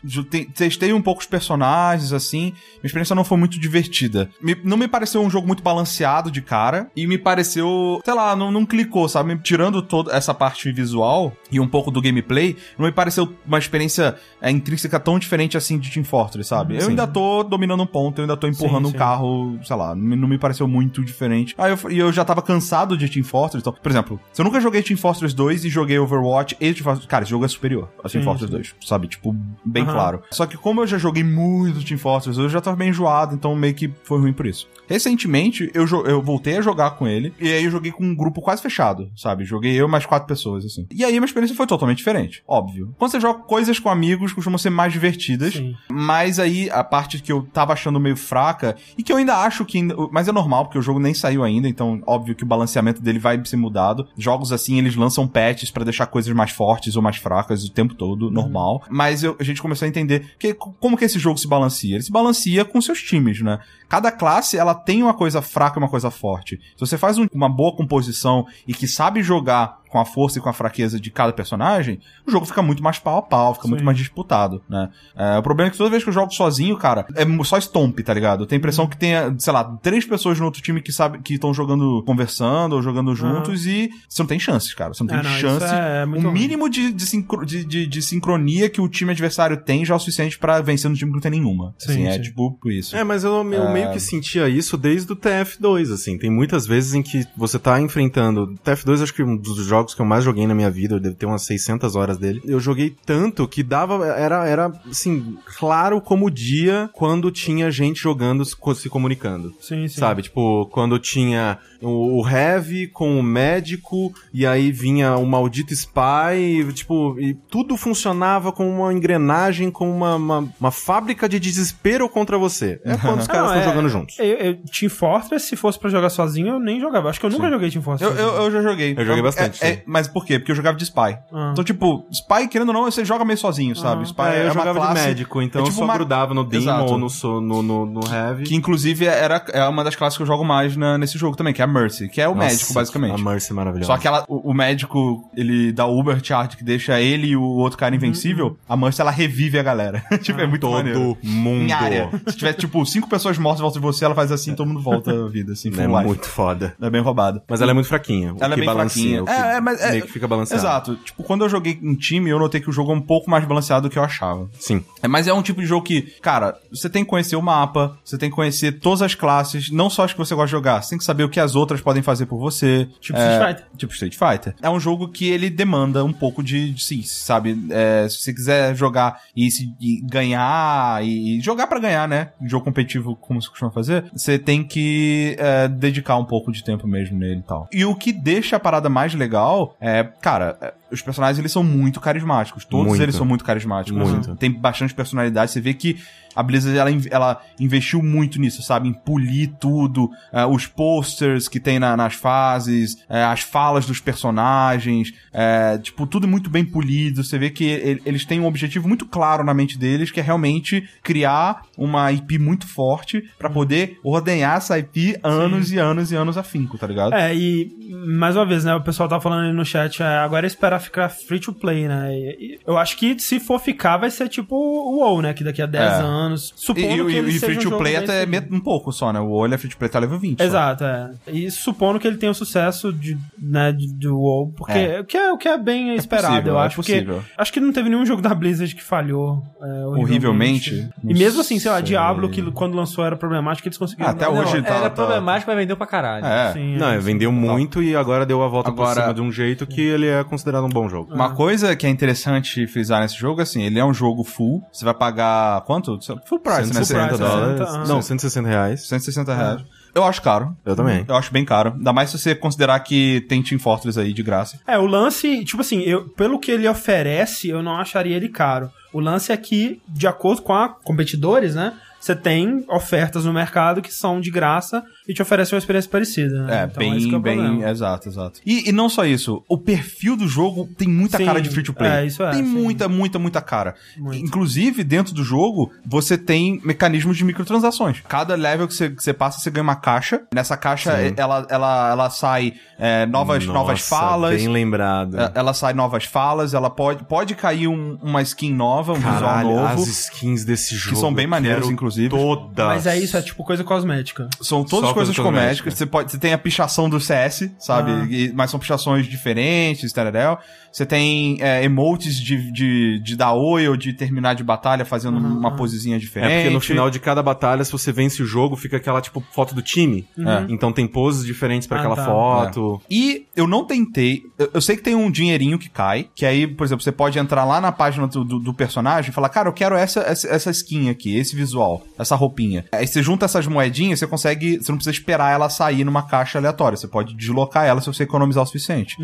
Testei 0.55 0.92
um 0.92 0.97
pouco 1.01 1.14
poucos 1.14 1.26
personagens, 1.26 2.12
assim. 2.12 2.47
Minha 2.82 2.86
experiência 2.86 3.14
não 3.14 3.22
foi 3.22 3.38
muito 3.38 3.57
divertida. 3.57 4.28
Me- 4.42 4.57
não 4.64 4.76
me 4.76 4.88
pareceu 4.88 5.22
um 5.22 5.30
jogo 5.30 5.47
muito 5.47 5.62
balanceado 5.62 6.28
de 6.28 6.42
cara. 6.42 6.90
E 6.97 7.07
me 7.07 7.16
pareceu, 7.16 8.01
sei 8.05 8.14
lá, 8.14 8.34
não, 8.34 8.51
não 8.51 8.66
clicou, 8.66 9.09
sabe? 9.09 9.38
Tirando 9.38 9.80
toda 9.80 10.12
essa 10.12 10.34
parte 10.35 10.70
visual 10.72 11.32
e 11.51 11.61
um 11.61 11.68
pouco 11.68 11.91
do 11.91 12.01
gameplay, 12.01 12.57
não 12.78 12.87
me 12.87 12.93
pareceu 12.93 13.32
uma 13.47 13.59
experiência 13.59 14.16
é, 14.41 14.51
intrínseca 14.51 14.99
tão 14.99 15.18
diferente 15.18 15.57
assim 15.57 15.78
de 15.78 15.91
Team 15.91 16.05
Fortress, 16.05 16.49
sabe? 16.49 16.76
Eu 16.76 16.89
ainda 16.89 17.07
tô 17.07 17.43
dominando 17.43 17.82
um 17.82 17.87
ponto, 17.87 18.18
eu 18.18 18.24
ainda 18.24 18.37
tô 18.37 18.47
empurrando 18.47 18.85
Sim, 18.85 18.89
um 18.89 18.93
sim. 18.93 18.99
carro, 18.99 19.59
sei 19.62 19.76
lá, 19.76 19.95
não 19.95 20.28
me, 20.28 20.39
pareceu 20.39 20.66
muito 20.66 21.05
diferente. 21.05 21.55
Aí 21.57 21.72
eu, 21.72 21.91
e 21.91 21.99
eu 21.99 22.12
já 22.12 22.24
tava 22.24 22.43
cansado 22.43 22.97
de 22.97 23.09
Team 23.09 23.24
Fortress, 23.24 23.61
então, 23.61 23.72
por 23.72 23.91
exemplo, 23.91 24.20
se 24.32 24.41
eu 24.41 24.45
nunca 24.45 24.61
joguei 24.61 24.82
Team 24.82 24.97
Fortress 24.97 25.35
2 25.35 25.64
e 25.64 25.68
joguei 25.68 25.99
Overwatch 25.99 26.57
e 26.61 26.72
Team 26.72 26.85
Fortress, 26.85 27.07
cara, 27.07 27.22
esse 27.24 27.30
jogo 27.30 27.45
é 27.45 27.49
superior 27.49 27.89
a 28.03 28.09
Team 28.09 28.22
Sim, 28.22 28.24
Fortress 28.24 28.47
sim. 28.51 28.57
2, 28.57 28.74
sabe? 28.85 29.09
Tipo, 29.09 29.35
bem 29.64 29.85
Aham. 29.85 29.93
claro. 29.93 30.22
Só 30.30 30.47
que 30.47 30.57
como 30.57 30.80
eu 30.82 30.87
já 30.87 30.99
joguei 30.99 31.24
muito 31.24 31.85
Team 31.85 31.99
Fortress, 31.99 32.39
eu 32.39 32.49
já 32.49 32.61
tava 32.61 32.76
bem 32.76 32.91
enjoado, 32.91 33.35
então 33.35 33.55
meio 33.55 33.74
que 33.74 33.93
foi 34.05 34.18
ruim 34.18 34.32
por 34.32 34.47
isso. 34.47 34.68
Recentemente, 34.87 35.70
eu, 35.74 35.87
eu 36.07 36.22
voltei 36.22 36.59
a 36.59 36.62
jogar 36.62 36.93
com 36.93 37.07
ele, 37.07 37.32
e 37.41 37.51
aí 37.51 37.64
eu 37.64 37.70
joguei 37.70 37.91
com 37.91 38.05
um 38.05 38.14
grupo 38.14 38.41
quase 38.41 38.62
fechado, 38.62 39.11
sabe? 39.16 39.45
Joguei 39.45 39.74
eu 39.74 39.89
mais 39.89 40.05
quatro 40.05 40.23
pessoas, 40.26 40.64
assim. 40.64 40.86
E 40.90 41.04
aí 41.04 41.12
minha 41.12 41.24
experiência 41.24 41.56
foi 41.56 41.66
totalmente 41.66 41.98
diferente, 41.98 42.42
óbvio. 42.46 42.94
Quando 42.98 43.10
você 43.10 43.20
joga 43.20 43.40
coisas 43.40 43.78
com 43.78 43.88
amigos, 43.88 44.32
costumam 44.32 44.58
ser 44.58 44.70
mais 44.70 44.92
divertidas, 44.92 45.54
Sim. 45.54 45.74
mas 45.90 46.38
aí 46.38 46.68
a 46.70 46.82
parte 46.84 47.20
que 47.22 47.32
eu 47.32 47.42
tava 47.52 47.72
achando 47.72 47.98
meio 48.00 48.16
fraca, 48.16 48.76
e 48.96 49.02
que 49.02 49.12
eu 49.12 49.16
ainda 49.16 49.36
acho 49.38 49.64
que. 49.64 49.80
Mas 50.10 50.28
é 50.28 50.32
normal, 50.32 50.64
porque 50.64 50.78
o 50.78 50.82
jogo 50.82 50.98
nem 51.00 51.14
saiu 51.14 51.42
ainda, 51.44 51.68
então 51.68 52.02
óbvio 52.06 52.34
que 52.34 52.42
o 52.42 52.46
balanceamento 52.46 53.00
dele 53.02 53.18
vai 53.18 53.40
ser 53.44 53.56
mudado. 53.56 54.06
Jogos 54.16 54.52
assim, 54.52 54.78
eles 54.78 54.96
lançam 54.96 55.26
patches 55.28 55.70
pra 55.70 55.84
deixar 55.84 56.06
coisas 56.06 56.32
mais 56.34 56.50
fortes 56.50 56.96
ou 56.96 57.02
mais 57.02 57.16
fracas 57.16 57.64
o 57.64 57.70
tempo 57.70 57.94
todo, 57.94 58.30
normal. 58.30 58.82
Mas 58.90 59.22
eu- 59.22 59.36
a 59.38 59.44
gente 59.44 59.60
começou 59.62 59.86
a 59.86 59.88
entender 59.88 60.34
que, 60.38 60.54
como 60.54 60.96
que 60.96 61.04
esse 61.04 61.18
jogo 61.18 61.38
se 61.38 61.46
balanceia. 61.48 61.94
Ele 61.94 62.02
se 62.02 62.12
balanceia 62.12 62.64
com 62.64 62.80
seus 62.80 63.02
times, 63.02 63.40
né? 63.40 63.58
Cada 63.95 64.11
classe, 64.11 64.59
ela 64.59 64.74
tem 64.74 65.05
uma 65.05 65.14
coisa 65.14 65.40
fraca 65.40 65.78
e 65.78 65.82
uma 65.82 65.88
coisa 65.88 66.11
forte. 66.11 66.57
Se 66.74 66.80
você 66.80 66.99
faz 66.99 67.16
um- 67.16 67.28
uma 67.32 67.49
boa 67.49 67.76
composição 67.76 68.45
e 68.66 68.74
que 68.74 68.88
sabe 68.88 69.22
jogar 69.22 69.84
com 69.88 70.01
a 70.01 70.05
força 70.05 70.40
e 70.40 70.42
com 70.42 70.49
a 70.49 70.53
fraqueza 70.53 70.99
de 70.99 71.09
cada 71.09 71.32
personagem, 71.32 72.01
o 72.26 72.30
jogo 72.32 72.45
fica 72.45 72.61
muito 72.61 72.82
mais 72.82 72.99
pau 72.99 73.18
a 73.18 73.22
pau, 73.22 73.55
fica 73.55 73.68
muito 73.68 73.78
Sim. 73.78 73.84
mais 73.84 73.97
disputado, 73.97 74.61
né? 74.68 74.88
É, 75.16 75.38
o 75.38 75.42
problema 75.45 75.68
é 75.68 75.70
que 75.70 75.78
toda 75.78 75.88
vez 75.88 76.03
que 76.03 76.09
eu 76.09 76.12
jogo 76.12 76.32
sozinho, 76.34 76.76
cara, 76.76 77.07
é 77.14 77.24
só 77.45 77.57
stomp, 77.59 78.01
tá 78.01 78.12
ligado? 78.12 78.42
Eu 78.42 78.47
tenho 78.49 78.59
a 78.59 78.61
impressão 78.61 78.88
que 78.88 78.97
tem, 78.97 79.12
sei 79.38 79.53
lá, 79.53 79.62
três 79.80 80.05
pessoas 80.05 80.36
no 80.40 80.47
outro 80.47 80.61
time 80.61 80.82
que 80.82 80.90
sabe 80.90 81.20
que 81.20 81.34
estão 81.34 81.55
jogando, 81.55 82.03
conversando 82.05 82.72
ou 82.74 82.82
jogando 82.82 83.14
juntos 83.14 83.66
e 83.68 83.88
você 84.09 84.20
não 84.20 84.26
tem 84.26 84.40
chances, 84.40 84.74
cara. 84.74 84.92
Você 84.92 85.05
não 85.05 85.09
tem 85.09 85.18
Ah, 85.18 85.22
não, 85.22 85.30
isso 85.30 85.40
chance. 85.40 85.64
é 85.72 86.05
muito 86.05 86.26
o 86.28 86.32
mínimo 86.32 86.68
de, 86.68 86.92
de, 86.92 87.07
sincro- 87.07 87.47
de- 87.47 87.64
de- 87.64 87.86
de 87.86 88.03
sincronia 88.03 88.68
que 88.68 88.80
o 88.80 88.88
time 88.88 89.12
adversário 89.12 89.57
tem 89.59 89.84
já 89.84 89.95
é 89.95 89.97
o 89.97 90.01
suficiente 90.01 90.36
pra 90.40 90.61
vencer 90.61 90.90
no 90.90 90.97
time 90.97 91.12
que 91.12 91.14
não 91.14 91.22
tem 91.22 91.30
nenhuma. 91.30 91.72
Sim, 91.78 91.92
assim, 91.92 92.07
é 92.09 92.14
sim. 92.14 92.22
tipo 92.22 92.59
isso. 92.66 92.97
É, 92.97 93.05
mas 93.05 93.22
eu, 93.22 93.32
eu 93.53 93.70
meio 93.70 93.84
que 93.93 94.01
sentia 94.01 94.49
isso 94.49 94.76
desde 94.76 95.12
o 95.12 95.16
TF2, 95.16 95.93
assim. 95.93 96.18
Tem 96.18 96.30
muitas 96.30 96.66
vezes 96.66 96.95
em 96.95 97.03
que 97.03 97.26
você 97.37 97.59
tá 97.59 97.80
enfrentando... 97.80 98.55
TF2 98.64 99.03
acho 99.03 99.14
que 99.14 99.22
é 99.22 99.24
um 99.24 99.37
dos 99.37 99.64
jogos 99.64 99.95
que 99.95 100.01
eu 100.01 100.07
mais 100.07 100.24
joguei 100.24 100.47
na 100.47 100.55
minha 100.55 100.70
vida, 100.70 100.97
eu 100.97 101.01
devo 101.01 101.14
ter 101.14 101.26
umas 101.26 101.43
600 101.43 101.97
horas 101.97 102.18
dele. 102.18 102.41
Eu 102.45 102.61
joguei 102.61 102.95
tanto 103.05 103.47
que 103.47 103.62
dava... 103.62 104.07
Era, 104.07 104.47
era 104.47 104.72
assim, 104.89 105.37
claro 105.59 106.01
como 106.01 106.26
o 106.26 106.30
dia 106.30 106.91
quando 106.93 107.30
tinha 107.30 107.70
gente 107.70 108.01
jogando, 108.01 108.45
se 108.45 108.89
comunicando. 108.89 109.55
Sim, 109.61 109.89
sim. 109.89 109.99
Sabe, 110.01 110.22
tipo, 110.22 110.66
quando 110.66 110.99
tinha 110.99 111.59
o, 111.85 112.26
Heavy 112.26 112.87
com 112.87 113.18
o 113.18 113.22
médico, 113.22 114.12
e 114.32 114.47
aí 114.47 114.72
vinha 114.72 115.16
o 115.16 115.26
maldito 115.26 115.72
Spy, 115.72 116.37
e, 116.37 116.72
tipo, 116.72 117.18
e 117.18 117.35
tudo 117.35 117.76
funcionava 117.76 118.53
com 118.53 118.68
uma 118.68 118.93
engrenagem, 118.93 119.70
com 119.70 119.91
uma, 119.91 120.16
uma, 120.16 120.49
uma 120.61 120.70
fábrica 120.70 121.28
de 121.28 121.39
desespero 121.39 122.09
contra 122.09 122.39
você. 122.39 122.80
É 122.85 122.97
quando 122.97 123.20
os 123.20 123.26
caras 123.28 123.51
estão 123.57 123.62
é- 123.62 123.63
jogando 123.64 123.88
juntos. 123.88 124.16
Eu, 124.18 124.24
eu, 124.26 124.56
Team 124.78 124.90
Fortress, 124.90 125.46
se 125.46 125.56
fosse 125.56 125.78
pra 125.78 125.90
jogar 125.90 126.10
sozinho, 126.10 126.48
eu 126.48 126.58
nem 126.60 126.80
jogava. 126.80 127.08
Acho 127.10 127.20
que 127.20 127.26
eu 127.26 127.30
nunca 127.30 127.48
joguei 127.48 127.70
Team 127.70 127.82
Fortress. 127.82 128.12
Eu, 128.18 128.18
eu, 128.26 128.42
eu 128.44 128.50
já 128.50 128.62
joguei. 128.62 128.94
Eu 128.96 129.04
joguei 129.04 129.22
bastante, 129.22 129.62
É- 129.64 129.68
é- 129.68 129.74
sim. 129.76 129.82
mas 129.86 130.08
por 130.08 130.24
quê? 130.24 130.38
Porque 130.38 130.52
eu 130.52 130.56
jogava 130.56 130.76
de 130.76 130.84
Spy. 130.84 131.16
Ah. 131.32 131.50
Então, 131.52 131.64
tipo, 131.64 132.06
Spy, 132.12 132.48
querendo 132.48 132.68
ou 132.68 132.74
não, 132.74 132.84
você 132.84 133.04
joga 133.04 133.24
meio 133.24 133.38
sozinho, 133.38 133.74
sabe? 133.76 134.02
Ah. 134.02 134.04
Spy 134.06 134.22
É, 134.22 134.36
é 134.42 134.46
eu 134.46 134.52
jogava 134.52 134.78
classe... 134.78 135.00
de 135.02 135.08
médico, 135.08 135.42
então 135.42 135.60
é 135.60 135.62
eu 135.62 135.66
tipo 135.66 135.78
só 135.78 135.84
uma- 135.84 135.94
grudava 135.94 136.34
no 136.34 136.44
Demon 136.44 136.62
Exato. 136.62 136.92
ou 136.92 136.98
no, 136.98 137.08
no, 137.40 137.62
no, 137.62 137.86
no 137.86 138.00
Heavy. 138.12 138.44
Que 138.44 138.54
inclusive 138.54 139.04
era, 139.06 139.44
é 139.52 139.64
uma 139.66 139.82
das 139.84 139.94
classes 139.96 140.16
que 140.16 140.22
eu 140.22 140.26
jogo 140.26 140.44
mais 140.44 140.76
na- 140.76 140.98
nesse 140.98 141.16
jogo 141.18 141.36
também, 141.36 141.52
que 141.52 141.60
é 141.60 141.64
a 141.64 141.68
Mercy, 141.68 142.08
que 142.08 142.20
é 142.20 142.28
o 142.28 142.34
Nossa, 142.34 142.48
médico, 142.48 142.72
basicamente. 142.74 143.20
A 143.20 143.24
Mercy 143.24 143.50
é 143.52 143.54
maravilhosa. 143.54 143.86
Só 143.92 143.98
que 143.98 144.06
ela, 144.06 144.24
o, 144.28 144.50
o 144.50 144.54
médico, 144.54 145.30
ele 145.36 145.72
dá 145.72 145.86
o 145.86 145.98
Uber 145.98 146.18
Charge 146.22 146.56
que 146.56 146.64
deixa 146.64 147.00
ele 147.00 147.28
e 147.28 147.36
o 147.36 147.42
outro 147.42 147.78
cara 147.78 147.94
invencível, 147.94 148.56
a 148.68 148.76
Mercy 148.76 149.00
ela 149.00 149.10
revive 149.10 149.58
a 149.58 149.62
galera. 149.62 150.02
tipo, 150.22 150.40
é 150.40 150.46
muito 150.46 150.62
Todo 150.62 150.72
maneiro. 150.74 151.16
mundo. 151.22 151.62
Em 151.68 151.72
área. 151.72 152.10
Se 152.28 152.36
tiver, 152.36 152.52
tipo, 152.54 152.84
cinco 152.86 153.08
pessoas 153.08 153.38
mortas 153.38 153.53
em 153.59 153.62
volta 153.62 153.78
de 153.78 153.82
você, 153.84 154.05
ela 154.05 154.14
faz 154.14 154.30
assim, 154.32 154.55
todo 154.55 154.66
mundo 154.68 154.80
volta 154.80 155.11
à 155.12 155.28
vida, 155.28 155.52
assim, 155.52 155.70
full 155.70 155.82
É 155.82 155.86
life. 155.86 156.05
muito 156.05 156.26
foda. 156.28 156.74
É 156.80 156.90
bem 156.90 157.00
roubado. 157.00 157.42
Mas 157.48 157.61
ela 157.61 157.70
é 157.70 157.74
muito 157.74 157.88
fraquinha. 157.88 158.34
o 158.34 158.36
Ela 158.40 158.55
é 158.55 158.57
que 158.57 158.61
bem 158.61 158.66
balanceia, 158.66 159.05
fraquinha. 159.05 159.22
o 159.22 159.26
que 159.26 159.32
É, 159.32 159.57
é, 159.57 159.61
mas 159.61 159.80
é- 159.80 159.90
meio 159.92 160.07
que 160.07 160.12
fica 160.12 160.26
balanceado. 160.28 160.61
Exato. 160.62 160.96
Tipo, 160.96 161.22
quando 161.22 161.44
eu 161.44 161.48
joguei 161.48 161.78
em 161.82 161.94
time, 161.94 162.30
eu 162.30 162.38
notei 162.38 162.61
que 162.61 162.68
o 162.70 162.72
jogo 162.72 162.92
é 162.92 162.94
um 162.94 163.00
pouco 163.00 163.30
mais 163.30 163.44
balanceado 163.44 163.88
do 163.88 163.92
que 163.92 163.98
eu 163.98 164.05
achava. 164.05 164.48
Sim. 164.59 164.84
É, 165.02 165.09
mas 165.09 165.26
é 165.28 165.32
um 165.32 165.42
tipo 165.42 165.61
de 165.61 165.66
jogo 165.66 165.84
que, 165.86 166.02
cara, 166.20 166.57
você 166.70 166.88
tem 166.88 167.05
que 167.05 167.11
conhecer 167.11 167.36
o 167.36 167.42
mapa, 167.42 167.98
você 168.05 168.16
tem 168.18 168.30
que 168.30 168.36
conhecer 168.36 168.72
todas 168.80 169.02
as 169.02 169.14
classes, 169.14 169.70
não 169.70 169.88
só 169.90 170.05
as 170.05 170.12
que 170.12 170.18
você 170.18 170.34
gosta 170.34 170.46
de 170.46 170.52
jogar, 170.52 170.82
você 170.82 170.90
tem 170.90 170.98
que 170.98 171.05
saber 171.05 171.24
o 171.24 171.28
que 171.28 171.40
as 171.40 171.55
outras 171.55 171.80
podem 171.80 172.02
fazer 172.02 172.26
por 172.26 172.38
você. 172.38 172.88
Tipo 173.00 173.18
É, 173.18 173.32
Street 173.32 173.48
Fighter. 173.48 173.66
Tipo 173.76 173.92
Street 173.92 174.14
Fighter. 174.16 174.55
É 174.62 174.70
um 174.70 174.80
jogo 174.80 175.09
que 175.09 175.28
ele 175.28 175.50
demanda 175.50 176.05
um 176.05 176.12
pouco 176.12 176.42
de, 176.42 176.72
de 176.72 176.82
sim, 176.82 177.02
sabe? 177.02 177.59
É, 177.70 178.07
se 178.09 178.18
você 178.20 178.32
quiser 178.32 178.74
jogar 178.76 179.20
e, 179.36 179.50
se, 179.50 179.72
e 179.80 180.00
ganhar, 180.38 181.05
e, 181.05 181.38
e 181.38 181.40
jogar 181.40 181.66
pra 181.66 181.78
ganhar, 181.78 182.09
né? 182.09 182.30
Jogo 182.46 182.64
competitivo, 182.64 183.16
como 183.16 183.38
se 183.45 183.51
costuma 183.51 183.70
fazer, 183.70 184.05
você 184.12 184.38
tem 184.38 184.64
que 184.64 185.36
é, 185.38 185.68
dedicar 185.68 186.16
um 186.16 186.24
pouco 186.24 186.51
de 186.51 186.62
tempo 186.62 186.86
mesmo 186.86 187.18
nele 187.18 187.40
e 187.40 187.42
tal. 187.42 187.68
E 187.72 187.84
o 187.84 187.95
que 187.95 188.12
deixa 188.12 188.57
a 188.57 188.61
parada 188.61 188.88
mais 188.88 189.14
legal 189.14 189.76
é, 189.80 190.03
cara, 190.20 190.57
é, 190.61 190.74
os 190.95 191.03
personagens 191.03 191.38
eles 191.38 191.53
são 191.53 191.62
muito 191.62 192.01
carismáticos. 192.01 192.64
Todos 192.64 192.88
Muito. 192.88 193.03
eles 193.03 193.14
são 193.14 193.26
muito 193.26 193.45
carismáticos. 193.45 194.11
Muito. 194.11 194.36
Tem 194.36 194.51
bastante 194.51 194.95
personalidade. 194.95 195.51
Você 195.51 195.61
vê 195.61 195.74
que 195.74 195.99
a 196.36 196.42
Blizzard 196.42 196.76
ela, 196.76 196.90
ela 197.12 197.40
investiu 197.61 198.03
muito 198.03 198.40
nisso, 198.40 198.61
sabe? 198.61 198.88
Em 198.88 198.92
polir 198.92 199.53
tudo, 199.61 200.11
é, 200.32 200.45
os 200.45 200.66
posters 200.66 201.47
que 201.47 201.61
tem 201.61 201.78
na- 201.78 201.97
nas 201.97 202.14
fases, 202.14 202.97
é, 203.09 203.22
as 203.22 203.40
falas 203.42 203.86
dos 203.86 204.01
personagens, 204.01 205.12
é, 205.32 205.78
tipo, 205.78 206.07
tudo 206.07 206.26
muito 206.26 206.51
bem 206.51 206.64
polido. 206.64 207.22
Você 207.22 207.38
vê 207.38 207.51
que 207.51 207.64
e- 207.64 208.03
eles 208.05 208.24
têm 208.24 208.40
um 208.40 208.47
objetivo 208.47 208.88
muito 208.88 209.07
claro 209.07 209.45
na 209.45 209.55
mente 209.55 209.78
deles, 209.78 210.11
que 210.11 210.18
é 210.18 210.22
realmente 210.22 210.88
criar 211.05 211.62
uma 211.78 212.11
IP 212.12 212.38
muito 212.38 212.66
forte 212.66 213.22
pra 213.38 213.49
poder 213.49 213.99
ordenhar 214.03 214.57
essa 214.57 214.76
IP 214.78 215.16
anos 215.22 215.70
e 215.72 215.78
anos 215.78 216.11
e 216.11 216.16
anos 216.16 216.36
a 216.36 216.42
finco, 216.42 216.76
tá 216.76 216.86
ligado? 216.86 217.14
É, 217.14 217.32
e 217.34 217.70
mais 218.09 218.34
uma 218.34 218.45
vez, 218.47 218.64
né? 218.64 218.74
O 218.74 218.80
pessoal 218.82 219.09
tá 219.09 219.20
falando 219.20 219.47
aí 219.47 219.53
no 219.53 219.64
chat, 219.64 220.03
é, 220.03 220.18
agora 220.18 220.47
é 220.47 220.49
esperar 220.49 220.80
ficar 220.85 221.09
free 221.09 221.41
to 221.41 221.53
play, 221.53 221.89
né? 221.89 222.14
E- 222.14 222.55
e 222.55 222.59
eu 222.66 222.76
acho 222.78 222.97
que 222.97 223.18
se 223.18 223.41
for 223.41 223.59
ficar, 223.61 223.97
vai 223.97 224.11
ser 224.11 224.28
tipo 224.28 224.55
o 224.57 224.99
WoW, 225.01 225.22
né? 225.22 225.32
Que 225.35 225.43
daqui 225.45 225.61
a 225.62 225.66
10 225.66 225.93
É. 225.93 225.97
anos. 226.03 226.53
E, 226.57 226.61
Supondo 226.61 226.87
e, 227.09 227.12
que 227.12 227.12
e, 227.12 227.16
ele 227.18 227.30
e 227.30 227.39
seja 227.39 227.47
free 227.61 227.66
um 227.66 227.70
to 227.70 227.78
play 227.78 227.97
até 227.97 228.26
um 228.51 228.61
pouco 228.61 228.93
só, 228.93 229.12
né? 229.12 229.20
O 229.20 229.30
olho 229.30 229.55
é 229.55 229.59
free 229.59 229.70
to 229.70 229.76
play 229.76 229.89
tá 229.89 229.99
level 229.99 230.18
20. 230.18 230.39
só. 230.39 230.45
Exato, 230.45 230.85
é. 230.85 231.11
E 231.28 231.51
supondo 231.51 231.99
que 231.99 232.07
ele 232.07 232.16
tenha 232.16 232.32
o 232.32 232.35
sucesso 232.35 232.93
de, 232.93 233.16
né, 233.41 233.72
de- 233.72 233.93
do 233.95 234.18
WoW, 234.18 234.53
porque 234.57 234.72
É. 234.78 235.01
o 235.01 235.05
que 235.05 235.16
é, 235.16 235.32
o 235.32 235.39
que 235.39 235.49
é 235.49 235.57
bem 235.59 235.95
esperado, 235.95 236.35
possível, 236.35 236.53
eu 236.55 236.61
é 236.61 236.66
acho. 236.66 236.76
possível. 236.76 237.14
Porque 237.16 237.32
acho 237.39 237.53
que 237.53 237.61
não 237.61 237.72
teve 237.72 237.89
nenhum 237.89 238.05
jogo 238.07 238.22
da 238.22 238.35
Blizzard 238.35 238.74
que 238.74 238.82
falhou 238.82 239.43
é, 239.62 239.87
Horrivelmente? 239.87 240.89
E 241.03 241.14
mesmo 241.14 241.41
assim, 241.41 241.59
sei 241.59 241.70
lá, 241.70 241.78
sei. 241.78 241.87
Diablo, 241.87 242.28
que 242.28 242.43
quando 242.53 242.74
lançou 242.74 243.05
era 243.05 243.16
problemático, 243.16 243.66
eles 243.68 243.78
conseguiram. 243.78 244.09
Ah, 244.09 244.12
até 244.12 244.24
Não, 244.26 244.37
hoje 244.39 244.61
tá- 244.62 244.74
era 244.74 244.91
tá- 244.91 244.91
problemático, 244.91 245.51
mas 245.51 245.59
vendeu 245.59 245.76
pra 245.76 245.87
caralho. 245.87 246.24
É. 246.24 246.53
Sim, 246.53 246.76
Não, 246.76 246.89
é. 246.89 246.99
vendeu 246.99 247.30
muito 247.32 247.82
e 247.82 247.95
agora 247.97 248.24
deu 248.26 248.43
a 248.43 248.49
volta 248.49 248.70
por 248.72 248.82
Agora- 248.82 249.03
cima 249.03 249.14
de 249.14 249.20
um 249.20 249.30
jeito 249.32 249.66
que 249.66 249.80
ele 249.80 250.07
é 250.07 250.22
considerado 250.24 250.64
um 250.64 250.68
bom 250.74 250.88
jogo. 250.88 251.14
Uma 251.14 251.34
coisa 251.34 251.74
que 251.76 251.86
é 251.86 251.88
interessante 251.88 252.66
frisar 252.66 253.00
nesse 253.00 253.16
jogo, 253.16 253.40
assim, 253.40 253.62
ele 253.62 253.78
é 253.78 253.84
um 253.84 253.94
jogo 253.94 254.24
full. 254.24 254.62
Você 254.72 254.84
vai 254.84 254.92
pagar 254.92 255.62
quanto? 255.62 255.98
Full 256.26 256.40
price, 256.40 256.66
né? 256.66 256.84
160 256.84 257.06
price, 257.06 257.22
dólares. 257.22 257.58
60, 257.68 257.88
Não, 257.88 258.02
160 258.02 258.48
reais. 258.48 258.86
160 258.86 259.34
reais. 259.34 259.64
Eu 259.94 260.02
acho 260.02 260.20
caro. 260.20 260.56
Eu 260.66 260.74
também. 260.74 261.04
Eu 261.06 261.14
acho 261.14 261.32
bem 261.32 261.44
caro. 261.44 261.72
Ainda 261.76 261.92
mais 261.92 262.10
se 262.10 262.18
você 262.18 262.34
considerar 262.34 262.80
que 262.80 263.24
tem 263.28 263.42
Team 263.42 263.60
Fortress 263.60 263.98
aí 263.98 264.12
de 264.12 264.22
graça. 264.22 264.58
É, 264.66 264.76
o 264.76 264.86
lance, 264.86 265.44
tipo 265.44 265.60
assim, 265.60 265.80
eu, 265.82 266.08
pelo 266.10 266.40
que 266.40 266.50
ele 266.50 266.66
oferece, 266.68 267.48
eu 267.48 267.62
não 267.62 267.76
acharia 267.76 268.16
ele 268.16 268.28
caro. 268.28 268.70
O 268.92 268.98
lance 268.98 269.30
é 269.30 269.36
que, 269.36 269.80
de 269.88 270.06
acordo 270.06 270.42
com 270.42 270.52
a 270.52 270.68
competidores, 270.68 271.54
né? 271.54 271.72
você 272.04 272.14
tem 272.14 272.62
ofertas 272.68 273.24
no 273.24 273.32
mercado 273.32 273.80
que 273.80 273.92
são 273.92 274.20
de 274.20 274.30
graça 274.30 274.84
e 275.07 275.12
te 275.14 275.20
oferecem 275.22 275.55
uma 275.55 275.59
experiência 275.59 275.90
parecida. 275.90 276.42
Né? 276.44 276.61
É, 276.61 276.64
Então, 276.64 276.78
bem, 276.78 277.09
que 277.09 277.14
é 277.14 277.18
bem, 277.18 277.62
exato, 277.62 278.09
exato. 278.09 278.40
E, 278.44 278.68
e 278.68 278.72
não 278.72 278.88
só 278.88 279.05
isso, 279.05 279.42
o 279.48 279.59
perfil 279.59 280.16
do 280.16 280.26
jogo 280.26 280.68
tem 280.78 280.88
muita 280.88 281.18
Sim, 281.18 281.26
cara 281.26 281.40
de 281.42 281.50
free 281.50 281.62
to 281.62 281.74
play. 281.74 281.90
é, 281.90 282.07
isso 282.07 282.22
é, 282.22 282.30
Tem 282.30 282.44
sim. 282.44 282.50
muita, 282.50 282.88
muita, 282.88 283.18
muita 283.18 283.40
cara. 283.40 283.74
Muito. 283.96 284.24
Inclusive, 284.24 284.82
dentro 284.82 285.12
do 285.14 285.22
jogo, 285.22 285.70
você 285.84 286.16
tem 286.16 286.61
mecanismos 286.64 287.16
de 287.16 287.24
microtransações. 287.24 288.02
Cada 288.09 288.34
level 288.34 288.66
que 288.66 288.74
você, 288.74 288.90
que 288.90 289.02
você 289.02 289.12
passa, 289.12 289.38
você 289.40 289.50
ganha 289.50 289.62
uma 289.62 289.76
caixa. 289.76 290.22
Nessa 290.34 290.57
caixa, 290.57 290.96
Sim. 290.96 291.14
ela, 291.16 291.46
ela, 291.50 291.90
ela 291.90 292.11
sai 292.11 292.55
é, 292.78 293.07
novas, 293.07 293.44
novas 293.46 293.80
Nossa, 293.80 293.88
falas. 293.88 294.36
Bem 294.36 294.48
lembrado. 294.48 295.18
É, 295.20 295.32
Ela 295.34 295.52
sai 295.55 295.74
novas 295.74 296.05
falas, 296.05 296.55
ela 296.55 296.70
pode, 296.70 297.05
pode 297.05 297.34
cair 297.34 297.68
um- 297.68 297.98
uma 298.02 298.22
skin 298.22 298.52
nova, 298.52 298.92
um 298.92 299.00
Caralho, 299.00 299.48
visual 299.48 299.68
novo. 299.68 299.82
as 299.82 299.88
skins 299.88 300.44
desse 300.44 300.74
jogo. 300.76 300.96
são 300.96 301.12
bem 301.12 301.26
maneiras, 301.26 301.68
inclusive. 301.68 302.09
Todas. 302.09 302.66
Mas 302.66 302.86
é 302.86 302.98
isso, 302.98 303.16
é 303.16 303.22
tipo 303.22 303.44
coisa 303.44 303.62
cosmética. 303.62 304.28
São 304.40 304.64
todas 304.64 304.88
Só 304.90 304.93
coisas 304.95 305.14
coisa 305.14 305.28
comédicas. 305.30 305.59
cosmética. 305.59 305.76
Você, 305.76 305.86
pode, 305.86 306.11
você 306.12 306.18
tem 306.18 306.32
a 306.32 306.38
pichação 306.38 306.88
do 306.88 306.99
CS, 307.01 307.51
sabe? 307.59 307.90
Ah. 307.90 308.07
E- 308.09 308.32
mas 308.34 308.51
são 308.51 308.59
pichações 308.61 309.07
diferentes, 309.07 309.92
tararel. 309.92 310.38
Você 310.72 310.84
tem 310.84 311.38
é, 311.40 311.62
emotes 311.64 312.16
de, 312.20 312.51
de, 312.51 312.99
de 313.01 313.16
dar 313.16 313.32
oi 313.32 313.68
ou 313.68 313.76
de 313.76 313.92
terminar 313.92 314.34
de 314.34 314.42
batalha 314.42 314.84
fazendo 314.84 315.18
uma 315.18 315.55
posezinha 315.55 315.99
diferente. 315.99 316.32
É 316.32 316.36
porque 316.42 316.55
no 316.55 316.61
final 316.61 316.90
de 316.90 316.99
cada 316.99 317.22
batalha, 317.22 317.64
se 317.64 317.70
você 317.70 317.92
vence 317.92 318.20
o 318.22 318.26
jogo, 318.26 318.57
fica 318.57 318.76
aquela, 318.78 319.01
tipo, 319.01 319.22
foto 319.32 319.55
do 319.55 319.62
time. 319.62 320.07
É. 320.18 320.47
Então 320.49 320.72
tem 320.72 320.86
poses 320.86 321.24
diferentes 321.24 321.68
pra 321.68 321.76
Ah, 321.78 321.80
aquela 321.80 321.97
tá. 321.97 322.05
foto. 322.05 322.82
E 322.90 323.26
eu 323.36 323.47
não 323.47 323.64
tentei. 323.64 324.22
Eu, 324.38 324.51
eu 324.55 324.61
sei 324.61 324.76
que 324.76 324.82
tem 324.82 324.95
um 324.97 325.11
dinheirinho 325.11 325.59
que 325.59 325.68
cai. 325.68 326.09
Que 326.14 326.26
aí, 326.26 326.47
por 326.47 326.64
exemplo, 326.64 326.82
você 326.82 326.90
pode 326.92 327.18
entrar 327.20 327.45
lá 327.45 327.61
na 327.61 327.70
página 327.70 328.09
do, 328.09 328.24
do, 328.24 328.38
do 328.40 328.53
personagem 328.55 329.11
e 329.11 329.14
falar: 329.14 329.28
Cara, 329.28 329.49
eu 329.49 329.53
quero 329.53 329.76
essa, 329.76 330.01
essa, 330.01 330.26
essa 330.28 330.51
skin 330.51 330.88
aqui, 330.90 331.16
esse 331.16 331.36
visual, 331.36 331.84
essa 331.99 332.16
roupinha. 332.16 332.64
Aí 332.72 332.86
você 332.86 333.01
junta 333.03 333.26
essas 333.26 333.47
moedinhas, 333.47 334.01
você 334.01 334.07
consegue. 334.09 334.57
Você 334.59 334.72
não 334.72 334.78
precisa 334.85 334.91
esperar 334.91 335.32
ela 335.32 335.49
sair 335.49 335.85
numa 335.85 336.03
caixa 336.03 336.39
aleatória. 336.39 336.76
Você 336.76 336.87
pode 336.89 337.14
deslocar 337.14 337.64
ela 337.64 337.80
se 337.80 337.87
você 337.87 338.03
economizar 338.05 338.43
o 338.43 338.47
suficiente. 338.47 338.97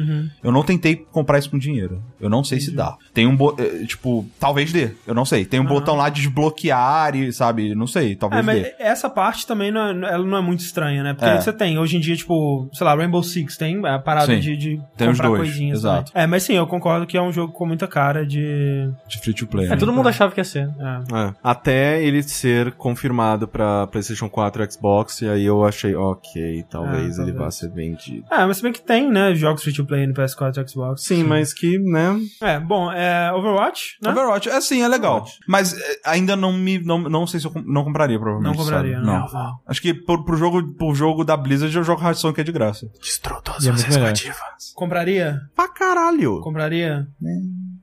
Eu 0.42 0.52
não 0.52 0.62
tentei 0.62 0.96
comprar 0.96 1.38
isso 1.38 1.50
com 1.50 1.58
dinheiro. 1.58 2.02
Eu 2.20 2.28
não 2.30 2.44
sei 2.44 2.60
se 2.60 2.70
dá. 2.70 2.96
Tem 3.14 3.26
um. 3.26 3.36
bo- 3.36 3.56
eh, 3.58 3.84
Tipo, 3.86 4.26
talvez 4.38 4.72
dê. 4.72 4.90
Eu 5.06 5.14
não 5.14 5.24
sei. 5.24 5.44
Tem 5.44 5.58
um 5.60 5.64
botão 5.64 5.96
lá 5.96 6.08
de 6.08 6.20
desbloquear 6.22 7.14
e, 7.16 7.32
sabe? 7.32 7.74
Não 7.74 7.86
sei. 7.86 8.14
Talvez 8.14 8.40
É, 8.40 8.42
mas 8.42 8.62
dê. 8.62 8.74
essa 8.78 9.08
parte 9.08 9.46
também 9.46 9.70
não 9.70 9.80
é, 9.80 10.12
ela 10.12 10.24
não 10.24 10.36
é 10.38 10.42
muito 10.42 10.60
estranha, 10.60 11.02
né? 11.02 11.14
Porque 11.14 11.28
É. 11.28 11.40
você 11.40 11.52
tem, 11.52 11.78
hoje 11.78 11.96
em 11.96 12.00
dia, 12.00 12.14
tipo, 12.16 12.68
sei 12.72 12.84
lá, 12.84 12.94
Rainbow 12.94 13.22
Six 13.22 13.56
tem 13.56 13.84
a 13.86 13.98
parada 13.98 14.26
Sim. 14.34 14.40
de, 14.40 14.56
de 14.56 14.80
Tem 14.96 15.08
os 15.08 15.16
comprar 15.16 15.28
dois, 15.28 15.40
coisinhas. 15.42 15.78
exato. 15.78 16.12
também. 16.12 16.24
É, 16.24 16.26
mas 16.26 16.42
sim, 16.42 16.54
eu 16.54 16.66
concordo 16.66 17.06
que 17.06 17.16
é 17.16 17.22
um 17.22 17.32
jogo 17.32 17.52
com 17.52 17.66
muita 17.66 17.86
cara 17.86 18.26
de. 18.26 18.90
De 19.08 19.18
free 19.18 19.34
to 19.34 19.46
play. 19.46 19.66
É, 19.66 19.70
né? 19.70 19.76
todo 19.76 19.92
mundo 19.92 20.08
achava 20.08 20.32
que 20.32 20.40
ia 20.40 20.44
ser. 20.44 20.68
É. 20.78 21.16
É. 21.28 21.34
Até 21.42 22.02
ele 22.02 22.22
ser 22.22 22.72
confirmado 22.72 23.48
pra 23.48 23.86
PlayStation 23.86 24.28
4 24.28 24.62
e 24.64 24.70
Xbox, 24.72 25.22
e 25.22 25.28
aí 25.28 25.44
eu 25.44 25.64
achei, 25.70 25.94
ok, 25.94 26.64
talvez 26.70 27.18
É, 27.18 27.22
ele 27.22 27.32
talvez. 27.32 27.36
vá 27.36 27.50
ser 27.50 27.70
vendido. 27.70 28.26
É, 28.30 28.44
mas 28.44 28.58
se 28.58 28.62
bem 28.62 28.72
que 28.72 28.82
tem, 28.82 29.10
né, 29.10 29.34
jogos 29.34 29.62
free 29.62 29.72
to 29.74 29.84
play 29.86 30.06
no 30.06 30.12
PS4 30.14 30.58
e 30.64 30.68
Xbox. 30.68 31.02
Sim, 31.04 31.24
mas 31.24 31.54
que, 31.54 31.78
né? 31.78 32.18
É, 32.42 32.60
bom, 32.60 32.92
é 32.92 33.32
Overwatch, 33.32 33.96
né? 34.02 34.10
Overwatch, 34.10 34.48
é 34.48 34.60
sim, 34.60 34.82
é 34.82 34.88
legal. 34.88 35.24
Mas 35.48 35.72
é, 35.72 36.00
ainda 36.04 36.36
não 36.36 36.52
me. 36.52 36.78
Não, 36.78 36.98
não 36.98 37.26
sei 37.26 37.40
se 37.40 37.46
eu 37.46 37.50
com- 37.50 37.62
não 37.62 37.84
compraria, 37.84 38.18
provavelmente. 38.18 38.56
Não 38.56 38.62
compraria, 38.64 38.94
sabe? 38.96 39.06
Não. 39.06 39.26
Não. 39.32 39.54
Acho 39.66 39.80
que 39.80 39.94
pro, 39.94 40.24
pro 40.24 40.36
jogo, 40.36 40.74
pro 40.74 40.94
jogo 40.94 41.24
da 41.24 41.36
Blizzard 41.36 41.74
eu 41.74 41.82
jogo 41.82 42.02
Hearthstone 42.02 42.34
que 42.34 42.40
é 42.40 42.44
de 42.44 42.52
graça. 42.52 42.86
Destrou 43.00 43.40
todas 43.40 43.66
é 43.66 43.70
as 43.70 43.80
expectativas. 43.80 44.72
Compraria? 44.74 45.38
Pra 45.54 45.68
caralho. 45.68 46.40
Compraria? 46.40 47.06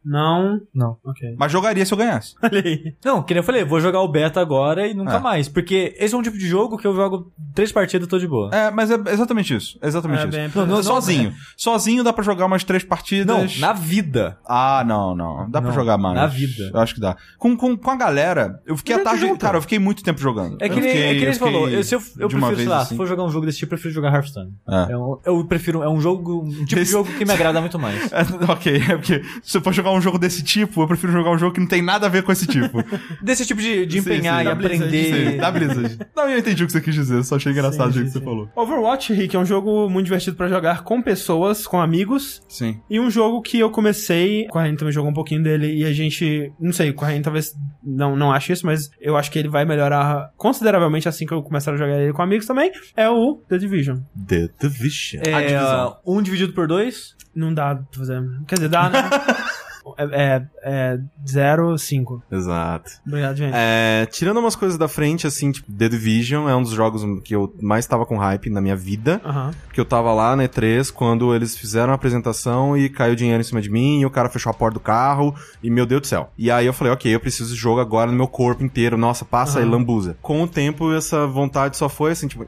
Não. 0.10 0.60
Não. 0.74 0.98
Ok. 1.06 1.36
Mas 1.38 1.52
jogaria 1.52 1.86
se 1.86 1.94
eu 1.94 1.98
ganhasse. 1.98 2.36
Olha 2.42 2.62
aí. 2.64 2.94
Não, 3.04 3.22
que 3.22 3.34
nem 3.34 3.40
eu 3.40 3.44
falei, 3.44 3.64
vou 3.66 3.80
jogar 3.82 4.02
o 4.02 4.08
beta 4.08 4.40
agora 4.40 4.88
e 4.88 4.94
nunca 4.94 5.16
É. 5.18 5.20
mais. 5.20 5.48
Porque 5.50 5.96
esse 6.00 6.16
é 6.16 6.18
um 6.18 6.22
tipo 6.22 6.38
de 6.38 6.48
jogo 6.48 6.78
que 6.78 6.88
eu 6.88 6.96
jogo 6.96 7.32
três 7.54 7.72
partidas 7.72 8.08
e 8.08 8.10
tô 8.10 8.18
de 8.18 8.28
boa. 8.28 8.50
É, 8.54 8.72
mas 8.72 8.90
é 8.90 8.96
exatamente 9.12 9.54
isso. 9.56 9.78
é 9.82 9.88
Exatamente 9.88 10.20
É, 10.22 10.28
isso. 10.28 10.38
bem- 10.38 10.52
Não, 10.56 10.66
não, 10.66 10.76
não, 10.78 10.84
sozinho. 10.84 11.34
Sozinho 11.56 12.04
dá 12.04 12.14
pra 12.14 12.24
jogar 12.24 12.46
umas 12.46 12.64
três 12.64 12.84
Não, 12.84 12.90
partidas. 12.90 13.60
na 13.60 13.74
vida. 13.74 14.38
Ah, 14.48 14.84
não, 14.88 15.16
não. 15.16 15.50
Dá 15.50 15.60
pra 15.62 15.70
Não, 15.72 15.76
jogar 15.76 15.98
mais. 15.98 16.16
na 16.16 16.28
vida. 16.28 16.72
Eu 16.74 16.80
acho 16.80 16.96
que 16.96 17.02
dá. 17.02 17.16
Com, 17.38 17.56
com, 17.58 17.76
com 17.76 17.92
a 17.92 17.96
galera, 17.96 18.62
eu 18.66 18.78
fiquei 18.78 18.96
A 18.96 19.04
tarde. 19.04 19.22
junta. 19.22 19.46
Cara, 19.46 19.58
eu 19.58 19.62
fiquei 19.62 19.80
muito 19.80 20.04
tempo 20.04 20.20
jogando. 20.20 20.58
É 20.62 20.70
que 20.70 20.76
Eu 20.78 20.82
nem, 20.82 20.90
fiquei- 20.92 21.04
é 21.04 21.14
que 21.14 21.20
nem 21.20 21.28
eu 21.28 21.34
você 21.34 21.40
falou. 21.40 21.70
Eu, 21.70 21.84
se 21.84 21.96
eu, 21.96 22.02
eu 22.20 22.28
de 22.28 22.36
uma 22.36 22.48
prefiro, 22.48 22.48
sei 22.48 22.56
vez, 22.56 22.70
lá, 22.70 22.78
assim. 22.80 22.90
se 22.90 22.96
for 22.98 23.08
jogar 23.08 23.24
um 23.24 23.30
jogo 23.30 23.46
desse 23.46 23.58
tipo, 23.58 23.74
eu 23.74 23.78
prefiro 23.78 23.94
jogar 23.94 24.14
Hearthstone. 24.14 24.54
É. 24.70 24.94
É 24.94 24.98
um- 24.98 25.20
eu 25.26 25.46
prefiro, 25.46 25.84
é 25.84 25.90
um 25.90 26.00
jogo, 26.00 26.44
um 26.44 26.50
tipo 26.50 26.66
de 26.76 26.80
Esse- 26.82 26.92
jogo 26.92 27.12
que 27.12 27.26
me 27.26 27.32
agrada 27.34 27.60
muito 27.60 27.78
mais. 27.80 27.98
É, 28.18 28.52
ok, 28.52 28.76
é 28.90 28.96
porque 28.98 29.22
se 29.44 29.58
eu 29.58 29.62
for 29.62 29.74
jogar 29.74 29.92
um 29.92 29.97
jogo 30.02 30.18
desse 30.18 30.44
tipo, 30.44 30.82
eu 30.82 30.88
prefiro 30.88 31.12
jogar 31.12 31.32
um 31.32 31.38
jogo 31.38 31.54
que 31.54 31.60
não 31.60 31.68
tem 31.68 31.82
nada 31.82 32.06
a 32.06 32.10
ver 32.10 32.24
com 32.24 32.32
esse 32.32 32.46
tipo. 32.48 32.84
Desse 33.22 33.46
tipo 33.46 33.62
de, 33.62 33.86
de 33.86 34.02
Sim, 34.02 34.10
empenhar 34.10 34.36
sim, 34.38 34.42
e 34.42 34.46
da 34.46 34.56
Blizzard, 34.56 34.84
aprender. 34.86 35.32
Sim, 35.32 35.38
da 35.38 35.52
Blizzard. 35.52 36.00
Não, 36.16 36.30
eu 36.30 36.38
entendi 36.40 36.64
o 36.64 36.68
que 36.68 36.72
você 36.72 36.82
quis 36.82 36.94
dizer, 36.96 37.24
só 37.24 37.36
achei 37.36 37.52
engraçado 37.52 37.90
o 37.90 37.92
jeito 37.92 38.08
que 38.08 38.14
você 38.14 38.22
falou. 38.22 38.50
Overwatch, 38.56 39.14
Rick, 39.14 39.36
é 39.36 39.40
um 39.40 39.46
jogo 39.46 39.90
muito 39.90 40.06
divertido 40.06 40.36
pra 40.38 40.48
jogar 40.48 40.84
com 40.84 41.02
pessoas, 41.02 41.66
com 41.68 41.80
amigos. 41.82 42.42
Sim. 42.48 42.80
E 42.90 43.00
um 43.00 43.10
jogo 43.10 43.42
que 43.42 43.60
eu 43.60 43.70
comecei, 43.70 44.46
o 44.46 44.50
Corrêa 44.50 44.76
também 44.76 44.92
jogou 44.94 45.10
um 45.12 45.14
pouquinho 45.14 45.44
dele 45.44 45.74
e 45.76 45.86
a 45.86 45.92
gente, 45.94 46.52
não 46.60 46.72
sei, 46.74 46.90
o 46.90 46.94
Corrêa 46.94 47.22
talvez 47.22 47.54
não, 47.84 48.16
não 48.16 48.32
ache 48.32 48.54
isso, 48.54 48.66
mas 48.66 48.90
eu 49.02 49.16
acho 49.18 49.32
que 49.32 49.40
ele 49.40 49.50
vai 49.50 49.66
melhorar 49.66 50.32
consideravelmente 50.38 51.08
assim 51.10 51.26
que 51.26 51.34
eu 51.34 51.42
começar 51.42 51.74
a 51.74 51.78
jogar 51.78 52.00
ele 52.00 52.14
com 52.14 52.22
amigos 52.22 52.46
também, 52.46 52.72
é 52.96 53.10
o 53.10 53.42
The 53.50 53.58
Division. 53.58 53.98
The 54.28 54.50
Division. 54.60 55.22
A 55.26 55.42
É, 55.42 55.48
divisão. 55.48 55.98
um 56.06 56.22
dividido 56.22 56.54
por 56.54 56.68
dois. 56.68 57.16
Não 57.36 57.54
dá 57.54 57.76
pra 57.76 57.86
fazer. 58.00 58.22
Quer 58.48 58.56
dizer, 58.56 58.70
dá, 58.70 58.90
né? 58.90 59.00
é, 59.98 60.06
é, 60.12 60.48
é 60.64 61.00
0, 61.28 61.78
5. 61.78 62.24
Exato. 62.32 62.92
Obrigado, 63.06 63.36
gente. 63.36 63.54
É, 63.56 64.08
tirando 64.12 64.38
umas 64.40 64.56
coisas 64.56 64.78
da 64.78 64.88
frente, 64.88 65.28
assim, 65.28 65.52
tipo, 65.52 65.72
The 65.72 65.90
Division 65.90 66.50
é 66.50 66.56
um 66.56 66.64
dos 66.64 66.72
jogos 66.72 67.04
que 67.24 67.36
eu 67.36 67.54
mais 67.62 67.86
tava 67.86 68.06
com 68.06 68.18
hype 68.18 68.50
na 68.50 68.62
minha 68.62 68.76
vida. 68.76 69.22
Aham. 69.24 69.52
Que 69.72 69.80
eu 69.80 69.86
tava 69.86 70.14
lá 70.14 70.36
na 70.36 70.44
E3 70.44 70.92
quando 70.92 71.34
eles 71.34 71.56
fizeram 71.56 71.92
a 71.92 71.96
apresentação 71.96 72.78
e 72.78 72.90
caiu 72.90 73.16
dinheiro 73.16 73.42
em 73.42 73.44
cima 73.44 73.62
de 73.62 73.70
mim, 73.70 74.02
e 74.02 74.06
o 74.06 74.10
cara 74.10 74.30
fechou 74.30 74.50
a 74.50 74.54
porta 74.54 74.76
do 74.76 74.80
carro, 74.80 75.36
e 75.62 75.70
meu 75.70 75.86
Deus 75.86 76.02
do 76.02 76.08
céu. 76.08 76.32
E 76.38 76.50
aí 76.50 76.66
eu 76.66 76.74
falei, 76.74 76.94
ok, 76.94 77.14
eu 77.14 77.20
preciso 77.20 77.54
de 77.54 77.60
jogo 77.60 77.80
agora 77.80 78.10
no 78.12 78.18
meu 78.18 78.28
corpo 78.28 78.64
inteiro, 78.64 78.98
nossa, 78.98 79.24
passa 79.26 79.60
aí, 79.60 79.66
Aham. 79.66 79.74
lambuza. 79.74 80.18
Com 80.22 80.44
o 80.44 80.48
tempo, 80.48 80.94
essa 80.94 81.28
vontade 81.28 81.78
só 81.78 81.90
foi 81.90 82.12
assim, 82.12 82.28
tipo. 82.28 82.46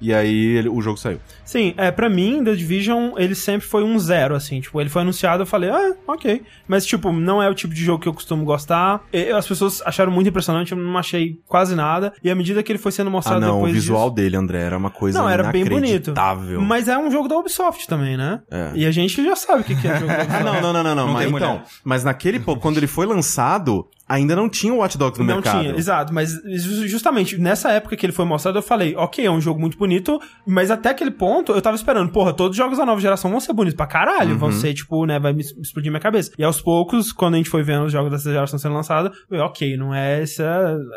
"Eh, 0.00 0.04
eh, 0.04 0.08
eh, 0.08 0.12
eh." 0.12 0.12
E 0.12 0.14
aí 0.14 0.56
ele- 0.58 0.68
o 0.68 0.80
jogo 0.80 0.96
saiu. 0.98 1.18
Sim, 1.44 1.74
é, 1.76 1.90
pra 1.90 2.08
mim, 2.10 2.42
The 2.44 2.54
Division, 2.54 3.12
ele 3.16 3.34
sempre 3.34 3.66
foi 3.66 3.82
um 3.82 3.98
zero, 3.98 4.34
assim. 4.34 4.60
Tipo, 4.60 4.80
ele 4.80 4.90
foi 4.90 5.02
anunciado, 5.02 5.42
eu 5.42 5.46
falei, 5.46 5.70
ah, 5.70 5.94
ok. 6.06 6.42
Mas, 6.66 6.84
tipo, 6.84 7.10
não 7.10 7.42
é 7.42 7.48
o 7.48 7.54
tipo 7.54 7.72
de 7.74 7.82
jogo 7.82 8.02
que 8.02 8.08
eu 8.08 8.12
costumo 8.12 8.44
gostar. 8.44 9.02
E, 9.12 9.30
as 9.30 9.46
pessoas 9.46 9.80
acharam 9.84 10.12
muito 10.12 10.28
impressionante, 10.28 10.72
eu 10.72 10.78
não 10.78 10.96
achei 10.98 11.38
quase 11.46 11.74
nada. 11.74 12.12
E 12.22 12.30
à 12.30 12.34
medida 12.34 12.62
que 12.62 12.70
ele 12.70 12.78
foi 12.78 12.92
sendo 12.92 13.08
Ah, 13.08 13.10
mostrado 13.10 13.40
não, 13.40 13.54
o 13.54 13.54
depois 13.56 13.72
visual 13.72 14.10
disso- 14.10 14.14
dele, 14.16 14.36
André, 14.36 14.60
era 14.60 14.76
uma 14.76 14.90
coisa 14.90 15.18
Não, 15.18 15.28
era 15.28 15.44
bem 15.50 15.64
bonito. 15.64 16.12
Mas 16.60 16.86
é 16.88 16.98
um 16.98 17.10
jogo 17.10 17.26
da 17.28 17.36
Ubisoft 17.38 17.86
também, 17.88 18.16
né? 18.16 18.40
É. 18.50 18.72
E 18.74 18.84
a 18.86 18.90
gente 18.90 19.24
já 19.24 19.34
sabe 19.34 19.62
o 19.62 19.64
que, 19.64 19.74
que 19.74 19.88
é 19.88 19.94
jogo 19.98 20.06
da 20.08 20.14
Ah, 20.20 20.22
Ubisoft. 20.24 20.44
não, 20.44 20.60
não, 20.60 20.72
não, 20.72 20.82
não, 20.84 20.94
não. 20.94 21.06
Não 21.06 21.12
mas, 21.14 21.30
então, 21.30 21.62
mas 21.82 22.04
naquele 22.04 22.38
pouco, 22.40 22.60
quando 22.60 22.76
ele 22.76 22.86
foi 22.86 23.06
lançado, 23.06 23.86
ainda 24.08 24.34
não 24.34 24.48
tinha 24.48 24.72
o 24.72 24.78
Watch 24.78 24.96
Dogs 24.96 25.18
no 25.20 25.26
não 25.26 25.34
mercado. 25.36 25.60
tinha, 25.60 25.74
exato, 25.76 26.12
mas 26.14 26.32
ju- 26.32 26.86
justamente 26.88 27.36
nessa 27.38 27.70
época 27.72 27.96
que 27.96 28.06
ele 28.06 28.12
foi 28.12 28.24
mostrado, 28.24 28.58
eu 28.58 28.62
falei, 28.62 28.94
ok, 28.96 29.24
é 29.26 29.30
um 29.30 29.40
jogo 29.40 29.60
muito 29.60 29.76
bonito, 29.76 30.18
mas 30.46 30.70
até 30.70 30.90
aquele 30.90 31.10
ponto 31.10 31.52
eu 31.52 31.60
tava 31.60 31.76
esperando, 31.76 32.10
porra, 32.10 32.32
todos 32.32 32.52
os 32.52 32.56
jogos 32.56 32.78
da 32.78 32.86
nova 32.86 33.00
geração 33.00 33.30
vão 33.30 33.40
ser 33.40 33.52
bonitos 33.52 33.76
pra 33.76 33.86
caralho, 33.86 34.32
Uhum. 34.32 34.38
vão 34.38 34.52
ser, 34.52 34.72
tipo, 34.74 35.04
né, 35.06 35.18
vai 35.18 35.32
me 35.32 35.42
explodir 35.42 35.90
minha 35.90 36.00
cabeça. 36.00 36.30
E 36.38 36.44
aos 36.44 36.60
poucos, 36.60 37.12
quando 37.12 37.34
a 37.34 37.36
gente 37.36 37.50
foi 37.50 37.62
vendo 37.62 37.84
os 37.84 37.92
jogos 37.92 38.10
dessa 38.10 38.30
geração 38.30 38.58
sendo 38.58 38.74
lançados, 38.74 39.16
eu, 39.30 39.40
ok, 39.42 39.76
não 39.76 39.94
é 39.94 40.22
esse, 40.22 40.42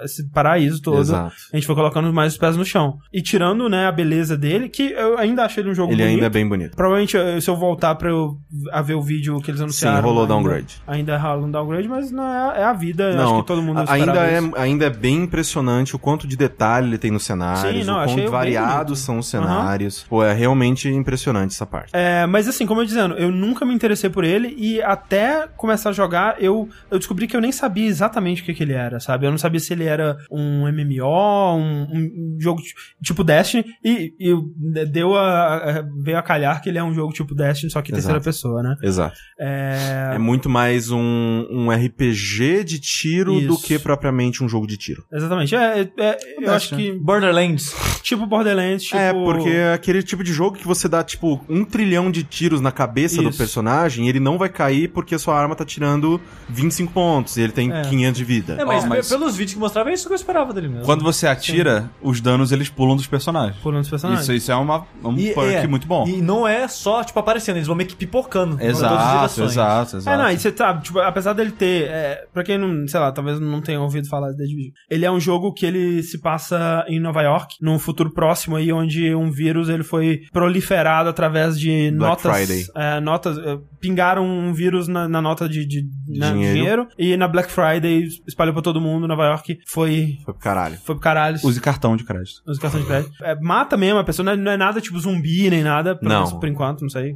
esse 0.03 0.29
paraíso 0.31 0.81
todo. 0.81 0.99
Exato. 0.99 1.33
A 1.51 1.57
gente 1.57 1.65
foi 1.65 1.75
colocando 1.75 2.11
mais 2.13 2.33
os 2.33 2.39
pés 2.39 2.55
no 2.55 2.63
chão. 2.65 2.97
E 3.13 3.21
tirando, 3.21 3.67
né, 3.67 3.87
a 3.87 3.91
beleza 3.91 4.37
dele, 4.37 4.69
que 4.69 4.83
eu 4.91 5.17
ainda 5.17 5.43
achei 5.45 5.61
ele 5.63 5.71
um 5.71 5.75
jogo 5.75 5.91
Ele 5.91 6.01
bonito. 6.03 6.13
ainda 6.15 6.25
é 6.27 6.29
bem 6.29 6.47
bonito. 6.47 6.75
Provavelmente, 6.75 7.17
se 7.41 7.49
eu 7.49 7.55
voltar 7.55 7.95
pra 7.95 8.09
eu 8.09 8.37
a 8.71 8.81
ver 8.81 8.93
o 8.95 9.01
vídeo 9.01 9.39
que 9.41 9.51
eles 9.51 9.59
anunciaram... 9.61 10.01
rolou 10.01 10.21
ainda- 10.23 10.33
downgrade. 10.33 10.81
Ainda 10.87 11.17
rola 11.17 11.45
um 11.45 11.51
downgrade, 11.51 11.87
mas 11.87 12.11
não 12.11 12.23
é, 12.23 12.61
é 12.61 12.63
a 12.63 12.73
vida. 12.73 13.00
Eu 13.03 13.15
Não, 13.15 13.23
acho 13.33 13.41
que 13.41 13.47
todo 13.47 13.61
mundo 13.61 13.83
ainda 13.87 14.25
é, 14.27 14.37
isso. 14.39 14.51
ainda 14.55 14.85
é 14.85 14.89
bem 14.89 15.23
impressionante 15.23 15.95
o 15.95 15.99
quanto 15.99 16.27
de 16.27 16.35
detalhe 16.37 16.87
ele 16.87 16.97
tem 16.97 17.11
nos 17.11 17.23
cenários, 17.23 17.85
Sim, 17.85 17.91
não, 17.91 18.01
o 18.01 18.05
quanto 18.05 18.31
variados 18.31 18.99
são 18.99 19.19
os 19.19 19.27
cenários. 19.27 20.05
Pô, 20.09 20.23
é 20.23 20.33
realmente 20.33 20.87
impressionante 20.89 21.51
essa 21.53 21.65
parte. 21.65 21.91
É, 21.93 22.25
mas 22.25 22.47
assim, 22.47 22.65
como 22.65 22.81
eu 22.81 22.85
dizendo, 22.85 23.15
eu 23.15 23.31
nunca 23.31 23.65
me 23.65 23.73
interessei 23.73 24.09
por 24.09 24.23
ele 24.23 24.53
e 24.57 24.81
até 24.81 25.47
começar 25.57 25.89
a 25.89 25.93
jogar, 25.93 26.41
eu, 26.41 26.67
eu 26.89 26.97
descobri 26.97 27.27
que 27.27 27.35
eu 27.35 27.41
nem 27.41 27.51
sabia 27.51 27.85
exatamente 27.87 28.41
o 28.41 28.45
que, 28.45 28.53
que 28.53 28.63
ele 28.63 28.73
era, 28.73 28.99
sabe? 28.99 29.25
Eu 29.25 29.31
não 29.31 29.37
sabia 29.37 29.59
se 29.59 29.73
ele 29.73 29.85
era 29.85 30.17
um 30.31 30.67
MMO, 30.71 31.55
um, 31.57 31.83
um 31.91 32.37
jogo 32.39 32.61
ti- 32.61 32.73
tipo 33.03 33.23
Destiny, 33.23 33.65
e, 33.83 34.13
e 34.19 34.85
deu 34.85 35.15
a, 35.15 35.55
a- 35.79 35.85
veio 36.03 36.17
a 36.17 36.21
calhar 36.21 36.61
que 36.61 36.69
ele 36.69 36.77
é 36.77 36.83
um 36.83 36.93
jogo 36.93 37.13
tipo 37.13 37.33
Destiny, 37.35 37.71
só 37.71 37.81
que 37.81 37.91
Exato. 37.91 38.01
terceira 38.01 38.21
pessoa, 38.21 38.61
né? 38.63 38.75
Exato. 38.83 39.15
É... 39.39 40.11
É 40.15 40.17
muito 40.17 40.49
mais 40.49 40.91
um, 40.91 41.45
um 41.49 41.71
RPG 41.71 42.63
de 42.63 42.79
tiro 42.99 43.39
do 43.41 43.53
Isso. 43.55 43.63
que 43.63 43.79
propriamente 43.79 44.43
um 44.43 44.49
jogo 44.49 44.67
de 44.67 44.77
tiro. 44.77 45.03
Exatamente. 45.11 45.55
É, 45.55 45.81
é- 45.81 45.89
é- 45.97 46.17
eu 46.41 46.53
acho 46.53 46.75
que. 46.75 46.91
Borderlands. 46.93 47.73
Tipo 48.01 48.25
Borderlands, 48.25 48.83
tipo. 48.83 48.97
É, 48.97 49.13
porque 49.13 49.49
é 49.49 49.73
aquele 49.73 50.01
tipo 50.01 50.23
de 50.23 50.33
jogo 50.33 50.57
que 50.57 50.65
você 50.67 50.89
dá, 50.89 51.03
tipo, 51.03 51.39
um 51.47 51.63
trilhão 51.63 52.09
de 52.09 52.23
tiros 52.23 52.59
na 52.59 52.71
cabeça 52.71 53.21
do 53.21 53.29
Isso. 53.29 53.37
personagem 53.37 54.05
e 54.05 54.09
ele 54.09 54.19
não 54.19 54.37
vai 54.39 54.49
cair 54.49 54.89
porque 54.89 55.13
a 55.15 55.19
sua 55.19 55.39
arma 55.39 55.55
tá 55.55 55.63
tirando 55.63 56.19
25 56.49 56.91
pontos 56.91 57.37
e 57.37 57.41
ele 57.41 57.51
tem 57.53 57.71
É. 57.71 57.83
500 57.83 58.17
de 58.17 58.23
vida. 58.25 58.57
É, 58.59 58.65
mas, 58.65 58.83
Ó, 58.83 58.87
mas- 58.87 59.07
pelos 59.07 59.35
vídeos 59.37 59.53
que 59.53 59.59
mostrava, 59.59 59.91
é 59.91 59.93
isso 59.93 60.07
que 60.07 60.13
eu 60.13 60.15
esperava 60.15 60.51
dele 60.51 60.67
mesmo. 60.67 60.83
Quando 60.83 61.03
você 61.03 61.27
atira, 61.27 61.89
os 62.01 62.19
danos 62.19 62.51
eles 62.51 62.69
pulam 62.69 62.95
dos 62.95 63.05
personagens. 63.07 63.55
Um 63.63 63.71
dos 63.71 63.89
personagens. 63.89 64.23
Isso, 64.23 64.33
isso 64.33 64.51
é 64.51 64.55
uma, 64.55 64.85
um 65.03 65.15
E- 65.17 65.33
perk 65.33 65.63
é, 65.63 65.67
muito 65.67 65.87
bom. 65.87 66.05
E 66.07 66.21
não 66.21 66.47
é 66.47 66.67
só, 66.67 67.03
tipo, 67.03 67.19
aparecendo, 67.19 67.57
eles 67.57 67.67
vão 67.67 67.75
meio 67.75 67.87
que 67.87 67.95
pipocando. 67.95 68.55
em 68.55 68.57
todas 68.57 68.75
as 68.75 68.77
Exato, 68.81 69.17
direções. 69.35 69.51
exato, 69.51 69.97
exato. 69.97 70.19
É, 70.19 70.23
não, 70.23 70.31
e 70.31 70.39
você 70.39 70.51
tá, 70.51 70.75
tipo, 70.79 70.99
apesar 70.99 71.33
dele 71.33 71.51
ter, 71.51 71.83
é, 71.87 72.25
pra 72.33 72.43
quem 72.43 72.57
não, 72.57 72.80
sei 72.87 72.99
lá, 72.99 73.11
talvez 73.11 73.39
não 73.39 73.61
tenha 73.61 73.79
ouvido 73.81 74.07
falar 74.07 74.31
de 74.31 74.37
The 74.37 74.43
Division, 74.43 74.71
ele 74.89 75.05
é 75.05 75.11
um 75.11 75.19
jogo 75.19 75.53
que 75.53 75.65
ele 75.65 76.01
se 76.03 76.19
passa 76.19 76.85
em 76.87 76.99
Nova 76.99 77.21
York, 77.21 77.55
num 77.61 77.77
futuro 77.79 78.13
próximo 78.13 78.55
aí, 78.55 78.71
onde 78.71 79.13
um 79.15 79.31
vírus, 79.31 79.69
ele 79.69 79.83
foi 79.83 80.21
proliferado 80.31 81.09
através 81.09 81.59
de 81.59 81.91
Black 81.91 81.97
notas, 82.25 82.35
Friday. 82.37 82.63
é, 82.75 82.99
notas, 82.99 83.37
é, 83.37 83.57
pingaram 83.79 84.25
um 84.25 84.53
vírus 84.53 84.87
na, 84.87 85.07
na 85.07 85.21
nota 85.21 85.47
de, 85.47 85.65
de 85.65 85.83
na- 86.17 86.31
Dinheiro. 86.31 86.53
dinheiro, 86.55 86.87
e 86.97 87.17
na 87.17 87.27
Black 87.27 87.51
Friday 87.51 88.03
espalhou 88.27 88.53
pra 88.53 88.61
todo 88.61 88.79
mundo, 88.81 89.07
Nova 89.07 89.25
York, 89.25 89.57
foi, 89.67 90.17
Foi 90.25 90.33
pro 90.33 90.41
caralho. 90.43 90.77
foi 90.77 90.95
pro 90.95 91.01
caralho. 91.01 91.37
Use 91.43 91.59
cartão 91.61 91.95
de 91.95 92.03
crédito. 92.03 92.41
Os 92.47 92.59
cartões 92.59 92.83
de 92.83 92.89
crédito. 92.89 93.11
É, 93.23 93.35
mata 93.39 93.75
mesmo 93.77 93.99
a 93.99 94.03
pessoa, 94.03 94.23
não 94.25 94.33
é, 94.33 94.35
não 94.37 94.51
é 94.51 94.57
nada 94.57 94.79
tipo 94.81 94.99
zumbi 94.99 95.49
nem 95.49 95.63
nada, 95.63 95.97
Não. 96.01 96.09
menos 96.09 96.33
por 96.33 96.47
enquanto, 96.47 96.81
não 96.81 96.89
sei. 96.89 97.15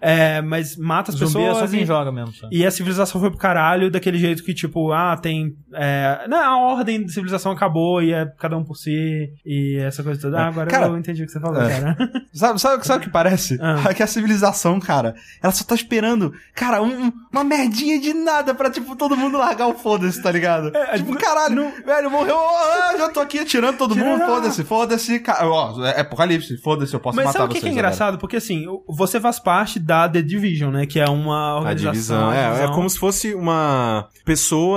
É, 0.00 0.40
mas 0.42 0.76
mata 0.76 1.10
as 1.10 1.16
Zumbi 1.16 1.32
pessoas. 1.32 1.56
é 1.56 1.60
só 1.60 1.68
quem 1.68 1.82
e- 1.82 1.86
joga 1.86 2.12
mesmo. 2.12 2.32
Só. 2.32 2.48
e 2.52 2.64
a 2.66 2.70
civilização 2.70 3.20
foi 3.20 3.30
pro 3.30 3.38
caralho 3.38 3.90
daquele 3.90 4.18
jeito 4.18 4.42
que, 4.44 4.54
tipo, 4.54 4.87
ah, 4.92 5.16
tem. 5.16 5.54
É, 5.74 6.26
não, 6.28 6.38
a 6.38 6.58
ordem 6.72 7.02
da 7.02 7.08
civilização 7.08 7.52
acabou 7.52 8.02
e 8.02 8.12
é 8.12 8.26
cada 8.38 8.56
um 8.56 8.64
por 8.64 8.76
si. 8.76 9.30
E 9.44 9.76
essa 9.78 10.02
coisa 10.02 10.20
toda. 10.20 10.38
Ah, 10.40 10.48
agora 10.48 10.70
Cara, 10.70 10.86
eu 10.86 10.98
entendi 10.98 11.22
o 11.22 11.26
que 11.26 11.32
você 11.32 11.40
falou, 11.40 11.60
é. 11.62 11.68
cara. 11.68 11.96
Sabe, 12.32 12.60
sabe, 12.60 12.86
sabe 12.86 13.00
o 13.00 13.06
que 13.06 13.10
parece? 13.12 13.58
Ah. 13.60 13.92
Que 13.92 14.02
a 14.02 14.06
civilização, 14.06 14.78
cara, 14.78 15.14
ela 15.42 15.52
só 15.52 15.64
tá 15.64 15.74
esperando, 15.74 16.32
cara, 16.54 16.80
um- 16.82 17.10
uma 17.32 17.42
merdinha 17.42 17.98
de 18.00 18.14
nada 18.14 18.54
pra, 18.54 18.70
tipo, 18.70 18.94
todo 18.94 19.16
mundo 19.16 19.36
largar 19.38 19.66
o 19.66 19.74
foda-se, 19.74 20.22
tá 20.22 20.30
ligado? 20.30 20.70
É, 20.76 20.96
tipo, 20.98 21.12
não- 21.12 21.18
caralho, 21.20 21.72
velho, 21.84 22.10
morreu, 22.10 22.38
ah, 22.38 22.94
já 22.96 23.08
tô 23.08 23.18
aqui 23.20 23.40
atirando 23.40 23.76
todo 23.78 23.96
mundo, 23.96 24.24
foda-se, 24.24 24.62
foda-se, 24.62 25.18
cara, 25.18 25.48
ó, 25.48 25.84
é 25.84 26.00
apocalipse, 26.02 26.56
foda-se, 26.58 26.94
eu 26.94 27.00
posso 27.00 27.16
Mas 27.16 27.26
matar 27.26 27.38
sabe 27.40 27.44
o 27.46 27.48
que, 27.48 27.54
vocês 27.60 27.64
que 27.64 27.68
é 27.70 27.72
engraçado? 27.72 28.18
Porque 28.18 28.36
assim, 28.36 28.68
o- 28.68 28.84
você 28.88 29.18
faz 29.20 29.40
parte 29.40 29.80
da 29.80 30.08
The 30.08 30.22
Division, 30.22 30.72
né? 30.72 30.86
Que 30.86 31.00
é 31.00 31.08
uma 31.08 31.50
A 31.50 31.56
organização. 31.56 31.90
divisão. 31.92 32.32
É, 32.32 32.64
é 32.64 32.68
como 32.68 32.88
se 32.88 32.98
fosse 32.98 33.34
uma. 33.34 34.06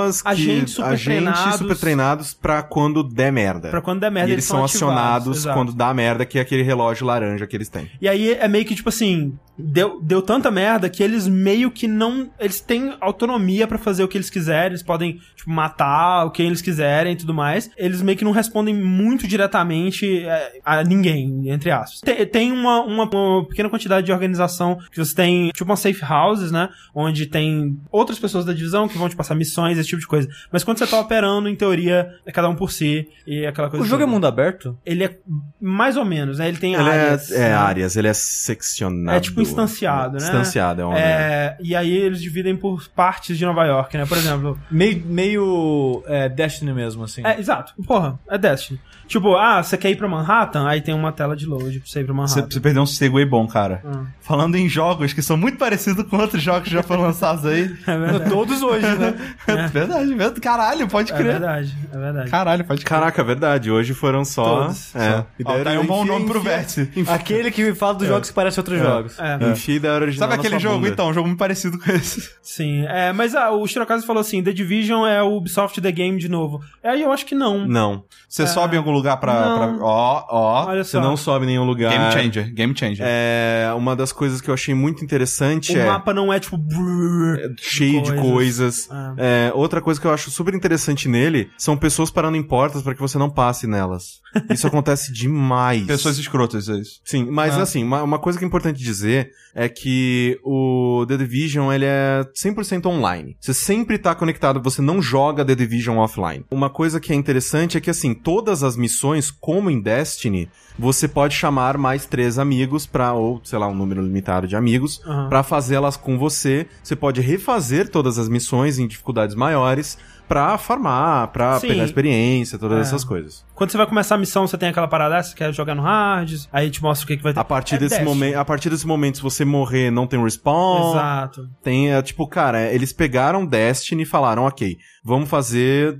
Pessoas. 0.08 0.22
Agentes 0.26 0.74
super 0.74 1.00
treinados. 1.00 1.56
super 1.56 1.78
treinados 1.78 2.34
pra 2.34 2.64
quando 2.64 3.04
der 3.04 3.32
merda. 3.32 3.70
Pra 3.70 3.82
quando 3.82 4.00
der 4.00 4.12
merda, 4.12 4.30
e 4.30 4.34
eles 4.34 4.46
são 4.46 4.64
ativados, 4.64 4.76
acionados 4.76 5.38
exato. 5.38 5.58
quando 5.58 5.74
dá 5.74 5.94
merda, 5.94 6.26
que 6.26 6.38
é 6.38 6.42
aquele 6.42 6.64
relógio 6.64 7.06
laranja 7.06 7.48
que 7.48 7.56
eles 7.56 7.70
têm. 7.70 7.90
E 8.02 8.08
aí 8.08 8.34
é 8.34 8.48
meio 8.48 8.66
que, 8.66 8.76
tipo 8.76 8.90
assim, 8.90 9.38
deu, 9.58 10.02
deu 10.02 10.22
tanta 10.22 10.50
merda 10.50 10.90
que 10.90 11.04
eles 11.04 11.28
meio 11.28 11.72
que 11.72 11.88
não. 11.88 12.30
Eles 12.40 12.60
têm 12.60 12.96
autonomia 13.00 13.68
pra 13.68 13.78
fazer 13.78 14.04
o 14.04 14.08
que 14.08 14.18
eles 14.18 14.30
quiserem, 14.30 14.72
eles 14.72 14.84
podem, 14.84 15.20
tipo, 15.36 15.50
matar 15.50 16.26
o 16.26 16.32
que 16.32 16.42
eles 16.42 16.62
quiserem 16.62 17.14
e 17.14 17.16
tudo 17.16 17.34
mais. 17.34 17.70
Eles 17.78 18.02
meio 18.02 18.18
que 18.18 18.24
não 18.24 18.32
respondem 18.32 18.76
muito 18.76 19.28
diretamente 19.28 20.26
é, 20.26 20.60
a 20.66 20.84
ninguém, 20.84 21.50
entre 21.50 21.72
aspas. 21.72 22.02
Tem, 22.02 22.26
tem 22.26 22.52
uma, 22.52 22.82
uma, 22.82 23.10
uma 23.10 23.46
pequena 23.48 23.70
quantidade 23.70 24.06
de 24.06 24.12
organização 24.12 24.78
que 24.92 24.98
você 24.98 25.16
tem, 25.16 25.50
tipo, 25.50 25.66
uma 25.66 25.76
safe 25.76 26.04
houses, 26.04 26.52
né? 26.52 26.70
Onde 26.94 27.26
tem 27.26 27.78
outras 27.92 28.20
pessoas 28.20 28.46
da 28.46 28.54
divisão 28.54 28.88
que 28.88 28.98
vão 28.98 29.10
te 29.10 29.16
passar 29.16 29.36
missões, 29.36 29.78
esse 29.82 29.90
tipo 29.90 30.02
de 30.02 30.08
coisa. 30.08 30.28
Mas 30.52 30.64
quando 30.64 30.78
você 30.78 30.88
tá 30.88 31.00
operando, 31.00 31.50
em 31.50 31.56
teoria, 31.56 32.10
é 32.26 32.32
cada 32.32 32.50
um 32.50 32.56
por 32.56 32.72
si 32.72 33.08
e 33.26 33.46
aquela 33.46 33.70
coisa. 33.70 33.84
O 33.84 33.88
jogo 33.88 34.02
é 34.02 34.06
toda. 34.06 34.14
mundo 34.14 34.28
aberto? 34.28 34.78
Ele 34.86 35.04
é 35.04 35.18
mais 35.60 35.98
ou 35.98 36.06
menos, 36.06 36.40
né? 36.40 36.48
Ele 36.48 36.58
tem 36.58 36.74
Ele 36.74 36.84
áreas. 36.84 37.32
é, 37.32 37.36
é 37.36 37.40
né? 37.40 37.54
áreas, 37.54 37.96
ele 37.96 38.08
é 38.08 38.14
seccionado. 38.14 39.18
É 39.18 39.20
tipo 39.20 39.42
instanciado, 39.42 40.18
né? 40.18 40.24
Instanciado, 40.24 40.82
é 40.82 40.86
uma. 40.86 41.00
É, 41.00 41.58
e 41.60 41.76
aí 41.76 41.92
eles 41.92 42.22
dividem 42.22 42.56
por 42.56 42.88
partes 42.90 43.38
de 43.38 43.46
Nova 43.46 43.66
York, 43.66 43.98
né? 43.98 44.06
Por 44.06 44.18
exemplo. 44.18 44.60
Meio, 44.70 45.04
meio 45.06 46.04
é, 46.08 46.30
Destiny 46.30 46.74
mesmo, 46.74 47.04
assim. 47.04 47.26
É, 47.26 47.40
exato. 47.40 47.74
Porra, 47.86 48.20
é 48.30 48.38
Destiny. 48.38 48.80
Tipo, 49.12 49.36
ah, 49.36 49.62
você 49.62 49.78
quer 49.78 49.90
ir 49.90 49.98
pra 49.98 50.08
Manhattan? 50.08 50.66
Aí 50.66 50.80
tem 50.80 50.96
uma 50.96 51.12
tela 51.12 51.36
de 51.36 51.46
load 51.46 51.82
pra 51.82 51.90
você 51.90 52.00
ir 52.00 52.06
pra 52.06 52.14
Manhattan. 52.14 52.48
você 52.50 52.60
perdeu 52.62 52.82
um 52.82 52.86
segue 52.86 53.26
bom, 53.26 53.46
cara. 53.46 53.82
Ah. 53.86 54.04
Falando 54.22 54.56
em 54.56 54.70
jogos 54.70 55.12
que 55.12 55.22
são 55.22 55.36
muito 55.36 55.58
parecidos 55.58 56.06
com 56.06 56.16
outros 56.16 56.42
jogos 56.42 56.64
que 56.70 56.74
já 56.74 56.82
foram 56.82 57.02
lançados 57.02 57.46
aí. 57.46 57.76
É 57.86 57.98
verdade. 57.98 58.30
Todos 58.30 58.62
hoje, 58.64 58.86
né? 58.88 59.14
verdade, 59.74 60.14
verdade. 60.16 60.40
Caralho, 60.40 60.88
pode 60.88 61.12
É 61.12 61.16
crer. 61.18 61.32
verdade, 61.34 61.78
é 61.92 61.98
verdade. 61.98 62.32
Caralho, 62.32 62.64
pode 62.64 62.86
crer. 62.86 63.00
Caraca, 63.00 63.22
é 63.22 63.26
verdade. 63.26 63.70
Hoje 63.70 63.94
foram 63.94 64.24
só. 64.24 64.62
Todos. 64.62 64.96
É. 64.96 65.12
Só. 65.18 65.28
E 65.38 65.44
daí 65.44 65.64
tá 65.66 65.70
aí 65.72 65.78
um 65.78 65.86
bom 65.86 66.06
nome 66.06 66.26
pro 66.26 66.40
vértice. 66.40 66.90
Aquele 67.10 67.52
que 67.52 67.74
fala 67.76 67.96
dos 67.96 68.08
jogos 68.08 68.30
que 68.30 68.34
parecem 68.36 68.62
outros 68.62 68.80
jogos. 68.80 69.20
É, 69.20 69.52
Enfia 69.52 69.78
da 69.82 69.94
original 69.96 70.30
Sabe 70.30 70.40
aquele 70.40 70.58
jogo? 70.58 70.78
bunda. 70.78 70.88
Então, 70.88 71.10
um 71.10 71.14
jogo 71.14 71.28
muito 71.28 71.40
parecido 71.40 71.78
com 71.78 71.92
esse. 71.92 72.30
sim. 72.42 72.86
É, 72.88 73.12
mas 73.12 73.36
ah, 73.36 73.52
o 73.52 73.68
Shirokazu 73.68 74.06
falou 74.08 74.22
assim: 74.22 74.42
The 74.42 74.54
Division 74.54 75.06
é 75.06 75.22
o 75.22 75.36
Ubisoft 75.36 75.82
The 75.82 75.92
Game 75.92 76.18
de 76.18 76.30
novo. 76.30 76.62
Aí 76.82 77.02
eu 77.02 77.12
acho 77.12 77.26
que 77.26 77.36
não. 77.36 77.68
Não. 77.68 78.06
Você 78.30 78.48
sobe 78.48 78.76
em 78.76 78.78
algum 78.78 78.92
lugar 78.92 79.01
pra. 79.18 79.34
Não. 79.34 79.78
pra- 79.78 79.86
Ó, 79.86 80.26
ó. 80.30 80.66
Olha 80.68 80.84
Você 80.84 80.92
só. 80.92 81.02
não 81.02 81.16
sobe 81.18 81.46
em 81.46 81.50
nenhum 81.50 81.64
lugar. 81.66 81.92
Game 81.92 82.12
changer, 82.12 82.54
game 82.54 82.78
changer. 82.78 83.06
É, 83.08 83.72
uma 83.76 83.96
das 83.96 84.12
coisas 84.12 84.42
que 84.42 84.50
eu 84.50 84.54
achei 84.54 84.74
muito 84.74 85.04
interessante 85.04 85.74
o 85.74 85.78
é, 85.80 85.86
mapa 85.86 86.14
não 86.14 86.32
é 86.32 86.40
tipo. 86.40 86.58
brrr. 86.58 87.40
é 87.40 87.48
cheio 87.58 88.02
de 88.02 88.10
coisas. 88.14 88.22
coisas. 88.22 88.88
Ah. 88.92 89.14
É, 89.18 89.52
outra 89.56 89.82
coisa 89.82 90.00
que 90.00 90.08
eu 90.08 90.12
acho 90.14 90.30
super 90.32 90.54
interessante 90.54 91.08
nele 91.08 91.50
são 91.58 91.76
pessoas 91.78 92.10
parando 92.12 92.38
em 92.38 92.44
portas 92.44 92.82
para 92.82 92.94
que 92.94 93.02
você 93.02 93.18
não 93.18 93.30
passe 93.30 93.68
nelas. 93.68 94.22
Isso 94.50 94.66
acontece 94.68 95.12
demais. 95.12 95.86
Pessoas 95.86 96.18
escrotas, 96.18 96.70
é 96.70 96.74
isso. 96.76 97.02
Sim, 97.04 97.28
mas 97.30 97.58
Ah. 97.58 97.64
assim, 97.64 97.84
uma, 97.84 98.02
uma 98.04 98.18
coisa 98.20 98.40
que 98.40 98.46
é 98.46 98.48
importante 98.48 98.82
dizer 98.82 99.30
é 99.54 99.68
que 99.68 100.40
o 100.44 101.06
The 101.08 101.18
Division, 101.18 101.72
ele 101.72 101.84
é 101.86 102.24
100% 102.34 102.86
online. 102.86 103.36
Você 103.42 103.54
sempre 103.54 103.98
tá 103.98 104.16
conectado, 104.16 104.62
você 104.62 104.82
não 104.82 105.02
joga 105.02 105.44
The 105.44 105.54
Division 105.56 105.98
offline. 105.98 106.46
Uma 106.50 106.70
coisa 106.70 107.00
que 107.00 107.12
é 107.12 107.16
interessante 107.16 107.78
é 107.78 107.82
que, 107.82 107.90
assim, 107.90 108.14
todas 108.14 108.64
as 108.64 108.78
missões, 108.78 108.91
como 109.40 109.70
em 109.70 109.80
Destiny, 109.82 110.50
você 110.80 111.08
pode 111.08 111.36
chamar 111.36 111.78
mais 111.78 112.06
três 112.06 112.40
amigos 112.40 112.86
pra, 112.86 113.14
ou, 113.14 113.40
sei 113.44 113.60
lá, 113.60 113.68
um 113.68 113.76
número 113.76 114.02
limitado 114.02 114.48
de 114.48 114.56
amigos, 114.56 115.02
Aham. 115.06 115.30
pra 115.30 115.44
fazê-las 115.44 115.96
com 115.98 116.18
você. 116.18 116.68
Você 116.84 116.96
pode 116.96 117.22
refazer 117.22 117.90
todas 117.90 118.18
as 118.18 118.28
missões 118.28 118.80
em 118.80 118.88
dificuldades 118.88 119.36
maiores 119.36 119.98
pra 120.28 120.58
farmar, 120.58 121.28
pra 121.28 121.60
Sim. 121.60 121.68
pegar 121.68 121.84
experiência, 121.84 122.58
todas 122.58 122.78
É. 122.78 122.82
essas 122.82 123.04
coisas. 123.04 123.46
Quando 123.54 123.70
você 123.70 123.78
vai 123.78 123.86
começar 123.86 124.16
a 124.16 124.18
missão, 124.18 124.48
você 124.48 124.58
tem 124.58 124.70
aquela 124.70 124.88
parada, 124.88 125.18
ah, 125.18 125.22
você 125.24 125.36
quer 125.36 125.54
jogar 125.54 125.76
no 125.76 125.82
hard, 125.82 126.46
aí 126.54 126.70
te 126.72 126.82
mostra 126.82 127.04
o 127.04 127.08
que, 127.08 127.18
que 127.18 127.24
vai 127.24 127.34
ter. 127.34 127.40
A 127.40 127.44
partir, 127.44 127.76
É 127.76 127.78
desse 127.80 128.02
momento, 128.02 128.36
a 128.38 128.46
partir 128.46 128.70
desse 128.70 128.88
momento, 128.88 129.18
se 129.18 129.24
você 129.24 129.44
morrer, 129.44 129.92
não 129.92 130.08
tem 130.08 130.24
respawn. 130.24 130.92
Exato. 130.92 131.50
Tem, 131.62 131.92
é, 131.94 132.02
tipo, 132.02 132.26
cara, 132.28 132.62
é, 132.62 132.74
eles 132.74 132.94
pegaram 132.94 133.46
Destiny 133.46 134.04
e 134.04 134.06
falaram, 134.06 134.44
ok, 134.44 134.78
vamos 135.04 135.30
fazer 135.30 136.00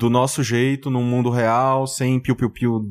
do 0.00 0.08
nosso 0.08 0.42
jeito, 0.42 0.88
num 0.88 1.04
mundo 1.04 1.28
real, 1.28 1.86
sem 1.86 2.18
piu-piu-piu 2.18 2.90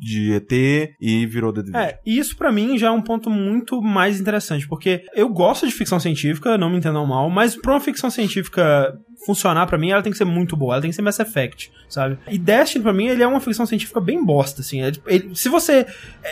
de 0.00 0.32
ET, 0.32 0.50
e 0.98 1.26
virou 1.26 1.52
The 1.52 1.60
Division. 1.60 1.84
É, 1.84 2.00
isso 2.06 2.36
pra 2.38 2.50
mim 2.50 2.78
já 2.78 2.86
é 2.86 2.90
um 2.90 3.02
ponto 3.02 3.28
muito 3.28 3.82
mais 3.82 4.18
interessante, 4.18 4.66
porque 4.66 5.04
eu 5.14 5.28
gosto 5.28 5.66
de 5.66 5.74
ficção 5.74 6.00
científica, 6.00 6.56
não 6.56 6.70
me 6.70 6.78
entendam 6.78 7.06
mal, 7.06 7.28
mas 7.28 7.54
pra 7.54 7.74
uma 7.74 7.80
ficção 7.80 8.08
científica 8.10 8.96
funcionar 9.28 9.66
pra 9.66 9.76
mim, 9.76 9.90
ela 9.90 10.00
tem 10.02 10.10
que 10.10 10.16
ser 10.16 10.24
muito 10.24 10.56
boa, 10.56 10.74
ela 10.74 10.80
tem 10.80 10.88
que 10.90 10.96
ser 10.96 11.02
Mass 11.02 11.18
Effect, 11.20 11.70
sabe? 11.86 12.16
E 12.30 12.38
Destiny 12.38 12.82
pra 12.82 12.94
mim, 12.94 13.08
ele 13.08 13.22
é 13.22 13.26
uma 13.26 13.40
ficção 13.40 13.66
científica 13.66 14.00
bem 14.00 14.24
bosta, 14.24 14.62
assim. 14.62 14.80
É, 14.82 14.90
ele- 15.06 15.30
se 15.34 15.50
você... 15.50 15.86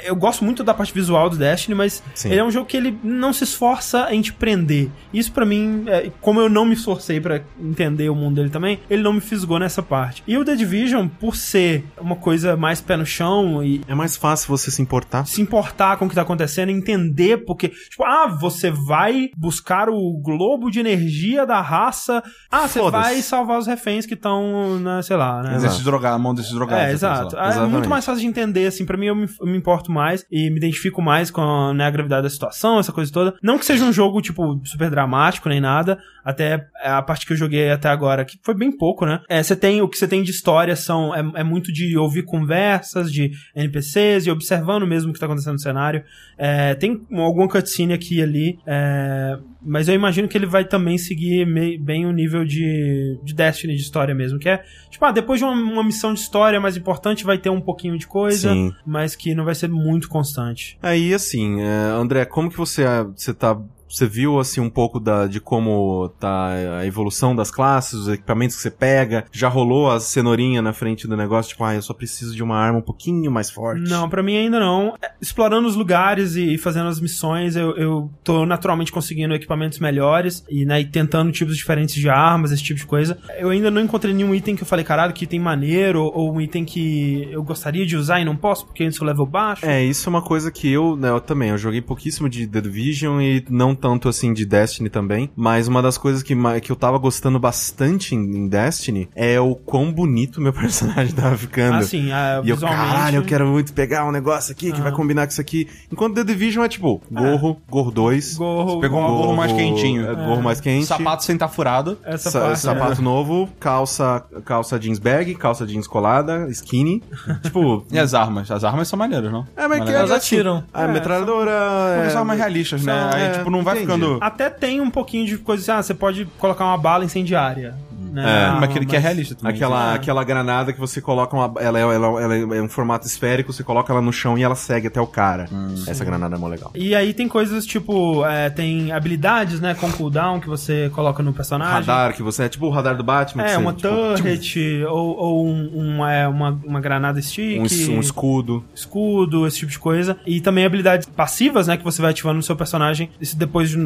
Eu 0.05 0.16
gosto 0.16 0.42
muito 0.44 0.64
da 0.64 0.72
parte 0.72 0.94
visual 0.94 1.28
do 1.28 1.36
Destiny, 1.36 1.74
mas 1.74 2.03
Sim. 2.14 2.30
ele 2.30 2.40
é 2.40 2.44
um 2.44 2.51
jogo 2.51 2.64
que 2.66 2.76
ele 2.76 2.99
não 3.05 3.32
se 3.34 3.44
esforça 3.44 4.09
em 4.14 4.22
te 4.22 4.32
prender. 4.32 4.88
Isso 5.12 5.30
pra 5.32 5.44
mim, 5.44 5.84
é, 5.88 6.11
como 6.22 6.40
eu 6.40 6.49
não 6.49 6.64
me 6.64 6.72
esforcei 6.74 7.20
pra 7.20 7.42
entender 7.61 8.09
o 8.09 8.14
mundo 8.14 8.36
dele 8.36 8.49
também, 8.51 8.80
ele 8.88 9.03
não 9.03 9.12
me 9.12 9.20
fisgou 9.20 9.59
nessa 9.59 9.82
parte. 9.82 10.22
E 10.26 10.38
o 10.38 10.44
The 10.44 10.57
Division, 10.57 11.07
por 11.09 11.36
ser 11.36 11.84
uma 12.01 12.16
coisa 12.16 12.57
mais 12.57 12.80
pé 12.80 12.97
no 12.97 13.05
chão 13.05 13.62
e 13.62 13.82
É 13.86 13.94
mais 13.94 14.16
fácil 14.16 14.49
você 14.49 14.70
se 14.70 14.80
importar. 14.80 15.26
se 15.26 15.42
importar 15.42 15.97
com 15.99 16.07
o 16.07 16.09
que 16.09 16.14
tá 16.14 16.22
acontecendo, 16.22 16.70
entender 16.70 17.44
porque, 17.44 17.68
tipo, 17.68 18.05
ah, 18.05 18.26
você 18.26 18.70
vai 18.70 19.30
buscar 19.36 19.88
o 19.90 20.12
globo 20.22 20.70
de 20.70 20.80
energia 20.80 21.44
da 21.47 21.61
raça. 21.61 22.22
Ah, 22.51 22.66
você. 22.68 22.78
Vai 22.91 23.22
salvar 23.22 23.59
os 23.59 23.66
reféns 23.66 24.07
que 24.07 24.14
estão, 24.14 24.78
na, 24.80 25.03
sei 25.03 25.16
lá, 25.16 25.43
né? 25.43 25.59
Desses 25.59 25.82
drogar, 25.82 26.14
a 26.14 26.18
mão 26.18 26.34
desses 26.34 26.53
drogados. 26.53 26.84
É, 26.84 26.93
exato. 26.93 27.37
É 27.37 27.66
muito 27.66 27.89
mais 27.89 28.05
fácil 28.05 28.20
de 28.20 28.26
entender, 28.26 28.66
assim, 28.66 28.84
pra 28.84 28.97
mim 28.97 29.07
eu 29.07 29.14
me, 29.14 29.26
eu 29.41 29.47
me 29.47 29.57
importo 29.57 29.91
mais 29.91 30.24
e 30.30 30.51
me 30.51 30.57
identifico 30.57 31.03
mais 31.03 31.30
com 31.30 31.72
né, 31.72 31.87
a 31.87 31.91
gravidade 31.91 32.22
da 32.22 32.30
situação, 32.30 32.78
essa 32.78 32.93
coisa 32.93 33.12
toda. 33.12 33.34
Não 33.43 33.59
que 33.59 33.64
seja 33.64 33.84
um 33.84 33.93
jogo, 33.93 34.20
tipo, 34.20 34.61
super 34.64 34.91
dramático 34.91 35.49
nem 35.49 35.61
nada, 35.61 35.99
até 36.24 36.66
a 36.82 37.01
parte 37.03 37.26
que 37.26 37.32
eu 37.32 37.37
joguei 37.37 37.70
até 37.70 37.89
agora, 37.89 38.24
que 38.24 38.39
foi 38.43 38.55
bem 38.55 38.76
pouco, 38.76 39.07
né? 39.07 39.20
É, 39.28 39.43
você 39.43 39.55
tem, 39.55 39.80
o 39.80 39.89
que 39.89 39.97
você 39.97 40.09
tem 40.09 40.22
de 40.22 40.30
história 40.30 40.74
são, 40.74 41.14
é, 41.14 41.20
é 41.37 41.45
muito 41.45 41.72
de 41.72 41.97
ouvir 41.97 42.24
conversas 42.24 43.12
de 43.12 43.30
NPCs 43.55 44.26
e 44.26 44.30
observando 44.30 44.87
mesmo 44.87 45.11
o 45.11 45.14
que 45.14 45.20
tá 45.20 45.26
acontecendo 45.26 45.55
no 45.55 45.61
cenário. 45.61 46.03
É, 46.37 46.74
tem 46.74 47.01
alguma 47.12 47.49
cutscene 47.49 47.93
aqui 47.93 48.16
e 48.16 48.22
ali, 48.22 48.59
é, 48.66 49.39
mas 49.67 49.89
eu 49.89 49.95
imagino 49.95 50.29
que 50.29 50.37
ele 50.39 50.47
vai 50.47 50.64
também 50.64 50.99
seguir 50.99 51.47
mei- 51.47 51.79
bem 51.79 52.07
o 52.07 52.12
nível 52.12 52.45
de 52.45 52.57
de, 52.57 53.21
de 53.23 53.35
Destiny 53.35 53.75
de 53.75 53.83
história 53.83 54.14
mesmo, 54.14 54.39
que 54.39 54.49
é, 54.49 54.62
tipo, 54.91 55.05
ah, 55.05 55.12
depois 55.12 55.39
de 55.39 55.45
uma, 55.45 55.53
uma 55.53 55.85
missão 55.85 56.14
de 56.14 56.21
história 56.21 56.59
mais 56.59 56.77
importante 56.77 57.25
vai 57.25 57.37
ter 57.37 57.51
um 57.51 57.61
pouquinho 57.61 57.99
de 57.99 58.07
coisa, 58.07 58.53
Sim. 58.53 58.73
mas 58.87 59.14
que 59.14 59.35
não 59.35 59.45
vai 59.45 59.55
ser 59.55 59.69
muito 59.69 60.09
constante. 60.09 60.79
Aí, 60.83 61.12
assim, 61.12 61.61
é, 61.61 61.91
André, 62.01 62.25
como 62.25 62.51
que 62.51 62.57
você, 62.57 62.85
você 63.14 63.35
tá... 63.35 63.61
Você 63.97 64.07
viu, 64.07 64.38
assim, 64.38 64.61
um 64.61 64.68
pouco 64.68 65.01
da, 65.01 65.26
de 65.26 65.40
como 65.40 66.11
tá 66.20 66.49
a 66.80 66.84
evolução 66.84 67.34
das 67.34 67.51
classes, 67.51 67.94
os 67.94 68.09
equipamentos 68.09 68.55
que 68.55 68.61
você 68.61 68.70
pega? 68.70 69.24
Já 69.32 69.49
rolou 69.49 69.90
a 69.90 69.99
cenourinha 69.99 70.61
na 70.61 70.74
frente 70.74 71.09
do 71.09 71.16
negócio? 71.16 71.53
Tipo, 71.53 71.64
ah, 71.64 71.74
eu 71.74 71.80
só 71.80 71.94
preciso 71.94 72.36
de 72.36 72.42
uma 72.42 72.59
arma 72.59 72.78
um 72.78 72.82
pouquinho 72.82 73.30
mais 73.30 73.51
forte. 73.51 73.88
Não, 73.88 74.07
pra 74.07 74.22
mim 74.22 74.36
ainda 74.36 74.61
não. 74.61 74.94
É, 75.01 75.12
Explorando 75.18 75.66
os 75.66 75.76
lugares 75.76 76.36
e, 76.36 76.59
fazendo 76.59 76.88
as 76.88 77.01
missões, 77.01 77.57
eu, 77.57 77.74
eu 77.78 78.11
tô 78.22 78.44
naturalmente 78.44 78.92
conseguindo 78.92 79.32
equipamentos 79.32 79.78
melhores 79.78 80.44
e, 80.47 80.66
né, 80.66 80.82
e 80.82 80.84
tentando 80.84 81.32
tipos 81.32 81.57
diferentes 81.57 81.94
de 81.94 82.11
armas, 82.11 82.53
esse 82.53 82.62
tipo 82.62 82.78
de 82.78 82.86
coisa. 82.86 83.16
Eu 83.38 83.49
ainda 83.49 83.70
não 83.70 83.80
encontrei 83.80 84.12
nenhum 84.12 84.34
item 84.34 84.57
que 84.57 84.62
eu 84.62 84.66
falei, 84.66 84.84
caralho, 84.84 85.14
que 85.14 85.24
item 85.24 85.40
maneiro, 85.40 86.03
ou, 86.03 86.34
um 86.34 86.40
item 86.40 86.66
que 86.66 87.28
eu 87.30 87.42
gostaria 87.42 87.86
de 87.86 87.97
usar 87.97 88.20
e 88.20 88.26
não 88.26 88.36
posso, 88.36 88.66
porque 88.66 88.84
antes 88.84 89.01
o 89.01 89.05
level 89.07 89.24
baixo. 89.24 89.64
É, 89.64 89.82
isso 89.82 90.07
é 90.07 90.11
uma 90.11 90.22
coisa 90.22 90.51
que 90.51 90.70
eu, 90.70 90.97
né, 90.97 91.09
eu 91.09 91.20
também, 91.20 91.49
eu 91.49 91.57
joguei 91.57 91.80
pouquíssimo 91.80 92.28
de 92.28 92.47
The 92.47 92.61
Division 92.61 93.22
e 93.22 93.42
não 93.49 93.74
tanto 93.87 94.09
assim 94.09 94.32
de 94.32 94.45
Destiny 94.45 94.89
também, 94.91 95.30
mas 95.37 95.68
uma 95.68 95.80
das 95.80 95.97
coisas 95.97 96.20
que, 96.20 96.34
que 96.61 96.72
eu 96.72 96.76
tava 96.76 96.99
gostando 96.99 97.39
bastante 97.39 98.16
em, 98.16 98.18
em 98.18 98.49
Destiny 98.49 99.09
é 99.14 99.39
o 99.41 99.55
quão 99.55 99.93
bonito 99.93 100.41
meu 100.41 100.53
personagem 100.55 101.14
tava 101.14 101.37
ficando. 101.37 101.76
Assim, 101.76 102.11
ah, 102.11 102.41
E 102.45 102.51
eu, 102.51 102.57
visualmente... 102.57 102.82
Ah. 102.82 102.93
caralho, 102.95 103.16
eu 103.18 103.22
quero 103.22 103.47
muito 103.47 103.72
pegar 103.72 104.05
um 104.05 104.11
negócio 104.11 104.51
aqui 104.51 104.72
que 104.72 104.80
vai 104.80 104.91
combinar 104.91 105.24
com 105.26 105.30
isso 105.30 105.41
aqui. 105.41 105.68
Enquanto 105.93 106.16
The 106.16 106.24
Division 106.24 106.64
é 106.64 106.68
tipo, 106.68 107.01
gorro, 107.11 107.61
gorro 107.68 107.91
2. 107.93 108.37
Gorro, 108.39 108.80
Pegou 108.80 109.01
um 109.01 109.07
gorro 109.07 109.37
mais 109.37 109.53
quentinho. 109.53 110.11
É, 110.11 110.14
gorro 110.16 110.43
mais 110.43 110.61
quente. 110.61 110.87
Sapato 110.87 111.22
sem 111.22 111.34
estar 111.37 111.47
furado. 111.49 111.97
essa 112.05 112.28
Sa- 112.30 112.41
parte, 112.41 112.59
sapato 112.59 113.03
novo, 113.03 113.49
calça, 113.61 114.24
calça 114.45 114.78
jeans 114.80 114.99
bag, 114.99 115.32
calça 115.37 115.64
jeans 115.64 115.87
colada, 115.87 116.49
skinny. 116.51 117.03
tipo, 117.45 117.87
E 117.93 117.99
as 118.01 118.14
armas? 118.14 118.51
As 118.51 118.64
armas 118.64 118.89
são 118.89 118.99
maneiras, 118.99 119.30
não? 119.30 119.47
é, 119.57 119.62
mas 119.68 119.78
que 119.78 119.84
Maneiras. 119.84 120.11
Elas 120.11 120.11
atiram. 120.11 120.64
A 120.74 120.82
É, 120.82 120.89
metralhadora. 120.89 121.53
Porque 121.95 122.09
é, 122.09 122.11
são 122.11 122.24
mais 122.24 122.41
realistas, 122.41 122.82
né? 122.82 122.93
são- 122.93 123.11
Aí, 123.16 123.22
é, 123.26 123.30
tipo, 123.30 123.51
não 123.51 123.62
vai. 123.62 123.76
Ficando... 123.81 124.18
Até 124.20 124.51
tem 124.51 124.81
um 124.81 124.91
pouquinho 124.91 125.27
de 125.27 125.39
coisa 125.39 125.62
assim, 125.62 125.79
ah, 125.79 125.83
você 125.83 125.95
pode 125.95 126.24
colocar 126.39 126.64
uma 126.64 126.79
bala 126.79 127.05
incendiária. 127.05 127.74
Né? 128.17 128.47
É, 128.47 128.51
mas 128.53 128.62
aquele 128.64 128.87
que 128.87 128.97
é 128.97 128.99
realista 128.99 129.35
também. 129.35 129.55
Aquela, 129.55 129.93
É. 129.93 129.95
aquela 129.97 130.25
granada 130.25 130.73
que 130.73 130.81
você 130.81 131.03
coloca 131.03 131.37
uma. 131.37 131.53
Ela 131.61 131.79
é, 131.79 131.83
ela, 131.83 132.23
ela 132.23 132.57
é 132.57 132.62
um 132.62 132.69
formato 132.69 133.07
esférico, 133.07 133.53
você 133.53 133.62
coloca 133.62 133.93
ela 133.93 134.01
no 134.01 134.11
chão 134.12 134.39
e 134.39 134.43
ela 134.43 134.55
segue 134.55 134.87
até 134.87 134.99
o 135.01 135.07
cara. 135.07 135.47
Essa 135.87 136.03
granada 136.03 136.35
é 136.35 136.39
mó 136.39 136.49
legal. 136.49 136.71
E 136.75 136.95
aí 136.95 137.12
tem 137.12 137.29
coisas 137.29 137.67
tipo, 137.67 138.25
é, 138.25 138.49
tem 138.49 138.91
habilidades, 138.91 139.61
né, 139.61 139.75
com 139.75 139.93
cooldown 139.93 140.41
que 140.41 140.49
você 140.49 140.91
coloca 140.95 141.23
no 141.23 141.33
personagem. 141.35 141.75
Radar, 141.75 142.14
que 142.14 142.23
você 142.23 142.45
é 142.45 142.49
tipo 142.49 142.67
o 142.67 142.71
radar 142.71 142.97
do 142.97 143.05
Batman. 143.05 143.43
que 143.45 143.51
É, 143.51 143.53
você, 143.55 143.59
uma 143.61 143.73
tipo, 143.75 143.89
turret, 143.89 144.85
ou, 144.89 145.17
ou 145.19 145.47
um, 145.47 145.71
um, 145.75 146.07
é, 146.07 146.27
uma, 146.27 146.59
uma 146.64 146.81
granada 146.81 147.21
stick, 147.21 147.59
um, 147.59 147.97
um 147.97 148.01
escudo. 148.01 148.64
escudo, 148.75 149.47
esse 149.47 149.59
tipo 149.59 149.73
de 149.73 149.79
coisa. 149.79 150.17
E 150.27 150.41
também 150.41 150.64
habilidades 150.64 151.07
passivas, 151.07 151.67
né, 151.67 151.77
que 151.77 151.85
você 151.85 152.01
vai 152.01 152.12
ativando 152.12 152.37
no 152.37 152.43
seu 152.43 152.57
personagem. 152.57 153.11
Isso 153.21 153.37
depois 153.37 153.69
de 153.71 153.77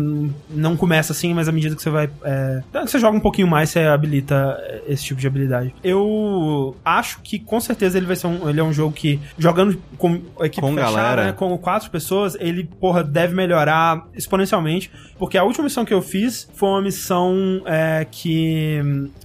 não 0.50 0.76
começa 0.76 1.12
assim, 1.12 1.34
mas 1.34 1.48
à 1.48 1.52
medida 1.52 1.74
que 1.74 1.82
você 1.82 1.90
vai... 1.90 2.08
É, 2.22 2.60
você 2.86 2.98
joga 2.98 3.16
um 3.16 3.20
pouquinho 3.20 3.48
mais, 3.48 3.70
você 3.70 3.80
habilita 3.80 4.19
é, 4.62 4.82
esse 4.88 5.04
tipo 5.04 5.20
de 5.20 5.26
habilidade. 5.26 5.74
Eu 5.82 6.76
acho 6.84 7.20
que 7.22 7.38
com 7.38 7.60
certeza 7.60 7.98
ele 7.98 8.06
vai 8.06 8.16
ser 8.16 8.26
um, 8.26 8.48
ele 8.48 8.60
é 8.60 8.64
um 8.64 8.72
jogo 8.72 8.92
que, 8.92 9.20
jogando 9.38 9.80
com 9.98 10.20
a 10.40 10.46
equipe 10.46 10.60
Com 10.60 10.74
fechada, 10.74 10.92
galera. 10.92 11.24
né, 11.26 11.32
com 11.32 11.56
quatro 11.58 11.90
pessoas, 11.90 12.36
ele, 12.40 12.64
porra, 12.64 13.02
deve 13.02 13.34
melhorar 13.34 14.06
exponencialmente. 14.14 14.90
Porque 15.18 15.36
a 15.36 15.44
última 15.44 15.64
missão 15.64 15.84
que 15.84 15.94
eu 15.94 16.02
fiz 16.02 16.48
foi 16.54 16.68
uma 16.68 16.82
missão 16.82 17.62
é, 17.66 18.06
que 18.10 18.80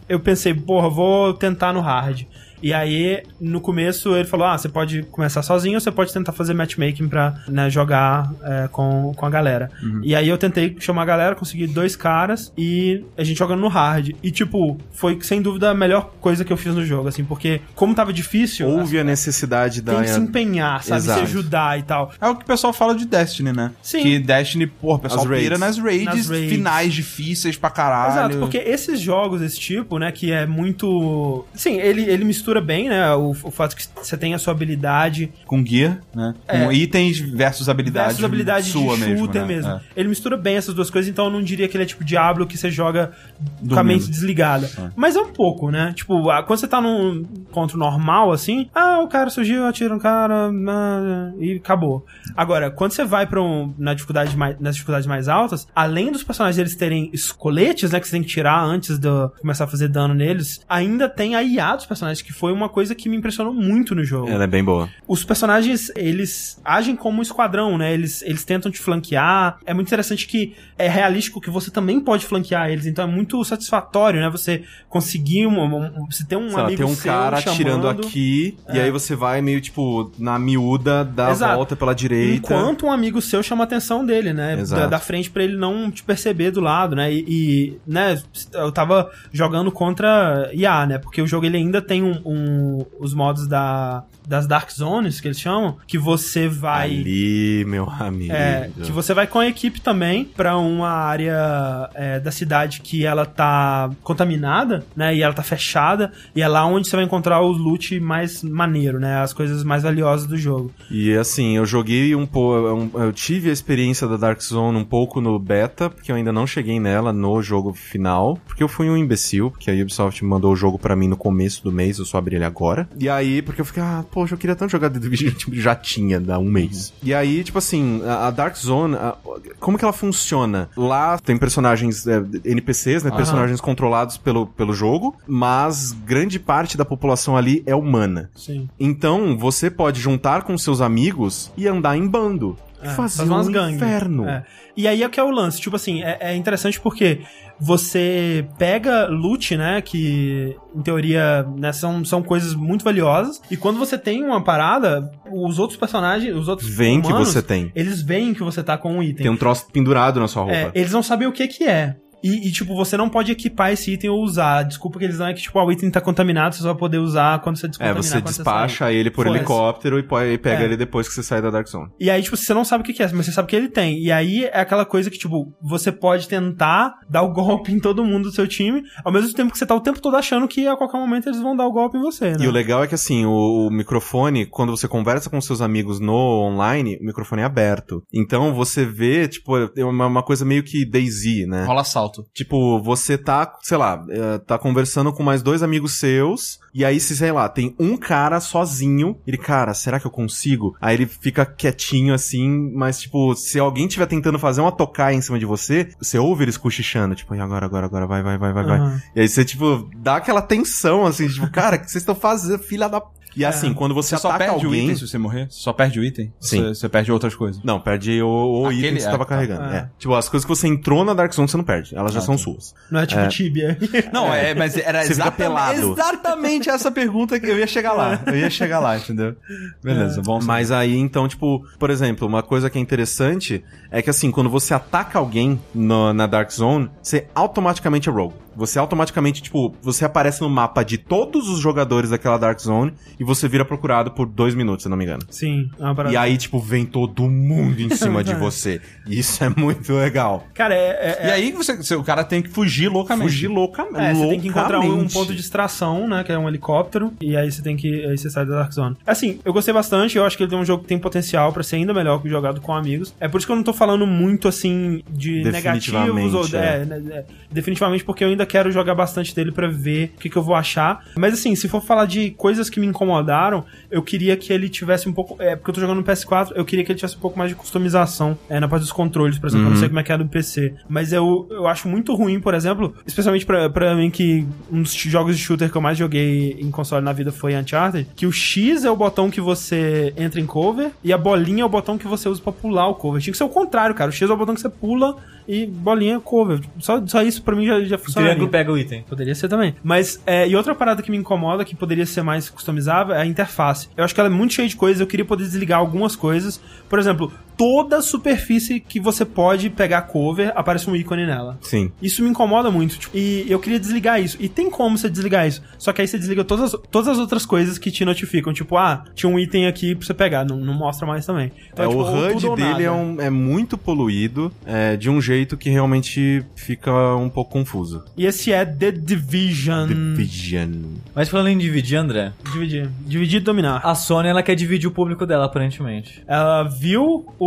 eu 0.08 0.20
pensei, 0.20 0.54
porra, 0.54 0.90
vou 0.90 1.34
tentar 1.34 1.74
no 1.74 1.82
hard. 1.82 2.24
E 2.66 2.74
aí, 2.74 3.22
no 3.40 3.62
começo, 3.62 4.16
ele 4.16 4.26
falou: 4.26 4.48
Ah, 4.48 4.58
você 4.58 4.68
pode 4.68 5.04
começar 5.04 5.44
sozinho 5.44 5.76
ou 5.76 5.80
você 5.80 5.92
pode 5.92 6.12
tentar 6.12 6.32
fazer 6.32 6.56
matchmaking 6.56 7.08
pra 7.08 7.36
né, 7.48 7.70
jogar 7.70 8.28
é, 8.44 8.68
com, 8.72 9.14
com 9.16 9.24
a 9.24 9.30
galera. 9.30 9.70
E 10.02 10.16
aí 10.16 10.28
eu 10.28 10.36
tentei 10.36 10.76
chamar 10.80 11.04
a 11.04 11.06
galera, 11.06 11.36
consegui 11.36 11.68
dois 11.68 11.96
caras 11.96 12.52
e 12.58 13.06
a 13.16 13.24
gente 13.24 13.38
jogando 13.38 13.60
no 13.60 13.68
hard. 13.68 14.16
E, 14.24 14.32
tipo, 14.32 14.80
foi 14.92 15.20
sem 15.22 15.44
dúvida 15.44 15.70
a 15.70 15.74
melhor 15.76 16.14
coisa 16.20 16.44
que 16.44 16.52
eu 16.52 16.58
fiz 16.58 16.74
no 16.74 16.84
jogo, 16.84 17.08
assim, 17.08 17.24
porque 17.24 17.62
como 17.76 17.94
tava 17.94 18.12
difícil, 18.12 18.68
Houve 18.68 18.98
a 18.98 19.04
necessidade 19.04 19.84
da. 19.84 19.94
tem 19.94 20.02
que 20.06 20.10
se 20.10 20.20
empenhar, 20.20 20.82
sabe? 20.82 21.02
Exato. 21.02 21.20
Se 21.20 21.26
ajudar 21.26 21.78
e 21.78 21.84
tal. 21.84 22.14
É 22.20 22.28
o 22.28 22.36
que 22.36 22.46
o 22.46 22.48
pessoal 22.48 22.74
fala 22.74 22.96
de 22.96 23.06
Destiny, 23.06 23.54
né? 23.54 23.74
Sim. 23.84 24.02
Que 24.02 24.18
Destiny, 24.18 24.66
pô, 24.66 24.96
o 24.96 25.00
pessoal 25.00 25.22
As 25.22 25.40
pira 25.40 25.60
nas 25.60 25.78
raids, 25.78 26.06
Nas 26.06 26.30
raids. 26.30 26.50
finais 26.50 26.96
difíceis 26.96 27.58
pra 27.58 27.70
caralho. 27.70 28.12
Exato, 28.12 28.38
porque 28.40 28.58
esses 28.58 29.00
jogos 29.00 29.42
desse 29.42 29.60
tipo, 29.60 30.00
né, 30.00 30.12
que 30.12 30.32
é 30.32 30.48
muito. 30.48 31.46
Sim, 31.54 31.78
ele, 31.80 32.02
ele 32.02 32.26
mistura 32.26 32.55
bem, 32.62 32.90
né? 32.90 33.14
O, 33.16 33.32
o 33.32 33.52
fato 33.52 33.76
que 33.76 33.84
você 33.96 34.18
tem 34.18 34.34
a 34.34 34.38
sua 34.40 34.52
habilidade 34.54 35.32
Com 35.46 35.66
gear, 35.66 36.00
né? 36.14 36.34
Com 36.48 36.72
É. 36.72 36.74
itens 36.74 37.20
versus 37.20 37.70
habilidade 37.70 38.08
versus 38.08 38.24
habilidade 38.24 38.70
sua 38.72 38.96
de 38.96 39.02
mesmo, 39.02 39.18
shooter 39.26 39.42
né? 39.42 39.48
mesmo. 39.48 39.72
É. 39.72 39.82
Ele 39.96 40.10
mistura 40.10 40.38
bem 40.38 40.56
essas 40.56 40.74
duas 40.74 40.90
coisas, 40.90 41.10
então 41.10 41.26
eu 41.26 41.32
não 41.32 41.42
diria 41.42 41.68
que 41.68 41.76
ele 41.78 41.84
é 41.84 41.88
tipo 41.88 42.04
Diablo 42.04 42.46
que 42.48 42.58
você 42.58 42.70
joga 42.70 43.08
com 43.08 43.66
a 43.66 43.68
Dormindo. 43.76 43.86
mente 44.00 44.10
desligada. 44.10 44.70
Mas 44.96 45.16
é 45.16 45.20
um 45.20 45.32
pouco, 45.32 45.70
né? 45.72 45.94
Tipo, 45.96 46.22
quando 46.46 46.60
você 46.60 46.68
tá 46.68 46.80
num 46.82 47.24
encontro 47.50 47.78
normal, 47.78 48.32
assim, 48.32 48.70
ah, 48.74 49.00
o 49.02 49.08
cara 49.08 49.30
surgiu, 49.30 49.66
atira 49.66 49.94
um 49.96 50.00
cara 50.00 50.50
ah, 50.70 51.32
e 51.40 51.54
acabou. 51.58 52.06
Agora, 52.36 52.70
quando 52.72 52.92
você 52.92 53.04
vai 53.06 53.26
pra 53.28 53.42
um, 53.42 53.74
na 53.78 53.94
dificuldade 53.94 54.36
mais, 54.36 54.60
nas 54.60 54.76
dificuldades 54.76 55.08
mais 55.08 55.28
altas, 55.28 55.68
além 55.76 56.12
dos 56.12 56.24
personagens 56.24 56.58
eles 56.58 56.76
terem 56.76 57.10
escoletes, 57.14 57.92
né, 57.92 58.00
que 58.00 58.06
você 58.08 58.12
tem 58.14 58.22
que 58.22 58.28
tirar 58.30 58.64
antes 58.64 58.98
de 58.98 59.08
começar 59.40 59.66
a 59.66 59.68
fazer 59.68 59.88
dano 59.88 60.14
neles, 60.14 60.60
ainda 60.68 61.08
tem 61.10 61.36
a 61.36 61.44
IA 61.44 61.76
dos 61.76 61.86
personagens, 61.86 62.22
que 62.22 62.34
foi 62.34 62.45
uma 62.52 62.70
coisa 62.70 62.94
que 62.96 63.08
me 63.10 63.16
impressionou 63.18 63.54
muito 63.54 63.94
no 63.96 64.04
jogo 64.04 64.30
Ela 64.30 64.44
é 64.44 64.48
bem 64.48 64.64
boa. 64.64 64.90
os 65.08 65.24
personagens, 65.24 65.92
eles 65.96 66.60
agem 66.64 66.96
como 66.96 67.20
um 67.20 67.22
esquadrão, 67.22 67.78
né? 67.78 67.94
Eles, 67.94 68.22
eles 68.22 68.44
tentam 68.44 68.72
te 68.72 68.80
flanquear. 68.80 69.58
É 69.66 69.74
muito 69.74 69.88
interessante 69.88 70.28
que 70.28 70.54
é 70.78 70.88
realístico 70.88 71.40
que 71.42 71.50
você 71.50 71.70
também 71.72 72.00
pode 72.00 72.26
flanquear 72.26 72.70
eles. 72.70 72.86
Então 72.86 73.04
é 73.04 73.08
muito 73.08 73.44
satisfatório, 73.44 74.20
né? 74.20 74.30
Você 74.30 74.64
conseguir 74.90 75.48
um, 75.48 75.60
um- 75.64 76.06
você 76.10 76.24
ter 76.26 76.36
um 76.36 76.48
Sei 76.50 76.58
lá, 76.58 76.64
amigo 76.66 76.84
tem 76.84 76.92
um 76.92 76.96
cara 76.96 77.38
chamando, 77.42 77.54
atirando 77.54 77.90
aqui, 77.90 78.58
e 78.74 78.80
aí 78.80 78.92
você 78.92 79.16
vai 79.16 79.42
meio, 79.42 79.60
tipo, 79.62 80.12
na 80.18 80.38
miúda, 80.40 81.04
dá 81.04 81.28
a 81.30 81.34
volta 81.56 81.76
pela 81.76 81.94
direita. 81.94 82.36
Enquanto 82.54 82.86
um 82.86 82.92
amigo 82.92 83.22
seu 83.22 83.42
chama 83.44 83.64
a 83.64 83.66
atenção 83.66 84.06
dele, 84.06 84.34
né? 84.34 84.60
Exato. 84.60 84.82
Da, 84.84 84.88
da 84.88 85.00
frente 85.00 85.30
pra 85.30 85.44
ele 85.44 85.56
não 85.58 85.90
te 85.92 86.04
perceber 86.04 86.52
do 86.52 86.60
lado, 86.62 86.96
né? 86.96 87.12
E, 87.14 87.26
e, 87.28 87.78
né, 87.88 88.22
eu 88.54 88.72
tava 88.72 89.10
jogando 89.32 89.72
contra 89.72 90.50
IA, 90.54 90.86
né? 90.86 90.98
Porque 90.98 91.22
o 91.22 91.28
jogo 91.28 91.46
ele 91.46 91.58
ainda 91.58 91.82
tem 91.82 92.04
um, 92.04 92.20
um- 92.26 92.86
os 93.00 93.14
modos 93.14 93.48
da, 93.48 94.04
das 94.28 94.48
Dark 94.48 94.72
Zones, 94.72 95.22
que 95.22 95.28
eles 95.28 95.40
chamam, 95.40 95.78
que 95.88 95.98
você 95.98 96.48
vai. 96.48 96.90
Ali, 96.92 97.64
meu 97.66 97.90
amigo. 97.90 98.34
É, 98.34 98.70
que 98.84 98.92
você 98.92 99.14
vai 99.14 99.28
com 99.28 99.40
a 99.40 99.48
equipe 99.48 99.80
também 99.82 100.26
pra 100.26 100.58
uma 100.58 100.90
área 100.90 101.90
é, 101.94 102.20
da 102.20 102.32
cidade 102.32 102.82
que 102.82 103.06
ela 103.06 103.26
tá 103.26 103.90
contaminada, 104.04 104.84
né? 104.96 105.16
E 105.16 105.22
ela 105.22 105.34
tá 105.34 105.44
fechada. 105.44 106.12
E 106.36 106.42
é 106.42 106.48
lá 106.48 106.66
onde 106.66 106.88
você 106.88 106.96
vai 106.96 107.06
encontrar 107.06 107.42
o 107.42 107.52
loot 107.52 108.00
mais 108.00 108.42
maneiro, 108.44 109.00
né? 109.00 109.18
As 109.22 109.34
coisas 109.34 109.64
mais 109.64 109.84
valiosas 109.84 110.26
do 110.28 110.38
jogo. 110.38 110.72
E 110.90 111.14
assim, 111.16 111.58
eu 111.58 111.66
joguei 111.66 112.16
um 112.16 112.26
pouco. 112.26 112.98
Eu 113.00 113.12
tive 113.14 113.50
a 113.50 113.54
experiência 113.54 114.08
da 114.08 114.18
Dark 114.18 114.42
Zone 114.42 114.78
um 114.78 114.84
pouco 114.86 115.20
no 115.22 115.38
beta, 115.38 115.90
porque 115.90 116.12
eu 116.12 116.16
ainda 116.16 116.32
não 116.32 116.48
cheguei 116.48 116.80
nela 116.80 117.12
no 117.14 117.42
jogo 117.42 117.74
final. 117.74 118.40
Porque 118.48 118.64
eu 118.64 118.68
fui 118.68 118.90
um 118.90 118.98
imbecil, 118.98 119.52
porque 119.52 119.70
a 119.70 119.74
Ubisoft 119.74 120.24
mandou 120.24 120.54
o 120.54 120.56
jogo 120.56 120.80
pra 120.80 120.96
mim 120.96 121.08
no 121.08 121.18
começo 121.18 121.64
do 121.64 121.72
mês, 121.72 122.00
eu 122.00 122.06
só 122.06 122.15
abri 122.18 122.36
ele 122.36 122.46
agora. 122.46 122.88
E 123.00 123.10
aí, 123.10 123.42
porque 123.42 123.62
eu 123.62 123.66
fiquei, 123.66 123.82
ah, 123.84 124.04
poxa, 124.12 124.34
eu 124.34 124.38
queria 124.38 124.56
tanto 124.56 124.72
jogar 124.72 124.90
The 124.90 125.00
Division, 125.00 125.32
tipo, 125.36 125.56
já 125.56 125.76
tinha, 125.76 126.20
dá 126.20 126.38
um 126.40 126.46
mês. 126.50 126.94
E 127.04 127.14
aí, 127.14 127.44
tipo 127.44 127.58
assim, 127.58 128.02
a, 128.06 128.28
a 128.28 128.32
Dark 128.32 128.56
Zone, 128.56 128.96
a- 128.96 129.16
como 129.60 129.78
que 129.78 129.84
ela 129.86 129.94
funciona? 129.94 130.70
Lá 130.76 131.18
tem 131.18 131.38
personagens, 131.38 132.06
é, 132.08 132.22
NPCs, 132.44 133.04
né? 133.04 133.12
Personagens 133.12 133.60
controlados 133.62 134.18
pelo, 134.18 134.48
pelo 134.48 134.74
jogo, 134.74 135.16
mas 135.28 135.92
grande 135.92 136.40
parte 136.40 136.78
da 136.78 136.86
população 136.86 137.36
ali 137.38 137.64
é 137.66 137.76
humana. 137.76 138.30
Sim. 138.36 138.70
Então, 138.80 139.38
você 139.38 139.70
pode 139.70 140.00
juntar 140.00 140.44
com 140.44 140.58
seus 140.58 140.82
amigos 140.82 141.52
e 141.58 141.68
andar 141.68 141.98
em 141.98 142.08
bando. 142.08 142.58
É, 142.82 142.90
fazer 142.90 143.24
umas 143.24 143.48
um 143.48 143.52
gangues. 143.52 143.78
inferno. 143.78 144.28
É. 144.30 144.44
E 144.78 144.88
aí 144.88 145.02
é 145.02 145.10
que 145.10 145.20
é 145.20 145.24
o 145.24 145.32
lance, 145.32 145.60
tipo 145.60 145.76
assim, 145.76 146.04
é, 146.04 146.18
é 146.20 146.36
interessante 146.36 146.80
porque 146.80 147.22
você 147.60 148.48
pega 148.58 149.08
loot, 149.08 149.56
né, 149.56 149.82
que 149.82 150.56
em 150.76 150.82
teoria 150.82 151.44
né, 151.58 151.72
são, 151.72 152.04
são 152.04 152.22
coisas 152.22 152.54
muito 152.54 152.84
valiosas, 152.84 153.42
e 153.50 153.58
quando 153.58 153.80
você 153.80 153.98
tem 153.98 154.24
uma 154.24 154.44
parada, 154.44 155.12
os 155.32 155.60
outros 155.60 155.80
personagens, 155.80 156.36
os 156.36 156.48
outros 156.48 156.70
Vem 156.70 157.02
que 157.02 157.12
você 157.12 157.42
tem. 157.42 157.72
eles 157.76 158.02
veem 158.02 158.34
que 158.34 158.44
você 158.44 158.62
tá 158.62 158.78
com 158.78 158.98
um 158.98 159.04
item. 159.04 159.24
Tem 159.24 159.32
um 159.32 159.38
troço 159.38 159.68
pendurado 159.72 160.20
na 160.20 160.28
sua 160.28 160.44
roupa. 160.44 160.58
É, 160.58 160.72
eles 160.74 160.92
não 160.92 161.04
sabem 161.04 161.28
o 161.28 161.32
que 161.32 161.48
que 161.48 161.64
é. 161.64 161.96
E, 162.26 162.48
e, 162.48 162.52
tipo, 162.52 162.76
você 162.76 162.98
não 162.98 163.08
pode 163.08 163.32
equipar 163.32 163.72
esse 163.72 163.92
item 163.94 164.10
ou 164.10 164.24
usar. 164.24 164.64
Desculpa 164.64 164.98
que 164.98 165.06
eles 165.06 165.20
dão 165.20 165.28
é 165.28 165.34
que, 165.34 165.42
tipo, 165.44 165.60
ah, 165.60 165.66
o 165.66 165.72
item 165.72 165.92
tá 165.92 166.02
contaminado, 166.02 166.56
você 166.56 166.62
só 166.62 166.70
vai 166.70 166.78
poder 166.80 166.98
usar 166.98 167.40
quando 167.42 167.58
você 167.58 167.68
É, 167.68 167.70
descontaminar. 167.70 168.04
você 168.04 168.22
quando 168.22 168.26
despacha 168.34 168.86
sai. 168.86 168.96
ele 168.96 169.12
por 169.12 169.28
helicóptero 169.28 170.00
e, 170.00 170.04
pode- 170.04 170.32
e 170.32 170.38
pega 170.38 170.64
É. 170.64 170.66
ele 170.66 170.76
depois 170.78 171.08
que 171.08 171.14
você 171.14 171.22
sai 171.22 171.42
da 171.42 171.52
Dark 171.52 171.68
Zone. 171.68 171.90
E 172.00 172.10
aí, 172.10 172.22
tipo, 172.24 172.36
você 172.36 172.54
não 172.54 172.66
sabe 172.66 172.82
o 172.82 172.86
que 172.86 172.94
que 172.94 173.04
é, 173.04 173.12
mas 173.14 173.26
você 173.28 173.32
sabe 173.32 173.48
que 173.48 173.56
ele 173.56 173.70
tem. 173.70 174.00
E 174.00 174.12
aí 174.12 174.46
é 174.46 174.60
aquela 174.60 174.86
coisa 174.86 175.10
que, 175.12 175.18
tipo, 175.20 175.54
você 175.62 175.92
pode 175.92 176.28
tentar 176.28 176.94
dar 177.10 177.22
o 177.22 177.32
golpe 177.32 177.72
em 177.72 177.80
todo 177.80 178.04
mundo 178.04 178.24
do 178.24 178.32
seu 178.32 178.48
time, 178.48 178.82
ao 179.04 179.12
mesmo 179.12 179.32
tempo 179.34 179.52
que 179.52 179.58
você 179.58 179.66
tá 179.66 179.76
o 179.76 179.82
tempo 179.82 180.02
todo 180.02 180.16
achando 180.18 180.48
que 180.48 180.68
a 180.68 180.76
qualquer 180.76 180.98
momento 180.98 181.28
eles 181.30 181.40
vão 181.42 181.56
dar 181.56 181.66
o 181.68 181.72
golpe 181.72 181.98
em 181.98 182.02
você, 182.02 182.32
né? 182.32 182.38
E 182.40 182.48
o 182.48 182.52
legal 182.52 182.84
é 182.84 182.88
que 182.88 182.96
assim, 182.96 183.26
o, 183.26 183.68
o 183.68 183.70
microfone, 183.72 184.46
quando 184.46 184.76
você 184.76 184.88
conversa 184.88 185.30
com 185.30 185.40
seus 185.40 185.62
amigos 185.62 186.00
no 186.00 186.14
online, 186.14 186.98
o 187.02 187.06
microfone 187.06 187.42
é 187.42 187.46
aberto. 187.46 188.02
Então 188.14 188.54
você 188.54 188.84
vê, 188.86 189.28
tipo, 189.28 189.56
é 189.78 189.86
uma, 189.86 190.08
uma 190.08 190.24
coisa 190.24 190.44
meio 190.44 190.64
que 190.64 190.90
Daisy, 190.90 191.46
né? 191.46 191.66
Rola 191.66 191.84
salto. 191.84 192.15
Tipo, 192.34 192.82
você 192.82 193.18
tá, 193.18 193.54
sei 193.62 193.78
lá, 193.78 194.04
eh, 194.10 194.38
tá 194.40 194.58
conversando 194.58 195.12
com 195.14 195.24
mais 195.24 195.42
dois 195.42 195.64
amigos 195.64 195.94
seus, 196.00 196.60
e 196.74 196.84
aí, 196.84 197.00
se, 197.00 197.16
sei 197.16 197.32
lá, 197.32 197.48
tem 197.48 197.76
um 197.80 197.96
cara 197.98 198.40
sozinho, 198.40 199.18
ele, 199.26 199.38
cara, 199.38 199.74
será 199.74 200.00
que 200.00 200.06
eu 200.06 200.12
consigo? 200.12 200.76
Aí 200.82 200.96
ele 200.96 201.06
fica 201.06 201.46
quietinho 201.46 202.14
assim, 202.14 202.72
mas, 202.74 203.00
tipo, 203.00 203.36
se 203.36 203.60
alguém 203.60 203.88
tiver 203.88 204.06
tentando 204.08 204.38
fazer 204.40 204.62
uma 204.62 204.72
tocar 204.72 205.14
em 205.14 205.22
cima 205.22 205.40
de 205.40 205.46
você, 205.46 205.90
você 206.02 206.18
ouve 206.18 206.44
eles 206.44 206.58
cochichando, 206.58 207.16
tipo, 207.16 207.34
"E 207.36 207.40
agora, 207.40 207.66
agora, 207.66 207.86
agora, 207.86 208.06
vai, 208.08 208.22
vai, 208.22 208.38
vai, 208.38 208.54
vai, 208.54 208.64
vai. 208.66 208.78
Aham. 208.80 209.02
E 209.16 209.22
aí 209.22 209.28
você, 209.30 209.46
tipo, 209.46 209.90
dá 209.98 210.18
aquela 210.18 210.42
tensão, 210.42 211.06
assim, 211.06 211.28
tipo, 211.28 211.50
cara, 211.52 211.78
o 211.78 211.80
que 211.80 211.90
vocês 211.90 212.02
estão 212.02 212.16
fazendo, 212.16 212.60
filha 212.60 212.88
da. 212.90 213.02
E 213.36 213.44
assim, 213.44 213.74
quando 213.74 213.94
você, 213.94 214.16
Você 214.16 214.22
só 214.22 214.30
ataca 214.32 214.52
alguém. 214.52 214.84
item 214.86 214.96
se 214.96 215.08
você 215.08 215.18
morrer? 215.18 215.48
Você 215.50 215.60
só 215.60 215.74
perde 215.74 216.00
o 216.00 216.04
item? 216.04 216.34
Sim. 216.40 216.62
Você, 216.64 216.68
você 216.76 216.90
perde 216.90 217.12
outras 217.12 217.36
coisas. 217.36 217.62
Não, 217.64 217.80
perde 217.80 218.22
o, 218.22 218.28
o 218.28 218.66
Aquele- 218.68 218.80
item 218.80 218.96
que 218.96 219.02
você 219.02 219.08
é, 219.08 219.12
tava 219.12 219.26
tá. 219.26 219.30
carregando. 219.30 219.64
É. 219.74 219.78
É. 219.78 219.90
Tipo, 220.00 220.14
as 220.16 220.30
coisas 220.30 220.46
que 220.46 220.50
você 220.56 220.68
entrou 220.68 221.04
na 221.04 221.14
Dark 221.14 221.34
Zone 221.34 221.48
você 221.48 221.58
não 221.58 221.64
perde. 221.64 221.96
Elas 221.96 222.14
já 222.14 222.20
Ah, 222.20 222.24
são 222.24 222.36
tá. 222.36 222.44
suas. 222.44 222.74
Não 222.90 223.00
é 223.02 223.06
tipo 223.06 223.20
É. 223.22 223.28
Tibia. 223.28 223.78
Não, 224.14 224.34
é, 224.34 224.54
mas 224.56 224.78
era 224.78 225.04
Você 225.04 225.12
exatamente, 225.12 225.82
exatamente 225.82 226.70
essa 226.70 226.92
pergunta 226.92 227.40
que 227.40 227.46
eu 227.48 227.58
ia 227.60 227.68
chegar 227.68 227.94
lá. 227.94 228.22
Eu 228.26 228.36
ia 228.38 228.50
chegar 228.50 228.80
lá, 228.80 228.98
entendeu? 228.98 229.36
Beleza, 229.84 230.22
bom. 230.22 230.40
Mas 230.42 230.72
aí, 230.72 230.96
então, 230.98 231.28
tipo, 231.28 231.64
por 231.78 231.90
exemplo, 231.90 232.28
uma 232.28 232.42
coisa 232.44 232.70
que 232.70 232.78
é 232.78 232.82
interessante 232.82 233.64
é 233.92 234.02
que, 234.02 234.10
assim, 234.10 234.32
quando 234.32 234.50
você 234.50 234.74
ataca 234.74 235.20
alguém 235.20 235.60
no- 235.74 236.14
na 236.14 236.28
Dark 236.28 236.52
Zone, 236.52 236.90
você 237.02 237.28
automaticamente 237.36 238.10
é 238.10 238.12
rogue. 238.12 238.36
Você 238.56 238.80
automaticamente, 238.80 239.42
tipo, 239.42 239.76
você 239.82 240.06
aparece 240.06 240.42
no 240.42 240.50
mapa 240.50 240.84
de 240.84 240.98
todos 240.98 241.50
os 241.50 241.60
jogadores 241.60 242.10
daquela 242.10 242.38
Dark 242.38 242.60
Zone 242.60 242.94
e 243.20 243.24
você 243.24 243.48
vira 243.48 243.66
procurado 243.66 244.12
por 244.12 244.26
dois 244.26 244.56
minutos, 244.56 244.84
se 244.84 244.90
não 244.90 244.98
me 244.98 245.04
engano. 245.04 245.24
Sim, 245.30 245.70
é 245.80 245.84
uma 245.84 245.96
parada. 245.96 246.14
E 246.14 246.18
aí, 246.18 246.38
tipo, 246.38 246.60
vem 246.60 246.86
todo 246.86 247.30
mundo 247.30 247.80
em 247.82 247.90
cima 247.96 248.24
de 248.24 248.34
você. 248.36 248.82
E 249.08 249.20
isso 249.20 249.44
é 249.44 249.50
muito 249.50 249.94
legal. 249.94 250.46
Cara, 250.54 250.74
é. 250.74 251.20
é- 251.22 251.28
E 251.28 251.32
aí 251.32 251.52
você, 251.52 251.76
você- 251.76 251.96
o 251.96 252.04
cara 252.04 252.24
tem 252.24 252.42
que 252.42 252.50
fugir 252.50 252.88
loucamente. 252.90 253.30
Fugir 253.32 253.48
loucamente. 253.48 253.98
É, 254.00 254.14
você 254.14 254.28
tem 254.30 254.40
que 254.40 254.48
encontrar 254.48 254.80
um, 254.80 255.00
um 255.02 255.08
ponto 255.08 255.34
de 255.34 255.42
extração, 255.42 256.08
né? 256.08 256.24
Que 256.24 256.32
é 256.32 256.38
um 256.38 256.48
helicóptero. 256.48 257.12
E 257.22 257.36
aí 257.36 257.52
você 257.52 257.62
tem 257.62 257.76
que. 257.76 258.06
Aí 258.06 258.18
você 258.18 258.30
sai 258.30 258.46
da 258.46 258.56
Dark 258.56 258.72
Zone. 258.72 258.96
Assim, 259.06 259.40
eu 259.44 259.52
gostei 259.54 259.74
bastante. 259.74 260.18
Eu 260.18 260.26
acho 260.26 260.38
que 260.38 260.44
ele 260.44 260.50
tem 260.50 260.60
um 260.60 260.66
jogo 260.66 260.84
que 260.84 260.90
tem 260.90 260.98
potencial 261.00 261.52
pra 261.52 261.64
ser 261.64 261.78
ainda 261.78 261.94
melhor 261.94 262.22
que 262.22 262.30
jogado 262.30 262.62
com 262.62 262.74
amigos. 262.74 263.14
É 263.20 263.28
por 263.28 263.38
isso 263.38 263.46
que 263.48 263.52
eu 263.52 263.56
não 263.56 263.64
tô 263.64 263.74
falando 263.74 264.06
muito 264.08 264.48
assim 264.48 265.04
de 265.10 265.44
Definitivamente, 265.44 265.92
negativos 265.92 266.54
ou. 266.54 266.60
é. 266.60 266.66
É, 266.82 266.86
né, 266.86 267.02
é, 267.12 267.26
definitivamente 267.52 268.04
porque 268.04 268.24
eu 268.24 268.30
ainda 268.30 268.45
quero 268.46 268.72
jogar 268.72 268.96
bastante 268.96 269.36
dele 269.36 269.52
pra 269.52 269.68
ver 269.68 270.14
o 270.16 270.20
que, 270.20 270.30
que 270.30 270.38
eu 270.38 270.44
vou 270.44 270.56
achar. 270.56 271.06
Mas 271.18 271.34
assim, 271.34 271.56
se 271.56 271.68
for 271.68 271.82
falar 271.82 272.06
de 272.06 272.32
coisas 272.32 272.70
que 272.70 272.80
me 272.80 272.88
incomodaram, 272.88 273.66
eu 273.90 274.02
queria 274.02 274.36
que 274.38 274.52
ele 274.52 274.70
tivesse 274.70 275.08
um 275.08 275.14
pouco. 275.14 275.42
É, 275.42 275.56
porque 275.56 275.70
eu 275.72 275.74
tô 275.76 275.82
jogando 275.82 275.98
no 275.98 276.04
PS4, 276.04 276.52
eu 276.56 276.66
queria 276.66 276.84
que 276.84 276.92
ele 276.92 277.00
tivesse 277.00 277.18
um 277.18 277.20
pouco 277.20 277.38
mais 277.38 277.50
de 277.50 277.56
customização 277.56 278.38
é, 278.50 278.60
na 278.60 278.68
parte 278.68 278.84
dos 278.84 278.92
controles, 278.92 279.38
por 279.40 279.48
exemplo. 279.48 279.68
Eu 279.68 279.72
não 279.72 279.78
sei 279.78 279.88
como 279.88 280.00
é 280.00 280.04
que 280.04 280.12
é 280.12 280.18
do 280.18 280.26
PC. 280.28 280.74
Mas 280.88 281.12
eu, 281.12 281.48
eu 281.50 281.68
acho 281.68 281.88
muito 281.88 282.14
ruim, 282.14 282.40
por 282.40 282.54
exemplo, 282.54 282.94
especialmente 283.06 283.46
pra, 283.46 283.70
pra 283.70 283.96
mim, 283.96 284.10
que 284.10 284.46
um 284.72 284.82
dos 284.82 284.94
jogos 284.94 285.38
de 285.38 285.44
shooter 285.44 285.70
que 285.70 285.76
eu 285.76 285.82
mais 285.82 285.98
joguei 285.98 286.58
em 286.60 286.72
console 286.72 287.04
na 287.04 287.14
vida 287.14 287.32
foi 287.32 287.56
Uncharted, 287.56 288.08
que 288.16 288.26
o 288.26 288.32
X 288.32 288.86
é 288.86 288.92
o 288.92 288.96
botão 288.96 289.30
que 289.30 289.42
você 289.42 290.14
entra 290.18 290.40
em 290.40 290.46
cover 290.46 290.92
e 291.04 291.12
a 291.14 291.18
bolinha 291.18 291.64
é 291.64 291.66
o 291.66 291.70
botão 291.70 291.98
que 291.98 292.08
você 292.08 292.28
usa 292.30 292.42
pra 292.42 292.52
pular 292.52 292.88
o 292.88 292.96
cover. 292.96 293.22
Tinha 293.22 293.32
que 293.32 293.38
ser 293.38 293.44
o 293.44 293.50
contrário, 293.50 293.96
cara. 293.96 294.10
O 294.10 294.14
X 294.14 294.30
é 294.30 294.34
o 294.34 294.38
botão 294.38 294.54
que 294.56 294.62
você 294.62 294.70
pula 294.70 295.16
e 295.48 295.66
bolinha 295.66 296.20
cover. 296.20 296.60
Só, 296.80 297.06
só 297.06 297.22
isso 297.22 297.44
pra 297.44 297.56
mim 297.56 297.66
já, 297.66 297.82
já 297.84 297.98
funciona. 297.98 298.28
Pega 298.48 298.72
o 298.72 298.78
item. 298.78 299.04
Poderia 299.04 299.36
ser 299.36 299.48
também. 299.48 299.76
Mas, 299.84 300.22
é, 300.26 300.48
e 300.48 300.56
outra 300.56 300.76
parada 300.76 301.02
que 301.02 301.12
me 301.12 301.18
incomoda, 301.18 301.66
que 301.66 301.76
poderia 301.76 302.06
ser 302.06 302.22
mais 302.22 302.50
customizável, 302.50 303.16
é 303.16 303.22
a 303.22 303.26
interface. 303.26 303.90
Eu 303.96 304.04
acho 304.04 304.14
que 304.14 304.20
ela 304.20 304.30
é 304.30 304.32
muito 304.32 304.54
cheia 304.54 304.68
de 304.68 304.76
coisas, 304.76 305.00
eu 305.00 305.08
queria 305.08 305.26
poder 305.26 305.44
desligar 305.44 305.80
algumas 305.80 306.16
coisas. 306.16 306.60
Por 306.90 307.00
exemplo, 307.00 307.32
toda 307.58 308.02
superfície 308.02 308.80
que 308.80 309.00
você 309.00 309.24
pode 309.26 309.70
pegar 309.70 310.02
cover, 310.04 310.52
aparece 310.56 310.90
um 310.90 310.96
ícone 310.96 311.26
nela. 311.26 311.58
Sim. 311.62 311.92
Isso 312.02 312.24
me 312.24 312.30
incomoda 312.30 312.70
muito. 312.72 312.98
tipo, 312.98 313.16
e 313.18 313.46
eu 313.50 313.60
queria 313.60 313.80
desligar 313.80 314.22
isso. 314.22 314.38
E 314.40 314.48
tem 314.50 314.70
como 314.70 314.98
você 314.98 315.10
desligar 315.10 315.48
isso. 315.48 315.62
Só 315.78 315.92
que 315.94 316.02
aí 316.02 316.08
você 316.08 316.18
desliga 316.18 316.44
todas, 316.44 316.74
as- 316.74 316.82
todas 316.92 317.08
as 317.10 317.18
outras 317.18 317.46
coisas 317.46 317.78
que 317.78 317.90
te 317.92 318.04
notificam. 318.06 318.54
Tipo, 318.54 318.78
ah, 318.78 319.04
tinha 319.14 319.30
um 319.30 319.40
item 319.40 319.68
aqui 319.68 319.96
pra 319.96 320.06
você 320.06 320.14
pegar. 320.14 320.46
Não, 320.46 320.58
não 320.58 320.74
mostra 320.74 321.06
mais 321.08 321.26
também. 321.26 321.52
Então, 321.72 321.86
é, 321.86 321.88
tipo, 321.88 322.02
o 322.02 322.52
HUD 322.54 322.62
dele 322.62 322.84
é, 322.84 322.92
um- 322.92 323.20
é 323.22 323.30
muito 323.30 323.78
poluído, 323.78 324.52
é, 324.66 324.96
de 324.96 325.10
um 325.10 325.22
jeito 325.22 325.58
que 325.58 325.70
realmente 325.70 326.44
fica 326.56 326.92
um 327.16 327.30
pouco 327.30 327.52
confuso. 327.52 328.04
E 328.18 328.26
esse 328.26 328.52
é 328.52 328.66
The 328.66 328.92
Division. 328.92 329.88
Division. 329.88 330.72
Mas 331.14 331.30
falando 331.30 331.48
em 331.50 331.58
dividir, 331.58 331.98
André, 331.98 332.32
Dividir. 332.52 332.90
Dividir 333.06 333.38
e 333.42 333.44
dominar. 333.44 333.82
a 333.84 333.96
Sony 333.96 334.28
ela 334.30 334.44
quer 334.44 334.56
dividir 334.56 334.88
o 334.88 334.92
público 334.92 335.26
dela, 335.26 335.46
aparentemente. 335.46 336.24
Ela 336.28 336.64
viu 336.64 337.26
o 337.40 337.45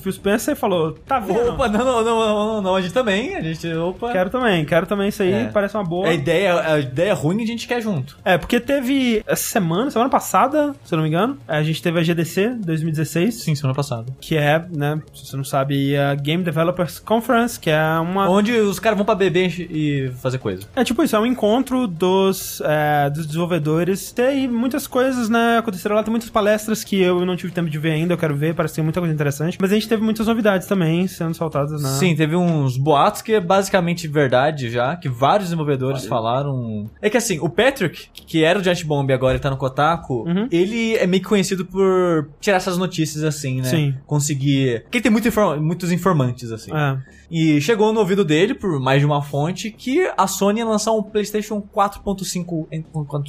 Phil 0.00 0.12
Spencer 0.12 0.56
falou: 0.56 0.92
tá 1.06 1.18
vendo? 1.18 1.50
Opa, 1.50 1.68
não, 1.68 1.84
não, 1.84 2.04
não, 2.04 2.18
não, 2.54 2.62
não, 2.62 2.74
a 2.76 2.80
gente 2.80 2.92
também, 2.94 3.36
a 3.36 3.42
gente, 3.42 3.72
opa. 3.74 4.12
Quero 4.12 4.30
também, 4.30 4.64
quero 4.64 4.86
também 4.86 5.08
isso 5.08 5.22
aí, 5.22 5.32
É. 5.32 5.44
parece 5.46 5.76
uma 5.76 5.84
boa. 5.84 6.08
A 6.08 6.12
ideia, 6.14 6.60
a 6.72 6.78
ideia 6.80 7.14
ruim 7.14 7.42
a 7.42 7.46
gente 7.46 7.66
quer 7.66 7.80
junto. 7.80 8.16
É, 8.24 8.38
porque 8.38 8.58
teve 8.60 9.22
essa 9.26 9.44
semana, 9.44 9.90
semana 9.90 10.10
passada, 10.10 10.74
se 10.84 10.94
eu 10.94 10.96
não 10.96 11.02
me 11.02 11.08
engano, 11.08 11.38
a 11.46 11.62
gente 11.62 11.82
teve 11.82 11.98
a 11.98 12.02
GDC 12.02 12.56
2016. 12.60 13.34
Sim, 13.34 13.54
semana 13.54 13.74
passada. 13.74 14.06
Que 14.20 14.36
é, 14.36 14.64
né, 14.70 15.00
se 15.14 15.26
você 15.26 15.36
não 15.36 15.44
sabe, 15.44 15.96
a 15.96 16.14
Game 16.14 16.42
Developers 16.42 16.98
Conference, 16.98 17.58
que 17.58 17.70
é 17.70 17.98
uma. 18.00 18.28
Onde 18.30 18.52
os 18.52 18.78
caras 18.78 18.96
vão 18.96 19.04
pra 19.04 19.14
beber 19.14 19.52
e 19.70 20.10
fazer 20.22 20.38
coisa. 20.38 20.66
É 20.74 20.84
tipo 20.84 21.02
isso, 21.02 21.14
é 21.14 21.18
um 21.20 21.26
encontro 21.26 21.86
dos, 21.86 22.60
é, 22.64 23.10
dos 23.10 23.26
desenvolvedores. 23.26 24.12
Tem 24.12 24.48
muitas 24.48 24.86
coisas, 24.86 25.28
né, 25.28 25.58
aconteceram 25.58 25.94
lá, 25.96 26.02
tem 26.02 26.10
muitas 26.10 26.30
palestras 26.30 26.82
que 26.84 27.00
eu 27.00 27.24
não 27.24 27.36
tive 27.36 27.52
tempo 27.52 27.68
de 27.70 27.78
ver 27.78 27.92
ainda, 27.92 28.14
eu 28.14 28.18
quero 28.18 28.34
ver, 28.34 28.54
parece 28.54 28.72
que 28.72 28.76
tem 28.76 28.84
muita 28.84 29.00
coisa 29.00 29.14
interessante. 29.14 29.35
Mas 29.60 29.70
a 29.70 29.74
gente 29.74 29.88
teve 29.88 30.02
muitas 30.02 30.26
novidades 30.26 30.66
também 30.66 31.06
sendo 31.06 31.34
soltadas 31.34 31.80
na... 31.82 31.88
Sim, 31.90 32.14
teve 32.14 32.34
uns 32.36 32.76
boatos 32.76 33.22
que 33.22 33.32
é 33.34 33.40
basicamente 33.40 34.06
verdade 34.08 34.70
já, 34.70 34.96
que 34.96 35.08
vários 35.08 35.48
desenvolvedores 35.48 36.06
falaram. 36.06 36.90
É 37.00 37.08
que 37.10 37.16
assim, 37.16 37.38
o 37.40 37.48
Patrick, 37.48 38.08
que 38.14 38.44
era 38.44 38.58
o 38.58 38.62
Giant 38.62 38.84
Bomb 38.84 39.10
e 39.10 39.12
agora 39.12 39.34
ele 39.34 39.42
tá 39.42 39.50
no 39.50 39.56
Kotaku, 39.56 40.24
Uhum. 40.26 40.48
ele 40.50 40.94
é 40.96 41.06
meio 41.06 41.22
que 41.22 41.28
conhecido 41.28 41.64
por 41.64 42.28
tirar 42.40 42.56
essas 42.56 42.78
notícias 42.78 43.24
assim, 43.24 43.58
né? 43.60 43.68
Sim. 43.68 43.94
Conseguir. 44.06 44.82
Porque 44.82 44.98
ele 44.98 45.02
tem 45.02 45.12
muito 45.12 45.28
informa- 45.28 45.56
muitos 45.56 45.90
informantes, 45.92 46.50
assim. 46.52 46.70
É. 46.74 46.98
E 47.30 47.60
chegou 47.60 47.92
no 47.92 48.00
ouvido 48.00 48.24
dele, 48.24 48.54
por 48.54 48.78
mais 48.80 49.00
de 49.00 49.06
uma 49.06 49.22
fonte, 49.22 49.70
que 49.70 50.10
a 50.16 50.26
Sony 50.26 50.60
ia 50.60 50.66
lançar 50.66 50.92
um 50.92 51.02
PlayStation 51.02 51.60
4.5. 51.60 52.66
em- 52.72 52.84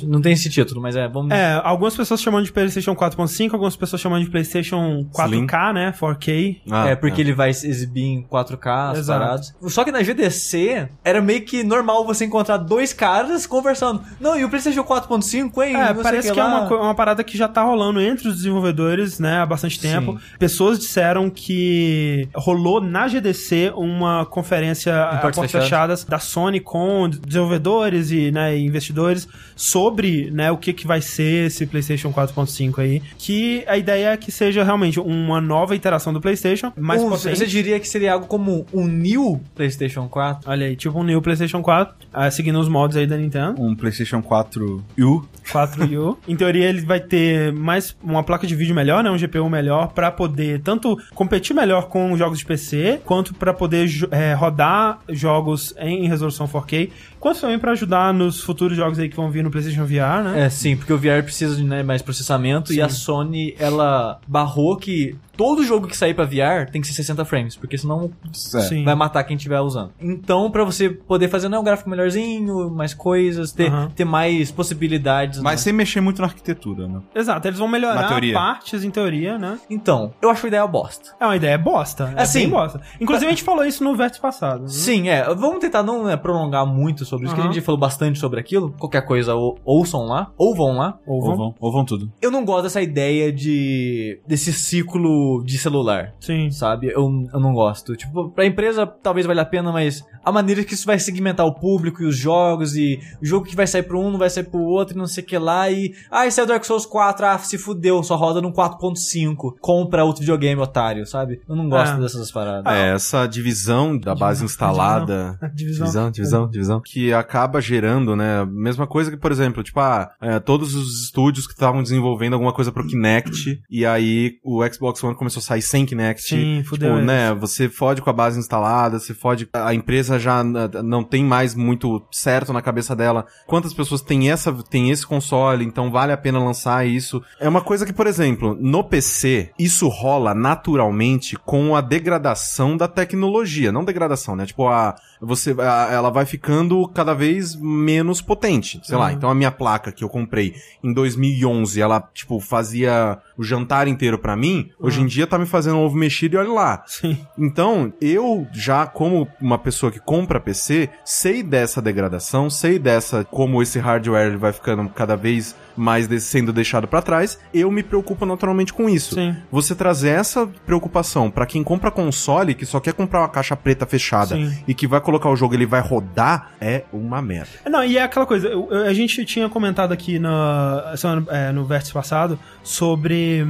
Não 0.07 0.21
tem 0.21 0.33
esse 0.33 0.49
título, 0.49 0.81
mas 0.81 0.95
é. 0.95 1.07
Vamos... 1.07 1.31
É, 1.31 1.59
algumas 1.63 1.95
pessoas 1.95 2.21
chamam 2.21 2.41
de 2.41 2.51
PlayStation 2.51 2.95
4.5, 2.95 3.53
algumas 3.53 3.75
pessoas 3.75 4.01
chamam 4.01 4.19
de 4.19 4.29
PlayStation 4.29 5.05
4K, 5.13 5.73
né? 5.73 5.91
4K. 5.91 6.61
Ah, 6.69 6.89
é, 6.89 6.95
porque 6.95 7.21
ele 7.21 7.33
vai 7.33 7.49
exibir 7.49 8.03
em 8.03 8.23
4K, 8.23 8.91
as 8.91 8.99
Exato. 8.99 9.19
paradas. 9.19 9.55
Só 9.67 9.83
que 9.83 9.91
na 9.91 10.01
GDC, 10.03 10.89
era 11.03 11.21
meio 11.21 11.41
que 11.43 11.63
normal 11.63 12.05
você 12.05 12.25
encontrar 12.25 12.57
dois 12.57 12.93
caras 12.93 13.45
conversando. 13.47 14.01
Não, 14.19 14.37
e 14.37 14.43
o 14.43 14.49
PlayStation 14.49 14.83
4.5, 14.83 15.63
hein? 15.63 15.75
É, 15.75 15.93
parece 15.93 16.29
o 16.31 16.33
que, 16.33 16.39
é 16.39 16.43
lá." 16.43 16.67
uma, 16.67 16.81
uma 16.81 16.95
parada 16.95 17.23
que 17.23 17.37
já 17.37 17.47
tá 17.47 17.63
rolando 17.63 17.99
entre 18.01 18.27
os 18.27 18.35
desenvolvedores, 18.35 19.19
né, 19.19 19.39
há 19.39 19.45
bastante 19.45 19.79
tempo. 19.79 20.13
Sim. 20.13 20.37
Pessoas 20.39 20.79
disseram 20.79 21.29
que 21.29 22.27
rolou 22.35 22.81
na 22.81 23.07
GDC 23.07 23.71
uma 23.87 24.25
conferência 24.25 24.93
a 25.03 25.17
portas 25.17 25.35
portas 25.35 25.51
fechadas. 25.51 25.63
fechadas 25.63 26.03
da 26.05 26.19
Sony 26.19 26.59
com 26.59 27.09
desenvolvedores 27.09 28.11
e, 28.11 28.31
né, 28.31 28.57
investidores 28.57 29.27
sobre, 29.55 30.29
né, 30.31 30.51
o 30.51 30.57
que 30.57 30.73
que 30.73 30.85
vai 30.87 31.01
ser 31.01 31.47
esse 31.47 31.65
PlayStation 31.65 32.11
4.5 32.11 32.79
aí, 32.79 33.01
que 33.17 33.63
a 33.67 33.77
ideia 33.77 34.09
é 34.13 34.17
que 34.17 34.31
seja 34.31 34.63
realmente 34.63 34.99
uma 34.99 35.41
nova 35.41 35.75
iteração 35.75 36.13
do 36.13 36.21
PlayStation, 36.21 36.71
mais 36.77 37.01
Um- 37.01 37.09
potente. 37.09 37.37
Você 37.37 37.45
diria 37.45 37.79
que 37.79 37.87
seria 37.87 38.13
algo 38.13 38.27
como 38.27 38.65
um 38.73 38.87
new 38.87 39.41
PlayStation 39.55 40.07
4? 40.07 40.49
Olha 40.49 40.67
aí, 40.67 40.75
tipo 40.75 40.99
um 40.99 41.03
new 41.03 41.21
PlayStation 41.21 41.61
4, 41.61 41.93
ah, 42.13 42.29
seguindo 42.29 42.59
os 42.59 42.67
modos 42.69 42.95
aí 42.97 43.07
da 43.07 43.17
Nintendo. 43.17 43.61
Um 43.61 43.75
PlayStation 43.75 44.21
4 44.21 44.83
U. 44.99 45.25
4U. 45.51 46.17
em 46.27 46.35
teoria, 46.35 46.65
ele 46.69 46.81
vai 46.81 46.99
ter 46.99 47.51
mais 47.53 47.95
uma 48.03 48.23
placa 48.23 48.45
de 48.45 48.55
vídeo 48.55 48.75
melhor, 48.75 49.03
né? 49.03 49.09
Um 49.09 49.17
GPU 49.17 49.49
melhor 49.49 49.87
pra 49.93 50.11
poder 50.11 50.61
tanto 50.61 50.97
competir 51.15 51.55
melhor 51.55 51.87
com 51.87 52.15
jogos 52.17 52.39
de 52.39 52.45
PC, 52.45 53.01
quanto 53.05 53.33
pra 53.33 53.53
poder 53.53 53.76
jo- 53.85 54.07
é, 54.11 54.33
rodar 54.33 54.99
jogos 55.09 55.73
em 55.77 56.07
resolução 56.07 56.47
4K, 56.47 56.89
quanto 57.19 57.41
também 57.41 57.59
pra 57.59 57.71
ajudar 57.71 58.13
nos 58.13 58.41
futuros 58.41 58.75
jogos 58.77 58.97
aí 58.99 59.09
que 59.09 59.15
vão 59.15 59.29
vir 59.29 59.43
no 59.43 59.51
PlayStation 59.51 59.85
VR, 59.85 60.23
né? 60.23 60.45
É, 60.45 60.49
sim, 60.49 60.75
porque 60.75 60.93
o 60.93 60.97
VR 60.97 61.23
precisa 61.23 61.55
de 61.55 61.63
né, 61.63 61.83
mais 61.83 62.01
processamento 62.01 62.73
e 62.73 62.81
a 62.81 62.89
Sony, 62.89 63.55
ela 63.59 64.19
barrou 64.27 64.75
que 64.77 65.15
todo 65.35 65.63
jogo 65.63 65.87
que 65.87 65.95
sair 65.95 66.15
pra 66.15 66.25
VR 66.25 66.69
tem 66.71 66.81
que 66.81 66.87
ser 66.87 66.93
60 66.93 67.23
frames, 67.23 67.55
porque 67.55 67.77
senão 67.77 68.11
É. 68.55 68.59
Sim. 68.61 68.83
vai 68.83 68.95
matar 68.95 69.23
quem 69.23 69.35
estiver 69.37 69.59
usando. 69.59 69.91
Então, 70.01 70.49
pra 70.49 70.63
você 70.63 70.89
poder 70.89 71.27
fazer 71.29 71.47
né, 71.47 71.59
um 71.59 71.63
gráfico 71.63 71.89
melhorzinho, 71.89 72.69
mais 72.71 72.93
coisas, 72.93 73.51
ter, 73.51 73.71
ter 73.95 74.03
mais 74.05 74.49
possibilidades. 74.51 75.39
Mas 75.41 75.59
né? 75.61 75.63
sem 75.65 75.73
mexer 75.73 76.01
muito 76.01 76.21
na 76.21 76.27
arquitetura, 76.27 76.87
né? 76.87 77.01
Exato, 77.13 77.47
eles 77.47 77.59
vão 77.59 77.67
melhorar 77.67 78.07
partes 78.33 78.83
em 78.83 78.89
teoria, 78.89 79.37
né? 79.37 79.59
Então, 79.69 80.13
eu 80.21 80.29
acho 80.29 80.45
a 80.45 80.47
ideia 80.47 80.65
bosta. 80.67 81.11
É 81.19 81.25
uma 81.25 81.35
ideia 81.35 81.57
bosta. 81.57 82.13
É 82.15 82.21
Assim, 82.23 82.39
bem 82.41 82.49
bosta. 82.49 82.81
Inclusive, 82.99 83.27
a 83.27 83.29
gente 83.29 83.43
falou 83.43 83.63
isso 83.67 83.83
no 83.83 83.95
vértice 83.95 84.21
passado. 84.21 84.61
né? 84.63 84.67
Sim, 84.69 85.09
é. 85.09 85.23
Vamos 85.35 85.59
tentar 85.59 85.83
não 85.83 86.05
né, 86.05 86.15
prolongar 86.17 86.65
muito 86.65 87.05
sobre 87.05 87.25
isso, 87.27 87.35
que 87.35 87.41
a 87.41 87.45
gente 87.45 87.61
falou 87.61 87.79
bastante 87.79 88.17
sobre 88.19 88.39
aquilo. 88.39 88.73
Qualquer 88.79 89.01
coisa, 89.05 89.35
ou, 89.35 89.57
ouçam 89.65 90.05
lá, 90.05 90.31
ou 90.37 90.55
vão 90.55 90.77
lá. 90.77 90.97
Ou 91.05 91.15
Ou 91.17 91.21
vão. 91.25 91.35
vão, 91.37 91.55
ou 91.59 91.71
vão 91.71 91.85
tudo. 91.85 92.11
Eu 92.21 92.31
não 92.31 92.43
gosto 92.45 92.63
dessa 92.63 92.81
ideia 92.81 93.31
de. 93.31 94.19
desse 94.27 94.51
ciclo 94.53 95.43
de 95.45 95.57
celular. 95.57 96.13
Sim. 96.19 96.49
Sabe? 96.51 96.87
Eu, 96.87 97.09
eu 97.33 97.39
não 97.39 97.53
gosto. 97.53 97.95
Tipo, 97.95 98.29
pra 98.29 98.45
empresa 98.45 98.85
talvez 98.85 99.25
valha 99.25 99.41
a 99.41 99.45
pena, 99.45 99.71
mas 99.71 100.03
a 100.23 100.31
maneira 100.31 100.63
que 100.63 100.73
isso 100.73 100.85
vai 100.85 100.99
segmentar 100.99 101.45
o 101.45 101.53
público 101.53 102.01
e 102.03 102.05
os 102.05 102.15
jogos, 102.17 102.75
e 102.75 102.99
o 103.21 103.25
jogo 103.25 103.45
que 103.45 103.55
vai 103.55 103.67
sair 103.67 103.83
pro 103.83 103.99
um 103.99 104.11
não 104.11 104.19
vai 104.19 104.29
sair 104.29 104.43
pro 104.45 104.59
outro, 104.61 104.95
e 104.95 104.97
não 104.97 105.07
sei 105.07 105.23
o 105.23 105.27
que 105.27 105.37
lá, 105.37 105.69
e. 105.69 105.93
Ah, 106.11 106.25
esse 106.27 106.39
é 106.39 106.43
o 106.43 106.47
Dark 106.47 106.63
Souls 106.63 106.85
4, 106.85 107.25
ah, 107.25 107.37
se 107.39 107.57
fudeu, 107.57 108.01
só 108.03 108.15
roda 108.15 108.41
num 108.41 108.51
4.5. 108.51 109.55
Compra 109.59 110.03
outro 110.03 110.21
videogame, 110.21 110.61
otário, 110.61 111.05
sabe? 111.05 111.41
Eu 111.47 111.55
não 111.55 111.69
gosto 111.69 111.95
É. 111.95 111.99
dessas 111.99 112.31
paradas. 112.31 112.71
É, 112.73 112.93
essa 112.93 113.25
divisão 113.27 113.56
da 113.99 114.13
base 114.15 114.43
instalada. 114.43 115.37
Divisão. 115.53 115.85
Divisão, 115.87 116.11
divisão, 116.11 116.49
divisão. 116.49 116.81
Que 116.85 117.13
acaba 117.13 117.59
gerando, 117.61 118.15
né? 118.15 118.45
Mesma 118.45 118.85
coisa 118.87 119.09
que, 119.11 119.17
por 119.17 119.31
exemplo, 119.31 119.63
tipo, 119.63 119.79
ah, 119.79 120.09
é, 120.21 120.39
todos 120.39 120.75
os 120.75 121.03
estúdios 121.05 121.45
que 121.47 121.53
estavam 121.53 121.81
desenvolvendo 121.81 122.33
alguma 122.33 122.53
coisa 122.53 122.71
pro 122.71 122.85
Kinect, 122.85 123.61
e 123.69 123.85
aí 123.85 124.33
o 124.43 124.61
Xbox 124.71 125.03
One 125.03 125.15
começou 125.15 125.39
a 125.39 125.43
sair 125.43 125.61
sem 125.61 125.85
Kinect. 125.85 126.21
Sim, 126.23 126.63
fudeu 126.63 126.87
Tipo, 126.89 126.97
eles. 126.99 127.07
né? 127.07 127.33
Você 127.35 127.67
fode 127.69 128.01
com 128.01 128.09
a 128.09 128.13
base 128.13 128.39
instalada, 128.39 128.99
você 128.99 129.13
fode. 129.13 129.47
A 129.53 129.73
empresa 129.73 130.19
já 130.19 130.43
não 130.43 131.03
tem 131.03 131.23
mais 131.23 131.55
muito 131.55 132.01
certo 132.11 132.53
na 132.53 132.61
cabeça 132.61 132.95
dela. 132.95 133.25
Quantas 133.45 133.73
pessoas 133.73 134.01
têm 134.01 134.29
essa, 134.31 134.51
tem 134.69 134.89
esse 134.91 135.05
console, 135.05 135.65
então 135.65 135.91
vale 135.91 136.11
a 136.11 136.17
pena 136.17 136.39
lançar 136.39 136.85
isso. 136.87 137.21
É 137.39 137.47
uma 137.47 137.61
coisa 137.61 137.85
que, 137.85 137.93
por 137.93 138.07
exemplo, 138.07 138.55
no 138.59 138.83
PC, 138.83 139.51
isso 139.57 139.87
rola 139.87 140.33
naturalmente 140.33 141.35
com 141.37 141.75
a 141.75 141.81
degradação 141.81 142.75
da 142.77 142.87
tecnologia. 142.87 143.46
Não 143.71 143.83
degradação, 143.83 144.35
né? 144.35 144.45
Tipo, 144.45 144.67
a, 144.67 144.95
você, 145.21 145.51
ela 145.91 146.09
vai 146.09 146.25
ficando 146.25 146.87
cada 146.89 147.13
vez 147.13 147.55
menos 147.55 148.21
potente. 148.21 148.79
Sei 148.83 148.95
lá, 148.97 149.07
Uhum. 149.07 149.11
então 149.13 149.29
a 149.29 149.35
minha 149.35 149.51
placa 149.51 149.91
que 149.91 150.03
eu 150.03 150.09
comprei 150.09 150.53
em 150.83 150.93
2011, 150.93 151.79
ela, 151.81 152.01
tipo, 152.13 152.39
fazia 152.39 153.17
o 153.37 153.43
jantar 153.43 153.87
inteiro 153.87 154.17
pra 154.17 154.35
mim. 154.35 154.69
Hoje 154.79 155.01
em 155.01 155.05
dia 155.05 155.27
tá 155.27 155.37
me 155.37 155.45
fazendo 155.45 155.77
um 155.77 155.83
ovo 155.85 155.95
mexido 155.95 156.35
e 156.35 156.39
olha 156.39 156.51
lá. 156.51 156.83
Sim. 156.85 157.17
Então, 157.37 157.93
eu 158.01 158.47
já, 158.51 158.85
como 158.85 159.27
uma 159.41 159.57
pessoa 159.57 159.91
que 159.91 159.99
compra 159.99 160.39
PC, 160.39 160.89
sei 161.05 161.43
dessa 161.43 161.81
degradação, 161.81 162.49
sei 162.49 162.79
dessa 162.79 163.23
como 163.23 163.61
esse 163.61 163.79
hardware 163.79 164.37
vai 164.37 164.51
ficando 164.53 164.87
cada 164.89 165.15
vez 165.15 165.55
mais 165.75 166.07
de- 166.07 166.19
sendo 166.19 166.51
deixado 166.51 166.87
pra 166.87 167.01
trás, 167.03 167.39
eu 167.53 167.69
me 167.69 167.83
preocupo 167.83 168.25
naturalmente 168.25 168.73
com 168.73 168.89
isso. 168.89 169.13
Sim. 169.15 169.35
Você 169.51 169.75
trazer 169.75 170.09
essa 170.09 170.47
preocupação 170.65 171.29
pra 171.29 171.45
quem 171.45 171.63
compra 171.63 171.91
console, 171.91 172.55
que 172.55 172.65
só 172.65 172.79
quer 172.79 172.93
comprar 172.93 173.19
uma 173.21 173.29
caixa 173.29 173.55
preta 173.55 173.85
fechada 173.85 174.35
Sim. 174.35 174.51
e 174.67 174.73
que 174.73 174.87
vai 174.87 174.99
colocar 175.07 175.29
o 175.29 175.35
jogo 175.35 175.53
ele 175.55 175.65
vai 175.65 175.79
rodar, 175.81 176.51
é 176.59 176.83
uma 176.91 177.21
merda. 177.21 177.49
Não, 177.69 177.83
e 177.83 177.97
é 177.97 178.03
aquela 178.03 178.25
coisa, 178.25 178.47
eu- 178.49 178.67
eu- 178.69 178.83
a 178.85 178.93
gente 178.93 179.23
tinha 179.25 179.47
comentado 179.49 179.93
aqui 179.93 180.19
na, 180.19 180.93
semana- 180.97 181.25
é, 181.29 181.51
no 181.53 181.63
vértice 181.65 181.93
passado 181.93 182.37
sobre 182.61 183.45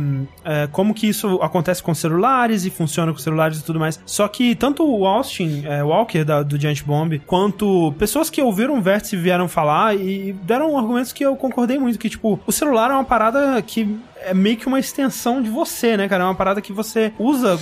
é, 0.46 0.68
como 0.72 0.94
que 0.94 1.08
isso 1.08 1.40
acontece 1.42 1.82
com 1.82 1.94
celulares 1.94 2.64
e 2.66 2.70
funciona 2.70 3.12
com 3.12 3.18
celulares 3.18 3.60
e 3.60 3.64
tudo 3.64 3.80
mais. 3.80 4.00
Só 4.06 4.28
que 4.28 4.56
tanto 4.56 4.84
o 4.88 5.06
Austin 5.06 5.64
é, 5.66 5.84
Walker 5.84 6.24
da- 6.24 6.44
do 6.44 6.60
Giant 6.60 6.84
Bomb, 6.84 7.20
quanto 7.26 7.92
pessoas 7.98 8.30
que 8.30 8.42
ouviram 8.42 8.78
o 8.78 8.82
vértice 8.82 9.18
vieram 9.18 9.48
falar 9.48 9.96
e 9.96 10.34
deram 10.44 10.78
argumentos 10.78 11.12
que 11.12 11.26
eu 11.26 11.36
concordei 11.36 11.80
muito, 11.80 11.98
que 11.98 12.10
tipo, 12.10 12.40
o 12.46 12.52
celular 12.52 12.92
é 12.92 12.94
uma 12.94 13.04
parada 13.04 13.60
que 13.62 13.98
é 14.22 14.34
meio 14.34 14.58
que 14.58 14.68
uma 14.68 14.80
extensão 14.80 15.42
de 15.42 15.50
você, 15.50 15.96
né, 15.96 16.08
cara? 16.08 16.24
É 16.24 16.28
uma 16.28 16.36
parada 16.36 16.60
que 16.62 16.74
você 16.74 17.14
usa 17.20 17.58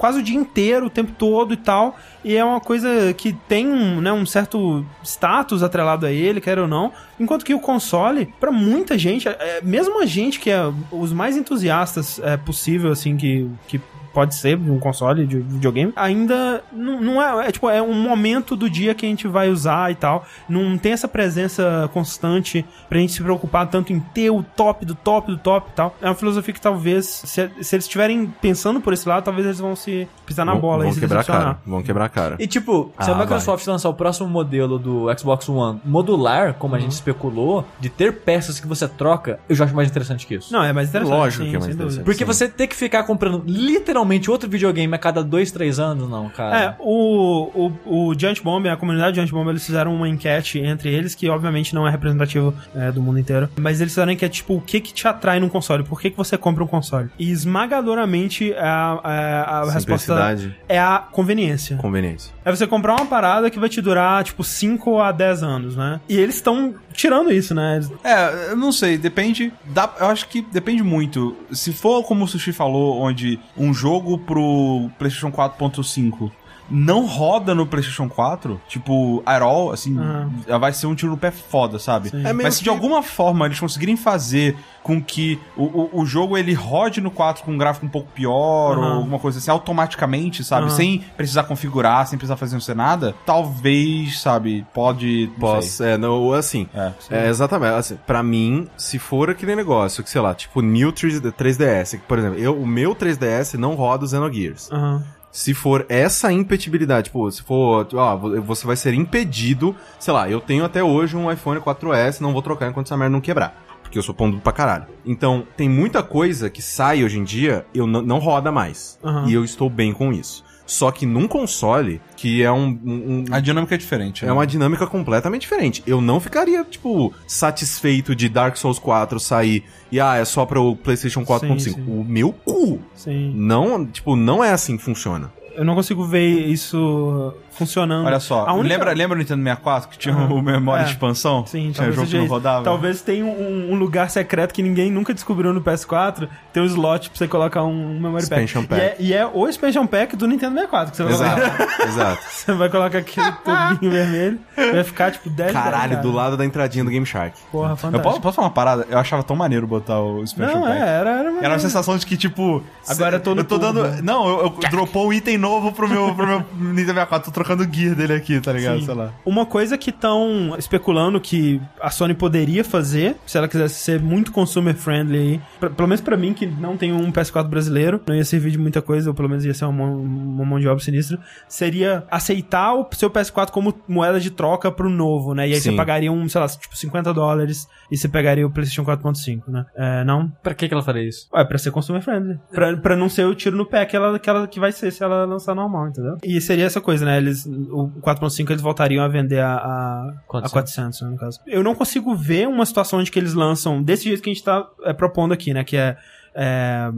quase 0.00 0.18
o 0.18 0.22
dia 0.22 0.36
inteiro, 0.36 0.86
o 0.86 0.90
tempo 0.90 1.12
todo 1.12 1.52
e 1.52 1.58
tal. 1.58 1.98
E 2.24 2.34
é 2.34 2.42
uma 2.42 2.58
coisa 2.58 3.12
que 3.12 3.34
tem 3.34 3.68
um, 3.68 4.00
né, 4.00 4.10
um 4.10 4.24
certo 4.24 4.82
status 5.04 5.62
atrelado 5.62 6.06
a 6.06 6.10
ele, 6.10 6.40
quer 6.40 6.58
ou 6.58 6.66
não. 6.66 6.90
Enquanto 7.18 7.44
que 7.44 7.52
o 7.52 7.60
console, 7.60 8.32
pra 8.40 8.50
muita 8.50 8.96
gente, 8.96 9.28
é, 9.28 9.60
mesmo 9.62 10.00
a 10.00 10.06
gente 10.06 10.40
que 10.40 10.48
é 10.48 10.72
os 10.90 11.12
mais 11.12 11.36
entusiastas 11.36 12.18
é, 12.24 12.38
possível, 12.38 12.90
assim, 12.90 13.14
que, 13.14 13.46
que 13.68 13.78
pode 14.12 14.34
ser 14.34 14.56
de 14.56 14.70
um 14.70 14.78
console 14.78 15.26
de 15.26 15.38
videogame, 15.38 15.92
ainda 15.96 16.62
não, 16.72 17.00
não 17.00 17.22
é, 17.22 17.48
é 17.48 17.52
tipo, 17.52 17.68
é 17.70 17.80
um 17.82 17.94
momento 17.94 18.56
do 18.56 18.68
dia 18.68 18.94
que 18.94 19.06
a 19.06 19.08
gente 19.08 19.26
vai 19.28 19.48
usar 19.48 19.90
e 19.90 19.94
tal. 19.94 20.24
Não 20.48 20.76
tem 20.78 20.92
essa 20.92 21.06
presença 21.08 21.88
constante 21.92 22.64
pra 22.88 22.98
gente 22.98 23.12
se 23.12 23.22
preocupar 23.22 23.66
tanto 23.68 23.92
em 23.92 24.00
ter 24.00 24.30
o 24.30 24.42
top 24.42 24.84
do 24.84 24.94
top 24.94 25.30
do 25.30 25.38
top 25.38 25.70
e 25.70 25.74
tal. 25.74 25.96
É 26.00 26.06
uma 26.06 26.14
filosofia 26.14 26.52
que 26.54 26.60
talvez, 26.60 27.06
se, 27.06 27.50
se 27.60 27.74
eles 27.76 27.84
estiverem 27.84 28.26
pensando 28.40 28.80
por 28.80 28.92
esse 28.92 29.08
lado, 29.08 29.24
talvez 29.24 29.46
eles 29.46 29.58
vão 29.60 29.76
se 29.76 30.08
pisar 30.26 30.44
na 30.44 30.52
vão, 30.52 30.60
bola 30.60 30.82
vão 30.84 30.90
e 30.90 30.94
se 30.94 31.00
quebrar 31.00 31.20
a 31.20 31.24
cara. 31.24 31.58
Vão 31.66 31.82
quebrar 31.82 32.04
a 32.06 32.08
cara. 32.08 32.36
E 32.38 32.46
tipo, 32.46 32.92
se 33.00 33.10
Ah, 33.10 33.14
a 33.14 33.18
Microsoft 33.18 33.66
lançar 33.66 33.88
o 33.88 33.94
próximo 33.94 34.28
modelo 34.28 34.78
do 34.78 35.06
Xbox 35.18 35.48
One 35.48 35.80
modular, 35.84 36.54
como 36.54 36.74
a 36.74 36.78
Uhum. 36.78 36.82
gente 36.84 36.92
especulou, 36.92 37.64
de 37.78 37.88
ter 37.88 38.12
peças 38.20 38.58
que 38.58 38.66
você 38.66 38.88
troca, 38.88 39.38
eu 39.48 39.54
já 39.54 39.64
acho 39.64 39.74
mais 39.74 39.88
interessante 39.90 40.26
que 40.26 40.34
isso. 40.36 40.52
Não, 40.52 40.62
é 40.64 40.72
mais 40.72 40.88
interessante. 40.88 41.14
Lógico 41.16 41.44
sim, 41.44 41.50
que 41.50 41.56
é 41.56 41.58
mais 41.58 41.74
interessante. 41.74 42.04
Porque 42.04 42.18
Sim. 42.20 42.24
você 42.24 42.48
ter 42.48 42.66
que 42.66 42.74
ficar 42.76 43.02
comprando 43.04 43.42
literalmente 43.46 43.99
outro 44.30 44.48
videogame 44.48 44.94
a 44.94 44.98
cada 44.98 45.22
dois, 45.22 45.50
três 45.50 45.78
anos, 45.78 46.08
não, 46.08 46.26
É, 46.26 46.30
cara. 46.30 46.76
o, 46.78 47.72
o, 47.86 48.08
o 48.10 48.18
Giant 48.18 48.40
Bomb, 48.42 48.66
a 48.68 48.76
comunidade 48.76 49.16
Giant 49.16 49.30
Bomb, 49.30 49.48
eles 49.48 49.64
fizeram 49.64 49.94
uma 49.94 50.08
enquete 50.08 50.58
entre 50.58 50.92
eles, 50.92 51.14
que 51.14 51.28
obviamente 51.28 51.74
não 51.74 51.86
é 51.86 51.90
representativo 51.90 52.54
é, 52.74 52.90
do 52.92 53.00
mundo 53.02 53.18
inteiro, 53.18 53.48
mas 53.58 53.80
eles 53.80 53.92
fizeram 53.92 54.08
uma 54.08 54.14
enquete, 54.14 54.36
tipo, 54.38 54.54
o 54.54 54.60
que 54.60 54.80
que 54.80 54.92
te 54.92 55.06
atrai 55.08 55.40
num 55.40 55.48
console? 55.48 55.82
Por 55.82 56.00
que 56.00 56.10
que 56.10 56.16
você 56.16 56.36
compra 56.38 56.62
um 56.64 56.66
console? 56.66 57.08
E 57.18 57.30
esmagadoramente 57.30 58.52
a, 58.54 59.00
a, 59.02 59.60
a 59.62 59.72
resposta 59.72 60.36
é 60.68 60.78
a 60.78 60.98
conveniência. 60.98 61.76
conveniência. 61.76 62.32
É 62.44 62.50
você 62.50 62.66
comprar 62.66 62.94
uma 62.96 63.06
parada 63.06 63.50
que 63.50 63.58
vai 63.58 63.68
te 63.68 63.80
durar, 63.80 64.22
tipo, 64.24 64.42
5 64.42 64.98
a 65.00 65.12
10 65.12 65.42
anos, 65.42 65.76
né? 65.76 66.00
E 66.08 66.16
eles 66.18 66.36
estão 66.36 66.74
tirando 67.00 67.32
isso, 67.32 67.54
né? 67.54 67.80
É, 68.04 68.50
eu 68.50 68.56
não 68.56 68.70
sei, 68.70 68.98
depende. 68.98 69.52
Dá, 69.64 69.90
eu 69.98 70.06
acho 70.06 70.28
que 70.28 70.42
depende 70.42 70.82
muito. 70.82 71.34
Se 71.50 71.72
for 71.72 72.04
como 72.04 72.24
o 72.24 72.28
Sushi 72.28 72.52
falou, 72.52 73.00
onde 73.00 73.40
um 73.56 73.72
jogo 73.72 74.18
pro 74.18 74.90
PlayStation 74.98 75.32
4.5 75.32 76.30
não 76.70 77.04
roda 77.06 77.54
no 77.54 77.66
PlayStation 77.66 78.08
4, 78.08 78.60
tipo, 78.68 79.22
at 79.26 79.42
all, 79.42 79.72
assim, 79.72 79.98
Aham. 79.98 80.58
vai 80.58 80.72
ser 80.72 80.86
um 80.86 80.94
tiro 80.94 81.10
no 81.10 81.16
pé 81.18 81.30
foda, 81.30 81.78
sabe? 81.78 82.10
É 82.24 82.32
Mas 82.32 82.54
se 82.54 82.60
de 82.60 82.64
que- 82.64 82.70
alguma 82.70 83.02
forma 83.02 83.46
eles 83.46 83.58
conseguirem 83.58 83.96
fazer 83.96 84.56
com 84.82 85.00
que 85.02 85.38
o, 85.56 85.64
o, 85.64 86.00
o 86.00 86.06
jogo 86.06 86.38
ele 86.38 86.54
rode 86.54 87.00
no 87.02 87.10
4 87.10 87.44
com 87.44 87.52
um 87.52 87.58
gráfico 87.58 87.84
um 87.84 87.88
pouco 87.88 88.08
pior 88.14 88.72
Aham. 88.78 88.86
ou 88.86 88.92
alguma 88.98 89.18
coisa 89.18 89.38
assim, 89.38 89.50
automaticamente, 89.50 90.42
sabe? 90.42 90.66
Aham. 90.68 90.76
Sem 90.76 91.04
precisar 91.16 91.44
configurar, 91.44 92.06
sem 92.06 92.18
precisar 92.18 92.36
fazer 92.36 92.54
não 92.54 92.60
ser 92.60 92.74
nada, 92.76 93.14
talvez, 93.26 94.20
sabe, 94.20 94.66
pode. 94.72 95.26
sei. 95.26 95.34
Posso, 95.38 95.82
é, 95.84 95.98
não, 95.98 96.32
assim, 96.32 96.66
É. 96.74 96.92
É, 97.10 97.28
exatamente. 97.28 97.74
Assim, 97.74 97.98
pra 98.06 98.22
mim, 98.22 98.68
se 98.76 98.98
for 98.98 99.30
aquele 99.30 99.54
negócio 99.54 100.02
que, 100.02 100.08
sei 100.10 100.20
lá, 100.20 100.34
tipo, 100.34 100.60
New 100.62 100.92
3D 100.92 101.32
3DS, 101.32 101.90
que, 101.98 102.06
por 102.06 102.18
exemplo, 102.18 102.38
eu, 102.38 102.56
o 102.56 102.66
meu 102.66 102.94
3DS 102.94 103.54
não 103.58 103.74
roda 103.74 104.04
o 104.04 104.08
Xenogears. 104.08 104.70
Aham. 104.72 105.02
Se 105.32 105.54
for 105.54 105.86
essa 105.88 106.32
impedibilidade, 106.32 107.04
tipo, 107.04 107.30
se 107.30 107.42
for, 107.42 107.86
ó, 107.94 108.16
vo- 108.16 108.42
você 108.42 108.66
vai 108.66 108.74
ser 108.76 108.94
impedido, 108.94 109.74
sei 109.98 110.12
lá, 110.12 110.28
eu 110.28 110.40
tenho 110.40 110.64
até 110.64 110.82
hoje 110.82 111.16
um 111.16 111.30
iPhone 111.30 111.60
4S, 111.60 112.20
não 112.20 112.32
vou 112.32 112.42
trocar 112.42 112.68
enquanto 112.68 112.86
essa 112.86 112.96
merda 112.96 113.12
não 113.12 113.20
quebrar. 113.20 113.62
Porque 113.82 113.98
eu 113.98 114.02
sou 114.02 114.14
pão 114.14 114.30
duro 114.30 114.42
pra 114.42 114.52
caralho. 114.52 114.86
Então, 115.04 115.44
tem 115.56 115.68
muita 115.68 116.00
coisa 116.02 116.48
que 116.50 116.62
sai 116.62 117.02
hoje 117.04 117.18
em 117.18 117.24
dia, 117.24 117.66
eu 117.74 117.86
não 117.86 118.18
roda 118.18 118.52
mais. 118.52 118.98
Aham. 119.02 119.26
E 119.28 119.32
eu 119.34 119.44
estou 119.44 119.68
bem 119.70 119.92
com 119.92 120.12
isso. 120.12 120.44
Só 120.70 120.92
que 120.92 121.04
num 121.04 121.26
console, 121.26 122.00
que 122.16 122.44
é 122.44 122.52
um- 122.52 122.78
um, 122.84 123.24
A 123.32 123.40
dinâmica 123.40 123.74
é 123.74 123.78
diferente. 123.78 124.22
é 124.24 124.28
né? 124.28 124.32
uma 124.32 124.46
dinâmica 124.46 124.86
completamente 124.86 125.40
diferente. 125.42 125.82
Eu 125.84 126.00
não 126.00 126.20
ficaria, 126.20 126.62
tipo, 126.64 127.12
satisfeito 127.26 128.14
de 128.14 128.28
Dark 128.28 128.56
Souls 128.56 128.78
4 128.78 129.18
sair 129.18 129.64
e, 129.90 129.98
ah, 129.98 130.16
é 130.16 130.24
só 130.24 130.46
pro 130.46 130.76
PlayStation 130.76 131.24
4.5. 131.24 131.58
sim. 131.74 131.84
O 131.88 132.04
meu 132.04 132.32
cu. 132.32 132.78
Sim. 132.94 133.32
Não, 133.34 133.84
tipo, 133.84 134.14
não 134.14 134.44
é 134.44 134.52
assim 134.52 134.76
que 134.76 134.84
funciona. 134.84 135.32
eu 135.56 135.64
não 135.64 135.74
consigo 135.74 136.04
ver 136.04 136.46
isso 136.46 137.34
funcionando. 137.52 138.06
Olha 138.06 138.20
só, 138.20 138.46
única- 138.54 138.68
lembra, 138.68 138.92
lembra 138.92 139.16
o 139.16 139.18
Nintendo 139.18 139.42
64 139.42 139.88
que 139.88 139.98
tinha 139.98 140.14
Aham. 140.14 140.32
o 140.34 140.42
memória 140.42 140.82
É. 140.82 140.84
de 140.84 140.90
expansão? 140.92 141.44
Sim, 141.46 141.70
tinha 141.72 141.74
talvez 141.74 141.94
jogo 141.96 142.08
que 142.08 142.18
não 142.18 142.26
rodava. 142.26 142.64
Talvez 142.64 143.02
tenha 143.02 143.24
um, 143.24 143.72
um 143.72 143.74
lugar 143.74 144.08
secreto 144.10 144.52
que 144.54 144.62
ninguém 144.62 144.90
nunca 144.90 145.12
descobriu 145.14 145.52
no 145.52 145.60
PS4. 145.60 146.28
Tem 146.52 146.62
um 146.62 146.66
slot 146.66 147.10
pra 147.10 147.18
você 147.18 147.28
colocar 147.28 147.62
um 147.64 147.98
memory 148.00 148.28
pack. 148.28 148.42
Expansion 148.44 148.62
E 148.62 148.66
pack. 148.66 148.80
é, 148.82 148.96
e 148.98 149.12
é 149.14 149.26
o 149.26 149.48
expansion 149.48 149.86
pack 149.86 150.16
do 150.16 150.26
Nintendo 150.26 150.54
64 150.54 150.90
que 150.90 150.96
você 150.96 151.04
vai 151.04 151.12
colocar. 151.14 151.30
Exato, 151.80 151.82
exato. 151.88 152.22
Você 152.40 152.52
vai 152.54 152.68
colocar 152.68 152.98
aquele 152.98 153.32
tubinho 153.32 153.92
vermelho, 153.92 154.38
vai 154.56 154.82
ficar 154.84 155.10
tipo 155.12 155.28
10 155.30 155.52
Caralho, 155.52 155.90
dez, 155.90 156.02
do 156.02 156.08
cara. 156.08 156.22
lado 156.22 156.36
da 156.36 156.44
entradinha 156.44 156.84
do 156.84 156.90
Game 156.90 157.04
Shark. 157.06 157.36
Porra, 157.52 157.72
Eu 157.72 157.76
fantástico. 157.76 158.02
posso, 158.08 158.20
posso 158.20 158.36
falar 158.36 158.48
uma 158.48 158.54
parada? 158.54 158.86
Eu 158.88 158.98
achava 158.98 159.22
tão 159.22 159.36
maneiro 159.36 159.66
botar 159.66 160.00
o 160.00 160.22
Expansion 160.22 160.54
Não, 160.60 160.62
Pack. 160.66 160.76
é, 160.76 160.80
era, 160.80 161.10
era, 161.10 161.32
Era 161.40 161.48
uma 161.50 161.58
sensação 161.58 161.96
de 161.96 162.06
que, 162.06 162.16
tipo. 162.16 162.62
Agora 162.88 163.16
eu 163.16 163.20
tô 163.20 163.34
no 163.34 163.40
Eu 163.42 163.44
tô 163.44 163.58
dando. 163.58 164.02
Não, 164.02 164.26
eu, 164.28 164.38
eu 164.62 164.70
dropou 164.70 165.08
um 165.08 165.12
item 165.12 165.36
novo 165.38 165.72
pro 165.72 165.88
meu, 165.88 166.14
pro 166.14 166.26
meu 166.26 166.38
Nintendo 166.56 166.94
64. 166.94 167.30
Trocando 167.40 167.62
o 167.64 167.74
gear 167.74 167.94
dele 167.94 168.12
aqui, 168.12 168.38
tá 168.38 168.52
ligado? 168.52 168.80
Sim. 168.80 168.84
Sei 168.84 168.94
lá. 168.94 169.12
Uma 169.24 169.46
coisa 169.46 169.78
que 169.78 169.88
estão 169.88 170.54
especulando 170.58 171.18
que 171.18 171.58
a 171.80 171.88
Sony 171.90 172.12
poderia 172.12 172.62
fazer, 172.62 173.16
se 173.26 173.38
ela 173.38 173.48
quisesse 173.48 173.76
ser 173.76 173.98
muito 173.98 174.30
consumer 174.30 174.74
friendly 174.74 175.18
aí, 175.18 175.40
pra- 175.58 175.70
pelo 175.70 175.88
menos 175.88 176.02
pra 176.02 176.18
mim 176.18 176.34
que 176.34 176.44
não 176.46 176.76
tenho 176.76 176.96
um 176.96 177.10
PS4 177.10 177.48
brasileiro, 177.48 177.98
não 178.06 178.14
ia 178.14 178.24
servir 178.26 178.50
de 178.50 178.58
muita 178.58 178.82
coisa, 178.82 179.08
ou 179.08 179.14
pelo 179.14 179.26
menos 179.28 179.42
ia 179.46 179.54
ser 179.54 179.64
uma 179.64 179.72
mão, 179.72 179.96
uma 180.02 180.44
mão 180.44 180.60
de 180.60 180.68
obra 180.68 180.84
sinistra, 180.84 181.18
seria 181.48 182.04
aceitar 182.10 182.74
o 182.74 182.86
seu 182.92 183.08
PS4 183.10 183.50
como 183.50 183.74
moeda 183.88 184.20
de 184.20 184.30
troca 184.30 184.70
pro 184.70 184.90
novo, 184.90 185.34
né? 185.34 185.48
E 185.48 185.54
aí 185.54 185.60
Sim. 185.60 185.70
você 185.70 185.76
pagaria 185.76 186.12
um, 186.12 186.28
sei 186.28 186.40
lá, 186.42 186.46
tipo 186.48 186.76
50 186.76 187.14
dólares 187.14 187.66
e 187.90 187.96
você 187.96 188.06
pegaria 188.08 188.46
o 188.46 188.50
PlayStation 188.50 188.84
4.5, 188.84 189.42
né? 189.48 189.64
É, 189.74 190.04
não? 190.04 190.30
Pra 190.42 190.52
que 190.54 190.68
que 190.68 190.74
ela 190.74 190.82
faria 190.82 191.08
isso? 191.08 191.26
Ué, 191.32 191.44
pra 191.44 191.56
ser 191.56 191.70
consumer 191.70 192.02
friendly. 192.02 192.38
Pra, 192.52 192.76
pra 192.76 192.96
não 192.96 193.08
ser 193.08 193.24
o 193.26 193.34
tiro 193.34 193.56
no 193.56 193.64
pé 193.64 193.86
que 193.86 193.96
ela, 193.96 194.18
que 194.18 194.28
ela 194.28 194.46
que 194.46 194.60
vai 194.60 194.72
ser 194.72 194.90
se 194.90 195.02
ela 195.02 195.24
lançar 195.24 195.54
normal, 195.54 195.88
entendeu? 195.88 196.16
E 196.22 196.38
seria 196.40 196.66
essa 196.66 196.80
coisa, 196.80 197.04
né? 197.04 197.16
Eles, 197.16 197.29
o 197.46 197.90
4.5 198.00 198.50
eles 198.50 198.62
voltariam 198.62 199.04
a 199.04 199.08
vender 199.08 199.40
a, 199.40 199.54
a, 199.54 200.08
a 200.10 200.22
400. 200.26 200.52
400, 200.52 201.00
né, 201.02 201.10
no 201.10 201.16
caso. 201.16 201.40
Eu 201.46 201.62
não 201.62 201.74
consigo 201.74 202.14
ver 202.14 202.48
uma 202.48 202.64
situação 202.66 203.00
onde 203.00 203.10
que 203.10 203.18
eles 203.18 203.34
lançam 203.34 203.82
desse 203.82 204.04
jeito 204.04 204.22
que 204.22 204.30
a 204.30 204.32
gente 204.32 204.44
tá 204.44 204.68
é, 204.82 204.92
propondo 204.92 205.32
aqui, 205.32 205.52
né? 205.54 205.64
Que 205.64 205.76
é, 205.76 205.96
é, 206.34 206.90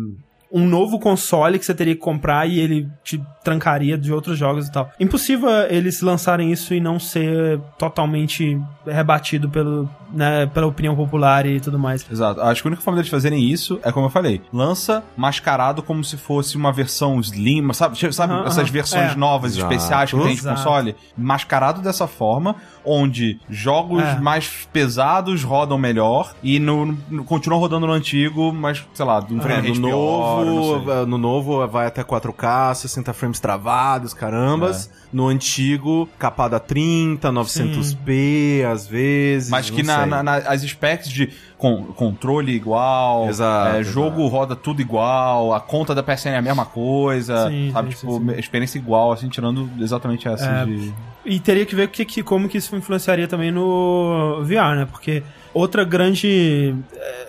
um 0.52 0.66
novo 0.66 0.98
console 1.00 1.58
que 1.58 1.64
você 1.64 1.74
teria 1.74 1.94
que 1.94 2.00
comprar 2.00 2.46
e 2.48 2.60
ele 2.60 2.88
te 3.02 3.20
trancaria 3.42 3.96
de 3.96 4.12
outros 4.12 4.38
jogos 4.38 4.68
e 4.68 4.72
tal. 4.72 4.90
Impossível 5.00 5.48
eles 5.68 6.00
lançarem 6.02 6.52
isso 6.52 6.74
e 6.74 6.80
não 6.80 7.00
ser 7.00 7.58
totalmente 7.78 8.60
rebatido 8.86 9.48
pelo, 9.48 9.88
né, 10.12 10.46
pela 10.46 10.66
opinião 10.66 10.94
popular 10.94 11.44
e 11.46 11.58
tudo 11.58 11.78
mais. 11.78 12.06
Exato. 12.10 12.40
Acho 12.40 12.62
que 12.62 12.68
a 12.68 12.70
única 12.70 12.82
forma 12.82 12.96
deles 12.98 13.10
fazerem 13.10 13.42
isso 13.50 13.80
é 13.82 13.90
como 13.90 14.06
eu 14.06 14.10
falei: 14.10 14.40
lança 14.52 15.02
mascarado 15.16 15.82
como 15.82 16.04
se 16.04 16.16
fosse 16.16 16.56
uma 16.56 16.72
versão 16.72 17.18
Slim, 17.20 17.72
sabe? 17.72 17.96
Sabe 18.12 18.32
Aham, 18.34 18.44
essas 18.46 18.68
versões 18.70 19.12
É. 19.12 19.16
novas, 19.16 19.56
Exato. 19.56 19.72
especiais 19.72 20.10
que 20.10 20.20
tem 20.20 20.34
de 20.36 20.42
console? 20.42 20.94
Mascarado 21.16 21.80
dessa 21.82 22.06
forma, 22.06 22.56
onde 22.84 23.40
jogos 23.48 24.02
É. 24.02 24.20
mais 24.20 24.68
pesados 24.72 25.42
rodam 25.42 25.78
melhor 25.78 26.34
e 26.42 26.58
no, 26.58 26.96
no- 27.10 27.24
continuam 27.24 27.60
rodando 27.60 27.86
no 27.86 27.92
antigo, 27.92 28.52
mas, 28.52 28.84
sei 28.94 29.04
lá, 29.04 29.20
de 29.20 29.34
um 29.34 29.40
É, 29.40 29.62
novo, 29.78 30.41
sei. 30.44 31.06
no 31.06 31.18
novo 31.18 31.66
vai 31.68 31.86
até 31.86 32.02
4K, 32.02 32.74
60 32.74 33.12
frames 33.12 33.40
travados, 33.40 34.12
carambas. 34.14 34.90
No 35.12 35.28
antigo, 35.28 36.08
capada 36.18 36.58
30, 36.58 37.30
900p, 37.30 38.64
às 38.64 38.86
vezes. 38.86 39.50
Mas 39.50 39.68
que 39.70 39.82
na, 39.82 40.06
na- 40.06 40.22
na- 40.22 40.36
as 40.36 40.62
specs 40.62 41.08
de 41.08 41.30
con- 41.58 41.84
controle 41.94 42.52
igual, 42.52 43.28
Exato, 43.28 43.76
é, 43.76 43.80
exato. 43.80 43.94
jogo 43.94 44.26
roda 44.26 44.56
tudo 44.56 44.80
igual, 44.80 45.52
a 45.54 45.60
conta 45.60 45.94
da 45.94 46.02
PSN 46.02 46.30
é 46.34 46.38
a 46.38 46.42
mesma 46.42 46.64
coisa, 46.64 47.48
Sim, 47.48 47.70
sabe? 47.72 47.92
sim, 47.92 47.96
tipo, 48.00 48.18
sim, 48.18 48.28
sim. 48.30 48.38
experiência 48.38 48.78
igual, 48.78 49.12
assim, 49.12 49.28
tirando 49.28 49.68
exatamente 49.78 50.26
essa 50.26 50.44
É, 50.44 50.64
de... 50.64 50.92
E 51.24 51.38
teria 51.38 51.64
que 51.66 51.74
ver 51.74 51.88
que, 51.88 52.04
que- 52.04 52.22
como 52.22 52.48
que 52.48 52.58
isso 52.58 52.74
influenciaria 52.74 53.28
também 53.28 53.50
no 53.52 54.40
VR, 54.44 54.74
né? 54.76 54.88
Porque 54.90 55.22
outra 55.54 55.84
grande. 55.84 56.74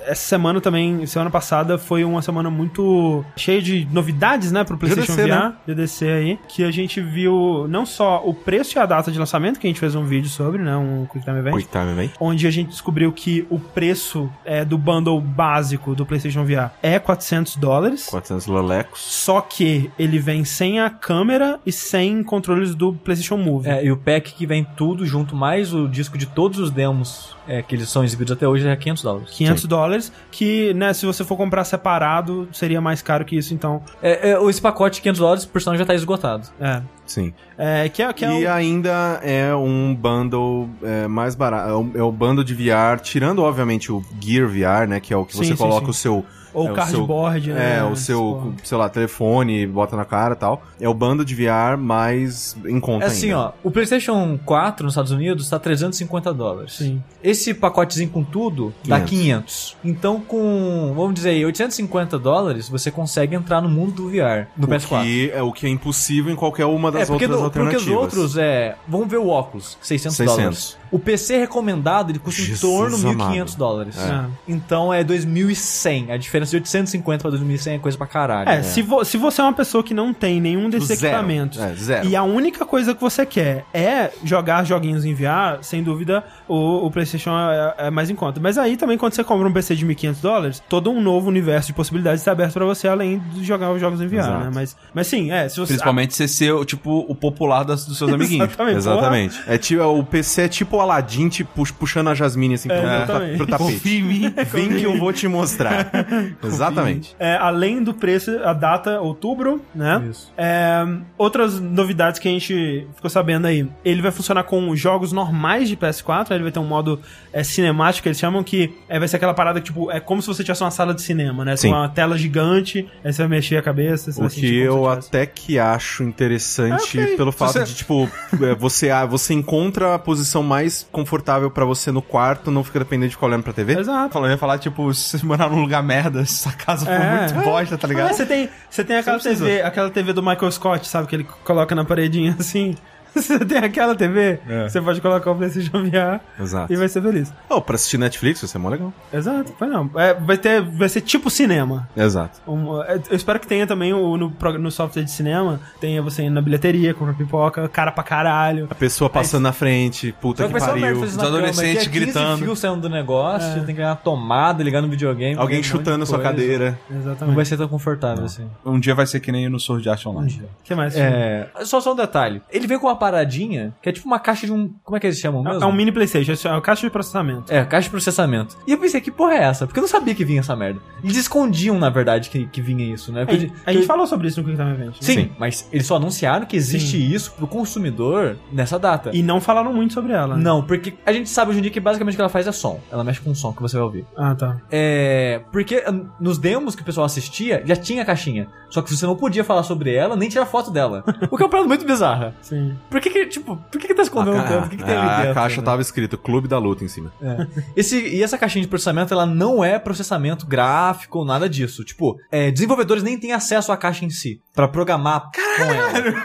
Essa 0.05 0.27
semana 0.27 0.59
também, 0.61 1.05
semana 1.05 1.29
passada, 1.29 1.77
foi 1.77 2.03
uma 2.03 2.21
semana 2.21 2.49
muito 2.49 3.23
cheia 3.35 3.61
de 3.61 3.87
novidades, 3.91 4.51
né, 4.51 4.63
pro 4.63 4.77
PlayStation 4.77 5.13
GDC, 5.13 5.27
VR, 5.27 5.35
né? 5.35 5.53
GDC 5.67 6.05
aí, 6.05 6.39
que 6.47 6.63
a 6.63 6.71
gente 6.71 7.01
viu 7.01 7.67
não 7.69 7.85
só 7.85 8.21
o 8.25 8.33
preço 8.33 8.77
e 8.77 8.79
a 8.79 8.85
data 8.85 9.11
de 9.11 9.19
lançamento, 9.19 9.59
que 9.59 9.67
a 9.67 9.69
gente 9.69 9.79
fez 9.79 9.95
um 9.95 10.05
vídeo 10.05 10.29
sobre, 10.29 10.61
né, 10.61 10.75
um 10.75 11.05
Quick 11.05 11.25
Time 11.25 11.39
Event, 11.39 11.55
Quick 11.55 11.69
time, 11.71 11.93
vem. 11.93 12.11
onde 12.19 12.47
a 12.47 12.51
gente 12.51 12.69
descobriu 12.69 13.11
que 13.11 13.45
o 13.49 13.59
preço 13.59 14.29
é, 14.45 14.63
do 14.65 14.77
bundle 14.77 15.19
básico 15.19 15.95
do 15.95 16.05
PlayStation 16.05 16.43
VR 16.43 16.71
é 16.81 16.99
400 16.99 17.55
dólares. 17.55 18.07
400 18.07 18.47
lelecos. 18.47 19.01
Só 19.01 19.41
que 19.41 19.91
ele 19.97 20.19
vem 20.19 20.43
sem 20.45 20.79
a 20.79 20.89
câmera 20.89 21.59
e 21.65 21.71
sem 21.71 22.23
controles 22.23 22.75
do 22.75 22.93
PlayStation 22.93 23.37
Move. 23.37 23.69
É, 23.69 23.85
e 23.85 23.91
o 23.91 23.97
pack 23.97 24.33
que 24.33 24.45
vem 24.45 24.65
tudo 24.75 25.05
junto, 25.05 25.35
mais 25.35 25.73
o 25.73 25.87
disco 25.87 26.17
de 26.17 26.25
todos 26.25 26.59
os 26.59 26.71
demos 26.71 27.35
é, 27.47 27.61
que 27.61 27.75
eles 27.75 27.89
são 27.89 28.03
exibidos 28.03 28.31
até 28.31 28.47
hoje, 28.47 28.67
é 28.67 28.75
500 28.75 29.03
dólares. 29.03 29.29
500 29.31 29.65
dólares, 29.65 29.92
que, 30.31 30.73
né, 30.73 30.93
se 30.93 31.05
você 31.05 31.23
for 31.23 31.35
comprar 31.37 31.63
separado, 31.63 32.47
seria 32.51 32.79
mais 32.81 33.01
caro 33.01 33.23
que 33.25 33.35
isso, 33.37 33.53
então, 33.53 33.81
É, 34.01 34.31
é, 34.31 34.49
esse 34.49 34.61
pacote 34.61 34.95
de 34.95 35.01
500 35.01 35.19
dólares, 35.19 35.45
por 35.45 35.61
sinal, 35.61 35.77
já 35.77 35.85
tá 35.85 35.93
esgotado. 35.95 36.47
é. 36.59 36.81
Sim. 37.05 37.33
É, 37.57 37.89
que 37.89 38.01
é, 38.01 38.13
que 38.13 38.23
é 38.23 38.39
e 38.41 38.45
o- 38.45 38.51
ainda 38.51 39.19
é 39.21 39.53
um 39.53 39.93
bundle 39.93 40.69
é, 40.81 41.05
mais 41.05 41.35
barato. 41.35 41.69
É 41.69 41.73
o, 41.73 41.91
é 41.95 42.01
o 42.03 42.11
bundle 42.13 42.43
de 42.45 42.53
VR, 42.55 42.97
tirando, 43.01 43.43
obviamente, 43.43 43.91
o 43.91 44.01
Gear 44.21 44.47
VR, 44.47 44.87
né? 44.87 44.99
Que 45.01 45.13
é 45.13 45.17
o 45.17 45.25
que 45.25 45.33
Sim, 45.33 45.39
você 45.39 45.45
sim, 45.49 45.55
coloca 45.57 45.85
sim. 45.87 45.91
o 45.91 45.93
seu. 45.93 46.25
Ou 46.53 46.67
é, 46.67 46.71
o 46.71 46.73
cardboard, 46.75 47.45
seu, 47.45 47.55
né? 47.55 47.77
É, 47.79 47.83
o 47.83 47.95
seu, 47.95 48.19
Porra. 48.19 48.51
sei 48.63 48.77
lá, 48.77 48.89
telefone, 48.89 49.65
bota 49.67 49.95
na 49.95 50.05
cara 50.05 50.33
e 50.33 50.37
tal. 50.37 50.61
É 50.79 50.87
o 50.87 50.93
bundle 50.93 51.25
de 51.25 51.33
VR 51.35 51.77
mais 51.77 52.55
em 52.65 52.79
conta 52.79 53.05
É 53.05 53.07
assim, 53.07 53.27
ainda. 53.27 53.39
ó, 53.39 53.51
o 53.63 53.71
PlayStation 53.71 54.37
4 54.45 54.83
nos 54.85 54.93
Estados 54.93 55.11
Unidos 55.11 55.49
tá 55.49 55.57
350 55.59 56.33
dólares. 56.33 56.73
Sim. 56.73 57.01
Esse 57.23 57.53
pacotezinho 57.53 58.09
com 58.09 58.23
tudo 58.23 58.73
dá 58.85 58.99
500. 59.01 59.13
500. 59.23 59.77
Então, 59.83 60.19
com, 60.19 60.93
vamos 60.95 61.13
dizer 61.13 61.29
aí, 61.29 61.45
850 61.45 62.19
dólares, 62.19 62.69
você 62.69 62.91
consegue 62.91 63.35
entrar 63.35 63.61
no 63.61 63.69
mundo 63.69 63.93
do 63.93 64.09
VR, 64.09 64.47
no 64.57 64.67
o 64.67 64.69
PS4. 64.69 65.01
que 65.03 65.31
é 65.31 65.41
o 65.41 65.51
que 65.51 65.65
é 65.65 65.69
impossível 65.69 66.31
em 66.31 66.35
qualquer 66.35 66.65
uma 66.65 66.91
das 66.91 67.03
É, 67.03 67.05
porque, 67.05 67.25
outras 67.25 67.41
do- 67.41 67.45
porque 67.51 67.59
alternativas. 67.59 67.95
os 67.97 68.01
outros, 68.03 68.37
é. 68.37 68.75
Vamos 68.87 69.07
ver 69.07 69.17
o 69.17 69.27
óculos, 69.27 69.77
600, 69.81 70.17
600. 70.17 70.37
dólares. 70.37 70.77
O 70.93 70.99
PC 70.99 71.37
recomendado, 71.39 72.11
ele 72.11 72.19
custa 72.19 72.41
Jesus 72.41 72.63
em 72.63 72.77
torno 72.77 72.97
de 72.97 73.03
1.500 73.05 73.13
amado. 73.13 73.55
dólares. 73.57 73.97
É. 73.97 74.25
Então 74.47 74.93
é 74.93 75.03
2.100. 75.03 76.11
A 76.11 76.17
diferença 76.17 76.51
de 76.51 76.57
850 76.57 77.21
pra 77.29 77.31
2.100 77.37 77.75
é 77.75 77.79
coisa 77.79 77.97
pra 77.97 78.07
caralho. 78.07 78.49
É, 78.49 78.61
Se, 78.63 78.81
vo- 78.81 79.03
se 79.03 79.17
você 79.17 79.41
é 79.41 79.43
uma 79.43 79.53
pessoa 79.53 79.83
que 79.83 79.93
não 79.93 80.13
tem 80.13 80.39
nenhum 80.39 80.69
desses 80.69 80.99
Zero. 80.99 81.05
equipamentos 81.15 81.59
É, 81.59 81.73
zero. 81.75 82.07
e 82.07 82.15
a 82.15 82.23
única 82.23 82.65
coisa 82.65 82.93
que 82.93 83.01
você 83.01 83.25
quer 83.25 83.65
é 83.73 84.11
jogar 84.23 84.63
joguinhos 84.65 85.03
em 85.05 85.13
VR, 85.13 85.59
sem 85.61 85.81
dúvida 85.83 86.23
o, 86.47 86.85
o 86.85 86.91
PlayStation 86.91 87.31
é, 87.31 87.87
é 87.87 87.89
mais 87.89 88.09
em 88.09 88.15
conta. 88.15 88.39
Mas 88.39 88.57
aí 88.57 88.77
também, 88.77 88.97
quando 88.97 89.13
você 89.13 89.23
compra 89.23 89.47
um 89.47 89.51
PC 89.53 89.75
de 89.75 89.85
1.500 89.85 90.15
dólares, 90.21 90.63
todo 90.69 90.91
um 90.91 91.01
novo 91.01 91.27
universo 91.27 91.67
de 91.67 91.73
possibilidades 91.73 92.21
está 92.21 92.31
aberto 92.31 92.53
pra 92.53 92.65
você, 92.65 92.87
além 92.87 93.19
de 93.33 93.43
jogar 93.43 93.71
os 93.71 93.79
jogos 93.81 93.99
em 94.01 94.07
VR, 94.07 94.15
Exato. 94.19 94.43
né? 94.45 94.51
Mas, 94.53 94.75
mas 94.93 95.07
sim, 95.07 95.31
é. 95.31 95.49
Se 95.49 95.57
você, 95.59 95.73
Principalmente 95.73 96.13
você 96.13 96.27
ser, 96.27 96.53
tipo, 96.65 97.05
o 97.07 97.15
popular 97.15 97.63
das- 97.63 97.85
dos 97.85 97.97
seus 97.97 98.11
amiguinhos. 98.13 98.49
Exatamente. 98.49 98.77
Exatamente. 98.77 99.43
É 99.47 99.57
tipo, 99.57 99.83
o 99.83 100.03
PC 100.03 100.43
é 100.43 100.47
tipo 100.47 100.82
o 100.83 100.91
Aladdin 100.91 101.29
te 101.29 101.43
pux- 101.43 101.71
puxando 101.71 102.09
a 102.09 102.13
Jasmine 102.13 102.55
assim 102.55 102.67
pro, 102.69 102.77
É, 102.77 103.03
exatamente. 103.03 103.37
pro 103.37 103.47
tapete. 103.47 103.71
Confia 103.73 103.99
em 103.99 104.03
mim. 104.03 104.33
Vem 104.51 104.69
que 104.77 104.83
eu 104.83 104.97
vou 104.97 105.11
te 105.13 105.27
mostrar. 105.27 105.89
Exatamente. 106.43 107.15
É, 107.19 107.35
além 107.35 107.83
do 107.83 107.93
preço, 107.93 108.31
a 108.43 108.53
data, 108.53 108.99
outubro, 109.01 109.61
né? 109.73 110.03
Isso. 110.09 110.31
É, 110.37 110.85
outras 111.17 111.59
novidades 111.59 112.19
que 112.19 112.27
a 112.27 112.31
gente 112.31 112.87
ficou 112.95 113.09
sabendo 113.09 113.47
aí. 113.47 113.67
Ele 113.83 114.01
vai 114.01 114.11
funcionar 114.11 114.43
com 114.43 114.75
jogos 114.75 115.11
normais 115.11 115.67
de 115.69 115.75
PS4, 115.77 116.31
ele 116.31 116.43
vai 116.43 116.51
ter 116.51 116.59
um 116.59 116.65
modo 116.65 116.99
é, 117.31 117.43
cinemático, 117.43 118.07
eles 118.07 118.19
chamam 118.19 118.43
que 118.43 118.73
é, 118.87 118.99
vai 118.99 119.07
ser 119.07 119.17
aquela 119.17 119.33
parada 119.33 119.59
que, 119.59 119.65
tipo, 119.67 119.89
é 119.91 119.99
como 119.99 120.21
se 120.21 120.27
você 120.27 120.43
tivesse 120.43 120.63
uma 120.63 120.71
sala 120.71 120.93
de 120.93 121.01
cinema, 121.01 121.43
né? 121.45 121.55
Sim. 121.55 121.69
Com 121.69 121.75
uma 121.75 121.89
tela 121.89 122.17
gigante, 122.17 122.87
aí 123.03 123.11
você 123.13 123.21
vai 123.23 123.29
mexer 123.29 123.57
a 123.57 123.61
cabeça, 123.61 124.11
você 124.11 124.19
O 124.19 124.23
vai 124.23 124.29
que 124.31 124.55
eu 124.55 124.87
até 124.89 125.25
que 125.25 125.57
acho 125.59 126.03
interessante 126.03 126.99
É, 126.99 127.03
ok. 127.05 127.17
pelo 127.17 127.31
fato 127.31 127.53
você- 127.53 127.63
de, 127.63 127.75
tipo, 127.75 128.09
é, 128.41 128.55
você, 128.55 128.89
ah, 128.89 129.05
você 129.05 129.33
encontra 129.33 129.95
a 129.95 129.99
posição 129.99 130.43
mais 130.43 130.72
confortável 130.91 131.49
pra 131.51 131.65
você 131.65 131.91
no 131.91 132.01
quarto, 132.01 132.49
não 132.51 132.63
fica 132.63 132.79
dependendo 132.79 133.09
de 133.09 133.15
ficar 133.15 133.27
olhando 133.27 133.43
pra 133.43 133.53
TV. 133.53 133.79
Exato. 133.79 134.17
Eu 134.17 134.29
ia 134.29 134.37
falar, 134.37 134.57
tipo, 134.59 134.91
se 134.95 135.17
você 135.19 135.25
morar 135.25 135.49
num 135.49 135.61
lugar 135.61 135.83
merda, 135.83 136.25
se 136.25 136.33
sua 136.43 136.51
casa 136.53 136.85
for 136.85 136.91
É. 136.91 137.19
muito 137.31 137.33
bosta, 137.45 137.77
tá 137.77 137.87
ligado? 137.87 138.09
Ah, 138.09 138.13
você 138.13 138.25
tem, 138.25 138.49
você 138.69 138.83
tem 138.83 138.97
aquela 138.97 139.19
TV, 139.19 139.61
aquela 139.61 139.89
TV 139.89 140.13
do 140.13 140.23
Michael 140.23 140.51
Scott, 140.51 140.87
sabe? 140.87 141.07
Que 141.07 141.15
ele 141.15 141.27
coloca 141.43 141.73
na 141.75 141.85
paredinha 141.85 142.35
assim. 142.39 142.75
Você 143.13 143.39
tem 143.45 143.57
aquela 143.59 143.95
TV, 143.95 144.39
É. 144.47 144.67
você 144.67 144.81
pode 144.81 144.99
colocar 144.99 145.31
o 145.31 145.35
PlayStation 145.35 145.83
VR 145.83 146.19
Exato. 146.39 146.71
e 146.73 146.75
vai 146.75 146.87
ser 146.87 147.01
feliz. 147.01 147.31
Oh, 147.49 147.61
pra 147.61 147.75
assistir 147.75 147.97
Netflix, 147.97 148.41
vai 148.41 148.47
ser 148.47 148.57
mó 148.57 148.69
legal. 148.69 148.91
Exato, 149.13 149.53
foi 149.57 149.67
não. 149.67 149.89
É, 149.95 150.13
vai, 150.13 150.37
ter, 150.37 150.61
vai 150.61 150.89
ser 150.89 151.01
tipo 151.01 151.29
cinema. 151.29 151.87
Exato. 151.95 152.39
Um, 152.47 152.81
é, 152.83 152.99
eu 153.09 153.15
espero 153.15 153.39
que 153.39 153.47
tenha 153.47 153.67
também 153.67 153.93
o, 153.93 154.17
no, 154.17 154.33
no 154.59 154.71
software 154.71 155.03
de 155.03 155.11
cinema, 155.11 155.59
tenha 155.79 156.01
você 156.01 156.23
indo 156.23 156.33
na 156.33 156.41
bilheteria, 156.41 156.93
comprar 156.93 157.13
pipoca, 157.15 157.67
cara 157.69 157.91
pra 157.91 158.03
caralho. 158.03 158.67
A 158.69 158.75
pessoa 158.75 159.09
passando 159.09 159.43
na 159.43 159.53
frente, 159.53 160.11
puta 160.19 160.45
que 160.45 160.51
vai 160.51 160.61
pariu. 160.61 161.01
Os 161.01 161.17
adolescentes 161.19 161.87
que 161.87 161.89
é 161.89 161.99
15 161.99 162.05
gritando. 162.05 162.37
fios 162.43 162.59
saindo 162.59 162.81
do 162.81 162.89
negócio, 162.89 163.53
tem 163.57 163.65
que 163.67 163.73
ganhar 163.73 163.95
tomada, 163.97 164.63
ligar 164.63 164.81
no 164.81 164.87
videogame. 164.87 165.37
Alguém 165.37 165.59
um 165.59 165.63
chutando 165.63 166.03
de 166.03 166.09
sua 166.09 166.17
coisa. 166.17 166.31
cadeira. 166.31 166.79
Não 166.89 166.99
Exatamente. 166.99 167.35
vai 167.35 167.45
ser 167.45 167.57
tão 167.57 167.67
confortável 167.67 168.25
assim. 168.25 168.49
Um 168.65 168.79
dia 168.79 168.95
vai 168.95 169.05
ser 169.05 169.19
que 169.19 169.31
nem 169.31 169.47
no 169.49 169.59
Sword 169.59 169.87
Art 169.89 170.05
Online. 170.05 170.41
O 170.61 170.63
que 170.63 170.73
mais? 170.73 170.95
É, 170.95 171.47
só 171.63 171.79
só 171.79 171.93
um 171.93 171.95
detalhe. 171.95 172.41
Ele 172.51 172.65
veio 172.67 172.79
com 172.79 172.87
uma 172.87 172.95
paradinha, 173.03 173.73
que 173.81 173.89
é 173.89 173.91
tipo 173.91 174.07
uma 174.07 174.17
caixa 174.19 174.45
de 174.45 174.53
um. 174.53 174.73
Como 174.83 174.95
é 174.95 174.99
que 174.99 175.07
eles 175.07 175.19
chamam 175.19 175.43
mesmo? 175.43 175.61
É 175.61 175.65
um 175.65 175.71
mini 175.73 175.91
Playstation, 175.91 176.31
é 176.47 176.51
uma 176.51 176.61
caixa 176.61 176.81
de 176.87 176.89
processamento. 176.89 177.53
É, 177.53 177.65
caixa 177.65 177.85
de 177.85 177.89
processamento. 177.89 178.57
E 178.65 178.71
eu 178.71 178.77
pensei, 178.77 179.01
que 179.01 179.11
porra 179.11 179.33
é 179.33 179.43
essa? 179.43 179.65
Porque 179.67 179.79
eu 179.79 179.81
não 179.81 179.89
sabia 179.89 180.15
que 180.15 180.23
vinha 180.23 180.39
essa 180.39 180.55
merda. 180.55 180.79
Eles 181.03 181.17
escondiam, 181.17 181.77
na 181.77 181.89
verdade, 181.89 182.29
que, 182.29 182.45
que 182.47 182.61
vinha 182.61 182.93
isso, 182.93 183.11
né? 183.11 183.23
É, 183.23 183.25
Porque- 183.25 183.51
a 183.65 183.73
gente 183.73 183.85
falou 183.85 184.07
sobre 184.07 184.27
isso 184.29 184.39
no 184.41 184.45
Quick 184.47 184.57
Time 184.57 184.71
Event. 184.71 184.87
né? 184.87 184.93
Sim, 185.01 185.13
Sim. 185.13 185.31
mas 185.37 185.67
eles 185.71 185.85
só 185.85 185.97
anunciaram 185.97 186.45
que 186.45 186.55
existe 186.55 186.97
isso 187.13 187.33
pro 187.33 187.45
consumidor 187.47 188.37
nessa 188.51 188.79
data. 188.79 189.11
E 189.13 189.21
não 189.21 189.41
falaram 189.41 189.73
muito 189.73 189.93
sobre 189.93 190.13
ela. 190.13 190.37
né? 190.37 190.43
Não, 190.43 190.63
porque 190.63 190.93
a 191.05 191.11
gente 191.11 191.29
sabe 191.29 191.51
hoje 191.51 191.59
em 191.59 191.61
dia 191.63 191.71
que 191.71 191.79
basicamente 191.79 192.13
o 192.13 192.17
que 192.17 192.21
ela 192.21 192.29
faz 192.29 192.47
é 192.47 192.51
som. 192.51 192.79
Ela 192.91 193.03
mexe 193.03 193.19
com 193.19 193.31
o 193.31 193.35
som 193.35 193.51
que 193.53 193.61
você 193.61 193.75
vai 193.75 193.83
ouvir. 193.85 194.05
Ah, 194.17 194.33
tá. 194.35 194.61
É. 194.71 195.41
Porque 195.51 195.83
nos 196.19 196.37
demos 196.37 196.75
que 196.75 196.81
o 196.81 196.85
pessoal 196.85 197.05
assistia, 197.05 197.61
já 197.65 197.75
tinha 197.75 198.01
a 198.01 198.05
caixinha. 198.05 198.47
Só 198.73 198.81
que 198.81 198.89
você 198.89 199.05
não 199.05 199.15
podia 199.15 199.43
falar 199.43 199.61
sobre 199.61 199.93
ela, 199.93 200.15
nem 200.15 200.27
tirar 200.27 200.47
foto 200.47 200.71
dela. 200.71 201.03
o 201.29 201.37
que 201.37 201.43
é 201.43 201.45
uma 201.45 201.49
parada 201.49 201.67
muito 201.67 201.85
bizarra. 201.85 202.33
Sim. 202.41 202.75
Por 202.89 202.99
que 202.99 203.07
que, 203.11 203.27
tipo, 203.27 203.55
por 203.55 203.79
que 203.79 203.85
que 203.85 203.93
tá 203.93 204.01
escondendo 204.01 204.37
A, 204.37 204.43
tanto? 204.43 204.65
O 204.65 204.69
que 204.71 204.77
que 204.77 204.83
tem 204.83 204.95
ali 204.95 205.07
a 205.07 205.17
dentro? 205.17 205.33
caixa 205.35 205.61
né? 205.61 205.63
tava 205.63 205.81
escrito 205.83 206.17
Clube 206.17 206.47
da 206.47 206.57
Luta 206.57 206.83
em 206.83 206.87
cima. 206.87 207.13
É. 207.21 207.45
Esse, 207.77 207.99
e 207.99 208.23
essa 208.23 208.35
caixinha 208.35 208.63
de 208.63 208.67
processamento, 208.67 209.13
ela 209.13 209.27
não 209.27 209.63
é 209.63 209.77
processamento 209.77 210.47
gráfico 210.47 211.19
ou 211.19 211.25
nada 211.25 211.47
disso. 211.47 211.83
Tipo, 211.83 212.17
é, 212.31 212.49
desenvolvedores 212.49 213.03
nem 213.03 213.19
têm 213.19 213.31
acesso 213.31 213.71
à 213.71 213.77
caixa 213.77 214.05
em 214.05 214.09
si. 214.09 214.41
Pra 214.55 214.67
programar 214.67 215.29
com 215.31 215.63
ela. 215.63 216.23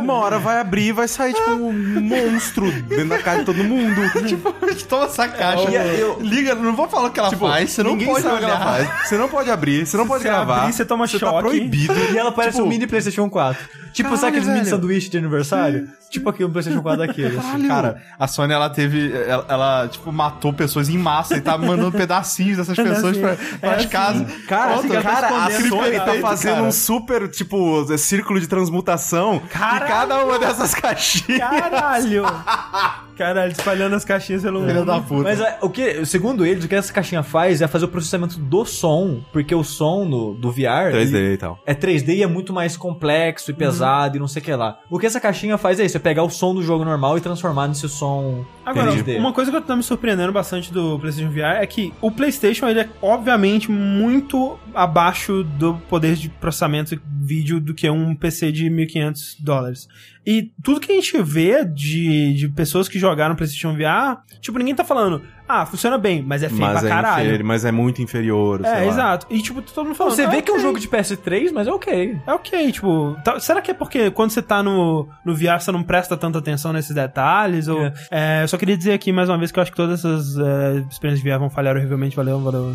Uma 0.00 0.14
hora 0.14 0.38
vai 0.38 0.58
abrir 0.58 0.88
e 0.88 0.92
vai 0.92 1.06
sair, 1.08 1.34
tipo, 1.34 1.50
um 1.50 1.72
monstro 2.00 2.70
dentro 2.82 3.08
da 3.08 3.18
cara 3.18 3.40
de 3.40 3.44
todo 3.44 3.62
mundo. 3.64 4.00
tipo, 4.26 4.52
Toma 4.88 5.04
essa 5.06 5.28
caixa. 5.28 5.70
E 5.70 6.00
eu- 6.00 6.18
Liga, 6.20 6.54
não 6.54 6.74
vou 6.74 6.88
falar 6.88 7.08
o 7.08 7.10
que 7.10 7.20
ela 7.20 7.30
faz, 7.30 7.70
você 7.70 7.82
não 7.82 7.92
ninguém 7.92 8.08
pode 8.08 8.22
sabe 8.22 8.34
o 8.34 8.38
que 8.38 8.44
ela 8.44 8.54
olhar. 8.56 8.86
faz. 8.86 9.08
Você 9.08 9.16
não 9.18 9.28
pode 9.28 9.50
abrir, 9.50 9.86
você 9.86 9.96
não 9.96 10.06
pode 10.06 10.22
você 10.22 10.28
gravar. 10.28 10.60
abrir, 10.62 10.72
você 10.72 10.84
toma 10.84 11.06
Tá 11.08 11.18
choque. 11.18 11.38
proibido. 11.40 11.92
E 12.12 12.18
ela 12.18 12.32
parece 12.32 12.56
Tipo, 12.56 12.66
um 12.66 12.68
mini 12.68 12.86
PlayStation 12.86 13.28
4. 13.30 13.62
Tipo, 13.92 14.08
sabe 14.10 14.20
Caralho, 14.20 14.26
aqueles 14.28 14.46
mini 14.48 14.58
velho. 14.60 14.70
sanduíche 14.70 15.08
de 15.10 15.18
aniversário? 15.18 15.88
Tipo 16.12 16.28
aquele 16.28 16.46
um 16.46 16.52
PlayStation 16.52 16.82
4 16.82 17.06
daquele. 17.06 17.38
assim. 17.38 17.66
Cara, 17.66 18.02
a 18.18 18.28
Sony, 18.28 18.52
ela 18.52 18.68
teve. 18.68 19.10
Ela, 19.26 19.46
ela, 19.48 19.88
tipo, 19.88 20.12
matou 20.12 20.52
pessoas 20.52 20.90
em 20.90 20.98
massa 20.98 21.38
e 21.38 21.40
tá 21.40 21.56
mandando 21.56 21.90
pedacinhos 21.90 22.58
dessas 22.58 22.76
pessoas 22.76 23.16
pra, 23.16 23.34
pras 23.58 23.76
assim. 23.78 23.88
casas. 23.88 24.32
Cara, 24.46 24.76
Outra, 24.76 24.98
assim, 24.98 25.08
cara, 25.08 25.46
a. 25.46 25.50
Sony 25.50 25.98
tá 25.98 26.14
fazendo 26.20 26.56
cara. 26.56 26.66
um 26.66 26.70
super, 26.70 27.28
tipo, 27.30 27.86
círculo 27.96 28.38
de 28.38 28.46
transmutação. 28.46 29.40
Caralho! 29.50 29.84
E 29.84 29.88
cada 29.88 30.24
uma 30.26 30.38
dessas 30.38 30.74
caixinhas. 30.74 31.38
Caralho! 31.38 32.24
Caralho, 33.16 33.52
espalhando 33.52 33.94
as 33.94 34.04
caixinhas 34.04 34.42
pelo 34.42 34.60
Filha 34.60 34.74
mundo. 34.74 34.86
da 34.86 35.00
puta. 35.00 35.22
Mas 35.22 35.40
é, 35.40 35.58
o 35.60 35.68
que, 35.70 36.04
segundo 36.06 36.44
eles, 36.46 36.64
o 36.64 36.68
que 36.68 36.74
essa 36.74 36.92
caixinha 36.92 37.22
faz 37.22 37.60
é 37.62 37.68
fazer 37.68 37.84
o 37.84 37.88
processamento 37.88 38.38
do 38.38 38.64
som, 38.64 39.22
porque 39.32 39.54
o 39.54 39.62
som 39.62 40.04
no, 40.04 40.34
do 40.34 40.50
VR 40.50 40.92
3D 40.92 41.14
ele 41.14 41.34
e 41.34 41.36
tal. 41.36 41.58
é 41.66 41.74
3D 41.74 42.16
e 42.16 42.22
é 42.22 42.26
muito 42.26 42.52
mais 42.52 42.76
complexo 42.76 43.50
e 43.50 43.54
pesado 43.54 44.16
e 44.16 44.20
não 44.20 44.28
sei 44.28 44.40
o 44.40 44.44
que 44.44 44.54
lá. 44.54 44.78
O 44.90 44.98
que 44.98 45.06
essa 45.06 45.20
caixinha 45.20 45.56
faz 45.58 45.78
é 45.78 45.84
isso, 45.84 45.96
é 45.96 46.00
pegar 46.00 46.22
o 46.22 46.30
som 46.30 46.54
do 46.54 46.62
jogo 46.62 46.84
normal 46.84 47.16
e 47.18 47.20
transformar 47.20 47.68
nesse 47.68 47.88
som 47.88 48.44
Agora, 48.64 48.92
3D. 48.92 49.18
uma 49.18 49.32
coisa 49.32 49.50
que 49.50 49.60
tá 49.60 49.76
me 49.76 49.82
surpreendendo 49.82 50.32
bastante 50.32 50.72
do 50.72 50.98
PlayStation 50.98 51.30
VR 51.30 51.60
é 51.62 51.66
que 51.66 51.92
o 52.00 52.10
PlayStation 52.10 52.68
ele 52.68 52.80
é 52.80 52.88
obviamente 53.00 53.70
muito 53.70 54.58
abaixo 54.74 55.44
do 55.44 55.74
poder 55.88 56.14
de 56.16 56.28
processamento 56.28 56.96
de 56.96 57.02
vídeo 57.24 57.60
do 57.60 57.72
que 57.74 57.88
um 57.88 58.14
PC 58.14 58.50
de 58.52 58.66
1.500 58.68 59.36
dólares. 59.40 59.88
E 60.24 60.52
tudo 60.62 60.80
que 60.80 60.92
a 60.92 60.94
gente 60.94 61.20
vê 61.20 61.64
de, 61.64 62.34
de 62.34 62.48
pessoas 62.48 62.88
que 62.88 62.98
jogaram 62.98 63.34
PlayStation 63.34 63.74
VR, 63.74 64.20
tipo, 64.40 64.58
ninguém 64.58 64.74
tá 64.74 64.84
falando, 64.84 65.22
ah, 65.48 65.66
funciona 65.66 65.98
bem, 65.98 66.22
mas 66.22 66.42
é 66.42 66.48
feio 66.48 66.60
Mas 66.60 66.78
pra 66.80 66.88
é, 66.88 66.90
caralho. 66.90 67.26
inferi- 67.28 67.42
mas 67.42 67.64
é 67.64 67.72
muito 67.72 68.00
inferior. 68.02 68.60
sei 68.62 68.70
É, 68.70 68.74
lá. 68.76 68.84
exato. 68.86 69.26
E 69.30 69.40
tipo, 69.42 69.60
todo 69.62 69.86
mundo 69.86 69.94
falando. 69.94 70.14
Você 70.14 70.26
vê 70.26 70.38
"Ah, 70.38 70.42
que 70.42 70.50
é 70.50 70.54
um 70.54 70.56
ok." 70.56 70.66
jogo 70.66 70.78
de 70.80 70.88
PS3, 70.88 71.50
mas 71.52 71.66
é 71.68 71.72
ok. 71.72 72.18
É 72.26 72.32
ok, 72.32 72.72
tipo, 72.72 73.16
tá- 73.24 73.38
será 73.40 73.60
que 73.60 73.70
é 73.70 73.74
porque 73.74 74.10
quando 74.10 74.30
você 74.30 74.40
tá 74.42 74.62
no, 74.62 75.08
no 75.24 75.34
VR 75.34 75.60
você 75.60 75.70
não 75.72 75.82
presta 75.82 76.16
tanta 76.16 76.38
atenção 76.38 76.72
nesses 76.72 76.94
detalhes? 76.94 77.68
Ou, 77.68 77.82
É. 77.82 77.92
é, 78.10 78.42
eu 78.44 78.48
só 78.48 78.56
queria 78.56 78.76
dizer 78.76 78.92
aqui 78.92 79.12
mais 79.12 79.28
uma 79.28 79.36
vez 79.38 79.50
que 79.52 79.58
eu 79.58 79.62
acho 79.62 79.70
que 79.70 79.76
todas 79.76 79.98
essas 80.00 80.36
é, 80.38 80.84
experiências 80.90 81.22
de 81.22 81.30
VR 81.30 81.38
vão 81.38 81.50
falhar 81.50 81.76
horrivelmente. 81.76 82.16
Valeu, 82.16 82.40
valeu. 82.40 82.74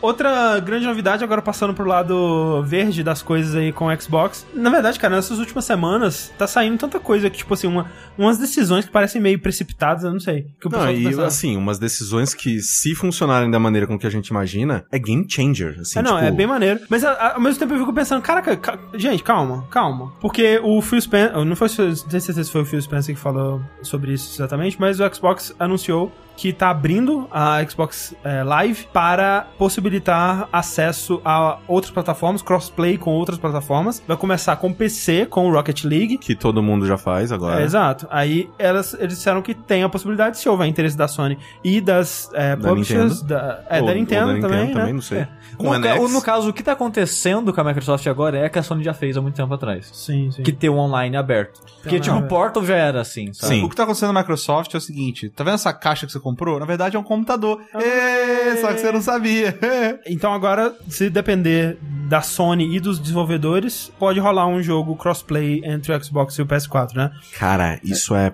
Outra 0.00 0.58
grande 0.60 0.86
novidade, 0.86 1.22
agora 1.24 1.42
passando 1.42 1.74
pro 1.74 1.84
lado 1.86 2.62
verde 2.64 3.02
das 3.02 3.22
coisas 3.22 3.54
aí 3.54 3.72
com 3.72 3.86
o 3.86 4.00
Xbox. 4.00 4.46
Na 4.54 4.70
verdade, 4.70 4.98
cara, 4.98 5.16
nessas 5.16 5.38
últimas 5.38 5.64
semanas 5.64 6.32
tá 6.38 6.46
saindo 6.46 6.78
tanta 6.78 6.98
coisa 7.00 7.28
que, 7.28 7.38
tipo 7.38 7.54
assim, 7.54 7.66
uma, 7.66 7.86
umas 8.16 8.38
decisões 8.38 8.84
que 8.84 8.90
parecem 8.90 9.20
meio 9.20 9.38
precipitadas, 9.38 10.04
eu 10.04 10.12
não 10.12 10.20
sei. 10.20 10.46
Que 10.60 10.68
o 10.68 10.70
Não, 10.70 10.78
pessoal 10.86 10.86
tá 11.16 11.22
e 11.22 11.26
assim, 11.26 11.56
umas 11.56 11.78
decisões 11.78 12.04
que, 12.36 12.60
se 12.60 12.94
funcionarem 12.94 13.50
da 13.50 13.58
maneira 13.58 13.86
com 13.86 13.98
que 13.98 14.06
a 14.06 14.10
gente 14.10 14.28
imagina, 14.28 14.84
é 14.92 14.98
game 14.98 15.26
changer. 15.28 15.78
Assim, 15.80 15.98
É, 15.98 16.02
não, 16.02 16.14
tipo, 16.16 16.24
é 16.24 16.30
bem 16.30 16.46
maneiro. 16.46 16.80
Mas 16.88 17.04
a- 17.04 17.12
a- 17.12 17.34
ao 17.34 17.40
mesmo 17.40 17.58
tempo 17.58 17.74
eu 17.74 17.78
fico 17.80 17.92
pensando, 17.92 18.22
caraca, 18.22 18.56
ca- 18.56 18.78
gente, 18.94 19.22
calma, 19.22 19.64
calma. 19.70 20.12
Porque 20.20 20.60
o 20.62 20.80
Phil 20.82 21.00
Spencer, 21.00 21.44
não 21.44 21.56
foi, 21.56 21.68
não 21.68 21.74
tenho 21.94 21.96
certeza 22.20 22.44
se 22.44 22.50
foi 22.52 22.62
o 22.62 22.64
Phil 22.64 22.80
Spencer 22.80 23.14
que 23.14 23.20
falou 23.20 23.60
sobre 23.82 24.12
isso 24.12 24.34
exatamente, 24.36 24.76
mas 24.80 25.00
o 25.00 25.14
Xbox 25.14 25.54
anunciou 25.58 26.12
que 26.36 26.52
tá 26.52 26.70
abrindo 26.70 27.28
a 27.30 27.64
Xbox 27.68 28.14
eh, 28.24 28.42
Live 28.42 28.88
para 28.92 29.46
possibilitar 29.58 30.48
acesso 30.52 31.20
a 31.24 31.58
outras 31.68 31.92
plataformas, 31.92 32.42
crossplay 32.42 32.96
com 32.98 33.10
outras 33.12 33.38
plataformas. 33.38 34.02
Vai 34.06 34.16
começar 34.16 34.56
com 34.56 34.72
PC, 34.72 35.26
com 35.26 35.48
o 35.48 35.52
Rocket 35.52 35.84
League. 35.84 36.18
Que 36.18 36.34
todo 36.34 36.62
mundo 36.62 36.86
já 36.86 36.96
faz 36.96 37.30
agora. 37.32 37.60
É, 37.60 37.64
exato. 37.64 38.06
Aí 38.10 38.48
elas, 38.58 38.94
eles 38.94 39.16
disseram 39.16 39.42
que 39.42 39.54
tem 39.54 39.82
a 39.82 39.88
possibilidade, 39.88 40.38
se 40.38 40.48
houver 40.48 40.66
interesse 40.66 40.96
da 40.96 41.06
Sony 41.08 41.38
e 41.62 41.80
das 41.80 42.30
eh, 42.34 42.56
Da 42.56 42.68
publishers, 42.68 43.22
Nintendo. 43.22 43.28
da, 43.28 43.64
é, 43.68 43.80
Ou- 43.80 43.86
da 43.86 43.92
ou 43.92 43.98
Nintendo 43.98 44.40
também, 44.40 44.74
né? 44.74 44.92
não 44.92 45.02
sei. 45.02 45.18
É. 45.20 45.28
Com 45.56 45.72
no, 45.72 45.80
ca- 45.80 45.96
no 45.96 46.22
caso, 46.22 46.48
o 46.48 46.52
que 46.52 46.62
tá 46.62 46.72
acontecendo 46.72 47.52
com 47.52 47.60
a 47.60 47.64
Microsoft 47.64 48.06
agora 48.08 48.38
é 48.38 48.48
que 48.48 48.58
a 48.58 48.62
Sony 48.62 48.82
já 48.82 48.92
fez 48.94 49.16
há 49.16 49.20
muito 49.22 49.36
tempo 49.36 49.52
atrás. 49.54 49.88
Sim, 49.92 50.30
sim. 50.32 50.42
Que 50.42 50.50
ter 50.52 50.68
um 50.68 50.78
online 50.78 51.16
aberto. 51.16 51.60
Porque, 51.82 52.00
tipo, 52.00 52.16
o. 52.16 52.22
Portal 52.26 52.64
já 52.64 52.74
era 52.76 53.00
assim, 53.00 53.32
sabe? 53.32 53.54
Sim. 53.54 53.62
O 53.62 53.68
que 53.68 53.76
tá 53.76 53.84
acontecendo 53.84 54.12
na 54.12 54.20
Microsoft 54.20 54.74
é 54.74 54.78
o 54.78 54.80
seguinte: 54.80 55.28
tá 55.28 55.44
vendo 55.44 55.54
essa 55.54 55.72
caixa 55.72 56.06
que 56.06 56.12
você 56.12 56.18
comprou? 56.24 56.58
Na 56.58 56.66
verdade 56.66 56.96
é 56.96 56.98
um 56.98 57.04
computador. 57.04 57.60
Ah. 57.72 57.80
Ê, 57.80 58.56
só 58.56 58.72
que 58.72 58.80
você 58.80 58.90
não 58.90 59.02
sabia. 59.02 59.56
Então 60.06 60.32
agora, 60.32 60.74
se 60.88 61.08
depender 61.10 61.76
da 62.08 62.20
Sony 62.20 62.76
e 62.76 62.80
dos 62.80 62.98
desenvolvedores, 62.98 63.92
pode 63.98 64.18
rolar 64.20 64.46
um 64.46 64.62
jogo 64.62 64.96
crossplay 64.96 65.62
entre 65.64 65.94
o 65.94 66.04
Xbox 66.04 66.34
e 66.36 66.42
o 66.42 66.46
PS4, 66.46 66.94
né? 66.94 67.10
Cara, 67.38 67.78
isso 67.82 68.14
é. 68.14 68.32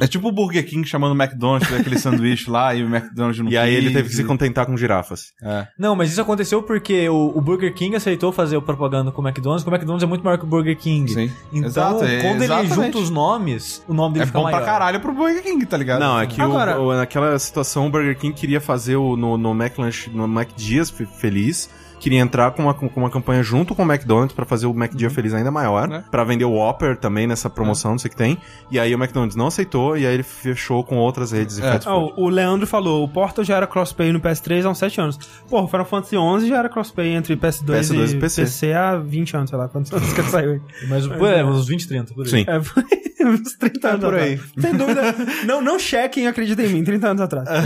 É 0.00 0.06
tipo 0.06 0.28
o 0.28 0.32
Burger 0.32 0.64
King 0.64 0.86
chamando 0.88 1.12
o 1.12 1.20
McDonald's 1.22 1.72
aquele 1.72 1.98
sanduíche 1.98 2.48
lá 2.50 2.74
e 2.74 2.82
o 2.82 2.86
McDonald's 2.86 3.42
não 3.42 3.50
E 3.50 3.56
aí 3.58 3.74
ele 3.74 3.90
teve 3.92 4.08
que 4.08 4.14
se 4.14 4.22
e- 4.22 4.24
contentar 4.24 4.64
com 4.64 4.76
girafas. 4.76 5.32
É. 5.42 5.66
Não, 5.78 5.96
mas 5.96 6.10
isso 6.12 6.20
aconteceu 6.20 6.62
porque 6.62 7.08
o, 7.08 7.32
o 7.36 7.40
Burger 7.40 7.74
King 7.74 7.96
aceitou 7.96 8.30
fazer 8.32 8.56
o 8.56 8.62
propaganda 8.62 9.10
com 9.10 9.20
o 9.20 9.26
McDonald's, 9.26 9.64
porque 9.64 9.74
o 9.74 9.76
McDonald's 9.76 10.04
é 10.04 10.06
muito 10.06 10.22
maior 10.24 10.38
que 10.38 10.44
o 10.44 10.46
Burger 10.48 10.76
King. 10.78 11.10
Sim. 11.12 11.32
Então, 11.52 11.68
Exato, 11.68 12.04
é- 12.04 12.22
quando 12.22 12.36
ele 12.36 12.44
exatamente. 12.44 12.74
junta 12.74 12.98
os 12.98 13.10
nomes, 13.10 13.82
o 13.88 13.94
nome 13.94 14.14
dele 14.14 14.22
É 14.24 14.26
fica 14.26 14.38
bom 14.38 14.44
maior. 14.44 14.56
pra 14.58 14.66
caralho 14.66 15.00
pro 15.00 15.12
Burger 15.12 15.42
King, 15.42 15.66
tá 15.66 15.76
ligado? 15.76 16.00
Não, 16.00 16.20
é 16.20 16.26
que 16.26 16.40
o- 16.40 16.44
Agora- 16.44 16.80
o- 16.80 16.94
naquela 16.94 17.38
situação 17.38 17.86
o 17.86 17.90
Burger 17.90 18.16
King 18.16 18.32
queria 18.34 18.60
fazer 18.60 18.96
o, 18.96 19.16
no, 19.16 19.36
no 19.36 19.50
McLanche, 19.52 20.10
no 20.10 20.24
McDias 20.24 20.90
fe- 20.90 21.06
feliz. 21.06 21.68
Queria 21.98 22.20
entrar 22.20 22.50
com 22.52 22.62
uma, 22.62 22.74
com 22.74 22.88
uma 22.96 23.10
campanha 23.10 23.42
junto 23.42 23.74
com 23.74 23.82
o 23.82 23.90
McDonald's 23.92 24.34
pra 24.34 24.44
fazer 24.44 24.66
o 24.66 24.70
McDia 24.70 25.10
feliz 25.10 25.34
ainda 25.34 25.50
maior. 25.50 25.90
É. 25.90 26.04
Pra 26.10 26.24
vender 26.24 26.44
o 26.44 26.52
Whopper 26.52 26.96
também 26.96 27.26
nessa 27.26 27.50
promoção, 27.50 27.92
não 27.92 27.98
sei 27.98 28.08
o 28.08 28.10
que 28.10 28.16
tem. 28.16 28.38
E 28.70 28.78
aí 28.78 28.94
o 28.94 28.98
McDonald's 28.98 29.36
não 29.36 29.46
aceitou 29.46 29.96
e 29.96 30.06
aí 30.06 30.14
ele 30.14 30.22
fechou 30.22 30.82
com 30.84 30.96
outras 30.96 31.32
redes 31.32 31.58
e 31.58 31.62
É. 31.62 31.80
Ah, 31.86 31.96
o 31.96 32.28
Leandro 32.28 32.66
falou, 32.66 33.04
o 33.04 33.08
Portal 33.08 33.44
já 33.44 33.56
era 33.56 33.66
crossplay 33.66 34.12
no 34.12 34.20
PS3 34.20 34.64
há 34.64 34.70
uns 34.70 34.78
7 34.78 35.00
anos. 35.00 35.18
Porra, 35.48 35.64
o 35.64 35.68
Final 35.68 35.84
Fantasy 35.86 36.16
XI 36.16 36.48
já 36.48 36.58
era 36.58 36.68
crossplay 36.68 37.14
entre 37.14 37.36
PS2, 37.36 37.64
PS2 37.64 38.12
e 38.12 38.16
e 38.16 38.20
PC. 38.20 38.42
PC. 38.42 38.72
há 38.72 38.96
20 38.96 39.36
anos, 39.36 39.50
sei 39.50 39.58
lá, 39.58 39.68
quantos 39.68 39.92
anos 39.92 40.12
que 40.12 40.22
saiu 40.30 40.52
aí. 40.52 40.60
Mas 40.88 41.06
pô, 41.06 41.26
é, 41.26 41.44
uns 41.44 41.66
20, 41.66 41.88
30, 41.88 42.14
por 42.14 42.24
aí. 42.24 42.30
Sim. 42.30 42.44
É, 42.46 42.60
foi 42.62 42.82
uns 43.28 43.54
30 43.56 43.88
anos 43.88 44.04
por 44.04 44.14
aí. 44.14 44.34
atrás. 44.34 44.50
Sem 44.58 44.74
dúvida. 44.76 45.02
não, 45.46 45.60
não 45.62 45.78
chequem, 45.78 46.26
acreditem 46.26 46.66
em 46.66 46.72
mim, 46.74 46.84
30 46.84 47.08
anos 47.08 47.22
atrás. 47.22 47.48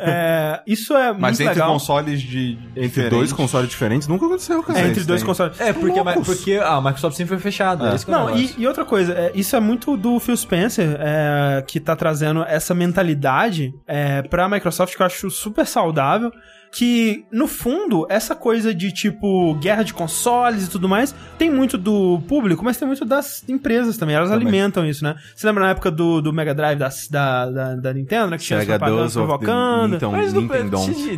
É, 0.00 0.60
isso 0.66 0.94
é 0.96 1.12
Mas 1.12 1.38
muito 1.38 1.42
entre 1.42 1.54
legal. 1.54 1.72
consoles 1.72 2.20
de. 2.20 2.58
Entre 2.70 2.82
diferentes- 2.88 3.10
dois 3.18 3.32
consoles 3.32 3.68
diferentes 3.70 4.08
nunca 4.08 4.26
aconteceu, 4.26 4.62
cara. 4.62 4.78
É, 4.80 4.88
entre 4.88 5.04
dois 5.04 5.20
têm. 5.20 5.26
consoles. 5.26 5.60
É, 5.60 5.72
porque, 5.72 5.98
a, 5.98 6.04
porque 6.20 6.54
a 6.62 6.80
Microsoft 6.80 7.16
sempre 7.16 7.34
foi 7.34 7.38
fechada. 7.42 7.88
É. 7.88 7.92
É 7.92 7.94
o 7.94 8.10
Não, 8.10 8.36
e, 8.36 8.54
e 8.58 8.66
outra 8.66 8.84
coisa, 8.84 9.12
é, 9.12 9.32
isso 9.34 9.54
é 9.56 9.60
muito 9.60 9.96
do 9.96 10.18
Phil 10.18 10.36
Spencer, 10.36 10.96
é, 10.98 11.62
que 11.66 11.78
tá 11.80 11.94
trazendo 11.96 12.42
essa 12.42 12.74
mentalidade 12.74 13.74
é, 13.86 14.22
pra 14.22 14.48
Microsoft 14.48 14.94
que 14.96 15.02
eu 15.02 15.06
acho 15.06 15.30
super 15.30 15.66
saudável. 15.66 16.30
Que, 16.72 17.26
no 17.30 17.46
fundo, 17.46 18.06
essa 18.08 18.34
coisa 18.34 18.74
de 18.74 18.90
tipo 18.90 19.54
guerra 19.56 19.82
de 19.82 19.92
consoles 19.92 20.66
e 20.66 20.70
tudo 20.70 20.88
mais, 20.88 21.14
tem 21.36 21.50
muito 21.50 21.76
do 21.76 22.18
público, 22.26 22.64
mas 22.64 22.78
tem 22.78 22.88
muito 22.88 23.04
das 23.04 23.46
empresas 23.46 23.98
também. 23.98 24.16
Elas 24.16 24.30
Também. 24.30 24.48
alimentam 24.48 24.86
isso, 24.86 25.04
né? 25.04 25.14
Você 25.34 25.46
lembra 25.46 25.64
na 25.64 25.70
época 25.70 25.90
do, 25.90 26.22
do 26.22 26.32
Mega 26.32 26.54
Drive 26.54 26.78
da, 26.78 26.88
da, 27.10 27.50
da, 27.50 27.76
da 27.76 27.92
Nintendo, 27.92 28.30
né? 28.30 28.38
Que 28.38 28.44
tinha 28.44 28.58
as 28.60 28.64
propagandas 28.64 29.12
provocando. 29.12 29.92
Nintendo, 29.92 30.12
Mas 30.12 30.32
no, 30.32 30.48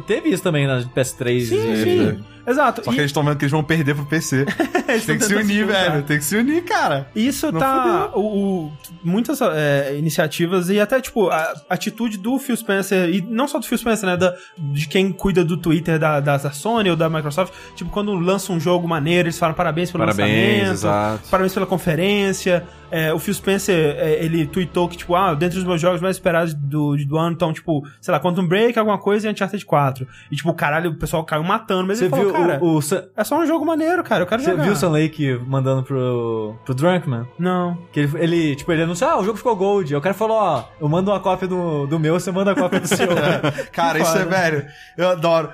teve 0.00 0.30
isso 0.30 0.42
também 0.42 0.66
na 0.66 0.82
PS3. 0.82 1.40
Sim, 1.42 1.72
e- 1.72 1.76
sim. 1.76 2.24
Exato. 2.46 2.84
Só 2.84 2.90
E- 2.90 2.94
que 2.94 3.00
eles 3.00 3.10
estão 3.10 3.24
vendo 3.24 3.36
que 3.36 3.44
eles 3.44 3.52
vão 3.52 3.62
perder 3.64 3.94
pro 3.94 4.04
PC. 4.06 4.44
Tem 5.06 5.18
que 5.18 5.24
se 5.24 5.34
unir, 5.34 5.66
juntar. 5.66 5.90
velho. 5.90 6.02
Tem 6.04 6.18
que 6.18 6.24
se 6.24 6.36
unir, 6.36 6.62
cara. 6.64 7.08
Isso 7.14 7.50
Não 7.50 7.58
tá. 7.58 8.10
O, 8.14 8.20
o- 8.66 8.72
muitas 9.02 9.40
é, 9.40 9.96
iniciativas 9.98 10.68
e 10.68 10.78
até, 10.78 11.00
tipo, 11.00 11.28
a 11.30 11.54
atitude 11.70 12.18
do 12.18 12.38
Phil 12.38 12.56
Spencer, 12.56 13.08
e 13.08 13.20
não 13.22 13.48
só 13.48 13.58
do 13.58 13.66
Phil 13.66 13.78
Spencer, 13.78 14.08
né? 14.08 14.16
Da, 14.16 14.34
de 14.58 14.86
quem 14.88 15.10
cuida 15.12 15.44
do 15.44 15.56
Twitter 15.56 15.98
da, 15.98 16.20
da, 16.20 16.36
da 16.36 16.50
Sony 16.50 16.90
ou 16.90 16.96
da 16.96 17.08
Microsoft. 17.08 17.52
Tipo, 17.74 17.90
quando 17.90 18.12
lança 18.14 18.52
um 18.52 18.60
jogo 18.60 18.86
maneiro, 18.86 19.26
eles 19.28 19.38
falam 19.38 19.54
parabéns 19.54 19.90
pelo 19.90 20.04
Parabéns, 20.04 20.28
lançamento. 20.68 20.72
exato. 20.72 21.28
Parabéns 21.30 21.54
pela 21.54 21.66
conferência. 21.66 22.64
É, 22.96 23.12
o 23.12 23.18
Phil 23.18 23.34
Spencer, 23.34 23.74
é, 23.98 24.24
ele 24.24 24.46
tweetou 24.46 24.88
que, 24.88 24.96
tipo, 24.96 25.16
ah, 25.16 25.34
dentre 25.34 25.58
os 25.58 25.64
meus 25.64 25.80
jogos 25.80 26.00
mais 26.00 26.14
esperados 26.14 26.54
do, 26.54 26.96
do 26.96 27.18
ano, 27.18 27.34
então, 27.34 27.52
tipo, 27.52 27.82
sei 28.00 28.12
lá, 28.12 28.20
Quantum 28.20 28.46
Break, 28.46 28.78
alguma 28.78 28.98
coisa 28.98 29.26
e 29.28 29.32
Uncharted 29.32 29.66
4. 29.66 30.06
E, 30.30 30.36
tipo, 30.36 30.54
caralho, 30.54 30.90
o 30.90 30.94
pessoal 30.94 31.24
caiu 31.24 31.42
matando. 31.42 31.88
Mas 31.88 31.98
Você 31.98 32.04
ele 32.04 32.10
falou, 32.10 32.24
viu 32.26 32.32
cara, 32.34 32.58
o, 32.62 32.76
o, 32.76 32.82
Sa- 32.82 33.04
é 33.16 33.24
só 33.24 33.36
um 33.40 33.46
jogo 33.46 33.66
maneiro, 33.66 34.04
cara, 34.04 34.22
eu 34.22 34.26
quero 34.28 34.42
você 34.42 34.50
jogar. 34.52 34.62
viu 34.62 34.72
o 34.74 34.76
Sam 34.76 34.90
Lake 34.90 35.40
mandando 35.46 35.82
pro, 35.82 36.54
pro 36.64 36.72
Drunkman? 36.74 37.26
Não. 37.36 37.76
Que 37.92 38.00
ele, 38.00 38.12
ele, 38.18 38.54
tipo, 38.56 38.70
ele 38.70 38.82
anunciou, 38.84 39.10
ah, 39.10 39.18
o 39.18 39.24
jogo 39.24 39.38
ficou 39.38 39.56
gold. 39.56 39.92
Aí 39.92 39.98
o 39.98 40.00
cara 40.00 40.14
falou, 40.14 40.36
ó, 40.36 40.64
eu 40.80 40.88
mando 40.88 41.10
uma 41.10 41.18
cópia 41.18 41.48
do, 41.48 41.86
do 41.88 41.98
meu, 41.98 42.14
você 42.20 42.30
manda 42.30 42.52
a 42.52 42.54
cópia 42.54 42.78
do 42.78 42.86
seu. 42.86 43.08
Cara, 43.72 43.98
isso 43.98 44.16
é 44.18 44.24
velho. 44.24 44.66
Eu 44.96 45.08
adoro. 45.08 45.50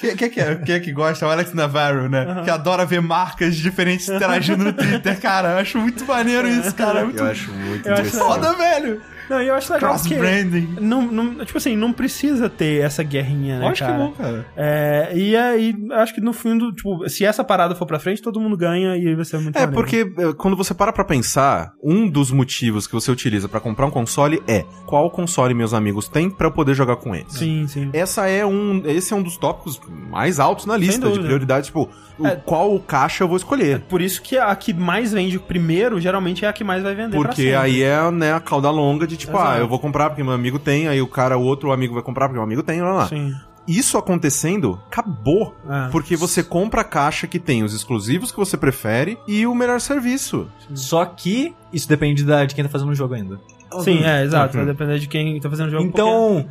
Quem 0.00 0.16
quem 0.16 0.30
que, 0.30 0.40
é, 0.40 0.54
quem 0.56 0.74
é 0.74 0.80
que 0.80 0.92
gosta? 0.92 1.24
É 1.24 1.28
o 1.28 1.30
Alex 1.30 1.52
Navarro, 1.52 2.08
né? 2.08 2.42
Que 2.44 2.50
adora 2.50 2.84
ver 2.86 3.00
marcas 3.00 3.56
diferentes 3.56 4.08
interagindo 4.08 4.64
no 4.64 4.72
Twitter. 4.72 5.20
Cara, 5.20 5.50
eu 5.50 5.58
acho 5.58 5.78
muito 5.78 6.04
maneiro 6.06 6.48
isso, 6.48 6.74
cara. 6.74 7.00
É 7.00 7.04
muito 7.04 7.18
Eu 7.18 7.26
acho 7.26 7.52
muito 7.52 7.86
Eu 7.86 7.92
interessante. 7.92 8.22
foda, 8.22 8.52
velho. 8.54 9.02
Não, 9.30 9.40
eu 9.40 9.54
acho 9.54 9.72
legal 9.72 9.94
que... 9.94 10.08
Cross-branding. 10.08 10.76
Não, 10.80 11.02
não, 11.02 11.44
tipo 11.44 11.56
assim, 11.56 11.76
não 11.76 11.92
precisa 11.92 12.48
ter 12.50 12.82
essa 12.84 13.02
guerrinha, 13.02 13.58
né, 13.60 13.64
Eu 13.64 13.68
acho 13.70 13.82
que 13.82 13.88
cara? 13.90 14.02
é 14.02 14.06
bom, 14.06 14.12
cara. 14.12 14.46
É, 14.56 15.12
e 15.14 15.36
aí, 15.36 15.74
acho 15.92 16.14
que 16.14 16.20
no 16.20 16.32
fundo, 16.32 16.72
tipo, 16.72 17.08
se 17.08 17.24
essa 17.24 17.44
parada 17.44 17.74
for 17.74 17.86
pra 17.86 17.98
frente, 17.98 18.20
todo 18.20 18.40
mundo 18.40 18.56
ganha 18.56 18.96
e 18.96 19.06
aí 19.08 19.14
vai 19.14 19.24
ser 19.24 19.38
muito 19.38 19.56
É, 19.56 19.60
maneiro. 19.66 19.72
porque 19.74 20.12
eh, 20.18 20.32
quando 20.36 20.56
você 20.56 20.74
para 20.74 20.92
pra 20.92 21.04
pensar, 21.04 21.72
um 21.82 22.08
dos 22.08 22.30
motivos 22.32 22.86
que 22.86 22.92
você 22.92 23.10
utiliza 23.10 23.48
pra 23.48 23.60
comprar 23.60 23.86
um 23.86 23.90
console 23.90 24.42
é 24.48 24.64
qual 24.86 25.08
console 25.10 25.54
meus 25.54 25.72
amigos 25.72 26.08
têm 26.08 26.28
pra 26.28 26.48
eu 26.48 26.52
poder 26.52 26.74
jogar 26.74 26.96
com 26.96 27.14
eles. 27.14 27.32
Sim, 27.32 27.66
sim. 27.68 27.88
Essa 27.92 28.26
é 28.28 28.44
um, 28.44 28.82
esse 28.84 29.12
é 29.12 29.16
um 29.16 29.22
dos 29.22 29.36
tópicos 29.36 29.80
mais 30.10 30.40
altos 30.40 30.66
na 30.66 30.76
lista 30.76 30.98
de 31.02 31.06
dúvida. 31.06 31.24
prioridade, 31.26 31.66
tipo, 31.66 31.88
É. 32.26 32.36
qual 32.36 32.78
caixa 32.80 33.24
eu 33.24 33.28
vou 33.28 33.36
escolher. 33.36 33.80
Por 33.88 34.00
isso 34.00 34.20
que 34.22 34.38
a 34.38 34.54
que 34.54 34.72
mais 34.72 35.12
vende 35.12 35.38
primeiro, 35.38 36.00
geralmente 36.00 36.44
é 36.44 36.48
a 36.48 36.52
que 36.52 36.64
mais 36.64 36.82
vai 36.82 36.94
vender 36.94 37.16
Porque 37.16 37.48
aí 37.48 37.82
é, 37.82 38.10
né, 38.10 38.32
a 38.32 38.40
cauda 38.40 38.70
longa 38.70 39.06
de 39.06 39.16
tipo, 39.16 39.32
Exato. 39.32 39.48
ah, 39.48 39.58
eu 39.58 39.68
vou 39.68 39.78
comprar 39.78 40.10
porque 40.10 40.22
meu 40.22 40.32
amigo 40.32 40.58
tem, 40.58 40.88
aí 40.88 41.00
o 41.00 41.06
cara, 41.06 41.36
o 41.36 41.42
outro 41.42 41.72
amigo 41.72 41.94
vai 41.94 42.02
comprar 42.02 42.28
porque 42.28 42.40
o 42.40 42.42
amigo 42.42 42.62
tem, 42.62 42.80
lá 42.82 42.92
lá. 42.92 43.08
Sim. 43.08 43.34
Isso 43.68 43.96
acontecendo, 43.96 44.80
acabou. 44.90 45.54
É. 45.68 45.90
Porque 45.90 46.16
você 46.16 46.42
compra 46.42 46.80
a 46.80 46.84
caixa 46.84 47.26
que 47.26 47.38
tem 47.38 47.62
os 47.62 47.74
exclusivos 47.74 48.32
que 48.32 48.38
você 48.38 48.56
prefere 48.56 49.18
e 49.28 49.46
o 49.46 49.54
melhor 49.54 49.80
serviço. 49.80 50.50
Só 50.74 51.04
que 51.04 51.54
isso 51.72 51.88
depende 51.88 52.24
da, 52.24 52.44
de 52.44 52.54
quem 52.54 52.64
tá 52.64 52.70
fazendo 52.70 52.90
o 52.90 52.94
jogo 52.94 53.14
ainda. 53.14 53.38
Sim, 53.80 54.04
é, 54.04 54.24
exato. 54.24 54.56
Uhum. 54.56 54.64
Vai 54.64 54.74
depender 54.74 54.98
de 54.98 55.08
quem 55.08 55.38
tá 55.40 55.48
fazendo 55.48 55.68
o 55.68 55.70
jogo. 55.70 55.84
Então, 55.84 56.46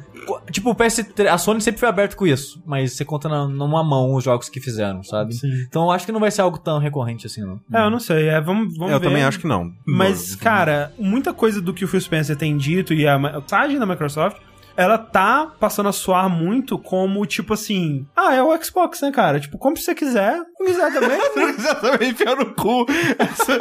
tipo, 0.52 0.72
o 0.72 0.76
PS3, 0.76 1.28
a 1.28 1.38
Sony 1.38 1.62
sempre 1.62 1.80
foi 1.80 1.90
aberto 1.90 2.16
com 2.16 2.26
isso, 2.26 2.62
mas 2.66 2.94
você 2.94 3.04
conta 3.04 3.28
na, 3.28 3.48
numa 3.48 3.84
mão 3.84 4.14
os 4.14 4.24
jogos 4.24 4.50
que 4.50 4.60
fizeram, 4.60 5.04
sabe? 5.04 5.34
Sim. 5.36 5.52
Então 5.68 5.84
eu 5.84 5.92
acho 5.92 6.06
que 6.06 6.12
não 6.12 6.20
vai 6.20 6.32
ser 6.32 6.42
algo 6.42 6.58
tão 6.58 6.80
recorrente 6.80 7.26
assim, 7.26 7.42
não. 7.42 7.60
É, 7.74 7.86
eu 7.86 7.90
não 7.90 8.00
sei. 8.00 8.28
É, 8.28 8.40
vamos, 8.40 8.78
vamos 8.78 8.94
eu 8.94 9.00
ver. 9.00 9.08
também 9.08 9.24
acho 9.24 9.40
que 9.40 9.48
não. 9.48 9.72
Mas, 9.86 10.36
cara, 10.36 10.94
muita 10.98 11.34
coisa 11.34 11.62
do 11.62 11.74
que 11.74 11.84
o 11.84 11.88
Phil 11.88 12.02
Spencer 12.02 12.36
tem 12.36 12.58
dito 12.58 12.94
e 12.94 13.08
a 13.08 13.18
mensagem 13.18 13.80
da 13.80 13.86
Microsoft, 13.86 14.38
ela 14.78 14.98
tá 14.98 15.52
passando 15.60 15.90
a 15.90 15.92
soar 15.92 16.30
muito 16.30 16.78
como, 16.80 17.26
tipo 17.26 17.54
assim, 17.54 18.08
ah, 18.16 18.34
é 18.34 18.42
o 18.42 18.64
Xbox, 18.64 19.02
né, 19.02 19.12
cara? 19.12 19.40
Tipo, 19.40 19.58
compre 19.58 19.80
se 19.82 19.86
você 19.88 19.96
quiser, 19.96 20.38
não 20.60 20.66
quiser 20.66 20.94
também. 20.94 21.20
Se 21.34 21.40
não 21.40 21.54
quiser 21.54 21.76
também 21.82 22.10
enfiar 22.12 22.36
no 22.36 22.54
cu 22.56 22.86
essa 23.18 23.58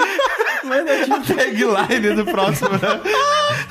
é 0.87 1.05
tipo, 1.05 1.35
tagline 1.35 2.15
do 2.15 2.25
próximo, 2.27 2.71
né? 2.71 3.01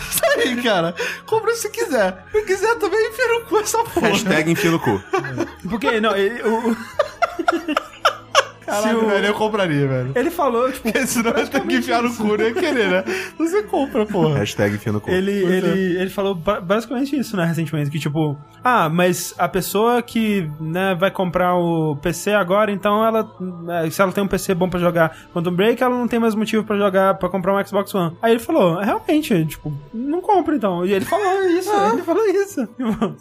Isso 0.10 0.22
aí, 0.36 0.62
cara. 0.64 0.96
Compra 1.26 1.54
se 1.56 1.70
quiser. 1.70 2.26
Se 2.32 2.42
quiser 2.44 2.76
também 2.80 3.10
enfia 3.10 3.28
no 3.28 3.46
cu 3.46 3.58
essa 3.60 3.78
porra. 3.84 4.08
Hashtag 4.10 4.52
enfia 4.52 4.72
no 4.72 4.80
cu. 4.80 5.02
porque, 5.70 6.00
não, 6.02 6.16
ele, 6.16 6.42
o- 6.44 6.76
Caralho, 8.68 9.00
se 9.00 9.06
o- 9.06 9.08
velho, 9.10 9.26
eu 9.28 9.34
compraria, 9.34 9.88
velho. 9.88 10.12
ele 10.16 10.30
falou, 10.30 10.72
tipo, 10.72 10.84
Porque 10.92 11.08
senão 11.08 11.32
eu 11.32 11.48
tenho 11.48 11.66
que 11.68 11.76
enfiar 11.78 12.04
no 12.04 12.14
cu, 12.16 12.36
nem 12.38 12.54
querer, 12.54 12.90
né? 12.90 13.04
Você 13.38 13.64
compra, 13.64 14.06
porra. 14.06 14.38
Hashtag 14.40 14.76
enfia 14.76 14.92
no 14.92 15.02
cu. 15.02 15.10
Ele, 15.10 15.42
Pois 15.42 15.54
é. 15.54 15.58
ele, 15.58 16.02
ele 16.02 16.10
falou 16.10 16.36
ba- 16.36 16.62
basicamente 16.62 17.18
isso, 17.18 17.36
né, 17.36 17.46
recentemente, 17.46 17.90
que 17.90 17.98
tipo, 18.00 18.38
ah, 18.64 18.90
mas 18.90 19.34
a 19.38 19.48
pessoa 19.48 20.02
que, 20.02 20.50
né, 20.60 20.96
vai 20.96 21.10
comprar 21.10 21.56
o 21.56 21.96
PC 21.96 22.34
agora, 22.34 22.72
então 22.72 23.04
ela, 23.06 23.30
né, 23.64 23.90
se 23.90 24.02
ela 24.02 24.12
tem 24.12 24.24
um 24.24 24.28
PC 24.28 24.54
bom 24.54 24.70
pra 24.70 24.80
jogar 24.80 25.16
Quantum 25.34 25.52
Break, 25.52 25.82
ela 25.82 25.96
não 25.98 26.08
tem 26.08 26.20
mais 26.20 26.36
motivo 26.36 26.64
pra 26.64 26.78
jogar, 26.78 27.14
pra 27.16 27.30
comprar 27.30 27.54
um 27.56 27.66
Xbox 27.66 27.94
One. 27.96 28.16
Aí 28.22 28.32
ele 28.34 28.40
falou, 28.40 28.78
realmente, 28.80 29.46
tipo, 29.46 29.74
não 29.94 30.22
compra 30.22 30.56
então. 30.56 30.86
E 30.86 30.92
ele 30.94 31.06
falou 31.06 31.44
isso, 31.50 31.72
ele 31.94 32.02
falou 32.04 32.26
isso. 32.28 32.68
Tipo, 32.68 33.16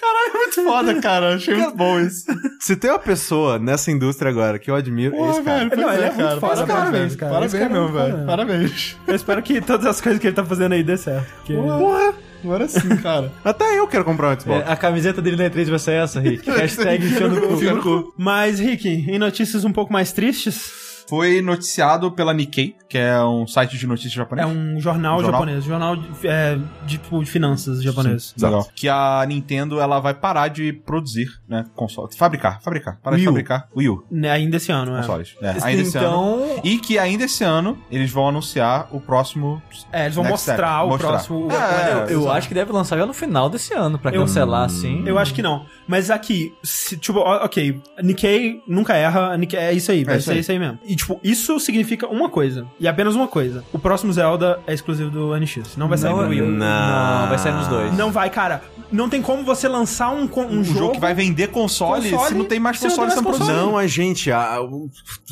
Caralho, 0.00 0.28
é 0.28 0.32
muito 0.38 0.64
foda, 0.64 1.00
cara. 1.00 1.34
Achei 1.36 1.54
muito 1.54 1.76
bom 1.76 2.00
isso. 2.00 2.24
Se 2.60 2.76
tem 2.76 2.90
uma 2.90 2.98
pessoa 2.98 3.58
nessa 3.58 3.90
indústria 3.90 4.30
agora 4.30 4.58
que 4.58 4.70
eu 4.70 4.74
admiro, 4.74 5.14
é 5.14 5.18
Porra, 5.18 5.30
esse 5.32 5.42
cara. 5.42 5.68
velho. 5.68 5.80
Não, 5.82 5.92
ele 5.92 6.02
é 6.02 6.06
é, 6.06 6.10
muito 6.12 6.18
cara. 6.28 6.40
foda, 6.40 6.66
Parabéns, 6.66 6.76
parabéns, 6.76 7.16
cara. 7.16 7.32
Parabéns 7.32 7.52
cara 7.52 7.64
é 7.64 7.68
mesmo, 7.68 7.82
muito 7.84 7.94
velho. 7.96 8.12
foda. 8.12 8.26
Parabéns. 8.26 8.96
eu 9.06 9.14
espero 9.14 9.42
que 9.42 9.60
todas 9.60 9.86
as 9.86 10.00
coisas 10.00 10.20
que 10.20 10.26
ele 10.26 10.36
tá 10.36 10.44
fazendo 10.44 10.72
aí 10.72 10.82
dê 10.82 10.96
certo. 10.96 11.26
porque- 11.36 11.54
Porra, 11.54 12.14
agora 12.44 12.68
sim, 12.68 12.96
cara. 12.98 13.32
Até 13.44 13.78
eu 13.78 13.86
quero 13.88 14.04
comprar 14.04 14.36
um 14.36 14.40
Xbox. 14.40 14.66
É, 14.66 14.70
a 14.72 14.76
camiseta 14.76 15.20
dele 15.22 15.36
na 15.36 15.44
E3 15.50 15.68
vai 15.70 15.78
ser 15.78 15.92
essa, 15.92 16.20
Rick. 16.20 16.48
Hashtag 16.50 17.04
enfiando 17.06 17.40
no 17.40 17.82
cu. 17.82 18.14
Mas, 18.16 18.58
Rick, 18.60 18.88
em 18.88 19.18
notícias 19.18 19.64
um 19.64 19.72
pouco 19.72 19.92
mais 19.92 20.12
tristes, 20.12 20.70
Foi 21.08 21.40
noticiado 21.40 22.10
pela 22.12 22.34
Nikkei, 22.34 22.74
que 22.88 22.98
é 22.98 23.22
um 23.22 23.46
site 23.46 23.76
de 23.78 23.86
notícias 23.86 24.12
japonês. 24.12 24.46
é 24.46 24.50
um 24.50 24.80
jornal, 24.80 25.20
Jornal? 25.20 25.40
japonês, 25.40 25.64
jornal 25.64 25.96
de, 25.96 26.08
é, 26.26 26.58
de, 26.84 26.98
tipo, 26.98 27.22
de 27.22 27.30
finanças 27.30 27.82
japonês. 27.82 28.34
Legal. 28.40 28.66
Que 28.74 28.88
a 28.88 29.24
Nintendo 29.26 29.80
ela 29.80 30.00
vai 30.00 30.14
parar 30.14 30.48
de 30.48 30.72
produzir, 30.72 31.28
né, 31.48 31.64
console. 31.74 32.08
Fabricar, 32.16 32.60
fabricar. 32.62 32.98
Parar 33.02 33.16
de 33.16 33.22
Wii 33.22 33.28
U. 33.28 33.30
fabricar 33.32 33.68
Wii 33.76 33.88
U, 33.88 34.04
Né, 34.10 34.30
Ainda 34.30 34.56
esse 34.56 34.70
ano, 34.72 34.94
é. 34.96 35.00
consoles. 35.00 35.36
É, 35.40 35.50
ainda 35.62 35.82
esse 35.82 35.96
ano. 35.98 36.06
Então, 36.06 36.60
E 36.64 36.78
que 36.78 36.98
ainda 36.98 37.24
esse 37.24 37.44
ano 37.44 37.78
eles 37.90 38.10
vão 38.10 38.28
anunciar 38.28 38.88
o 38.90 39.00
próximo. 39.00 39.62
É, 39.92 40.04
eles 40.04 40.14
vão 40.14 40.24
Next 40.24 40.48
mostrar 40.48 40.56
step. 40.78 40.86
o 40.86 40.88
Mostrar. 40.88 41.08
próximo. 41.08 41.48
É, 41.52 42.12
eu 42.14 42.30
acho 42.30 42.48
que 42.48 42.54
deve 42.54 42.72
lançar 42.72 42.96
já 42.98 43.06
no 43.06 43.14
final 43.14 43.48
desse 43.48 43.72
ano, 43.74 43.98
pra 43.98 44.10
Eu- 44.12 44.22
cancelar 44.22 44.64
assim. 44.64 45.02
Eu 45.06 45.18
acho 45.18 45.32
que 45.34 45.42
não. 45.42 45.66
Mas 45.86 46.10
aqui, 46.10 46.52
se, 46.62 46.96
tipo, 46.96 47.20
ok, 47.20 47.80
Nikkei 48.02 48.60
nunca 48.66 48.94
erra, 48.96 49.36
Nikkei, 49.36 49.58
é 49.58 49.72
isso 49.72 49.92
aí, 49.92 50.02
vai 50.04 50.16
isso 50.16 50.26
ser 50.26 50.32
aí. 50.32 50.38
isso 50.40 50.50
aí 50.52 50.58
mesmo. 50.58 50.78
E, 50.84 50.95
tipo, 50.96 51.20
isso 51.22 51.58
significa 51.60 52.06
uma 52.08 52.28
coisa, 52.28 52.66
e 52.80 52.88
apenas 52.88 53.14
uma 53.14 53.28
coisa. 53.28 53.62
O 53.72 53.78
próximo 53.78 54.12
Zelda 54.12 54.60
é 54.66 54.74
exclusivo 54.74 55.10
do 55.10 55.36
NX, 55.38 55.76
não 55.76 55.88
vai 55.88 55.98
sair 55.98 56.10
Não, 56.10 56.18
pro 56.18 56.28
Wii 56.28 56.42
U. 56.42 56.46
não, 56.46 57.28
vai 57.28 57.38
sair 57.38 57.52
nos 57.52 57.66
dois. 57.68 57.92
Não 57.96 58.10
vai, 58.10 58.30
cara. 58.30 58.62
Não 58.92 59.08
tem 59.08 59.20
como 59.20 59.42
você 59.42 59.66
lançar 59.66 60.10
um, 60.10 60.28
um, 60.32 60.58
Um 60.60 60.64
jogo, 60.64 60.92
que 60.92 61.00
vai 61.00 61.12
vender 61.12 61.48
console, 61.48 62.08
console, 62.08 62.28
se 62.28 62.34
não 62.34 62.44
tem 62.44 62.60
mais 62.60 62.80
não 62.80 62.88
console 62.88 63.06
mais 63.08 63.18
sendo 63.18 63.28
produzido. 63.28 63.56
Não, 63.56 63.76
a 63.76 63.86
gente, 63.88 64.30
a- 64.30 64.60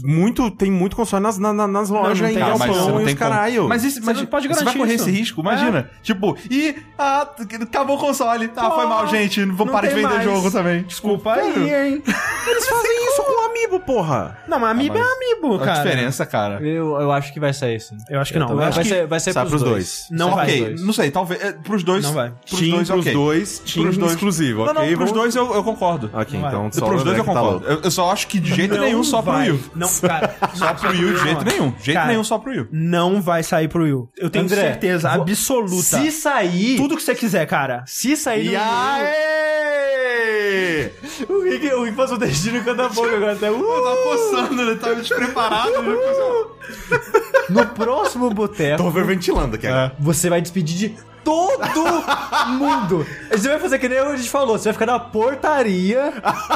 muito, 0.03 0.51
tem 0.51 0.71
muito 0.71 0.97
console 0.97 1.23
nas, 1.23 1.39
na- 1.39 1.53
na- 1.53 1.67
nas 1.69 1.89
lojas 1.89 2.21
não 2.21 2.27
aí, 2.29 2.35
tem, 2.35 2.43
mas 2.43 2.59
Galpão 2.59 2.75
você 2.75 2.91
não 2.91 2.99
e 2.99 3.03
os 3.03 3.07
tem 3.07 3.17
caralho. 3.17 3.69
Mas 3.69 3.85
isso, 3.85 4.01
Você 4.01 4.07
mas 4.07 4.19
não 4.19 4.27
pode 4.27 4.49
Você 4.49 4.55
vai 4.55 4.65
garantir 4.65 4.79
correr 4.79 4.95
isso. 4.95 5.09
esse 5.09 5.19
risco? 5.19 5.41
Imagina. 5.41 5.89
Tipo, 6.03 6.37
e 6.51 6.75
ah, 6.99 7.29
acabou 7.63 7.97
o 7.97 7.99
console. 8.01 8.51
Ah, 8.57 8.71
foi 8.71 8.87
mal, 8.87 9.07
gente. 9.07 9.45
Vou 9.45 9.67
não 9.67 9.73
parar 9.73 9.87
de 9.89 9.95
vender 9.95 10.09
mais. 10.09 10.25
jogo 10.25 10.51
também. 10.51 10.83
Desculpa 10.83 11.35
aí, 11.35 11.47
hein? 11.73 12.03
eles 12.49 12.69
fazem 12.69 13.07
isso 13.09 13.23
com 13.23 13.43
o 13.43 13.47
Amiibo, 13.51 13.81
porra. 13.81 14.37
Não, 14.49 14.59
mas 14.59 14.71
Amiibo 14.73 14.99
Ah, 14.99 15.01
mas- 15.01 15.09
é 15.09 15.15
Amiibo, 15.15 15.54
A 15.63 15.65
cara. 15.65 15.83
diferença, 15.83 16.27
cara? 16.27 16.61
Eu, 16.63 17.01
eu 17.01 17.13
acho 17.13 17.33
que 17.33 17.41
vai 17.41 17.53
sair 17.53 17.81
sim. 17.81 17.97
Eu 18.09 18.21
acho 18.21 18.33
que 18.33 18.39
não. 18.39 18.55
Vai, 18.55 18.69
acho 18.69 18.81
que 18.81 18.89
ser, 18.89 19.07
vai 19.07 19.21
ser 19.21 19.33
sai 19.33 19.43
pros, 19.47 19.63
pros 19.63 19.63
dois. 19.63 20.07
dois. 20.09 20.19
não 20.21 20.35
vai. 20.35 20.45
ok, 20.47 20.61
dois. 20.65 20.83
não 20.83 20.93
sei, 20.93 21.11
talvez. 21.11 21.43
é, 21.43 21.53
pros 21.53 21.83
dois. 21.83 22.05
Não 22.05 22.13
vai. 22.13 22.33
Pros 22.49 22.61
Team 22.61 22.71
dois, 22.77 22.89
pros 22.89 23.01
ok. 23.01 23.13
dois, 23.13 23.59
Team 23.61 23.83
Pros 23.85 23.97
dois. 23.99 24.13
exclusivo, 24.13 24.65
Não, 24.65 24.73
ok? 24.73 24.91
não, 24.91 24.97
pros 24.99 25.13
dois 25.13 25.37
eu, 25.37 25.55
eu 25.55 25.65
concordo. 25.65 26.11
Ok, 26.13 26.35
Não 26.35 26.41
vai. 26.43 26.51
então 26.51 26.73
só 26.73 26.87
pros 26.87 27.05
dois 27.05 27.19
eu 27.19 27.25
tá 27.25 27.33
concordo. 27.33 27.51
louco. 27.59 27.67
eu, 27.67 27.81
eu 27.83 27.91
só 27.91 28.11
acho 28.13 28.27
que 28.29 28.39
de 28.41 28.55
jeito 28.55 28.75
Não 28.75 28.83
nenhum 28.85 29.05
só 29.05 29.23
pro 29.23 29.33
vai. 29.33 29.51
U. 29.51 29.61
Não, 29.75 29.89
cara. 30.01 30.35
Só 30.55 30.73
pro 30.75 30.91
Wii 30.91 31.05
U, 31.05 31.15
de 31.15 31.21
jeito 31.23 31.45
nenhum. 31.45 31.71
De 31.71 31.85
jeito 31.85 32.07
nenhum 32.07 32.25
só 32.25 32.39
pro 32.39 32.51
Wii 32.51 32.61
U. 32.61 32.69
Não 32.71 33.21
vai 33.21 33.43
sair 33.43 33.69
pro 33.69 33.83
Wii 33.85 33.93
U. 33.93 34.09
Eu 34.17 34.31
tenho 34.31 34.49
certeza 34.49 35.11
absoluta. 35.11 35.83
Se 35.83 36.11
sair, 36.13 36.77
Tudo 36.77 36.97
que 36.97 37.03
você 37.03 37.15
quiser, 37.15 37.47
cara. 37.47 37.83
se 37.87 38.17
sair 38.17 38.51
E 38.53 38.57
aê! 38.57 39.64
O 41.29 41.43
Rick, 41.43 41.67
o 41.75 41.85
Rick 41.85 41.97
faz 41.97 42.13
o 42.13 42.17
destino 42.19 42.59
em 42.59 42.63
cada 42.65 42.89
boca 42.89 43.15
agora 43.17 43.33
até. 43.33 43.51
Uh! 43.51 43.55
Eu 43.55 43.83
tava 43.85 43.97
coçando, 44.03 44.63
ele 44.63 44.77
tava 44.77 44.95
despreparado. 44.97 45.73
No 47.51 47.67
próximo 47.67 48.31
boteco, 48.31 48.83
Tô 48.83 48.89
hiperventilando 48.91 49.57
aqui. 49.57 49.67
agora. 49.67 49.95
você 49.99 50.31
vai 50.31 50.41
despedir 50.41 50.77
de 50.77 50.97
todo 51.23 51.61
mundo. 52.59 53.07
Você 53.31 53.49
vai 53.49 53.59
fazer 53.59 53.79
que 53.79 53.89
nem 53.89 53.99
a 53.99 54.17
gente 54.17 54.31
falou, 54.31 54.59
você 54.59 54.65
vai 54.65 54.73
ficar 54.75 54.87
na 54.87 54.99
portaria 54.99 56.13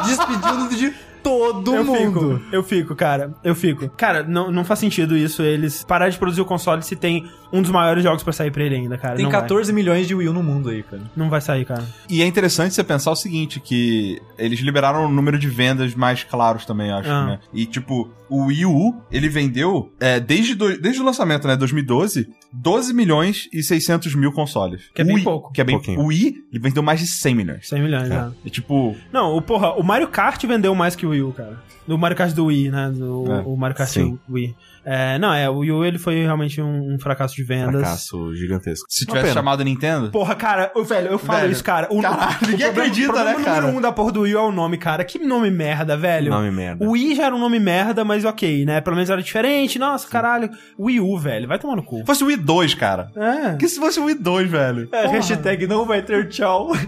despedindo 0.07 0.69
de 0.77 0.95
todo 1.23 1.75
Eu 1.75 1.85
mundo. 1.85 2.39
fico, 2.41 2.55
eu 2.55 2.63
fico, 2.63 2.95
cara. 2.97 3.35
Eu 3.43 3.55
fico. 3.55 3.89
Cara, 3.97 4.23
não, 4.23 4.51
não 4.53 4.65
faz 4.65 4.81
sentido 4.81 5.17
isso. 5.17 5.43
Eles 5.43 5.83
parar 5.85 6.09
de 6.09 6.17
produzir 6.19 6.41
o 6.41 6.45
console 6.45 6.83
se 6.83 6.97
tem 6.97 7.29
um 7.53 7.63
dos 7.63 7.71
maiores 7.71 8.03
jogos 8.03 8.23
pra 8.23 8.33
sair 8.33 8.51
pra 8.51 8.63
ele 8.63 8.75
ainda, 8.77 8.99
cara. 8.99 9.17
Tem 9.17 9.25
não 9.25 9.31
14 9.33 9.73
milhões 9.73 10.07
de 10.07 10.15
Wii 10.15 10.29
U 10.29 10.33
no 10.33 10.43
mundo 10.43 10.69
aí, 10.71 10.83
cara. 10.83 10.99
Vai. 11.03 11.11
Não 11.17 11.31
vai 11.31 11.41
sair, 11.41 11.65
cara. 11.65 11.85
E 12.09 12.23
é 12.23 12.27
interessante 12.27 12.75
você 12.75 12.85
pensar 12.85 13.11
o 13.11 13.17
seguinte, 13.17 13.59
que 13.61 14.21
eles 14.39 14.61
liberaram 14.61 15.07
o 15.07 15.09
número 15.09 15.39
de 15.39 15.49
vendas 15.49 15.95
mais 15.95 16.25
claros 16.25 16.65
também, 16.65 16.91
acho, 16.91 17.09
Ah. 17.11 17.27
né? 17.27 17.39
E, 17.53 17.65
tipo, 17.67 18.11
o 18.29 18.47
Wii 18.47 18.67
U, 18.67 18.95
ele 19.11 19.29
vendeu, 19.29 19.91
é, 19.99 20.21
desde, 20.21 20.55
do- 20.55 20.79
desde 20.81 21.01
o 21.01 21.05
lançamento, 21.05 21.47
né, 21.49 21.57
2012, 21.57 22.29
12 22.53 22.93
milhões 22.93 23.49
e 23.53 23.63
600 23.63 24.15
mil 24.15 24.33
consoles. 24.33 24.83
Que 24.95 25.01
é 25.03 25.05
O 25.05 25.07
bem 25.07 25.17
Wii- 25.17 25.25
pouco. 25.25 25.53
Que 25.53 25.61
é 25.61 25.65
bem 25.65 25.77
Pouquinho. 25.77 26.01
O 26.01 26.07
Wii, 26.07 26.35
ele 26.53 26.61
vendeu 26.63 26.83
mais 26.83 27.01
de 27.01 27.07
100 27.07 27.35
milhões. 27.35 27.69
100 27.69 27.83
milhões, 27.83 28.09
já. 28.09 28.31
E, 28.45 28.51
tipo, 28.51 28.95
Não, 29.13 29.35
o 29.37 29.41
porra, 29.41 29.73
o 29.75 29.83
Mario 29.83 30.09
Kart 30.09 30.43
vendeu 30.45 30.75
mais 30.75 30.95
que 30.95 31.07
o 31.07 31.11
Wii 31.11 31.23
U, 31.23 31.33
cara. 31.33 31.63
Do 31.87 31.97
Mario 31.97 32.17
Kart 32.17 32.35
do 32.35 32.47
Wii, 32.47 32.71
né? 32.71 32.91
Do, 32.95 33.25
É, 33.33 33.41
o 33.47 33.57
Mario 33.57 33.75
Kart 33.77 33.89
sim. 33.89 34.19
Wii. 34.29 34.55
É, 34.85 35.19
não, 35.19 35.33
é, 35.33 35.49
o 35.49 35.59
Wii 35.59 35.73
U 35.73 35.85
ele 35.85 35.99
foi 35.99 36.23
realmente 36.23 36.61
um, 36.61 36.95
um 36.95 36.99
fracasso 36.99 37.35
de 37.35 37.43
vendas. 37.43 37.81
Fracasso 37.81 38.35
gigantesco. 38.35 38.87
se 38.89 39.05
Uma 39.05 39.09
tivesse 39.09 39.25
pena. 39.27 39.35
chamado 39.35 39.65
Nintendo... 39.65 40.11
Porra, 40.11 40.35
cara, 40.35 40.73
eu, 40.75 40.85
velho, 40.85 41.09
eu 41.09 41.19
falo 41.19 41.41
Velho, 41.41 41.53
isso, 41.53 41.65
cara. 41.65 41.89
O, 41.91 42.01
caralho, 42.01 42.37
o 42.43 42.47
ninguém 42.49 42.67
acredita, 42.67 43.11
o 43.11 43.15
problema 43.15 43.39
né, 43.39 43.45
cara? 43.45 43.61
número 43.63 43.79
um 43.79 43.81
da 43.81 43.93
porra 43.93 44.13
do 44.13 44.21
Wii 44.23 44.35
U 44.35 44.39
é 44.39 44.43
o 44.43 44.53
nome, 44.53 44.77
cara. 44.79 45.05
Que 45.05 45.19
nome 45.19 45.51
merda, 45.51 45.97
velho. 45.97 46.31
Nome 46.31 46.51
merda. 46.51 46.85
O 46.85 46.91
Wii 46.93 47.15
já 47.17 47.27
era 47.27 47.35
um 47.35 47.39
nome 47.39 47.59
merda, 47.59 48.05
mas 48.05 48.25
ok, 48.25 48.65
né? 48.65 48.81
Pelo 48.81 48.97
menos 48.97 49.11
era 49.11 49.23
diferente. 49.23 49.79
Nossa, 49.79 50.09
caralho. 50.09 50.51
Wii 50.79 51.01
U, 51.01 51.19
velho. 51.19 51.49
Vai 51.49 51.59
tomar 51.59 51.77
no 51.77 51.83
cu. 51.83 51.99
Se 51.99 52.05
fosse 52.07 52.25
o 52.25 52.27
Wii 52.29 52.37
2, 52.37 52.75
cara. 52.75 53.11
É. 53.17 53.57
Que 53.57 53.69
se 53.69 53.79
fosse 53.79 54.01
o 54.01 54.05
Wii 54.05 54.15
2, 54.17 54.51
velho. 54.51 54.89
É, 54.93 55.07
hashtag 55.07 55.67
não 55.67 55.85
vai 55.85 56.03
ter 56.03 56.29
tchau. 56.29 56.73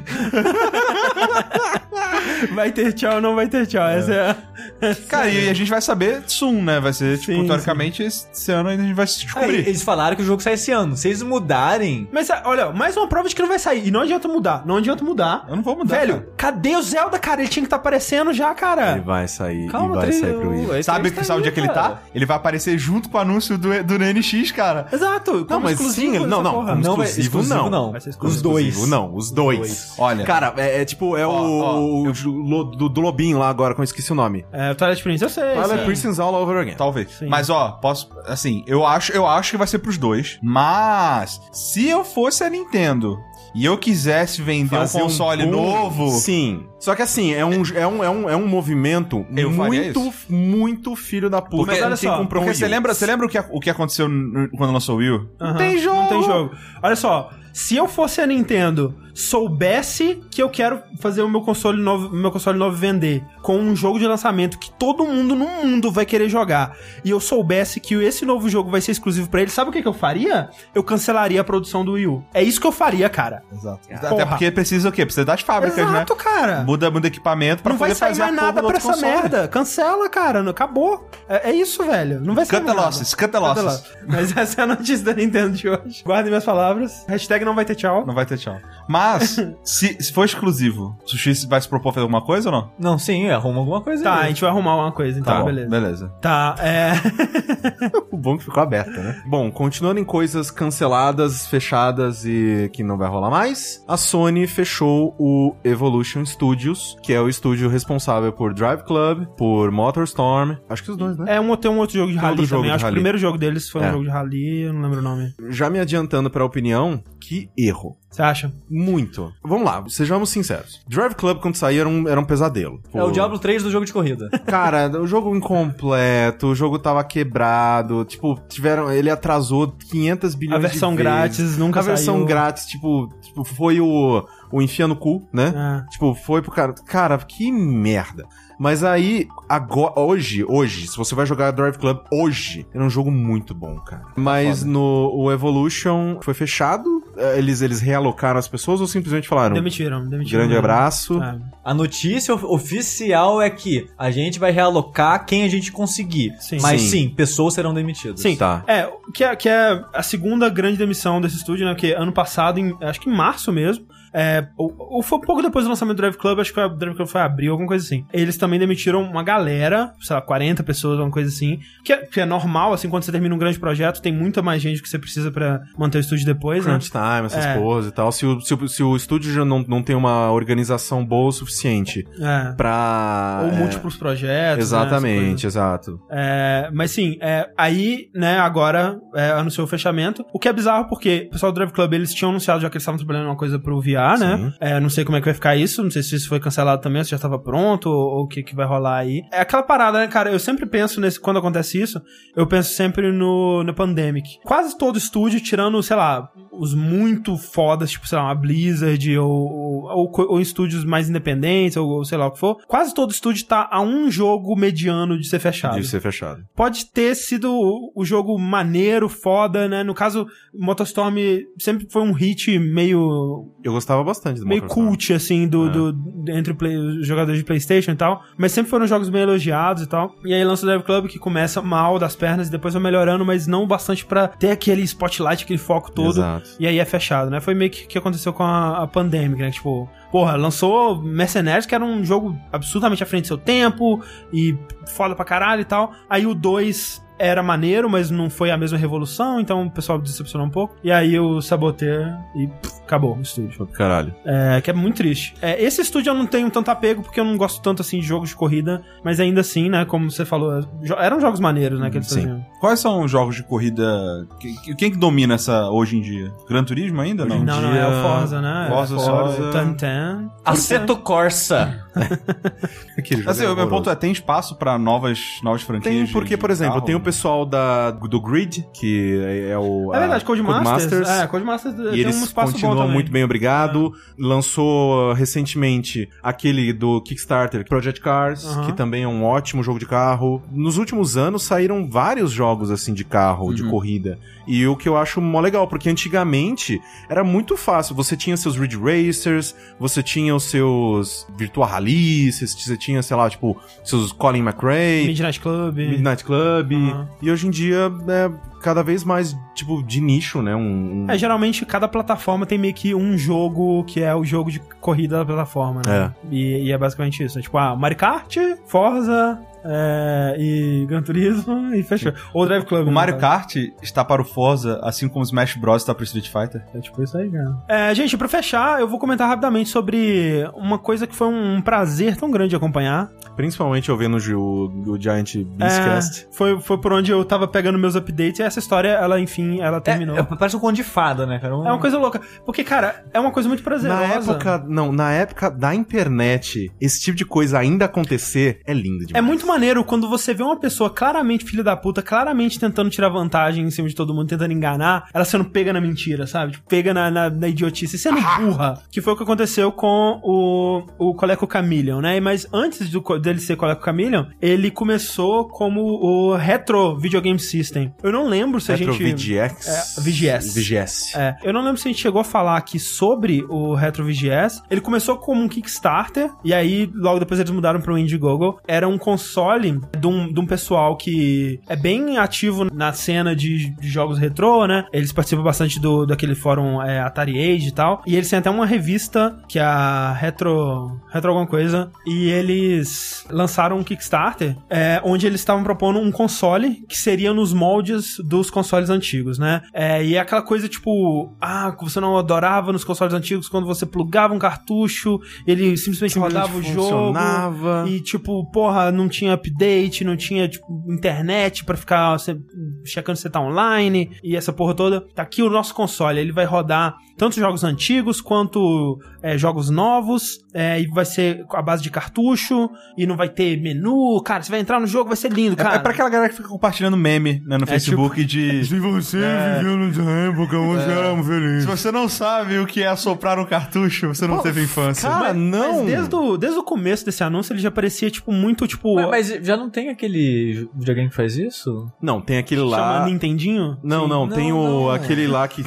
Vai 2.54 2.72
ter 2.72 2.92
tchau, 2.92 3.20
não 3.20 3.34
vai 3.34 3.48
ter 3.48 3.66
tchau. 3.66 3.86
Essa 3.86 4.12
é 4.14 4.30
a... 4.30 4.94
Cara, 5.08 5.28
e 5.28 5.48
a 5.48 5.54
gente 5.54 5.68
vai 5.70 5.80
saber 5.80 6.22
soon, 6.26 6.62
né? 6.62 6.80
Vai 6.80 6.92
ser, 6.92 7.18
tipo, 7.18 7.32
Sim, 7.32 7.46
teoricamente, 7.46 7.89
esse 7.98 8.52
ano 8.52 8.68
ainda 8.68 8.82
a 8.82 8.86
gente 8.86 8.94
vai 8.94 9.06
se 9.06 9.18
Aí, 9.20 9.24
descobrir. 9.24 9.58
eles 9.68 9.82
falaram 9.82 10.16
que 10.16 10.22
o 10.22 10.24
jogo 10.24 10.42
sai 10.42 10.54
esse 10.54 10.70
ano. 10.72 10.96
Se 10.96 11.08
eles 11.08 11.22
mudarem. 11.22 12.08
Mas, 12.12 12.28
olha, 12.44 12.70
mais 12.70 12.96
uma 12.96 13.06
prova 13.08 13.28
de 13.28 13.34
que 13.34 13.42
não 13.42 13.48
vai 13.48 13.58
sair. 13.58 13.86
E 13.88 13.90
não 13.90 14.00
adianta 14.00 14.28
mudar. 14.28 14.62
Não 14.66 14.76
adianta 14.76 15.04
mudar. 15.04 15.44
Eu 15.48 15.56
não 15.56 15.62
vou 15.62 15.76
mudar, 15.76 15.96
Velho, 15.98 16.14
cara. 16.14 16.28
cadê 16.36 16.76
o 16.76 16.82
Zelda, 16.82 17.18
cara? 17.18 17.40
Ele 17.40 17.48
tinha 17.50 17.62
que 17.62 17.66
estar 17.66 17.76
aparecendo 17.76 18.32
já, 18.32 18.54
cara. 18.54 18.92
Ele 18.92 19.00
vai 19.00 19.26
sair 19.28 19.68
Calma, 19.68 19.96
e 19.96 19.98
vai 19.98 20.12
sair 20.12 20.34
pro 20.34 20.50
Wii. 20.50 20.66
o- 20.80 20.84
Sabe, 20.84 21.08
Esse 21.08 21.24
sabe 21.24 21.40
onde 21.40 21.48
é 21.48 21.52
que 21.52 21.60
ele 21.60 21.68
tá? 21.68 22.00
Ele 22.14 22.26
vai 22.26 22.36
aparecer 22.36 22.78
junto 22.78 23.08
com 23.08 23.18
o 23.18 23.20
anúncio 23.20 23.56
do, 23.58 23.82
do 23.84 23.98
NX, 23.98 24.52
cara. 24.52 24.86
Exato. 24.92 25.32
Não, 25.32 25.44
como 25.46 25.60
mas 25.60 25.72
exclusivo 25.72 26.10
sim, 26.12 26.16
ele- 26.16 26.26
não, 26.26 26.42
não, 26.42 26.52
porra. 26.52 26.70
como 26.72 26.82
Não 26.82 26.90
exclusivo, 27.02 27.20
exclusivo 27.20 27.54
não. 27.54 27.70
não. 27.70 27.92
Vai 27.92 28.00
ser 28.00 28.10
exclusivo. 28.10 28.36
Os 28.36 28.42
dois. 28.42 28.66
Exclusivo, 28.68 28.90
Não, 28.90 29.14
os 29.14 29.30
dois. 29.30 29.94
Olha. 29.98 30.24
Cara, 30.24 30.54
é, 30.56 30.82
é 30.82 30.84
tipo, 30.84 31.16
é 31.16 31.26
Ó, 31.26 31.78
o, 31.78 32.04
lo- 32.26 32.64
do, 32.64 32.88
do 32.88 33.00
Lobinho 33.00 33.38
lá 33.38 33.48
agora, 33.48 33.74
que 33.74 33.80
eu 33.80 33.84
esqueci 33.84 34.12
o 34.12 34.14
nome. 34.14 34.44
É, 34.52 34.70
o 34.70 34.74
Twilight 34.74 35.02
Prince, 35.02 35.22
eu 35.24 35.30
sei. 35.30 35.54
Twilight. 35.54 35.84
Princess 35.84 36.18
all 36.18 36.34
over 36.34 36.56
again. 36.58 36.74
Talvez. 36.76 37.10
Sim. 37.18 37.26
Mas, 37.28 37.50
ó, 37.50 37.69
posso. 37.70 38.10
Assim, 38.26 38.62
eu 38.66 38.86
acho, 38.86 39.12
eu 39.12 39.26
acho 39.26 39.52
que 39.52 39.56
vai 39.56 39.66
ser 39.66 39.78
pros 39.78 39.98
dois. 39.98 40.38
Mas, 40.42 41.40
se 41.52 41.88
eu 41.88 42.05
fosse 42.05 42.44
a 42.44 42.51
Nintendo 42.51 43.18
e 43.55 43.64
eu 43.64 43.76
quisesse 43.76 44.42
vender 44.42 44.76
um 44.76 44.80
Fazer 44.80 45.01
console 45.01 45.44
boom. 45.44 45.51
novo. 45.51 46.10
Sim. 46.10 46.64
Só 46.78 46.94
que 46.94 47.02
assim, 47.02 47.32
é 47.32 47.44
um, 47.44 47.62
é 47.74 47.86
um, 47.86 48.05
é 48.05 48.10
um, 48.10 48.30
é 48.30 48.36
um 48.36 48.47
movimento 48.47 49.26
Eu 49.36 49.51
muito, 49.51 50.14
muito 50.28 50.94
filho 50.94 51.28
da 51.28 51.42
puta. 51.42 51.72
Mas 51.72 51.82
olha 51.82 51.97
só, 51.97 52.24
Porque 52.24 52.51
um 52.51 52.55
você 52.55 52.68
lembra, 52.68 52.94
você 52.94 53.06
lembra 53.06 53.26
o, 53.26 53.28
que, 53.28 53.38
o 53.38 53.60
que 53.60 53.70
aconteceu 53.70 54.09
quando 54.56 54.72
lançou 54.72 54.97
o 54.97 54.98
Wii? 54.98 55.28
Aham, 55.40 55.56
tem 55.56 55.78
jogo. 55.78 55.97
Não 55.97 56.09
tem 56.09 56.22
jogo. 56.22 56.55
Olha 56.82 56.97
só, 56.97 57.30
se 57.52 57.77
eu 57.77 57.86
fosse 57.89 58.20
a 58.20 58.27
Nintendo, 58.27 58.94
soubesse 59.14 60.22
que 60.31 60.43
eu 60.43 60.48
quero 60.48 60.82
fazer 60.98 61.22
o 61.22 61.28
meu 61.28 61.40
console 61.40 61.81
novo, 61.81 62.14
meu 62.14 62.31
console 62.31 62.59
novo 62.59 62.77
vender 62.77 63.24
com 63.43 63.59
um 63.59 63.74
jogo 63.74 63.98
de 63.98 64.06
lançamento 64.06 64.59
que 64.59 64.70
todo 64.72 65.05
mundo 65.05 65.35
no 65.35 65.47
mundo 65.47 65.90
vai 65.90 66.06
querer 66.06 66.28
jogar, 66.28 66.77
e 67.05 67.10
eu 67.10 67.20
soubesse 67.20 67.81
que 67.81 67.94
esse 67.94 68.24
novo 68.24 68.48
jogo 68.48 68.70
vai 68.70 68.81
ser 68.81 68.93
exclusivo 68.93 69.28
pra 69.28 69.43
ele, 69.43 69.51
sabe 69.51 69.70
o 69.70 69.72
que, 69.72 69.82
que 69.82 69.89
eu 69.89 69.93
faria? 69.93 70.51
Eu 70.74 70.82
cancelaria 70.82 71.40
a 71.40 71.44
produção 71.44 71.85
do 71.85 71.93
Wii 71.93 72.06
U. 72.06 72.24
É 72.32 72.43
isso 72.43 72.60
que 72.60 72.66
eu 72.66 72.72
faria, 72.72 73.09
cara. 73.09 73.43
Exato. 73.52 73.89
Porra. 73.89 74.12
Até 74.12 74.27
porque 74.27 74.51
precisa 74.51 74.89
o 74.89 74.93
quê? 74.93 75.05
Precisa 75.05 75.24
das 75.24 75.40
fábricas, 75.40 75.78
Exato, 75.78 76.14
né? 76.14 76.20
cara. 76.22 76.62
Muda, 76.62 76.90
muda 76.90 77.09
equipamento 77.09 77.62
pra 77.62 77.72
não 77.72 77.78
vai 77.78 77.90
poder 77.90 77.98
sair 77.98 78.09
fazer 78.10 78.22
mais 78.22 78.35
nada 78.35 78.62
outro 78.62 78.77
essa 78.77 78.89
console. 78.89 79.12
merda. 79.12 79.48
Cancela, 79.48 80.09
cara. 80.09 80.43
Não 80.43 80.51
acabou. 80.51 81.09
É, 81.28 81.51
é 81.51 81.52
isso, 81.52 81.85
velho. 81.85 82.20
Não 82.20 82.35
vai 82.35 82.44
sair 82.44 82.60
Cut 82.60 82.66
mais 82.66 82.77
the 82.77 82.82
nada. 82.82 82.97
losses, 82.97 83.14
losses. 83.40 83.64
losses. 83.64 84.06
Mas 84.06 84.36
essa 84.36 84.60
é 84.60 84.64
a 84.64 84.66
notícia 84.66 85.05
da 85.05 85.14
Nintendo 85.14 85.56
de 85.56 85.68
hoje. 85.68 86.02
Guardem 86.05 86.31
minhas 86.31 86.44
palavras. 86.44 87.05
Hashtag 87.09 87.39
não 87.44 87.54
vai 87.54 87.64
ter 87.64 87.74
tchau. 87.74 88.04
Não 88.06 88.14
vai 88.14 88.26
ter 88.26 88.38
tchau. 88.38 88.56
Mas, 88.88 89.36
se, 89.64 89.96
se 90.00 90.12
for 90.12 90.24
exclusivo, 90.24 90.96
o 91.04 91.08
Sushi 91.08 91.46
vai 91.46 91.60
se 91.60 91.68
propor 91.68 91.92
fazer 91.92 92.02
alguma 92.02 92.22
coisa 92.22 92.48
ou 92.48 92.52
não? 92.52 92.72
Não, 92.78 92.98
sim, 92.98 93.28
arruma 93.28 93.58
alguma 93.60 93.80
coisa 93.80 94.02
Tá, 94.04 94.14
a 94.20 94.28
gente 94.28 94.40
vai 94.40 94.50
arrumar 94.50 94.76
uma 94.76 94.92
coisa, 94.92 95.18
então, 95.18 95.38
bom, 95.40 95.44
beleza. 95.46 95.68
Beleza. 95.70 96.08
Tá, 96.20 96.54
é. 96.58 96.92
O 98.10 98.16
bom 98.16 98.36
que 98.36 98.44
ficou 98.44 98.62
aberta, 98.62 98.90
né? 98.90 99.22
Bom, 99.26 99.50
continuando 99.50 100.00
em 100.00 100.04
coisas 100.04 100.50
canceladas, 100.50 101.46
fechadas 101.46 102.24
e 102.24 102.68
que 102.72 102.82
não 102.82 102.96
vai 102.98 103.08
rolar 103.08 103.30
mais, 103.30 103.84
a 103.88 103.96
Sony 103.96 104.46
fechou 104.46 105.14
o 105.18 105.54
Evolution 105.64 106.24
Studios, 106.24 106.96
que 107.02 107.12
é 107.12 107.20
o 107.20 107.28
estúdio 107.28 107.68
responsável 107.68 108.32
por 108.32 108.52
Drive 108.54 108.82
Club, 108.82 109.26
por 109.36 109.70
MotorStorm, 109.70 110.56
acho 110.68 110.82
que 110.82 110.90
os 110.90 110.96
dois, 110.96 111.16
né? 111.18 111.36
É 111.36 111.40
um, 111.40 111.54
tem 111.56 111.70
um 111.70 111.78
outro 111.78 111.96
jogo 111.96 112.08
de 112.12 112.18
Tem 112.18 112.22
rally 112.22 112.46
também. 112.46 112.64
de 112.64 112.70
Acho 112.70 112.84
que 112.84 112.90
o 112.90 112.94
primeiro 112.94 113.18
jogo 113.18 113.38
deles 113.38 113.68
foi 113.68 113.82
É. 113.82 113.88
um 113.88 113.92
jogo 113.92 114.04
de 114.04 114.10
rally, 114.10 114.62
eu 114.62 114.72
não 114.72 114.82
lembro 114.82 114.98
o 114.98 115.02
nome. 115.02 115.34
Já 115.48 115.70
me 115.70 115.78
adiantando 115.78 116.30
pra 116.30 116.44
opinião, 116.44 117.02
que 117.20 117.30
erro. 117.57 117.97
Você 118.11 118.23
acha? 118.23 118.52
Muito. 118.69 119.32
Vamos 119.44 119.65
lá, 119.65 119.85
sejamos 119.89 120.31
sinceros. 120.31 120.81
Drive 120.89 121.15
Club, 121.15 121.39
quando 121.40 121.55
saía, 121.55 121.81
era 121.81 121.89
um, 121.89 122.09
era 122.09 122.20
um 122.20 122.24
pesadelo. 122.24 122.81
É 122.93 123.01
o 123.02 123.07
Pô, 123.07 123.12
Diablo 123.12 123.39
3 123.39 123.62
do 123.62 123.70
jogo 123.70 123.86
de 123.86 123.93
corrida. 123.93 124.28
Cara, 124.47 124.90
o 125.01 125.07
jogo 125.07 125.35
incompleto, 125.36 126.48
o 126.48 126.55
jogo 126.55 126.78
tava 126.78 127.05
quebrado, 127.05 128.05
tipo, 128.05 128.39
tiveram, 128.48 128.90
ele 128.90 129.11
atrasou 129.11 129.69
500 129.90 130.35
bilhões 130.35 130.57
A 130.57 130.59
de 130.59 130.66
versão 130.73 130.90
vezes. 130.90 131.02
grátis 131.05 131.57
nunca 131.59 131.78
A 131.81 131.82
versão 131.82 132.15
saiu. 132.16 132.27
grátis, 132.27 132.66
tipo, 132.66 133.09
tipo, 133.20 133.44
foi 133.44 133.81
o, 133.81 134.24
o 134.51 134.61
enfia 134.61 134.89
no 134.89 134.97
cu, 134.97 135.28
né? 135.32 135.85
É. 135.86 135.90
Tipo, 135.93 136.12
foi 136.15 136.43
pro 136.43 136.51
cara. 136.51 136.74
Cara, 136.86 137.16
que 137.19 137.52
merda. 137.52 138.24
Mas 138.59 138.85
aí, 138.85 139.27
agora, 139.48 139.98
hoje, 139.98 140.44
hoje, 140.44 140.86
se 140.86 140.94
você 140.97 141.15
vai 141.15 141.24
jogar 141.24 141.51
Drive 141.51 141.78
Club 141.78 141.98
hoje, 142.12 142.66
era 142.74 142.85
um 142.85 142.90
jogo 142.90 143.11
muito 143.11 143.55
bom, 143.55 143.77
cara. 143.77 144.02
Mas 144.16 144.62
no 144.62 145.11
o 145.15 145.32
Evolution 145.32 146.19
foi 146.20 146.35
fechado? 146.35 147.02
Eh, 147.20 147.38
Eles, 147.38 147.60
eles 147.62 147.80
realocaram 147.80 148.38
as 148.38 148.48
pessoas 148.48 148.80
ou 148.80 148.86
simplesmente 148.86 149.28
falaram? 149.28 149.55
Demitiram, 149.55 150.09
demitiram. 150.09 150.40
Grande 150.40 150.56
abraço. 150.56 151.22
É. 151.22 151.38
A 151.64 151.74
notícia 151.74 152.34
of- 152.34 152.44
oficial 152.47 153.40
é 153.42 153.51
que 153.51 153.86
a 153.98 154.10
gente 154.10 154.38
vai 154.38 154.51
realocar 154.51 155.24
quem 155.26 155.42
a 155.42 155.48
gente 155.48 155.70
conseguir. 155.70 156.34
Sim. 156.40 156.59
Mas 156.60 156.80
Sim. 156.82 156.88
sim, 156.88 157.09
pessoas 157.10 157.55
serão 157.55 157.74
demitidas. 157.74 158.20
Sim, 158.20 158.36
Tá. 158.36 158.64
É, 158.66 158.88
que 159.12 159.22
é, 159.24 159.36
que 159.36 159.48
é 159.48 159.82
a 159.92 160.02
segunda 160.02 160.48
grande 160.48 160.78
demissão 160.78 161.20
desse 161.20 161.36
estúdio, 161.36 161.66
né? 161.66 161.72
Porque 161.74 161.92
ano 161.92 162.12
passado, 162.12 162.59
em- 162.59 162.76
acho 162.80 163.01
que 163.01 163.10
em 163.10 163.14
março 163.14 163.52
mesmo, 163.52 163.84
é, 164.12 164.47
ou, 164.57 164.74
ou 164.78 165.03
foi 165.03 165.19
um 165.19 165.23
pouco 165.23 165.43
depois 165.43 165.65
do 165.65 165.69
lançamento 165.69 165.97
do 165.97 166.01
Drive 166.01 166.16
Club, 166.16 166.41
acho 166.41 166.53
que 166.53 166.61
o 166.61 166.69
Drive 166.69 166.97
Club 166.97 167.09
foi 167.09 167.20
abril, 167.20 167.53
alguma 167.53 167.69
coisa 167.69 167.85
assim. 167.85 168.05
Eles 168.12 168.37
também 168.37 168.59
demitiram 168.59 169.03
uma 169.03 169.23
galera, 169.23 169.93
sei 170.01 170.15
lá, 170.16 170.23
40 170.23 170.62
pessoas, 170.62 170.95
alguma 170.99 171.12
coisa 171.12 171.28
assim, 171.28 171.59
que 171.85 171.93
é, 171.93 171.99
que 172.07 172.20
é 172.20 172.24
normal, 172.24 172.73
assim, 172.73 172.89
quando 172.89 173.03
você 173.05 173.12
termina 173.12 173.35
um 173.35 173.39
grande 173.39 173.59
projeto, 173.59 174.01
tem 174.03 174.12
muita 174.12 174.43
mais 174.43 174.61
gente 174.62 174.82
que 174.82 174.89
você 174.89 174.99
precisa 174.99 175.31
pra 175.31 175.61
manter 175.78 175.99
o 175.99 176.01
estúdio 176.01 176.27
depois, 176.27 176.65
né? 176.65 176.73
Crunch 176.73 176.91
time, 176.91 177.27
essas 177.27 177.45
É. 177.47 177.59
coisas 177.59 177.91
e 177.91 177.95
tal. 177.95 178.11
Se 178.12 178.27
o, 178.27 178.41
se, 178.41 178.55
o, 178.55 178.69
se 178.69 178.82
o 178.82 178.97
estúdio 178.97 179.32
já 179.32 179.45
não, 179.45 179.65
não 179.66 179.82
tem 179.82 179.95
uma 179.97 180.31
organização 180.32 181.05
boa 181.05 181.28
o 181.28 181.32
suficiente 181.32 182.05
É. 182.20 182.53
pra. 182.57 183.41
Ou 183.45 183.49
é, 183.51 183.53
múltiplos 183.59 183.97
projetos. 183.97 184.57
né, 184.57 184.62
Exatamente, 184.62 185.47
exato. 185.47 186.01
É, 186.11 186.69
mas 186.73 186.91
sim, 186.91 187.16
é, 187.20 187.49
aí, 187.57 188.09
né, 188.15 188.39
agora 188.39 188.99
anunciou 189.39 189.66
o 189.66 189.69
fechamento. 189.69 190.24
O 190.32 190.39
que 190.39 190.49
é 190.49 190.53
bizarro 190.53 190.89
porque 190.89 191.27
o 191.28 191.32
pessoal 191.32 191.53
do 191.53 191.57
Drive 191.57 191.73
Club, 191.73 191.93
eles 191.93 192.12
tinham 192.15 192.31
anunciado 192.31 192.61
já 192.61 192.69
que 192.69 192.77
eles 192.77 192.82
estavam 192.82 192.99
trabalhando 192.99 193.27
uma 193.27 193.37
coisa 193.37 193.59
pro 193.59 193.81
VR, 193.81 193.99
né? 194.18 194.36
Sim. 194.36 194.52
É, 194.60 194.81
não 194.81 194.90
sei 194.90 195.05
como 195.05 195.16
é 195.16 195.20
que 195.20 195.27
vai 195.27 195.35
ficar 195.35 195.56
isso, 195.56 195.82
não 195.82 195.90
sei 195.90 196.02
se 196.02 196.16
isso 196.16 196.28
foi 196.28 196.40
cancelado 196.40 196.82
também, 196.82 197.02
se 197.05 197.10
já 197.10 197.16
estava 197.16 197.39
pronto, 197.39 197.89
ou, 197.89 198.18
ou 198.18 198.24
o 198.24 198.28
que, 198.28 198.43
que 198.43 198.55
vai 198.55 198.66
rolar 198.66 198.98
aí. 198.98 199.22
É 199.32 199.40
aquela 199.40 199.62
parada, 199.62 199.98
né, 199.98 200.09
cara? 200.09 200.31
Eu 200.31 200.39
sempre 200.39 200.66
penso 200.66 201.01
nesse, 201.01 201.20
quando 201.20 201.39
acontece 201.39 201.81
isso, 201.81 202.01
eu 202.36 202.47
penso 202.47 202.72
sempre 202.72 203.12
no, 203.12 203.62
no 203.62 203.74
Pandemic. 203.74 204.39
Quase 204.44 204.77
todo 204.77 204.98
estúdio, 204.98 205.40
tirando, 205.40 205.82
sei 205.82 205.97
lá, 205.97 206.31
os 206.61 206.74
muito 206.74 207.37
fodas, 207.39 207.91
tipo, 207.91 208.07
sei 208.07 208.19
lá, 208.19 208.24
uma 208.24 208.35
Blizzard 208.35 209.19
ou, 209.19 209.31
ou, 209.31 210.11
ou, 210.28 210.41
estúdios 210.41 210.85
mais 210.85 211.09
independentes, 211.09 211.77
ou, 211.77 211.89
ou 211.89 212.05
sei 212.05 212.19
lá 212.19 212.27
o 212.27 212.31
que 212.32 212.39
for, 212.39 212.57
quase 212.69 212.95
todo 212.95 213.11
estúdio 213.11 213.47
tá 213.47 213.66
a 213.70 213.81
um 213.81 214.11
jogo 214.11 214.55
mediano 214.55 215.19
de 215.19 215.27
ser 215.27 215.39
fechado. 215.39 215.81
De 215.81 215.87
ser 215.87 216.01
fechado. 216.01 216.43
Pode 216.55 216.85
ter 216.93 217.15
sido 217.15 217.51
o- 217.51 217.93
jogo 218.05 218.39
maneiro, 218.39 219.09
foda, 219.09 219.69
né? 219.69 219.82
No 219.82 219.95
caso, 219.95 220.27
Motostorm 220.55 221.16
sempre 221.59 221.87
foi 221.91 222.03
um 222.03 222.12
hit 222.12 222.59
meio 222.59 223.49
Eu 223.62 223.73
gostava 223.73 224.03
bastante 224.05 224.41
do 224.41 224.47
meio 224.47 224.66
cult, 224.66 225.12
assim, 225.12 225.47
do, 225.49 225.66
É. 225.66 225.70
do- 225.70 225.95
entre 226.28 226.53
play- 226.55 226.77
os 226.77 227.07
jogadores 227.07 227.39
de 227.39 227.45
Playstation 227.45 227.93
e 227.93 227.97
tal. 227.97 228.23
Mas 228.37 228.53
sempre 228.53 228.70
foram 228.70 228.87
jogos 228.87 229.09
bem 229.09 229.23
elogiados 229.23 229.82
e 229.82 229.87
tal. 229.89 230.15
E 230.24 230.35
aí 230.35 230.43
lança 230.45 230.65
o 230.65 230.66
Drive 230.66 230.82
Club, 230.82 231.07
que 231.09 231.19
começa 231.19 231.62
mal 231.62 231.99
das 231.99 232.16
pernas 232.16 232.49
e 232.49 232.51
depois 232.51 232.74
vai 232.74 232.82
melhorando, 232.82 233.24
mas 233.24 233.47
não 233.47 233.66
bastante 233.66 234.05
pra 234.05 234.28
ter 234.28 234.51
aquele 234.51 234.82
spotlight, 234.82 235.45
aquele 235.45 235.59
foco 235.59 235.91
todo. 235.93 236.11
Exato. 236.11 236.49
E 236.59 236.66
aí 236.66 236.78
é 236.78 236.85
fechado, 236.85 237.31
né? 237.31 237.40
Foi 237.40 237.55
meio 237.55 237.70
que 237.70 237.85
o 237.85 237.89
que 237.89 237.98
aconteceu 237.98 238.32
com 238.32 238.43
a, 238.43 238.82
a 238.82 238.86
Pandemic, 238.86 239.40
né? 239.40 239.51
Tipo, 239.51 239.89
porra, 240.10 240.36
lançou 240.36 241.01
Mercenaries, 241.02 241.66
que 241.66 241.74
era 241.74 241.85
um 241.85 242.05
jogo 242.05 242.39
absurdamente 242.52 243.02
à 243.02 243.06
frente 243.06 243.24
do 243.24 243.28
seu 243.28 243.39
tempo 243.39 244.02
e 244.32 244.56
foda 244.86 245.14
pra 245.14 245.24
caralho 245.24 245.62
e 245.62 245.64
tal. 245.64 245.93
Aí 246.09 246.27
o 246.27 246.35
2 246.35 247.02
era 247.20 247.42
maneiro, 247.42 247.88
mas 247.88 248.10
não 248.10 248.30
foi 248.30 248.51
a 248.51 248.56
mesma 248.56 248.78
revolução, 248.78 249.38
então 249.40 249.62
o 249.66 249.70
pessoal 249.70 249.98
decepcionou 249.98 250.47
um 250.47 250.51
pouco. 250.51 250.74
E 250.82 250.90
aí 250.90 251.18
o 251.18 251.40
Saboteur 251.40 252.09
e 252.34 252.47
pff, 252.47 252.80
acabou 252.82 253.16
o 253.16 253.20
estúdio. 253.20 253.66
Caralho. 253.68 254.14
É, 254.24 254.60
que 254.60 254.70
é 254.70 254.72
muito 254.72 254.97
triste. 254.97 255.34
É, 255.42 255.62
esse 255.62 255.80
estúdio 255.82 256.10
eu 256.10 256.14
não 256.14 256.26
tenho 256.26 256.51
tanto 256.51 256.70
apego, 256.70 257.02
porque 257.02 257.20
eu 257.20 257.24
não 257.24 257.36
gosto 257.36 257.60
tanto 257.62 257.82
assim 257.82 258.01
de 258.01 258.06
jogos 258.06 258.30
de 258.30 258.36
corrida, 258.36 258.82
mas 259.05 259.20
ainda 259.20 259.40
assim, 259.42 259.68
né, 259.68 259.84
como 259.84 260.10
você 260.10 260.24
falou, 260.24 260.66
eram 260.98 261.20
jogos 261.20 261.38
maneiros, 261.40 261.78
né, 261.78 261.90
que 261.90 261.98
eles 261.98 262.09
Sim. 262.09 262.14
faziam. 262.22 262.47
Quais 262.60 262.80
são 262.80 263.02
os 263.05 263.10
jogos 263.10 263.36
de 263.36 263.42
corrida? 263.42 264.26
que- 264.40 264.55
que- 264.62 264.74
Quem 264.74 264.90
que 264.90 264.97
domina 264.97 265.34
essa 265.34 265.68
hoje 265.70 265.97
em 265.97 266.01
dia? 266.01 266.32
Gran 266.48 266.64
Turismo 266.64 267.01
ainda? 267.01 267.24
Hoje 267.24 267.34
Não. 267.36 267.44
Não, 267.44 267.60
não, 267.62 267.72
dia, 267.72 267.80
é 267.80 267.86
o 267.86 268.02
Forza, 268.02 268.40
né? 268.40 268.66
Forza, 268.70 268.97
é, 268.97 268.98
Forza. 268.98 269.51
Tantan. 269.52 270.30
Aceto 270.44 270.97
Corsa. 270.97 271.84
Assim, 273.26 273.44
é 273.44 273.48
o 273.48 273.56
meu 273.56 273.68
ponto 273.68 273.88
é, 273.90 273.94
tem 273.94 274.12
espaço 274.12 274.56
pra 274.56 274.78
novas, 274.78 275.38
novas 275.42 275.62
franquias? 275.62 275.94
Tem, 275.94 276.06
porque, 276.12 276.36
por 276.36 276.51
exemplo, 276.51 276.74
carro? 276.74 276.86
tem 276.86 276.94
o 276.94 277.01
pessoal 277.11 277.45
da, 277.45 277.91
do 277.91 278.20
Grid, 278.20 278.65
que 278.73 279.20
é, 279.20 279.51
é 279.51 279.59
o... 279.59 279.93
É 279.93 279.99
verdade, 279.99 280.24
Codemasters. 280.24 281.09
É, 281.09 281.27
Codemasters 281.27 281.74
E 281.74 281.82
tem 281.82 282.01
eles 282.01 282.16
um 282.16 282.24
espaço 282.24 282.53
bom 282.53 282.61
continuam 282.61 282.89
muito 282.89 283.11
bem, 283.11 283.24
obrigado. 283.24 283.93
Lançou 284.19 285.11
uh, 285.11 285.12
recentemente 285.12 286.09
aquele 286.23 286.73
do 286.73 287.01
Kickstarter, 287.01 287.66
Project 287.66 288.01
Cars, 288.01 288.45
Aham. 288.45 288.66
que 288.66 288.73
também 288.73 289.03
é 289.03 289.09
um 289.09 289.24
ótimo 289.24 289.62
jogo 289.62 289.78
de 289.78 289.87
carro. 289.87 290.41
Nos 290.53 290.77
últimos 290.78 291.16
anos 291.16 291.43
saíram 291.43 291.89
vários 291.91 292.31
jogos 292.31 292.70
assim 292.70 292.95
de 292.95 293.05
carro, 293.05 293.53
de 293.53 293.65
corrida. 293.65 294.19
E 294.52 294.66
o 294.66 294.74
que 294.74 294.89
eu 294.89 294.97
acho 294.97 295.20
mó 295.20 295.39
legal, 295.40 295.68
porque 295.68 295.89
antigamente 295.89 296.82
era 297.09 297.22
muito 297.22 297.56
fácil. 297.56 297.94
Você 297.94 298.16
tinha 298.16 298.36
seus 298.36 298.56
Ridge 298.56 298.77
Racers, 298.77 299.55
você 299.78 300.02
tinha 300.02 300.35
os 300.35 300.43
seus 300.43 301.24
Virtua 301.39 301.66
Rally, 301.66 302.32
você 302.32 302.77
tinha, 302.77 303.01
sei 303.01 303.16
lá, 303.16 303.31
tipo, 303.31 303.56
seus 303.85 304.10
Colin 304.10 304.40
McRae. 304.40 305.06
Midnight 305.06 305.39
Club. 305.39 305.77
Midnight 305.77 306.24
Club. 306.24 306.72
Aham. 306.72 307.09
E 307.22 307.31
hoje 307.31 307.47
em 307.47 307.51
dia 307.51 307.93
é 308.09 308.49
cada 308.61 308.82
vez 308.82 309.05
mais, 309.05 309.37
tipo, 309.55 309.82
de 309.82 310.01
nicho, 310.01 310.43
né? 310.43 310.55
Um, 310.55 311.05
um- 311.05 311.11
É, 311.11 311.16
geralmente 311.19 311.65
cada 311.66 311.89
plataforma 311.89 312.47
tem 312.47 312.59
meio 312.59 312.74
que 312.74 312.95
um 312.95 313.16
jogo 313.16 313.85
que 313.85 314.03
é 314.03 314.15
o 314.15 314.24
jogo 314.24 314.51
de 314.51 314.61
corrida 314.81 315.19
da 315.19 315.24
plataforma, 315.24 315.82
né? 315.87 316.12
E, 316.31 316.66
e 316.69 316.73
é 316.73 316.78
basicamente 316.78 317.23
isso. 317.24 317.39
É 317.39 317.43
tipo, 317.43 317.57
ah, 317.59 317.74
Mario 317.77 317.97
Kart, 317.97 318.37
Forza 318.66 319.39
é, 319.65 320.37
e 320.39 320.87
Gran 320.87 321.03
Turismo 321.03 321.74
e 321.74 321.82
fechou. 321.82 322.12
Ou 322.32 322.47
Drive 322.47 322.65
Club. 322.65 322.82
O 322.82 322.87
né, 322.87 322.93
Mario. 322.93 323.19
Kart 323.19 323.57
está 323.82 324.05
para 324.05 324.23
o 324.23 324.24
Forza, 324.24 324.81
assim 324.82 325.09
como 325.09 325.20
o 325.20 325.24
Smash 325.27 325.57
Bros. 325.57 325.82
está 325.82 325.95
para 325.95 326.03
o 326.03 326.05
Street 326.05 326.28
Fighter. 326.28 326.62
É 326.74 326.81
tipo 326.81 327.03
isso 327.03 327.16
aí, 327.16 327.31
cara. 327.31 327.57
É, 327.69 327.95
gente, 327.95 328.16
pra 328.16 328.28
fechar, 328.28 328.81
eu 328.81 328.89
vou 328.89 328.99
comentar 328.99 329.28
rapidamente 329.28 329.69
sobre 329.69 330.49
uma 330.55 330.78
coisa 330.78 331.07
que 331.07 331.15
foi 331.15 331.28
um 331.28 331.61
prazer 331.61 332.16
tão 332.16 332.31
grande 332.31 332.51
de 332.51 332.57
acompanhar. 332.57 333.11
Principalmente 333.37 333.89
eu 333.89 333.97
vendo 333.97 334.16
o, 334.35 334.93
o 334.93 335.01
Giant 335.01 335.37
Beastcast. 335.37 336.27
É, 336.31 336.35
foi, 336.35 336.61
foi 336.61 336.78
por 336.78 336.93
onde 336.93 337.11
eu 337.11 337.24
tava 337.24 337.47
pegando 337.47 337.78
meus 337.78 337.95
updates 337.95 338.41
e 338.41 338.43
essa 338.51 338.59
história, 338.59 338.89
ela, 338.90 339.18
enfim, 339.20 339.60
ela 339.60 339.81
terminou. 339.81 340.16
É, 340.16 340.20
é, 340.20 340.22
parece 340.22 340.56
um 340.56 340.60
conto 340.60 340.77
de 340.77 340.85
fada, 340.85 341.27
né, 341.27 341.39
cara? 341.39 341.56
Um- 341.56 341.66
É 341.66 341.70
uma 341.70 341.78
coisa 341.81 341.98
louca. 341.98 342.20
Porque, 342.44 342.62
cara, 342.64 343.05
é 343.12 343.18
uma 343.20 343.31
coisa 343.31 343.48
muito 343.48 343.62
prazerosa. 343.62 344.01
Na 344.01 344.14
época, 344.14 344.64
não, 344.68 344.93
na 344.93 345.12
época 345.12 345.51
da 345.51 345.74
internet, 345.74 346.70
esse 346.81 347.01
tipo 347.01 347.16
de 347.16 347.24
coisa 347.24 347.59
ainda 347.59 347.85
acontecer 347.85 348.60
é 348.66 348.72
lindo 348.72 349.06
demais. 349.06 349.14
É 349.14 349.20
muito 349.20 349.47
maneiro 349.47 349.85
quando 349.85 350.09
você 350.09 350.35
vê 350.35 350.43
uma 350.43 350.59
pessoa 350.59 350.90
claramente 350.90 351.44
filha 351.44 351.62
da 351.62 351.77
puta, 351.77 352.02
claramente 352.02 352.59
tentando 352.59 352.90
tirar 352.90 353.09
vantagem 353.09 353.64
em 353.64 353.70
cima 353.70 353.89
de 353.89 353.94
todo 353.94 354.12
mundo, 354.14 354.28
tentando 354.28 354.52
enganar, 354.52 355.09
ela 355.14 355.24
sendo 355.24 355.44
pega 355.44 355.72
na 355.72 355.81
mentira, 355.81 356.27
sabe? 356.27 356.52
Tipo, 356.52 356.68
pega 356.68 356.93
na, 356.93 357.10
na, 357.10 357.31
na 357.31 357.48
idiotice, 357.48 357.97
sendo 357.98 358.20
burra. 358.39 358.78
Que 358.90 359.01
foi 359.01 359.12
o 359.12 359.16
que 359.16 359.22
aconteceu 359.22 359.70
com 359.72 360.20
o, 360.22 360.82
o 360.98 361.14
Coleco 361.14 361.48
Chameleon, 361.51 362.01
né? 362.01 362.18
Mas 362.20 362.47
antes 362.52 362.89
do, 362.90 363.01
dele 363.18 363.39
ser 363.40 363.56
Coleco 363.56 363.85
Chameleon, 363.85 364.24
ele 364.40 364.70
começou 364.70 365.48
como 365.48 365.81
o 365.82 366.35
Retro 366.36 366.97
Video 366.98 367.20
Game 367.20 367.39
System. 367.39 367.93
Eu 368.02 368.12
não 368.12 368.27
lembro 368.27 368.39
se 368.60 368.72
Retro 368.72 368.90
a 368.90 368.96
gente... 368.96 369.34
VGX. 369.34 369.68
É, 369.68 370.00
VGS. 370.00 370.60
VGS. 370.60 371.18
É, 371.18 371.36
eu 371.42 371.52
não 371.52 371.62
lembro 371.62 371.78
se 371.78 371.88
a 371.88 371.90
gente 371.90 372.00
chegou 372.00 372.20
a 372.20 372.24
falar 372.24 372.56
aqui 372.56 372.78
sobre 372.78 373.44
o 373.48 373.74
Retro 373.74 374.04
VGS. 374.04 374.62
Ele 374.70 374.80
começou 374.80 375.16
como 375.16 375.42
um 375.42 375.48
Kickstarter, 375.48 376.30
e 376.44 376.54
aí 376.54 376.90
logo 376.94 377.18
depois 377.18 377.38
eles 377.40 377.50
mudaram 377.50 377.80
para 377.80 377.92
o 377.92 377.98
Indiegogo. 377.98 378.60
Era 378.66 378.88
um 378.88 378.98
console 378.98 379.80
de 379.98 380.06
um, 380.06 380.32
de 380.32 380.40
um 380.40 380.46
pessoal 380.46 380.96
que 380.96 381.60
é 381.68 381.76
bem 381.76 382.18
ativo 382.18 382.64
na 382.72 382.92
cena 382.92 383.34
de, 383.34 383.70
de 383.70 383.88
jogos 383.88 384.18
retrô, 384.18 384.66
né? 384.66 384.84
Eles 384.92 385.12
participam 385.12 385.42
bastante 385.42 385.80
do, 385.80 386.06
daquele 386.06 386.34
fórum 386.34 386.82
é, 386.82 387.00
Atari 387.00 387.38
Age 387.38 387.68
e 387.68 387.72
tal. 387.72 388.02
E 388.06 388.16
eles 388.16 388.28
têm 388.28 388.38
até 388.38 388.50
uma 388.50 388.66
revista 388.66 389.36
que 389.48 389.58
é 389.58 389.62
a 389.62 390.12
Retro. 390.12 391.00
Retro 391.12 391.30
alguma 391.30 391.46
coisa. 391.46 391.90
E 392.06 392.28
eles 392.30 393.24
lançaram 393.30 393.78
um 393.78 393.84
Kickstarter 393.84 394.56
é, 394.68 395.00
onde 395.04 395.26
eles 395.26 395.40
estavam 395.40 395.62
propondo 395.62 395.98
um 395.98 396.10
console 396.10 396.84
que 396.88 396.96
seria 396.96 397.32
nos 397.32 397.52
moldes 397.52 398.16
dos 398.31 398.48
consoles 398.48 398.89
antigos, 398.89 399.39
né? 399.39 399.61
É, 399.74 400.05
e 400.05 400.15
é 400.15 400.20
aquela 400.20 400.40
coisa 400.40 400.69
tipo, 400.69 401.35
ah, 401.40 401.74
você 401.81 401.98
não 401.98 402.16
adorava 402.16 402.73
nos 402.73 402.85
consoles 402.85 403.12
antigos 403.12 403.48
quando 403.48 403.66
você 403.66 403.85
plugava 403.85 404.32
um 404.32 404.39
cartucho, 404.39 405.19
ele 405.44 405.77
simplesmente 405.77 406.16
rodava 406.19 406.57
o 406.57 406.62
jogo. 406.62 406.82
funcionava. 406.82 407.85
E 407.89 408.01
tipo, 408.01 408.48
porra, 408.52 408.93
não 408.93 409.09
tinha 409.09 409.35
update, 409.35 410.05
não 410.05 410.16
tinha 410.16 410.48
tipo, 410.48 410.65
internet 410.89 411.65
pra 411.65 411.77
ficar 411.77 412.12
você, 412.16 412.39
checando 412.85 413.16
se 413.16 413.23
você 413.23 413.31
tá 413.31 413.40
online 413.40 414.11
e 414.23 414.36
essa 414.36 414.52
porra 414.52 414.74
toda. 414.74 415.01
Tá 415.15 415.23
aqui 415.23 415.43
o 415.43 415.51
nosso 415.51 415.74
console, 415.74 416.20
ele 416.20 416.32
vai 416.32 416.44
rodar 416.44 416.94
tanto 417.19 417.36
jogos 417.36 417.65
antigos 417.65 418.20
quanto 418.20 418.98
é, 419.23 419.36
jogos 419.36 419.69
novos, 419.69 420.39
é, 420.55 420.81
e 420.81 420.86
vai 420.86 421.05
ser 421.05 421.44
a 421.51 421.61
base 421.61 421.82
de 421.82 421.90
cartucho, 421.90 422.70
e 422.97 423.07
não 423.07 423.15
vai 423.16 423.28
ter 423.28 423.61
menu. 423.61 424.23
Cara, 424.24 424.43
você 424.43 424.51
vai 424.51 424.61
entrar 424.61 424.81
no 424.81 424.86
jogo, 424.86 425.09
vai 425.09 425.16
ser 425.16 425.31
lindo, 425.31 425.52
É, 425.61 425.62
cara. 425.62 425.74
é 425.77 425.78
pra 425.78 425.93
aquela 425.93 426.09
galera 426.09 426.31
que 426.31 426.36
fica 426.36 426.48
compartilhando 426.48 426.97
meme 426.97 427.43
né, 427.44 427.59
no 427.59 427.66
Facebook 427.66 428.19
de... 428.24 428.64
Se 428.64 428.78
você 428.78 429.18
É. 429.18 429.59
viveu 429.59 429.76
nessa 429.76 430.02
época, 430.02 430.59
você 430.59 430.90
era 430.90 431.12
um 431.12 431.22
feliz. 431.22 431.62
Se 431.62 431.68
você 431.68 431.90
não 431.92 432.09
sabe 432.09 432.59
o 432.59 432.66
que 432.66 432.82
é 432.82 432.86
assoprar 432.88 433.38
um 433.38 433.44
cartucho, 433.44 434.09
você 434.09 434.26
não 434.26 434.38
teve 434.38 434.62
infância. 434.62 435.09
Cara, 435.09 435.32
não. 435.34 435.78
Mas 435.78 435.86
desde 435.86 436.14
o, 436.14 436.36
desde 436.36 436.59
o 436.59 436.62
começo 436.62 437.05
desse 437.05 437.22
anúncio, 437.22 437.52
ele 437.52 437.60
já 437.60 437.70
parecia, 437.70 438.10
tipo, 438.10 438.32
muito, 438.32 438.66
tipo... 438.66 438.94
Mas, 438.97 439.30
mas 439.30 439.47
já 439.47 439.56
não 439.56 439.68
tem 439.70 439.88
aquele 439.88 440.68
videogame 440.74 441.09
que 441.10 441.14
faz 441.16 441.36
isso? 441.36 441.90
Não, 442.01 442.20
tem 442.20 442.38
aquele 442.38 442.60
chama 442.62 442.76
lá. 442.76 443.05
Nintendinho? 443.06 443.76
Não, 443.82 444.06
não, 444.09 444.26
Não, 444.26 444.36
tem 444.36 444.52
o 444.52 444.62
não. 444.62 444.90
aquele 444.90 445.26
lá 445.26 445.47
que. 445.48 445.64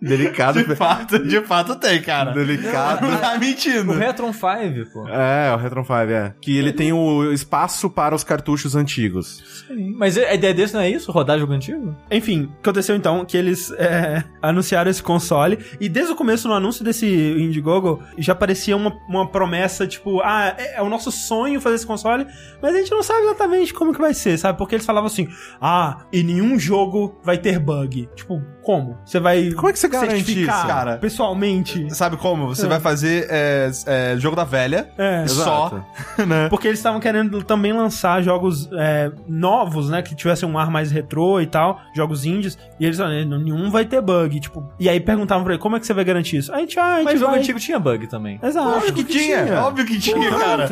Delicado. 0.00 0.62
De 0.64 0.76
fato, 0.76 1.18
de 1.18 1.40
fato 1.42 1.76
tem, 1.76 2.00
cara. 2.02 2.32
Delicado. 2.32 3.06
Não 3.06 3.18
tá 3.18 3.34
O 3.34 3.40
mentindo. 3.40 3.92
Retron 3.92 4.32
5, 4.32 4.90
pô. 4.92 5.08
É, 5.08 5.52
o 5.54 5.56
Retron 5.56 5.84
5, 5.84 5.94
é. 5.94 6.34
Que 6.40 6.56
ele 6.56 6.72
tem 6.72 6.92
o 6.92 7.32
espaço 7.32 7.88
para 7.90 8.14
os 8.14 8.24
cartuchos 8.24 8.74
antigos. 8.74 9.64
Mas 9.96 10.16
a 10.16 10.34
ideia 10.34 10.54
desse 10.54 10.74
não 10.74 10.80
é 10.80 10.90
isso? 10.90 11.10
Rodar 11.12 11.38
jogo 11.38 11.52
antigo? 11.52 11.96
Enfim, 12.10 12.50
aconteceu 12.60 12.96
então 12.96 13.24
que 13.24 13.36
eles 13.36 13.70
é, 13.72 14.24
anunciaram 14.42 14.90
esse 14.90 15.02
console 15.02 15.58
e 15.80 15.88
desde 15.88 16.12
o 16.12 16.16
começo 16.16 16.48
no 16.48 16.54
anúncio 16.54 16.84
desse 16.84 17.06
Indiegogo 17.06 18.02
já 18.18 18.34
parecia 18.34 18.76
uma, 18.76 18.92
uma 19.08 19.28
promessa 19.28 19.86
tipo, 19.86 20.20
ah, 20.22 20.54
é, 20.56 20.76
é 20.76 20.82
o 20.82 20.88
nosso 20.88 21.10
sonho 21.10 21.60
fazer 21.60 21.76
esse 21.76 21.86
console, 21.86 22.26
mas 22.62 22.74
a 22.74 22.78
gente 22.78 22.90
não 22.90 23.02
sabe 23.02 23.24
exatamente 23.24 23.72
como 23.72 23.92
que 23.92 24.00
vai 24.00 24.14
ser, 24.14 24.38
sabe? 24.38 24.58
Porque 24.58 24.74
eles 24.74 24.86
falavam 24.86 25.06
assim, 25.06 25.28
ah, 25.60 26.04
e 26.12 26.22
nenhum 26.22 26.58
jogo 26.58 27.18
vai 27.22 27.38
ter 27.38 27.58
bug. 27.58 28.08
Tipo, 28.14 28.42
como? 28.62 28.98
Você 29.04 29.20
vai 29.20 29.52
Como 29.52 29.68
é 29.68 29.72
que 29.76 29.80
você 29.80 29.88
garante 29.88 30.40
isso? 30.42 30.46
cara? 30.46 30.96
pessoalmente. 30.96 31.94
Sabe 31.94 32.16
como? 32.16 32.48
Você 32.48 32.66
vai 32.66 32.80
fazer 32.80 33.26
é, 33.30 33.70
é, 33.86 34.16
jogo 34.18 34.34
da 34.34 34.44
velha, 34.44 34.88
É. 34.96 35.26
só, 35.28 35.84
né? 36.26 36.48
Porque 36.48 36.66
eles 36.66 36.78
estavam 36.78 36.98
querendo 36.98 37.42
também 37.42 37.72
lançar 37.72 38.22
jogos 38.22 38.68
é, 38.72 39.10
novos, 39.28 39.90
né? 39.90 40.02
Que 40.02 40.14
tivessem 40.14 40.48
um 40.48 40.58
ar 40.58 40.70
mais 40.70 40.90
retrô 40.90 41.40
e 41.40 41.46
tal, 41.46 41.80
jogos 41.94 42.24
indies. 42.24 42.58
E 42.80 42.84
eles 42.84 42.96
falaram, 42.96 43.38
nenhum 43.38 43.70
vai 43.70 43.84
ter 43.84 44.00
bug, 44.00 44.40
tipo. 44.40 44.66
E 44.80 44.88
aí 44.88 44.98
perguntavam 44.98 45.44
pra 45.44 45.54
ele, 45.54 45.62
como 45.62 45.76
é 45.76 45.80
que 45.80 45.86
você 45.86 45.94
vai 45.94 46.04
garantir 46.04 46.38
isso? 46.38 46.52
A 46.52 46.58
gente, 46.58 46.78
ah, 46.78 46.94
a 46.94 46.96
gente 46.96 47.04
Mas 47.04 47.14
o 47.14 47.18
jogo 47.18 47.30
vai... 47.32 47.40
antigo 47.40 47.58
tinha 47.60 47.78
bug 47.78 48.06
também. 48.06 48.40
Exato. 48.42 48.68
Óbvio 48.68 48.92
que 48.94 49.04
tinha, 49.04 49.60
óbvio 49.62 49.84
que 49.86 49.98
tinha, 49.98 50.30
cara. 50.30 50.68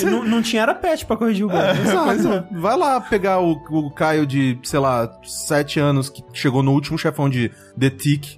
E 0.00 0.04
não, 0.04 0.24
não 0.24 0.42
tinha 0.42 0.62
era 0.62 0.74
patch 0.74 1.04
pra 1.04 1.16
corrigir 1.16 1.46
o 1.46 1.48
bug. 1.48 1.62
Exato. 1.80 2.46
Vai 2.52 2.76
lá 2.76 3.00
pegar 3.00 3.38
o, 3.40 3.52
o 3.70 3.90
Caio 3.90 4.26
de, 4.26 4.58
sei 4.64 4.78
lá, 4.80 5.08
7 5.22 5.78
anos 5.78 6.08
que 6.10 6.24
chegou 6.32 6.62
no 6.62 6.72
último 6.72 6.98
chefão 6.98 7.28
de 7.28 7.50
The 7.78 7.90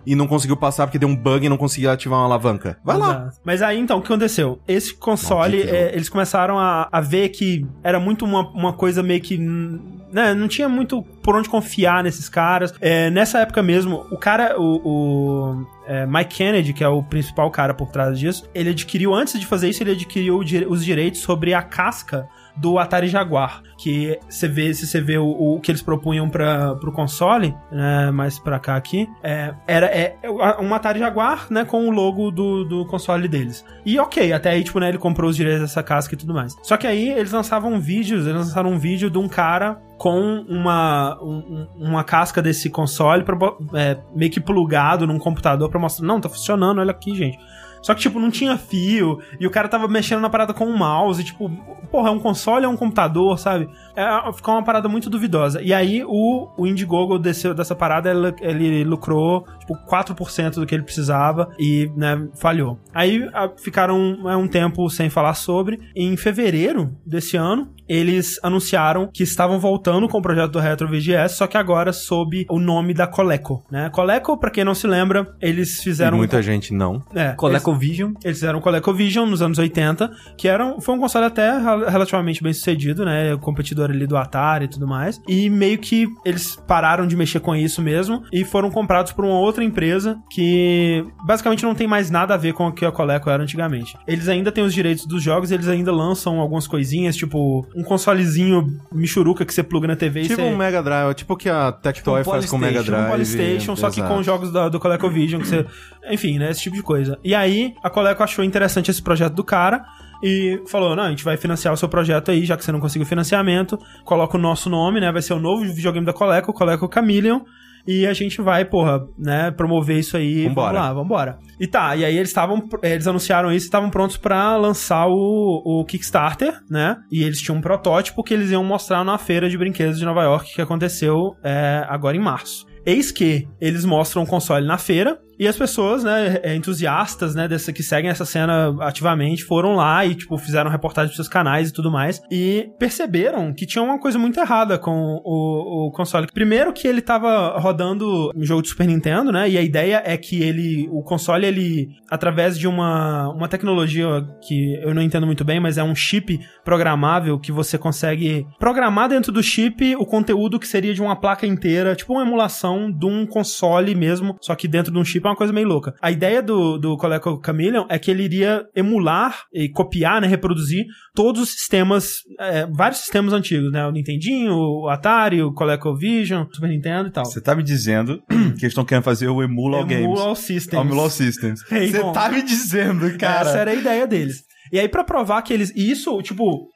E 0.07 0.15
não 0.15 0.27
conseguiu 0.27 0.57
passar 0.57 0.87
porque 0.87 0.99
deu 0.99 1.09
um 1.09 1.17
bug 1.17 1.45
e 1.45 1.49
não 1.49 1.57
conseguia 1.57 1.93
ativar 1.93 2.19
uma 2.19 2.25
alavanca. 2.25 2.79
Vai 2.85 2.97
lá. 2.97 3.11
Exato. 3.11 3.41
Mas 3.45 3.63
aí 3.63 3.79
então, 3.79 3.99
o 3.99 4.01
que 4.01 4.07
aconteceu? 4.07 4.61
Esse 4.67 4.95
console, 4.95 5.63
é, 5.63 5.95
eles 5.95 6.09
começaram 6.09 6.59
a, 6.59 6.89
a 6.91 7.01
ver 7.01 7.29
que 7.31 7.67
era 7.83 8.01
muito 8.01 8.25
uma, 8.25 8.49
uma 8.51 8.73
coisa 8.73 9.03
meio 9.03 9.21
que. 9.21 9.39
Né, 9.39 10.35
não 10.35 10.49
tinha 10.49 10.69
muito 10.69 11.03
por 11.23 11.37
onde 11.37 11.49
confiar 11.49 12.03
nesses 12.03 12.29
caras. 12.29 12.75
É, 12.81 13.11
nessa 13.11 13.39
época 13.39 13.63
mesmo, 13.63 14.07
o 14.11 14.17
cara, 14.17 14.59
o. 14.59 14.81
o, 14.85 15.67
é, 15.87 16.07
Mike 16.07 16.37
Kennedy, 16.37 16.73
que 16.73 16.85
é 16.85 16.89
o 16.89 17.03
principal 17.03 17.51
cara 17.51 17.75
por 17.75 17.91
trás 17.91 18.19
disso, 18.19 18.49
ele 18.55 18.71
adquiriu, 18.71 19.15
antes 19.15 19.39
de 19.39 19.47
fazer 19.47 19.69
isso, 19.69 19.83
ele 19.83 19.93
adquiriu 19.93 20.39
os 20.39 20.85
direitos 20.85 21.21
sobre 21.21 21.53
a 21.55 21.63
casca 21.63 22.29
do 22.61 22.79
Atari 22.79 23.09
Jaguar, 23.09 23.63
que 23.79 24.19
você 24.29 24.47
vê, 24.47 24.73
se 24.75 24.87
você 24.87 25.01
vê 25.01 25.17
o, 25.19 25.27
o 25.27 25.61
que 25.61 25.71
eles 25.71 25.83
propunham 25.83 26.29
para 26.29 26.75
pro 26.77 26.93
console, 26.93 27.55
né, 27.73 28.11
mais 28.11 28.39
pra 28.39 28.59
cá 28.59 28.77
aqui, 28.77 29.09
é, 29.23 29.55
era 29.67 29.87
é, 29.87 30.17
um 30.61 30.75
Atari 30.75 30.99
Jaguar, 30.99 31.47
né, 31.51 31.65
com 31.65 31.87
o 31.89 31.91
logo 31.91 32.31
do, 32.31 32.65
do 32.65 32.87
console 32.87 33.27
deles. 33.29 33.65
E 33.85 33.99
ok, 33.99 34.33
até 34.33 34.51
aí, 34.51 34.63
tipo, 34.63 34.79
né, 34.79 34.89
ele 34.89 34.99
comprou 34.99 35.31
os 35.31 35.37
direitos 35.37 35.63
dessa 35.63 35.83
casca 35.83 36.15
e 36.15 36.19
tudo 36.19 36.35
mais. 36.35 36.55
Só 36.63 36.77
que 36.77 36.87
aí 36.87 37.09
eles 37.09 37.33
lançavam 37.33 37.81
vídeos, 37.81 38.27
eles 38.27 38.39
lançaram 38.39 38.71
um 38.71 38.79
vídeo 38.79 39.11
de 39.11 39.19
um 39.19 39.29
cara 39.29 39.81
com 39.97 40.45
uma, 40.49 41.19
um- 41.23 41.67
um- 41.79 41.87
uma 41.89 42.05
casca 42.05 42.41
desse 42.43 42.71
console 42.71 43.23
pra, 43.25 43.37
é, 43.75 43.99
meio 44.15 44.31
que 44.31 44.41
plugado 44.41 45.07
num 45.07 45.19
computador 45.19 45.69
pra 45.71 45.79
mostrar, 45.81 46.07
não, 46.07 46.21
tá 46.21 46.29
funcionando, 46.29 46.79
olha 46.81 46.91
aqui, 46.91 47.15
gente. 47.15 47.39
Só 47.83 47.95
que, 47.95 48.01
tipo, 48.01 48.21
não 48.21 48.31
tinha 48.31 48.57
fio, 48.59 49.21
e 49.39 49.47
o 49.47 49.51
cara 49.51 49.69
tava 49.69 49.89
mexendo 49.89 50.21
na 50.21 50.29
parada 50.29 50.53
com 50.53 50.67
um 50.67 50.77
mouse, 50.77 51.25
tipo, 51.25 51.51
porra, 51.91 52.09
é 52.09 52.13
um 52.13 52.19
console 52.19 52.65
é 52.65 52.69
um 52.69 52.77
computador, 52.77 53.39
sabe? 53.39 53.69
É, 53.97 54.33
ficou 54.33 54.55
uma 54.55 54.63
parada 54.65 54.89
muito 54.89 55.09
duvidosa. 55.11 55.61
E 55.63 55.73
aí, 55.73 56.03
o, 56.07 56.49
o 56.57 56.67
Indiegogo 56.67 57.19
desceu 57.19 57.55
dessa 57.55 57.75
parada, 57.75 58.11
ele, 58.11 58.35
ele 58.67 58.85
lucrou, 58.85 59.45
tipo, 59.59 59.75
4% 59.91 60.55
do 60.55 60.67
que 60.67 60.75
ele 60.75 60.85
precisava, 60.85 61.49
e, 61.59 61.91
né, 61.97 62.29
falhou. 62.37 62.79
Aí, 62.95 63.29
a- 63.33 63.51
ficaram 63.57 64.29
é, 64.31 64.37
um 64.37 64.47
tempo 64.49 64.89
sem 64.91 65.09
falar 65.11 65.35
sobre. 65.35 65.79
Em 65.95 66.17
fevereiro 66.17 66.93
desse 67.05 67.37
ano, 67.37 67.73
eles 67.89 68.39
anunciaram 68.43 69.09
que 69.13 69.23
estavam 69.23 69.59
voltando 69.59 70.09
com 70.09 70.19
o 70.19 70.23
projeto 70.23 70.53
do 70.53 70.59
Retro 70.61 70.89
VGS, 70.89 71.37
só 71.37 71.47
que 71.47 71.57
agora 71.57 71.93
sob 71.93 72.47
o 72.49 72.59
nome 72.59 72.95
da 72.95 73.07
Coleco, 73.07 73.65
né? 73.71 73.91
Coleco, 73.91 74.39
pra 74.39 74.51
quem 74.51 74.65
não 74.65 74.75
se 74.75 74.87
lembra, 74.87 75.35
eles 75.41 75.79
E 75.81 75.83
fizeram... 75.83 76.17
muita 76.17 76.41
gente 76.43 76.73
não. 76.73 77.03
É, 77.15 77.33
ColecoVision. 77.33 78.13
eles 78.25 78.39
fizeram 78.39 78.59
o 78.59 78.63
ColecoVision 78.63 79.29
nos 79.29 79.43
anos 79.43 79.59
80, 79.59 80.11
que 80.37 80.47
era, 80.49 80.65
um- 80.65 80.81
foi 80.81 80.95
um 80.95 80.99
console 81.01 81.27
até 81.27 81.59
rel- 81.59 81.89
relativamente 81.89 82.43
bem 82.43 82.53
sucedido, 82.53 83.05
né? 83.05 83.37
Ali 83.85 84.07
do 84.07 84.17
Atari 84.17 84.65
e 84.65 84.69
tudo 84.69 84.87
mais. 84.87 85.21
E 85.29 85.49
meio 85.51 85.79
que 85.79 86.07
eles 86.25 86.57
pararam 86.67 87.07
de 87.07 87.17
mexer 87.17 87.41
com 87.41 87.55
isso 87.55 87.81
mesmo 87.83 88.23
e 88.33 88.45
foram 88.45 88.71
comprados 88.71 89.13
por 89.13 89.25
uma 89.25 89.39
outra 89.39 89.63
empresa 89.65 90.19
que 90.31 91.05
basicamente 91.25 91.63
não 91.63 91.75
tem 91.75 91.87
mais 91.87 92.11
nada 92.11 92.35
a 92.35 92.37
ver 92.37 92.53
com 92.55 92.67
o 92.69 92.73
que 92.73 92.85
a 92.85 92.93
Coleco 92.93 93.29
era 93.31 93.43
antigamente. 93.43 93.97
Eles 94.07 94.29
ainda 94.29 94.51
têm 94.53 94.65
os 94.65 94.73
direitos 94.75 95.07
dos 95.07 95.23
jogos, 95.23 95.51
eles 95.51 95.69
ainda 95.69 95.93
lançam 95.93 96.41
algumas 96.41 96.67
coisinhas, 96.67 97.17
tipo 97.17 97.67
um 97.75 97.83
consolezinho 97.83 98.67
michuruca 98.93 99.45
que 99.45 99.53
você 99.55 99.63
pluga 99.63 99.89
na 99.89 99.97
TV 99.97 100.23
Tipo 100.23 100.33
e 100.35 100.37
você... 100.37 100.43
um 100.43 100.57
Mega 100.57 100.83
Drive, 100.83 101.15
tipo 101.15 101.35
o 101.35 101.37
que 101.37 101.49
a 101.49 101.73
Tectoy 101.73 102.21
um 102.23 102.25
faz 102.25 102.47
com 102.47 102.57
o 102.57 102.59
Mega 102.59 102.83
Drive. 102.83 103.07
um 103.07 103.11
Polystation, 103.11 103.77
só 103.77 103.91
que 103.91 104.01
Exato. 104.01 104.15
com 104.15 104.23
jogos 104.23 104.53
da- 104.53 104.69
do 104.69 104.79
ColecoVision, 104.81 105.41
que 105.41 105.49
você... 105.49 105.67
Enfim, 106.11 106.39
né? 106.39 106.51
Esse 106.51 106.63
tipo 106.63 106.77
de 106.77 106.83
coisa. 106.83 107.19
E 107.23 107.35
aí, 107.35 107.75
a 107.83 107.91
Coleco 107.91 108.23
achou 108.23 108.45
interessante 108.45 108.91
esse 108.91 109.03
projeto 109.03 109.35
do 109.35 109.45
cara 109.45 109.83
e 110.23 110.63
falou, 110.67 110.95
não, 110.95 111.05
a 111.05 111.11
gente 111.11 111.25
vai 111.25 111.37
financiar 111.37 111.73
o 111.73 111.77
seu 111.77 111.89
projeto 111.89 112.31
aí, 112.31 112.45
já 112.45 112.57
que 112.57 112.65
você 112.65 112.73
não 112.73 112.81
conseguiu 112.81 113.07
financiamento, 113.07 113.79
coloca 114.05 114.37
o 114.37 114.41
nosso 114.41 114.69
nome, 114.69 115.01
né? 115.01 115.11
Vai 115.11 115.23
ser 115.23 115.35
o 115.35 115.41
novo 115.41 115.63
videogame 115.63 116.07
da 116.07 116.13
Coleco, 116.13 116.51
o 116.51 116.55
Coleco 116.55 116.89
Chameleon. 116.93 117.41
E 117.87 118.07
a 118.07 118.13
gente 118.13 118.43
vai, 118.43 118.65
porra, 118.65 119.01
né, 119.19 119.51
promover 119.51 119.99
isso 119.99 120.17
aí. 120.17 120.47
Vambora. 120.49 120.73
Vamos 120.73 120.81
lá, 120.81 120.93
vambora. 120.93 121.39
E 121.59 121.67
tá, 121.67 121.97
e 121.97 122.05
aí 122.05 122.17
eles 122.17 122.29
estavam, 122.29 122.63
eles 122.83 123.07
anunciaram 123.07 123.51
isso 123.51 123.65
e 123.65 123.69
estavam 123.69 123.89
prontos 123.89 124.17
pra 124.17 124.57
lançar 124.57 125.07
o, 125.09 125.63
o 125.65 125.85
Kickstarter, 125.87 126.61
né? 126.69 126.97
E 127.11 127.23
eles 127.23 127.41
tinham 127.41 127.57
um 127.57 127.61
protótipo 127.61 128.23
que 128.23 128.35
eles 128.35 128.51
iam 128.51 128.63
mostrar 128.63 129.03
na 129.03 129.17
feira 129.17 129.49
de 129.49 129.57
brinquedos 129.57 129.99
de 129.99 130.05
Nova 130.05 130.23
York 130.23 130.55
que 130.55 130.61
aconteceu 130.61 131.35
é, 131.43 131.85
agora 131.89 132.17
em 132.17 132.21
março. 132.21 132.67
Eis 132.85 133.11
que 133.11 133.49
eles 133.61 133.85
mostram 133.85 134.23
o 134.23 134.27
console 134.27 134.67
na 134.67 134.79
feira 134.79 135.19
e 135.41 135.49
as 135.49 135.57
pessoas, 135.57 136.05
né, 136.05 136.39
é, 136.43 136.55
entusiastas, 136.55 137.35
né, 137.35 137.49
dessa, 137.49 137.73
que 137.73 137.83
seguem 137.83 138.11
essa 138.11 138.27
cena 138.27 138.77
ativamente, 138.81 139.43
foram 139.43 139.75
lá 139.75 140.05
e, 140.05 140.15
tipo, 140.15 140.37
fizeram 140.37 140.71
reportagem 140.71 141.09
pros 141.09 141.17
seus 141.17 141.29
canais 141.29 141.71
e 141.71 141.73
tudo 141.73 141.91
mais 141.91 142.21
e 142.31 142.69
perceberam 142.79 143.55
que 143.55 143.65
tinha 143.65 143.83
uma 143.83 143.99
coisa 143.99 144.19
muito 144.19 144.39
errada 144.39 144.79
com 144.79 145.19
o, 145.25 145.87
o 145.87 145.93
console. 145.93 146.27
Primeiro 146.27 146.75
que 146.75 146.87
ele 146.87 147.01
tava 147.01 147.59
rodando 147.59 148.31
um 148.37 148.45
jogo 148.45 148.61
de 148.61 148.69
Super 148.69 148.87
Nintendo, 148.87 149.33
né, 149.33 149.49
e 149.49 149.57
a 149.57 149.63
ideia 149.63 150.03
é 150.05 150.15
que 150.19 150.43
ele, 150.43 150.87
o 150.93 151.03
console, 151.03 151.47
ele, 151.47 151.89
através 152.11 152.59
de 152.59 152.69
uma, 152.69 153.31
uma 153.31 153.49
tecnologia 153.49 154.23
que 154.47 154.75
eu 154.83 154.95
não 154.95 155.01
entendo 155.01 155.25
muito 155.25 155.43
bem, 155.43 155.59
mas 155.59 155.79
é 155.79 155.83
um 155.83 155.95
chip 155.95 156.39
programável 156.63 157.39
que 157.39 157.51
você 157.51 157.79
consegue 157.79 158.47
programar 158.59 159.09
dentro 159.09 159.33
do 159.33 159.43
chip 159.43 159.97
o 159.97 160.05
conteúdo 160.05 160.61
que 160.61 160.69
seria 160.69 160.93
de 160.93 161.01
uma 161.01 161.17
placa 161.17 161.47
inteira, 161.47 161.97
tipo 161.97 162.13
uma 162.13 162.23
emulação 162.23 162.93
de 162.93 163.07
um 163.07 163.25
console 163.25 163.95
mesmo, 163.95 164.37
só 164.39 164.55
que 164.55 164.69
dentro 164.69 164.93
de 164.93 164.99
um 164.99 165.05
chip 165.05 165.27
é 165.27 165.30
uma 165.31 165.37
coisa 165.37 165.53
meio 165.53 165.67
louca. 165.67 165.95
A 166.01 166.11
ideia 166.11 166.43
do, 166.43 166.79
do 166.79 166.97
Coleco 166.97 167.41
Chameleon 167.45 167.87
é 167.89 167.99
que 167.99 168.11
ele 168.11 168.23
iria 168.23 168.65
emular 168.75 169.45
e 169.53 169.69
copiar, 169.69 170.21
né, 170.21 170.27
reproduzir 170.27 170.85
todos 171.15 171.43
os 171.43 171.51
sistemas, 171.51 172.21
é, 172.39 172.67
vários 172.67 173.01
sistemas 173.01 173.33
antigos, 173.33 173.71
né, 173.73 173.87
o 173.87 173.91
Nintendinho, 173.91 174.55
o 174.55 174.89
Atari, 174.89 175.43
o 175.43 175.53
ColecoVision, 175.53 176.47
Super 176.53 176.69
Nintendo 176.69 177.09
e 177.09 177.13
tal. 177.13 177.25
Você 177.25 177.41
tá 177.41 177.55
me 177.55 177.63
dizendo 177.63 178.23
que 178.29 178.35
eles 178.35 178.63
estão 178.65 178.85
querendo 178.85 179.05
fazer 179.05 179.29
o 179.29 179.43
Emula 179.43 179.79
All 179.79 179.87
Games. 179.87 180.05
Emula 180.05 180.23
All 180.23 180.37
Systems. 180.37 180.85
Emula 180.85 181.03
All 181.03 181.11
Systems. 181.11 181.61
Você 181.63 182.13
tá 182.13 182.29
me 182.29 182.43
dizendo, 182.43 183.17
cara. 183.19 183.49
Essa 183.49 183.59
era 183.59 183.71
a 183.71 183.75
ideia 183.75 184.07
deles. 184.07 184.50
E 184.73 184.79
aí, 184.79 184.89
pra 184.89 185.05
provar 185.05 185.43
que 185.43 185.53
eles. 185.53 185.73
E 185.75 185.91
isso, 185.91 186.21
tipo, 186.23 186.69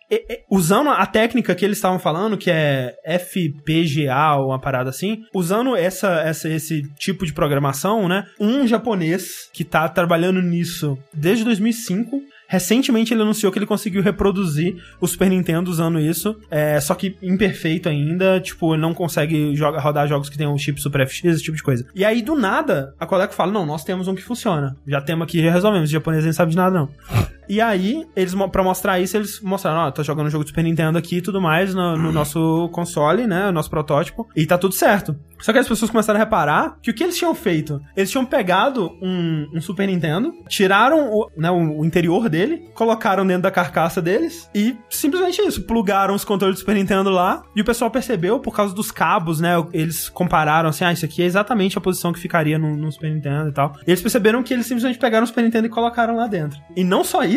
usando 0.50 0.90
a 0.90 1.06
técnica 1.06 1.54
que 1.54 1.64
eles 1.64 1.78
estavam 1.78 1.98
falando, 1.98 2.36
que 2.36 2.50
é 2.50 2.94
FPGA 3.06 4.34
ou 4.38 4.48
uma 4.48 4.60
parada 4.60 4.90
assim, 4.90 5.18
usando 5.34 5.76
essa, 5.76 6.20
essa, 6.20 6.48
esse 6.48 6.82
tipo 6.98 7.24
de 7.26 7.32
programação, 7.32 8.08
né? 8.08 8.24
Um 8.40 8.66
japonês 8.66 9.48
que 9.52 9.64
tá 9.64 9.88
trabalhando 9.88 10.40
nisso 10.42 10.98
desde 11.12 11.44
2005. 11.44 12.20
Recentemente 12.46 13.12
ele 13.12 13.22
anunciou 13.22 13.50
que 13.50 13.58
ele 13.58 13.64
conseguiu 13.66 14.02
reproduzir 14.02 14.76
o 15.00 15.06
Super 15.08 15.30
Nintendo 15.30 15.70
usando 15.70 15.98
isso, 15.98 16.36
é, 16.50 16.78
só 16.78 16.94
que 16.94 17.16
imperfeito 17.22 17.88
ainda, 17.88 18.38
tipo, 18.38 18.74
ele 18.74 18.82
não 18.82 18.92
consegue 18.92 19.56
joga- 19.56 19.80
rodar 19.80 20.06
jogos 20.06 20.28
que 20.28 20.36
tenham 20.36 20.56
chip 20.58 20.78
Super 20.80 21.08
FX, 21.08 21.24
esse 21.24 21.42
tipo 21.42 21.56
de 21.56 21.62
coisa. 21.62 21.86
E 21.94 22.04
aí, 22.04 22.20
do 22.20 22.36
nada, 22.36 22.94
a 23.00 23.06
colega 23.06 23.32
fala, 23.32 23.50
não, 23.50 23.64
nós 23.64 23.82
temos 23.82 24.06
um 24.08 24.14
que 24.14 24.22
funciona. 24.22 24.76
Já 24.86 25.00
temos 25.00 25.24
aqui, 25.24 25.42
já 25.42 25.50
resolvemos. 25.50 25.86
Os 25.86 25.92
japoneses 25.92 26.24
nem 26.24 26.32
sabem 26.34 26.50
de 26.50 26.56
nada, 26.58 26.78
não. 26.78 26.90
E 27.48 27.60
aí, 27.60 28.06
eles, 28.14 28.34
pra 28.50 28.62
mostrar 28.62 29.00
isso, 29.00 29.16
eles 29.16 29.40
mostraram, 29.40 29.80
ó, 29.80 29.90
tá 29.90 30.02
jogando 30.02 30.26
um 30.26 30.30
jogo 30.30 30.44
de 30.44 30.50
Super 30.50 30.64
Nintendo 30.64 30.98
aqui 30.98 31.16
e 31.16 31.22
tudo 31.22 31.40
mais 31.40 31.74
no, 31.74 31.96
no 31.96 32.12
nosso 32.12 32.68
console, 32.72 33.26
né, 33.26 33.48
o 33.48 33.52
nosso 33.52 33.70
protótipo, 33.70 34.28
e 34.36 34.46
tá 34.46 34.58
tudo 34.58 34.74
certo. 34.74 35.16
Só 35.40 35.52
que 35.52 35.58
as 35.58 35.68
pessoas 35.68 35.90
começaram 35.90 36.18
a 36.18 36.22
reparar 36.22 36.78
que 36.82 36.90
o 36.90 36.94
que 36.94 37.02
eles 37.02 37.18
tinham 37.18 37.34
feito? 37.34 37.78
Eles 37.94 38.10
tinham 38.10 38.24
pegado 38.24 38.90
um, 39.02 39.46
um 39.52 39.60
Super 39.60 39.86
Nintendo, 39.86 40.32
tiraram 40.48 41.10
o, 41.12 41.30
né, 41.36 41.50
o, 41.50 41.80
o 41.80 41.84
interior 41.84 42.28
dele, 42.28 42.70
colocaram 42.74 43.26
dentro 43.26 43.42
da 43.42 43.50
carcaça 43.50 44.00
deles 44.00 44.48
e 44.54 44.76
simplesmente 44.88 45.42
isso, 45.42 45.66
plugaram 45.66 46.14
os 46.14 46.24
controles 46.24 46.56
do 46.56 46.60
Super 46.60 46.76
Nintendo 46.76 47.10
lá 47.10 47.42
e 47.54 47.60
o 47.60 47.64
pessoal 47.64 47.90
percebeu 47.90 48.40
por 48.40 48.54
causa 48.54 48.74
dos 48.74 48.90
cabos, 48.90 49.38
né? 49.38 49.54
Eles 49.72 50.08
compararam 50.08 50.70
assim, 50.70 50.84
ah, 50.84 50.92
isso 50.92 51.04
aqui 51.04 51.22
é 51.22 51.26
exatamente 51.26 51.76
a 51.76 51.80
posição 51.80 52.12
que 52.12 52.18
ficaria 52.18 52.58
no, 52.58 52.74
no 52.76 52.90
Super 52.90 53.12
Nintendo 53.12 53.50
e 53.50 53.52
tal. 53.52 53.74
E 53.86 53.90
eles 53.90 54.00
perceberam 54.00 54.42
que 54.42 54.54
eles 54.54 54.66
simplesmente 54.66 54.98
pegaram 54.98 55.24
o 55.24 55.26
Super 55.26 55.44
Nintendo 55.44 55.66
e 55.66 55.70
colocaram 55.70 56.16
lá 56.16 56.26
dentro. 56.26 56.58
E 56.74 56.82
não 56.82 57.04
só 57.04 57.22
isso, 57.22 57.33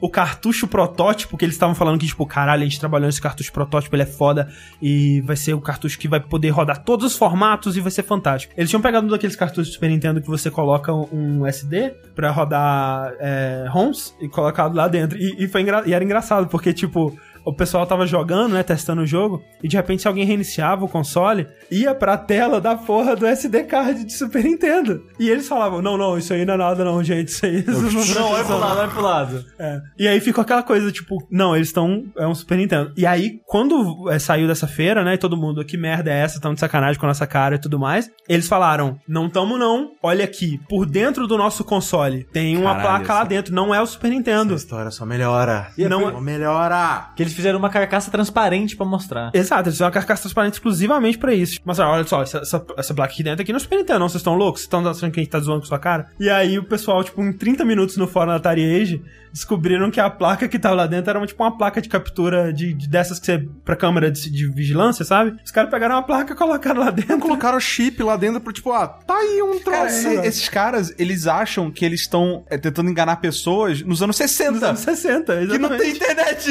o 0.00 0.10
cartucho 0.10 0.66
protótipo 0.66 1.36
que 1.36 1.44
eles 1.44 1.54
estavam 1.54 1.74
falando 1.74 1.98
que, 1.98 2.06
tipo, 2.06 2.26
caralho, 2.26 2.62
a 2.62 2.64
gente 2.64 2.78
trabalhou 2.78 3.06
nesse 3.06 3.20
cartucho 3.20 3.52
protótipo, 3.52 3.94
ele 3.94 4.02
é 4.02 4.06
foda 4.06 4.48
e 4.80 5.20
vai 5.22 5.36
ser 5.36 5.54
o 5.54 5.60
cartucho 5.60 5.98
que 5.98 6.08
vai 6.08 6.20
poder 6.20 6.50
rodar 6.50 6.84
todos 6.84 7.06
os 7.06 7.16
formatos 7.16 7.76
e 7.76 7.80
vai 7.80 7.90
ser 7.90 8.02
fantástico. 8.02 8.54
Eles 8.56 8.70
tinham 8.70 8.82
pegado 8.82 9.06
um 9.06 9.10
daqueles 9.10 9.36
cartuchos 9.36 9.68
do 9.68 9.74
Super 9.74 9.90
Nintendo 9.90 10.20
que 10.20 10.28
você 10.28 10.50
coloca 10.50 10.92
um 10.92 11.46
SD 11.46 11.90
pra 12.14 12.30
rodar 12.30 13.14
é, 13.18 13.66
ROMs 13.68 14.14
e 14.20 14.28
colocado 14.28 14.74
lá 14.74 14.88
dentro. 14.88 15.18
E, 15.18 15.44
e 15.44 15.48
foi 15.48 15.64
e 15.86 15.94
era 15.94 16.04
engraçado, 16.04 16.48
porque, 16.48 16.72
tipo, 16.72 17.16
o 17.44 17.52
pessoal 17.52 17.86
tava 17.86 18.06
jogando, 18.06 18.52
né, 18.52 18.62
testando 18.62 19.02
o 19.02 19.06
jogo, 19.06 19.42
e 19.62 19.68
de 19.68 19.76
repente 19.76 20.02
se 20.02 20.08
alguém 20.08 20.24
reiniciava 20.24 20.84
o 20.84 20.88
console, 20.88 21.46
ia 21.70 21.94
pra 21.94 22.16
tela 22.16 22.60
da 22.60 22.76
porra 22.76 23.14
do 23.16 23.26
SD 23.26 23.64
card 23.64 24.04
de 24.04 24.12
Super 24.12 24.44
Nintendo. 24.44 25.02
E 25.18 25.28
eles 25.28 25.48
falavam, 25.48 25.80
não, 25.82 25.96
não, 25.96 26.16
isso 26.18 26.32
aí 26.32 26.44
não 26.44 26.54
é 26.54 26.56
nada 26.56 26.84
não, 26.84 27.02
gente, 27.02 27.28
isso 27.28 27.44
aí... 27.46 27.60
Isso 27.60 28.14
Não, 28.18 28.30
olha 28.32 28.44
pro 28.44 28.58
lado, 28.58 28.78
olha 28.78 28.88
pro 28.88 29.02
lado. 29.02 29.44
é. 29.58 29.80
E 29.98 30.08
aí 30.08 30.20
ficou 30.20 30.42
aquela 30.42 30.62
coisa, 30.62 30.90
tipo, 30.90 31.16
não, 31.30 31.54
eles 31.54 31.68
estão. 31.68 32.04
É 32.16 32.26
um 32.26 32.34
Super 32.34 32.56
Nintendo. 32.58 32.92
E 32.96 33.06
aí, 33.06 33.40
quando 33.46 34.10
é, 34.10 34.18
saiu 34.18 34.46
dessa 34.48 34.66
feira, 34.66 35.04
né, 35.04 35.14
e 35.14 35.18
todo 35.18 35.36
mundo, 35.36 35.64
que 35.64 35.76
merda 35.76 36.10
é 36.10 36.20
essa? 36.20 36.40
Tão 36.40 36.54
de 36.54 36.60
sacanagem 36.60 36.98
com 36.98 37.06
a 37.06 37.08
nossa 37.08 37.26
cara 37.26 37.56
e 37.56 37.58
tudo 37.58 37.78
mais. 37.78 38.10
Eles 38.28 38.48
falaram: 38.48 38.98
não 39.06 39.28
tamo 39.28 39.58
não. 39.58 39.90
Olha 40.02 40.24
aqui, 40.24 40.58
por 40.68 40.86
dentro 40.86 41.26
do 41.26 41.36
nosso 41.36 41.64
console 41.64 42.24
tem 42.32 42.56
uma 42.56 42.74
Caralho, 42.74 42.82
placa 42.88 43.12
lá 43.14 43.20
essa- 43.20 43.28
dentro, 43.28 43.54
não 43.54 43.74
é 43.74 43.80
o 43.80 43.86
Super 43.86 44.10
Nintendo. 44.10 44.54
Essa 44.54 44.64
história 44.64 44.90
só 44.90 45.04
melhora. 45.04 45.68
E 45.76 45.86
não- 45.88 46.10
Só 46.12 46.20
melhora. 46.20 47.10
Que 47.16 47.22
eles 47.30 47.36
fizeram 47.36 47.58
uma 47.58 47.70
carcaça 47.70 48.10
transparente 48.10 48.76
pra 48.76 48.84
mostrar. 48.84 49.30
Exato, 49.32 49.62
eles 49.62 49.74
fizeram 49.74 49.88
uma 49.88 49.94
carcaça 49.94 50.22
transparente 50.22 50.54
exclusivamente 50.54 51.18
pra 51.18 51.32
isso. 51.32 51.60
Mas 51.64 51.78
olha 51.78 52.04
só, 52.04 52.22
essa, 52.22 52.38
essa, 52.38 52.64
essa 52.76 52.94
placa 52.94 53.12
aqui 53.12 53.22
dentro 53.22 53.42
aqui 53.42 53.52
não 53.52 53.60
Super 53.60 53.78
Nintendo, 53.78 54.00
não. 54.00 54.08
Vocês 54.08 54.20
estão 54.20 54.34
loucos? 54.34 54.62
Vocês 54.62 54.66
estão 54.66 54.86
achando 54.88 55.12
que 55.12 55.20
a 55.20 55.22
gente 55.22 55.30
tá 55.30 55.40
zoando 55.40 55.60
com 55.60 55.66
sua 55.66 55.78
cara? 55.78 56.08
E 56.18 56.28
aí 56.28 56.58
o 56.58 56.64
pessoal, 56.64 57.02
tipo, 57.04 57.22
em 57.22 57.32
30 57.32 57.64
minutos 57.64 57.96
no 57.96 58.06
fórum 58.06 58.28
da 58.28 58.36
Atari 58.36 58.80
Age, 58.80 59.02
descobriram 59.32 59.90
que 59.90 60.00
a 60.00 60.08
placa 60.10 60.48
que 60.48 60.58
tava 60.58 60.74
lá 60.74 60.86
dentro 60.86 61.10
era 61.10 61.18
uma, 61.18 61.26
tipo 61.26 61.42
uma 61.42 61.56
placa 61.56 61.80
de 61.80 61.88
captura 61.88 62.52
de, 62.52 62.72
de 62.74 62.88
dessas 62.88 63.18
que 63.18 63.26
você. 63.26 63.38
pra 63.64 63.76
câmera 63.76 64.10
de, 64.10 64.30
de 64.30 64.48
vigilância, 64.50 65.04
sabe? 65.04 65.36
Os 65.44 65.50
caras 65.50 65.70
pegaram 65.70 65.94
uma 65.96 66.02
placa 66.02 66.32
e 66.32 66.36
colocaram 66.36 66.80
lá 66.80 66.90
dentro. 66.90 67.18
Colocaram 67.18 67.56
o 67.58 67.60
chip 67.60 68.02
lá 68.02 68.16
dentro 68.16 68.40
pro 68.40 68.52
tipo, 68.52 68.72
ah, 68.72 68.86
tá 68.88 69.14
aí 69.16 69.40
um 69.42 69.58
Cara, 69.60 69.86
troço. 69.88 70.08
e- 70.08 70.26
esses 70.26 70.48
caras, 70.48 70.94
eles 70.98 71.26
acham 71.26 71.70
que 71.70 71.84
eles 71.84 72.00
estão 72.00 72.44
é, 72.48 72.56
tentando 72.58 72.90
enganar 72.90 73.16
pessoas 73.16 73.82
nos 73.82 74.02
anos 74.02 74.16
60. 74.16 74.50
Nos 74.52 74.62
anos 74.62 74.80
60, 74.80 75.32
Que 75.32 75.46
não 75.46 75.54
exatamente. 75.54 75.80
tem 75.80 75.90
internet! 75.92 76.50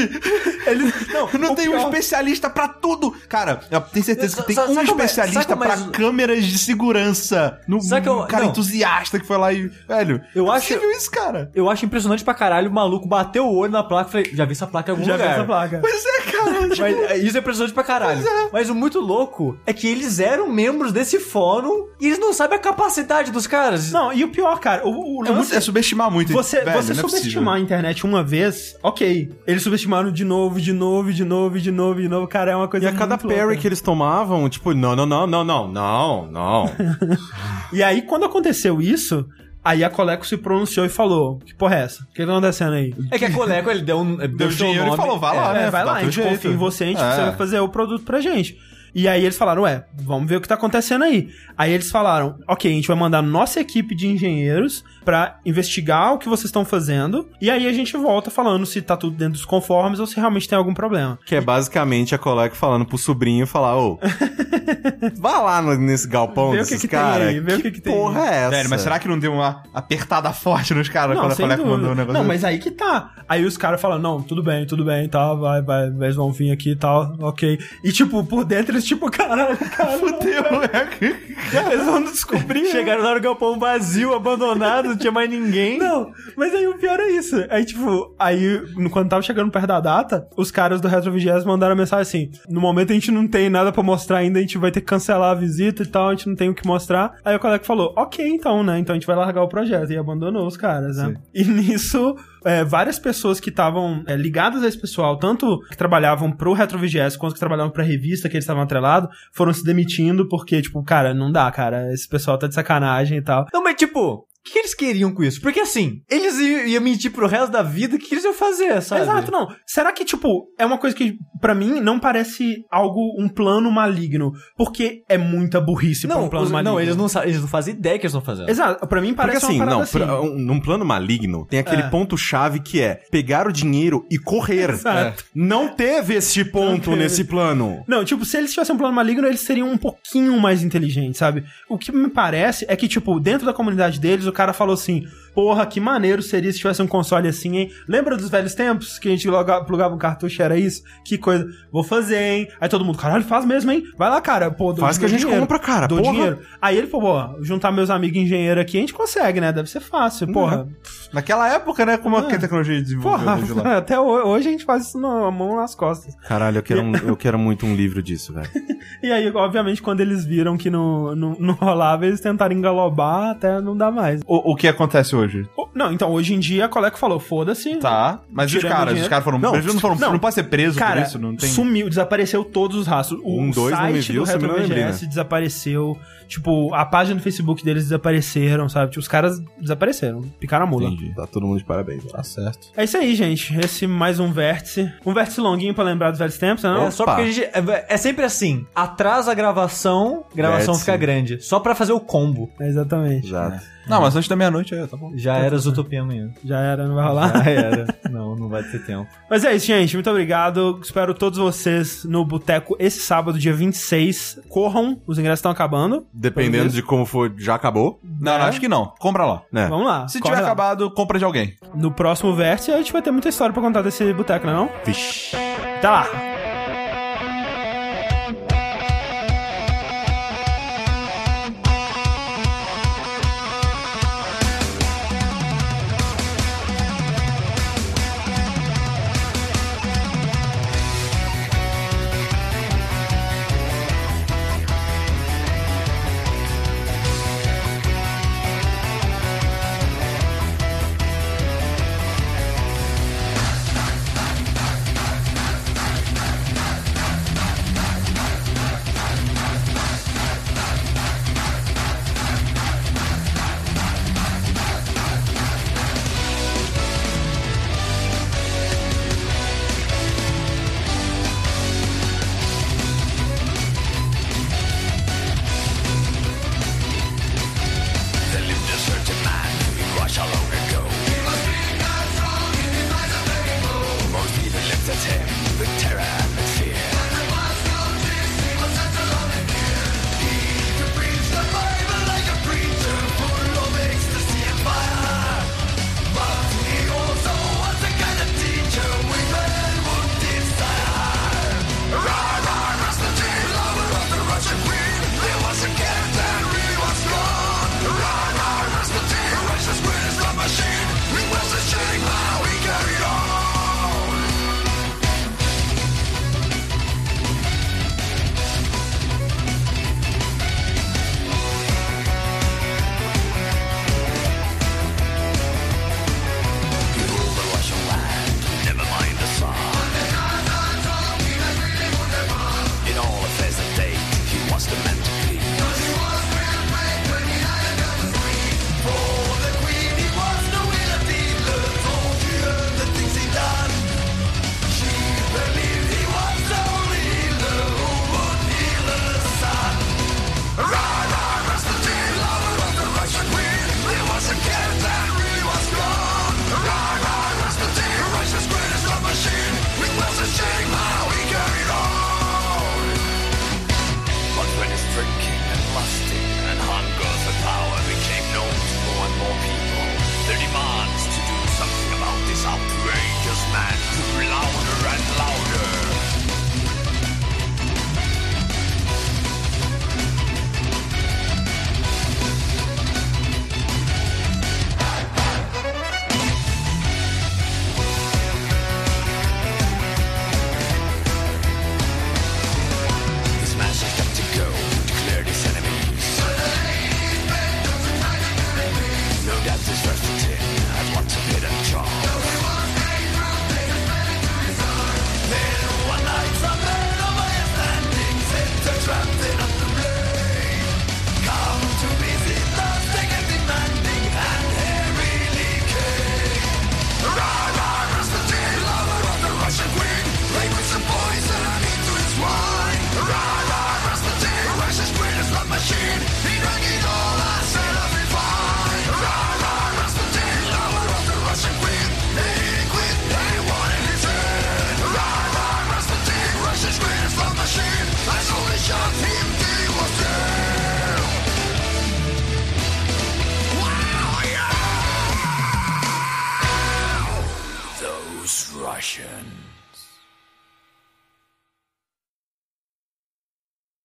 Eles, 0.68 1.07
não, 1.14 1.30
Não 1.39 1.56
tem 1.56 1.68
um 1.69 1.72
pior- 1.73 1.85
especialista 1.85 2.49
pra 2.49 2.68
tudo! 2.68 3.11
Cara, 3.27 3.61
eu 3.69 3.81
tenho 3.81 4.06
certeza 4.06 4.35
que 4.38 4.43
tem 4.43 4.56
Sabe- 4.56 4.73
um 4.73 4.80
é- 4.80 4.84
especialista 4.84 5.53
é 5.53 5.56
pra 5.56 5.76
isso? 5.76 5.89
câmeras 5.91 6.43
de 6.45 6.57
segurança. 6.57 7.60
No, 7.68 7.81
Sabe 7.81 8.01
que 8.03 8.10
eu- 8.10 8.19
um 8.22 8.27
cara 8.27 8.43
não. 8.43 8.51
entusiasta 8.51 9.19
que 9.19 9.26
foi 9.26 9.38
lá 9.38 9.51
e. 9.53 9.68
Velho, 9.88 10.22
Eu 10.35 10.51
é 10.51 10.57
acho- 10.57 10.73
isso, 10.73 11.10
cara. 11.11 11.51
Eu 11.53 11.69
acho 11.69 11.85
impressionante 11.85 12.23
pra 12.23 12.34
caralho 12.34 12.68
o 12.69 12.73
maluco 12.73 13.07
bateu 13.07 13.45
o 13.45 13.55
olho 13.55 13.71
na 13.71 13.83
placa 13.83 14.09
e 14.09 14.11
falei, 14.11 14.31
já 14.33 14.45
vi 14.45 14.51
essa 14.53 14.67
placa 14.67 14.91
em 14.91 14.93
algum 14.93 15.05
Já 15.05 15.17
vi 15.17 15.21
lugar. 15.23 15.35
essa 15.35 15.43
placa. 15.45 15.79
Pois 15.89 16.05
é, 16.05 16.21
cara. 16.31 16.69
tipo, 16.69 16.81
Mas, 16.81 17.11
é, 17.11 17.17
isso 17.17 17.35
é 17.37 17.39
impressionante 17.41 17.73
pra 17.73 17.83
caralho. 17.83 18.21
Mas 18.53 18.69
o 18.69 18.75
muito 18.75 18.99
louco 18.99 19.57
é 19.65 19.73
que 19.73 19.87
eles 19.87 20.19
eram 20.19 20.49
membros 20.49 20.91
desse 20.91 21.19
fórum 21.19 21.87
e 21.99 22.05
eles 22.07 22.19
não 22.19 22.31
sabem 22.33 22.57
a 22.57 22.61
capacidade 22.61 23.31
dos 23.31 23.45
caras. 23.47 23.91
Não, 23.91 24.13
e 24.13 24.23
o 24.23 24.29
pior, 24.31 24.59
cara, 24.59 24.87
o, 24.87 25.19
o 25.19 25.25
é, 25.25 25.29
lance- 25.29 25.35
muito- 25.41 25.55
é 25.55 25.59
subestimar 25.59 26.09
muito. 26.11 26.31
Você, 26.31 26.61
velho, 26.61 26.81
você 26.81 26.91
é 26.91 26.95
subestimar 26.95 27.21
possível. 27.23 27.49
a 27.51 27.59
internet 27.59 28.05
uma 28.05 28.23
vez, 28.23 28.75
ok. 28.83 29.29
Eles 29.45 29.61
subestimaram 29.63 30.11
de 30.11 30.23
novo, 30.23 30.61
de 30.61 30.71
novo, 30.73 31.11
de 31.11 31.25
novo, 31.25 31.59
de 31.59 31.71
novo, 31.71 32.01
de 32.01 32.07
novo. 32.07 32.27
Cara, 32.27 32.51
é 32.51 32.55
uma 32.55 32.67
coisa 32.67 32.85
E 32.85 32.89
a 32.89 32.93
cada 32.93 33.17
parry 33.17 33.35
louca. 33.41 33.55
que 33.57 33.67
eles 33.67 33.81
tomavam, 33.81 34.47
tipo, 34.49 34.73
não, 34.73 34.95
não, 34.95 35.05
não, 35.05 35.27
não, 35.27 35.43
não, 35.43 35.67
não, 35.67 36.27
não. 36.31 36.71
E 37.73 37.83
aí, 37.83 38.01
quando 38.01 38.25
aconteceu 38.25 38.81
isso, 38.81 39.25
aí 39.64 39.84
a 39.84 39.90
Coleco 39.90 40.26
se 40.26 40.38
pronunciou 40.38 40.86
e 40.86 40.90
falou: 40.90 41.40
Que 41.45 41.53
porra 41.53 41.76
é 41.76 41.81
essa? 41.84 42.03
O 42.03 42.07
que 42.14 42.26
tá 42.26 42.31
acontecendo 42.31 42.73
aí? 42.73 42.94
É 43.11 43.18
que 43.19 43.26
a 43.26 43.31
Coleco, 43.34 43.69
ele 43.69 43.81
deu 43.81 43.99
um. 43.99 44.15
Deu, 44.15 44.52
seu 44.52 44.68
dinheiro 44.68 44.84
e 44.84 44.86
nome, 44.88 44.98
falou, 44.98 45.19
vai 45.19 45.36
lá, 45.36 45.49
é, 45.52 45.53
né? 45.64 45.69
Vai 45.72 45.84
lá, 45.86 45.94
a 45.95 46.03
gente 46.03 46.22
confia 46.22 46.52
em 46.52 46.56
você, 46.57 46.84
a 46.84 46.88
gente 46.88 47.02
É. 47.02 47.06
precisa 47.06 47.31
fazer 47.34 47.60
o 47.60 47.69
produto 47.69 48.03
pra 48.03 48.19
gente. 48.22 48.57
E 48.94 49.07
aí 49.07 49.24
eles 49.24 49.38
falaram, 49.38 49.64
ué, 49.64 49.86
vamos 50.02 50.30
ver 50.30 50.38
o 50.38 50.41
que 50.41 50.48
tá 50.48 50.56
acontecendo 50.56 51.03
aí. 51.03 51.30
Aí 51.57 51.72
eles 51.72 51.90
falaram, 51.91 52.38
ok, 52.48 52.72
a 52.72 52.74
gente 52.76 52.88
vai 52.88 52.98
mandar 52.98 53.22
nossa 53.22 53.60
equipe 53.60 53.95
de 53.95 54.07
engenheiros 54.07 54.84
pra 55.06 55.40
investigar 55.45 56.14
o 56.14 56.18
que 56.20 56.28
vocês 56.30 56.45
estão 56.45 56.64
fazendo. 56.66 57.28
E 57.41 57.49
aí 57.49 57.68
a 57.68 57.74
gente 57.74 57.95
volta 57.98 58.30
falando 58.30 58.66
se 58.66 58.82
tá 58.82 58.95
tudo 58.98 59.16
dentro 59.16 59.34
dos 59.34 59.45
conformes 59.45 59.99
ou 59.99 60.06
se 60.07 60.16
realmente 60.18 60.48
tem 60.48 60.57
algum 60.57 60.74
problema. 60.74 61.18
Que 61.26 61.36
é 61.36 61.41
basicamente 61.41 62.14
a 62.14 62.18
colega 62.18 62.53
falando 62.56 62.86
pro 62.86 62.98
sobrinho 62.98 63.45
falar, 63.48 63.78
ô, 63.78 63.99
vá 65.18 65.40
lá 65.40 65.61
no- 65.61 65.76
nesse 65.78 66.07
galpão 66.07 66.52
Vê 66.52 66.57
o 66.57 66.60
desses 66.60 66.76
que 66.82 66.88
que 66.88 66.88
tem 66.88 66.99
caras. 66.99 67.44
vê 67.44 67.53
o 67.56 67.61
que 67.61 67.72
que 67.72 67.82
tem 67.82 67.94
porra 67.94 68.22
é 68.26 68.36
essa? 68.41 68.49
Velho, 68.52 68.70
mas 68.70 68.82
será 68.82 68.99
que 68.99 69.07
não 69.07 69.18
deu 69.20 69.34
uma 69.34 69.64
apertada 69.74 70.32
forte 70.34 70.74
nos 70.74 70.90
caras 70.90 71.18
quando 71.18 71.32
a 71.32 71.36
dúvida. 71.36 71.57
mandou 71.66 71.91
o 71.91 71.95
negócio? 71.95 72.14
Não, 72.22 72.28
mas 72.28 72.44
aí 72.44 72.60
que 72.60 72.72
tá. 72.72 73.11
Aí 73.28 73.45
os 73.45 73.57
caras 73.57 73.80
falam, 73.82 73.99
não, 73.99 74.22
tudo 74.22 74.44
bem, 74.44 74.66
tudo 74.66 74.84
bem, 74.86 75.07
tá, 75.07 75.34
vai, 75.34 75.61
vai, 75.61 75.88
eles 75.88 76.16
vão 76.16 76.32
vir 76.32 76.52
aqui 76.52 76.72
e 76.72 76.76
tal, 76.76 77.16
ok. 77.20 77.57
E 77.84 77.91
tipo, 77.91 78.24
por 78.24 78.44
dentro 78.45 78.78
eles 78.80 78.85
tipo, 78.88 79.10
caralho, 79.11 79.57
cara, 79.57 79.97
Fudeu, 79.97 80.43
é. 80.73 80.89
eles 81.73 81.85
vão 81.85 82.03
descobrir. 82.03 82.61
né? 82.64 82.69
Chegaram 82.72 83.03
lá 83.03 83.15
no 83.15 83.22
galpão 83.22 83.60
vazio, 83.60 84.14
abandonado, 84.14 84.89
não 84.89 84.97
tinha 84.97 85.11
mais 85.11 85.30
ninguém. 85.30 85.77
Não, 85.80 86.11
mas 86.35 86.53
aí 86.53 86.68
o 86.68 86.77
pior 86.77 86.99
é 86.99 87.10
isso. 87.11 87.35
Aí, 87.49 87.65
tipo, 87.65 88.14
aí, 88.19 88.61
no- 88.76 88.89
quando 88.89 89.10
tava 89.10 89.22
chegando 89.22 89.51
perto 89.51 89.68
da 89.68 89.80
data, 89.80 90.27
os 90.38 90.51
caras 90.51 90.81
do 90.81 90.88
Retro 90.88 91.11
VGS 91.11 91.45
mandaram 91.45 91.76
mensagem 91.76 92.01
assim: 92.01 92.39
no 92.49 92.60
momento 92.61 92.91
a 92.91 92.93
gente 92.93 93.11
não 93.11 93.27
tem 93.27 93.49
nada 93.49 93.72
pra 93.72 93.84
mostrar 93.84 94.18
ainda, 94.19 94.39
a 94.39 94.41
gente 94.41 94.57
vai 94.57 94.72
ter 94.72 94.81
que 94.81 94.88
cancelar 94.88 95.31
a 95.31 95.35
visita 95.35 95.84
e 95.84 95.85
tal, 95.88 96.10
a 96.10 96.11
gente 96.15 96.27
não 96.27 96.35
tem 96.35 96.49
o 96.49 96.53
que 96.53 96.65
mostrar. 96.68 97.14
Aí 97.23 97.35
o 97.35 97.39
colega 97.39 97.64
falou: 97.64 97.93
ok, 97.97 98.27
então, 98.27 98.64
né? 98.64 98.80
Então 98.80 98.93
a 98.93 98.97
gente 98.99 99.07
vai 99.07 99.15
largar 99.15 99.41
o 99.43 99.47
projeto. 99.47 99.91
E 99.91 99.97
abandonou 99.97 100.45
os 100.47 100.57
caras, 100.57 100.97
né? 100.97 101.15
E 101.34 101.43
nisso. 101.43 102.15
é, 102.45 102.64
várias 102.64 102.97
pessoas 102.99 103.39
que 103.39 103.49
estavam 103.49 104.03
é, 104.07 104.15
ligadas 104.15 104.64
a 104.64 104.68
esse 104.68 104.77
pessoal, 104.80 105.18
tanto 105.18 105.60
que 105.69 105.76
trabalhavam 105.77 106.31
pro 106.31 106.53
Retro 106.53 106.77
VGS 106.80 107.18
quanto 107.18 107.34
que 107.34 107.39
trabalhavam 107.39 107.72
pra 107.72 107.84
revista 107.84 108.30
que 108.30 108.35
eles 108.35 108.43
estavam 108.45 108.61
atrelados, 108.69 109.09
foram 109.33 109.51
se 109.51 109.63
demitindo 109.63 110.27
porque, 110.27 110.61
tipo, 110.61 110.83
cara, 110.83 111.13
não 111.13 111.31
dá, 111.31 111.51
cara, 111.51 111.91
esse 111.91 112.07
pessoal 112.07 112.37
tá 112.37 112.47
de 112.47 112.53
sacanagem 112.53 113.17
e 113.17 113.21
tal. 113.21 113.45
Não, 113.51 113.63
mas 113.63 113.75
tipo, 113.75 114.28
o 114.48 114.52
que 114.52 114.60
eles 114.60 114.74
queriam 114.74 115.14
com 115.14 115.24
isso? 115.24 115.41
Porque 115.41 115.60
assim, 115.60 116.02
eles 116.10 116.38
iam, 116.40 116.82
mentir 116.82 117.11
pro 117.11 117.28
resto 117.28 117.52
da 117.52 117.61
vida, 117.61 117.95
o 117.95 117.99
que 117.99 118.14
eles 118.14 118.24
iam 118.24 118.34
fazer, 118.34 118.82
sabe? 118.82 119.02
Exato, 119.02 119.32
não. 119.32 119.48
Será 119.68 119.91
que, 119.91 120.03
tipo, 120.06 120.48
é 120.57 120.66
uma 120.66 120.78
coisa 120.78 120.95
que, 120.95 121.18
pra 121.41 121.53
mim, 121.53 121.80
não 121.80 121.99
parece 121.99 122.64
algo, 122.72 122.99
um 123.22 123.28
plano 123.28 123.70
maligno? 123.72 124.32
Porque 124.57 125.03
é 125.10 125.18
muita 125.18 125.60
burrice 125.60 126.07
pra 126.07 126.16
Não, 126.16 126.26
um 126.26 126.30
plano 126.30 126.45
os- 126.45 126.52
maligno. 126.52 126.72
não, 126.74 126.80
eles 126.82 126.95
não, 126.95 127.06
eles 127.24 127.41
não 127.41 127.48
fazem 127.48 127.74
ideia 127.76 127.99
que 127.99 128.06
eles 128.06 128.14
estão 128.16 128.26
fazendo. 128.26 128.49
Exato, 128.49 128.88
pra 128.88 129.02
mim 129.02 129.14
Porque 129.14 129.28
parece 129.28 129.45
assim, 129.45 129.56
uma 129.56 129.66
parada 129.66 129.76
não, 129.76 129.84
assim. 129.84 129.99
pra- 129.99 130.22
um- 130.22 130.40
num 130.40 130.60
plano 130.60 130.86
maligno, 130.86 131.45
tem 131.45 131.60
aquele 131.60 131.84
É. 131.84 131.90
ponto-chave 131.90 132.61
que 132.61 132.82
é 132.82 133.02
pegar 133.11 133.48
o 133.48 133.52
dinheiro 133.52 134.06
e 134.10 134.18
correr. 134.18 134.70
Exato. 134.80 135.26
Não 135.36 135.70
teve 135.76 136.16
este 136.16 136.44
ponto 136.45 136.91
teve. 136.91 136.95
nesse 137.03 137.24
plano. 137.26 137.84
Não, 137.88 138.03
tipo, 138.06 138.24
se 138.26 138.38
eles 138.38 138.52
tivessem 138.52 138.74
um 138.74 138.78
plano 138.78 138.95
maligno, 138.95 139.28
eles 139.28 139.41
seriam 139.41 139.70
um 139.70 139.78
pouquinho 139.78 140.40
mais 140.40 140.64
inteligentes, 140.64 141.18
sabe? 141.20 141.44
O 141.70 141.78
que 141.78 141.91
me 141.91 142.10
parece 142.10 142.66
é 142.68 142.76
que, 142.76 142.88
tipo, 142.88 143.20
dentro 143.20 143.45
da 143.45 143.53
comunidade 143.53 143.99
deles, 143.99 144.26
o 144.30 144.34
cara 144.34 144.53
falou 144.53 144.73
assim: 144.73 145.07
Porra, 145.40 145.66
que 145.66 145.80
maneiro 145.80 146.22
seria 146.22 146.52
se 146.52 146.57
tivesse 146.57 146.82
um 146.82 146.88
console 146.88 147.26
assim, 147.30 147.56
hein? 147.56 147.72
Lembra 147.88 148.18
dos 148.18 148.30
velhos 148.30 148.53
tempos 148.53 148.99
que 148.99 149.07
a 149.07 149.11
gente 149.11 149.26
plugava 149.66 149.95
um 149.95 149.98
cartucho, 149.98 150.41
era 150.44 150.57
isso? 150.57 150.84
Que 151.06 151.18
coisa. 151.18 151.48
Vou 151.72 151.82
fazer, 151.82 152.18
hein? 152.22 152.48
Aí 152.60 152.68
todo 152.68 152.84
mundo, 152.84 152.98
caralho, 152.98 153.24
faz 153.24 153.45
mesmo, 153.45 153.72
hein? 153.72 153.84
Vai 153.98 154.10
lá, 154.10 154.20
cara. 154.20 154.52
Pô, 154.52 154.76
Faz 154.76 154.98
que 154.98 155.06
a 155.06 155.07
gente 155.07 155.22
dinheiro. 155.22 155.40
compra, 155.40 155.57
cara, 155.57 155.88
Dou 155.88 155.99
porra. 155.99 156.11
dinheiro. 156.11 156.40
Aí 156.61 156.78
ele 156.78 156.88
falou, 156.88 157.30
pô, 157.36 157.41
juntar 157.41 157.72
meus 157.72 157.90
amigos 157.90 158.18
engenheiros 158.18 158.61
aqui, 158.61 158.76
a 158.76 158.82
gente 158.82 158.94
consegue, 158.94 159.40
né? 159.40 159.53
Deve 159.53 159.70
ser 159.70 159.80
fácil, 159.80 160.28
porra. 160.30 160.68
Naquela 161.14 161.48
época, 161.53 161.86
né? 161.86 161.98
Como 161.98 162.18
Ah. 162.18 162.24
que 162.24 162.36
a 162.36 162.40
tecnologia 162.40 162.82
desenvolveu 162.82 163.11
Porra, 163.26 163.36
desde 163.38 163.53
lá. 163.53 163.78
até 163.80 163.98
ho- 163.98 164.28
hoje 164.28 164.49
a 164.49 164.52
gente 164.52 164.66
faz 164.66 164.88
isso 164.88 164.99
na 164.99 165.32
mão 165.32 165.56
nas 165.56 165.74
costas. 165.74 166.14
Caralho, 166.28 166.57
eu 166.57 166.64
quero, 166.64 166.82
um- 166.82 166.95
eu 166.98 167.16
quero 167.16 167.40
muito 167.40 167.66
um 167.66 167.74
livro 167.74 168.03
disso, 168.03 168.34
velho. 168.34 168.49
E 169.03 169.11
aí, 169.11 169.30
obviamente, 169.34 169.82
quando 169.82 170.02
eles 170.02 170.26
viram 170.26 170.57
que 170.57 170.70
não, 170.70 171.16
não, 171.16 171.36
não 171.40 171.53
rolava, 171.53 172.06
eles 172.06 172.20
tentaram 172.20 172.53
engalobar 172.56 173.30
até 173.32 173.61
não 173.61 173.78
dar 173.78 173.91
mais. 173.91 174.20
O, 174.26 174.52
o 174.52 174.56
que 174.56 174.68
acontece 174.68 175.16
hoje? 175.16 175.28
O- 175.57 175.68
Não, 175.73 175.91
então, 175.93 176.11
hoje 176.11 176.34
em 176.34 176.39
dia, 176.39 176.65
a 176.65 176.69
Coleco 176.69 176.97
falou, 176.97 177.19
foda-se. 177.19 177.76
Tá, 177.77 178.19
mas 178.31 178.51
e 178.51 178.57
os 178.57 178.64
caras? 178.64 178.99
Os 178.99 179.07
caras 179.07 179.23
foram. 179.23 179.39
Não, 179.39 179.56
eles 179.56 179.65
não, 179.73 179.80
foram 179.80 179.95
não. 179.95 180.11
não 180.14 180.19
pode 180.19 180.35
ser 180.35 180.43
preso 180.43 180.77
Cara, 180.77 181.01
por 181.01 181.07
isso, 181.07 181.19
não 181.19 181.35
tem. 181.35 181.49
sumiu, 181.49 181.88
desapareceu 181.89 182.43
todos 182.43 182.76
os 182.77 182.88
rastros. 182.88 183.19
O 183.23 183.39
Um, 183.39 183.49
dois, 183.51 183.73
não 183.77 183.85
me 183.88 183.93
site 183.93 184.11
viu, 184.11 184.23
do 184.23 184.30
sumiu 184.31 184.47
Retro. 184.56 184.68
VGS 184.68 185.07
desapareceu. 185.07 185.97
Tipo, 186.27 186.73
a 186.76 186.85
página 186.85 187.15
do 187.15 187.23
Facebook 187.23 187.64
deles 187.64 187.84
desapareceram, 187.85 188.69
sabe? 188.69 188.91
Tipo, 188.91 188.99
os 188.99 189.07
caras 189.07 189.41
desapareceram, 189.60 190.22
picaram 190.39 190.65
a 190.65 190.69
mula. 190.69 190.88
Entendi. 190.89 191.14
Tá 191.15 191.26
todo 191.26 191.45
mundo 191.47 191.57
de 191.57 191.64
parabéns. 191.65 192.03
Tá 192.06 192.22
certo. 192.22 192.68
É 192.77 192.84
isso 192.84 192.97
aí, 192.97 193.15
gente. 193.15 193.57
Esse 193.60 193.88
mais 193.88 194.19
um 194.19 194.31
vértice. 194.31 194.91
Um 195.03 195.11
vértice 195.14 195.41
longuinho 195.41 195.73
pra 195.73 195.84
lembrar 195.84 196.11
dos 196.11 196.19
velhos 196.19 196.38
tempos, 196.38 196.64
né? 196.64 196.69
Não? 196.69 196.85
É 196.88 196.91
só 196.91 197.03
porque 197.06 197.22
a 197.22 197.26
gente. 197.26 197.41
É, 197.45 197.85
é 197.89 197.97
sempre 197.97 198.23
assim: 198.26 198.65
atrasa 198.76 199.31
a 199.31 199.34
gravação, 199.34 200.23
gravação 200.35 200.73
Vértice. 200.76 200.85
fica 200.85 200.97
grande. 200.97 201.43
Só 201.43 201.60
pra 201.60 201.73
fazer 201.73 201.93
o 201.93 201.99
combo. 201.99 202.49
Exatamente. 202.60 203.27
Exato. 203.27 203.60
Não, 203.90 204.02
mas 204.02 204.16
antes 204.16 204.30
da 204.30 204.36
meia-noite, 204.36 204.74
é, 204.76 204.86
tá 204.88 204.95
bom. 204.95 205.11
Já 205.16 205.38
era 205.38 205.57
Zootopia 205.57 206.02
amanhã. 206.02 206.30
Já 206.44 206.60
era, 206.60 206.88
não 206.88 206.95
vai 206.95 207.06
rolar. 207.07 207.44
Já 207.44 207.49
era. 207.52 207.95
Não, 208.10 208.36
não 208.36 208.49
vai 208.49 208.64
ter 208.64 208.80
tempo. 208.86 209.07
Mas 209.30 209.44
é 209.44 209.56
isso, 209.56 209.66
gente. 209.68 209.95
Muito 209.95 210.10
obrigado. 210.10 210.80
Espero 210.82 211.14
todos 211.14 211.38
vocês 211.40 212.03
no 212.06 212.26
Boteco 212.26 212.76
esse 212.80 212.99
sábado, 212.99 213.38
dia 213.38 213.53
26. 213.53 214.40
Corram, 214.49 214.99
os 215.06 215.18
ingressos 215.20 215.40
estão 215.40 215.52
acabando. 215.52 216.06
Dependendo 216.14 216.70
de 216.70 216.82
como 216.82 217.06
for, 217.06 217.34
já 217.38 217.56
acabou, 217.56 217.99
Não, 218.03 218.38
não, 218.38 218.45
acho 218.45 218.60
que 218.60 218.68
não. 218.68 218.94
Compra 218.99 219.26
lá. 219.26 219.41
né? 219.52 219.68
Vamos 219.68 219.86
lá. 219.88 220.07
Se 220.07 220.20
tiver 220.20 220.36
lá. 220.36 220.41
acabado, 220.41 220.90
compra 220.91 221.18
de 221.20 221.26
alguém. 221.26 221.56
No 221.76 221.91
próximo 221.91 222.34
vértice, 222.34 222.72
a 222.72 222.78
gente 222.78 222.91
vai 222.94 223.02
ter 223.02 223.11
muita 223.11 223.30
história 223.30 223.53
pra 223.53 223.61
contar 223.61 223.82
desse 223.82 224.11
boteco, 224.14 224.45
não 224.45 224.53
é 224.53 224.56
não? 224.56 224.70
Vixe. 224.86 225.36
Tá 225.82 225.91
lá. 225.91 226.39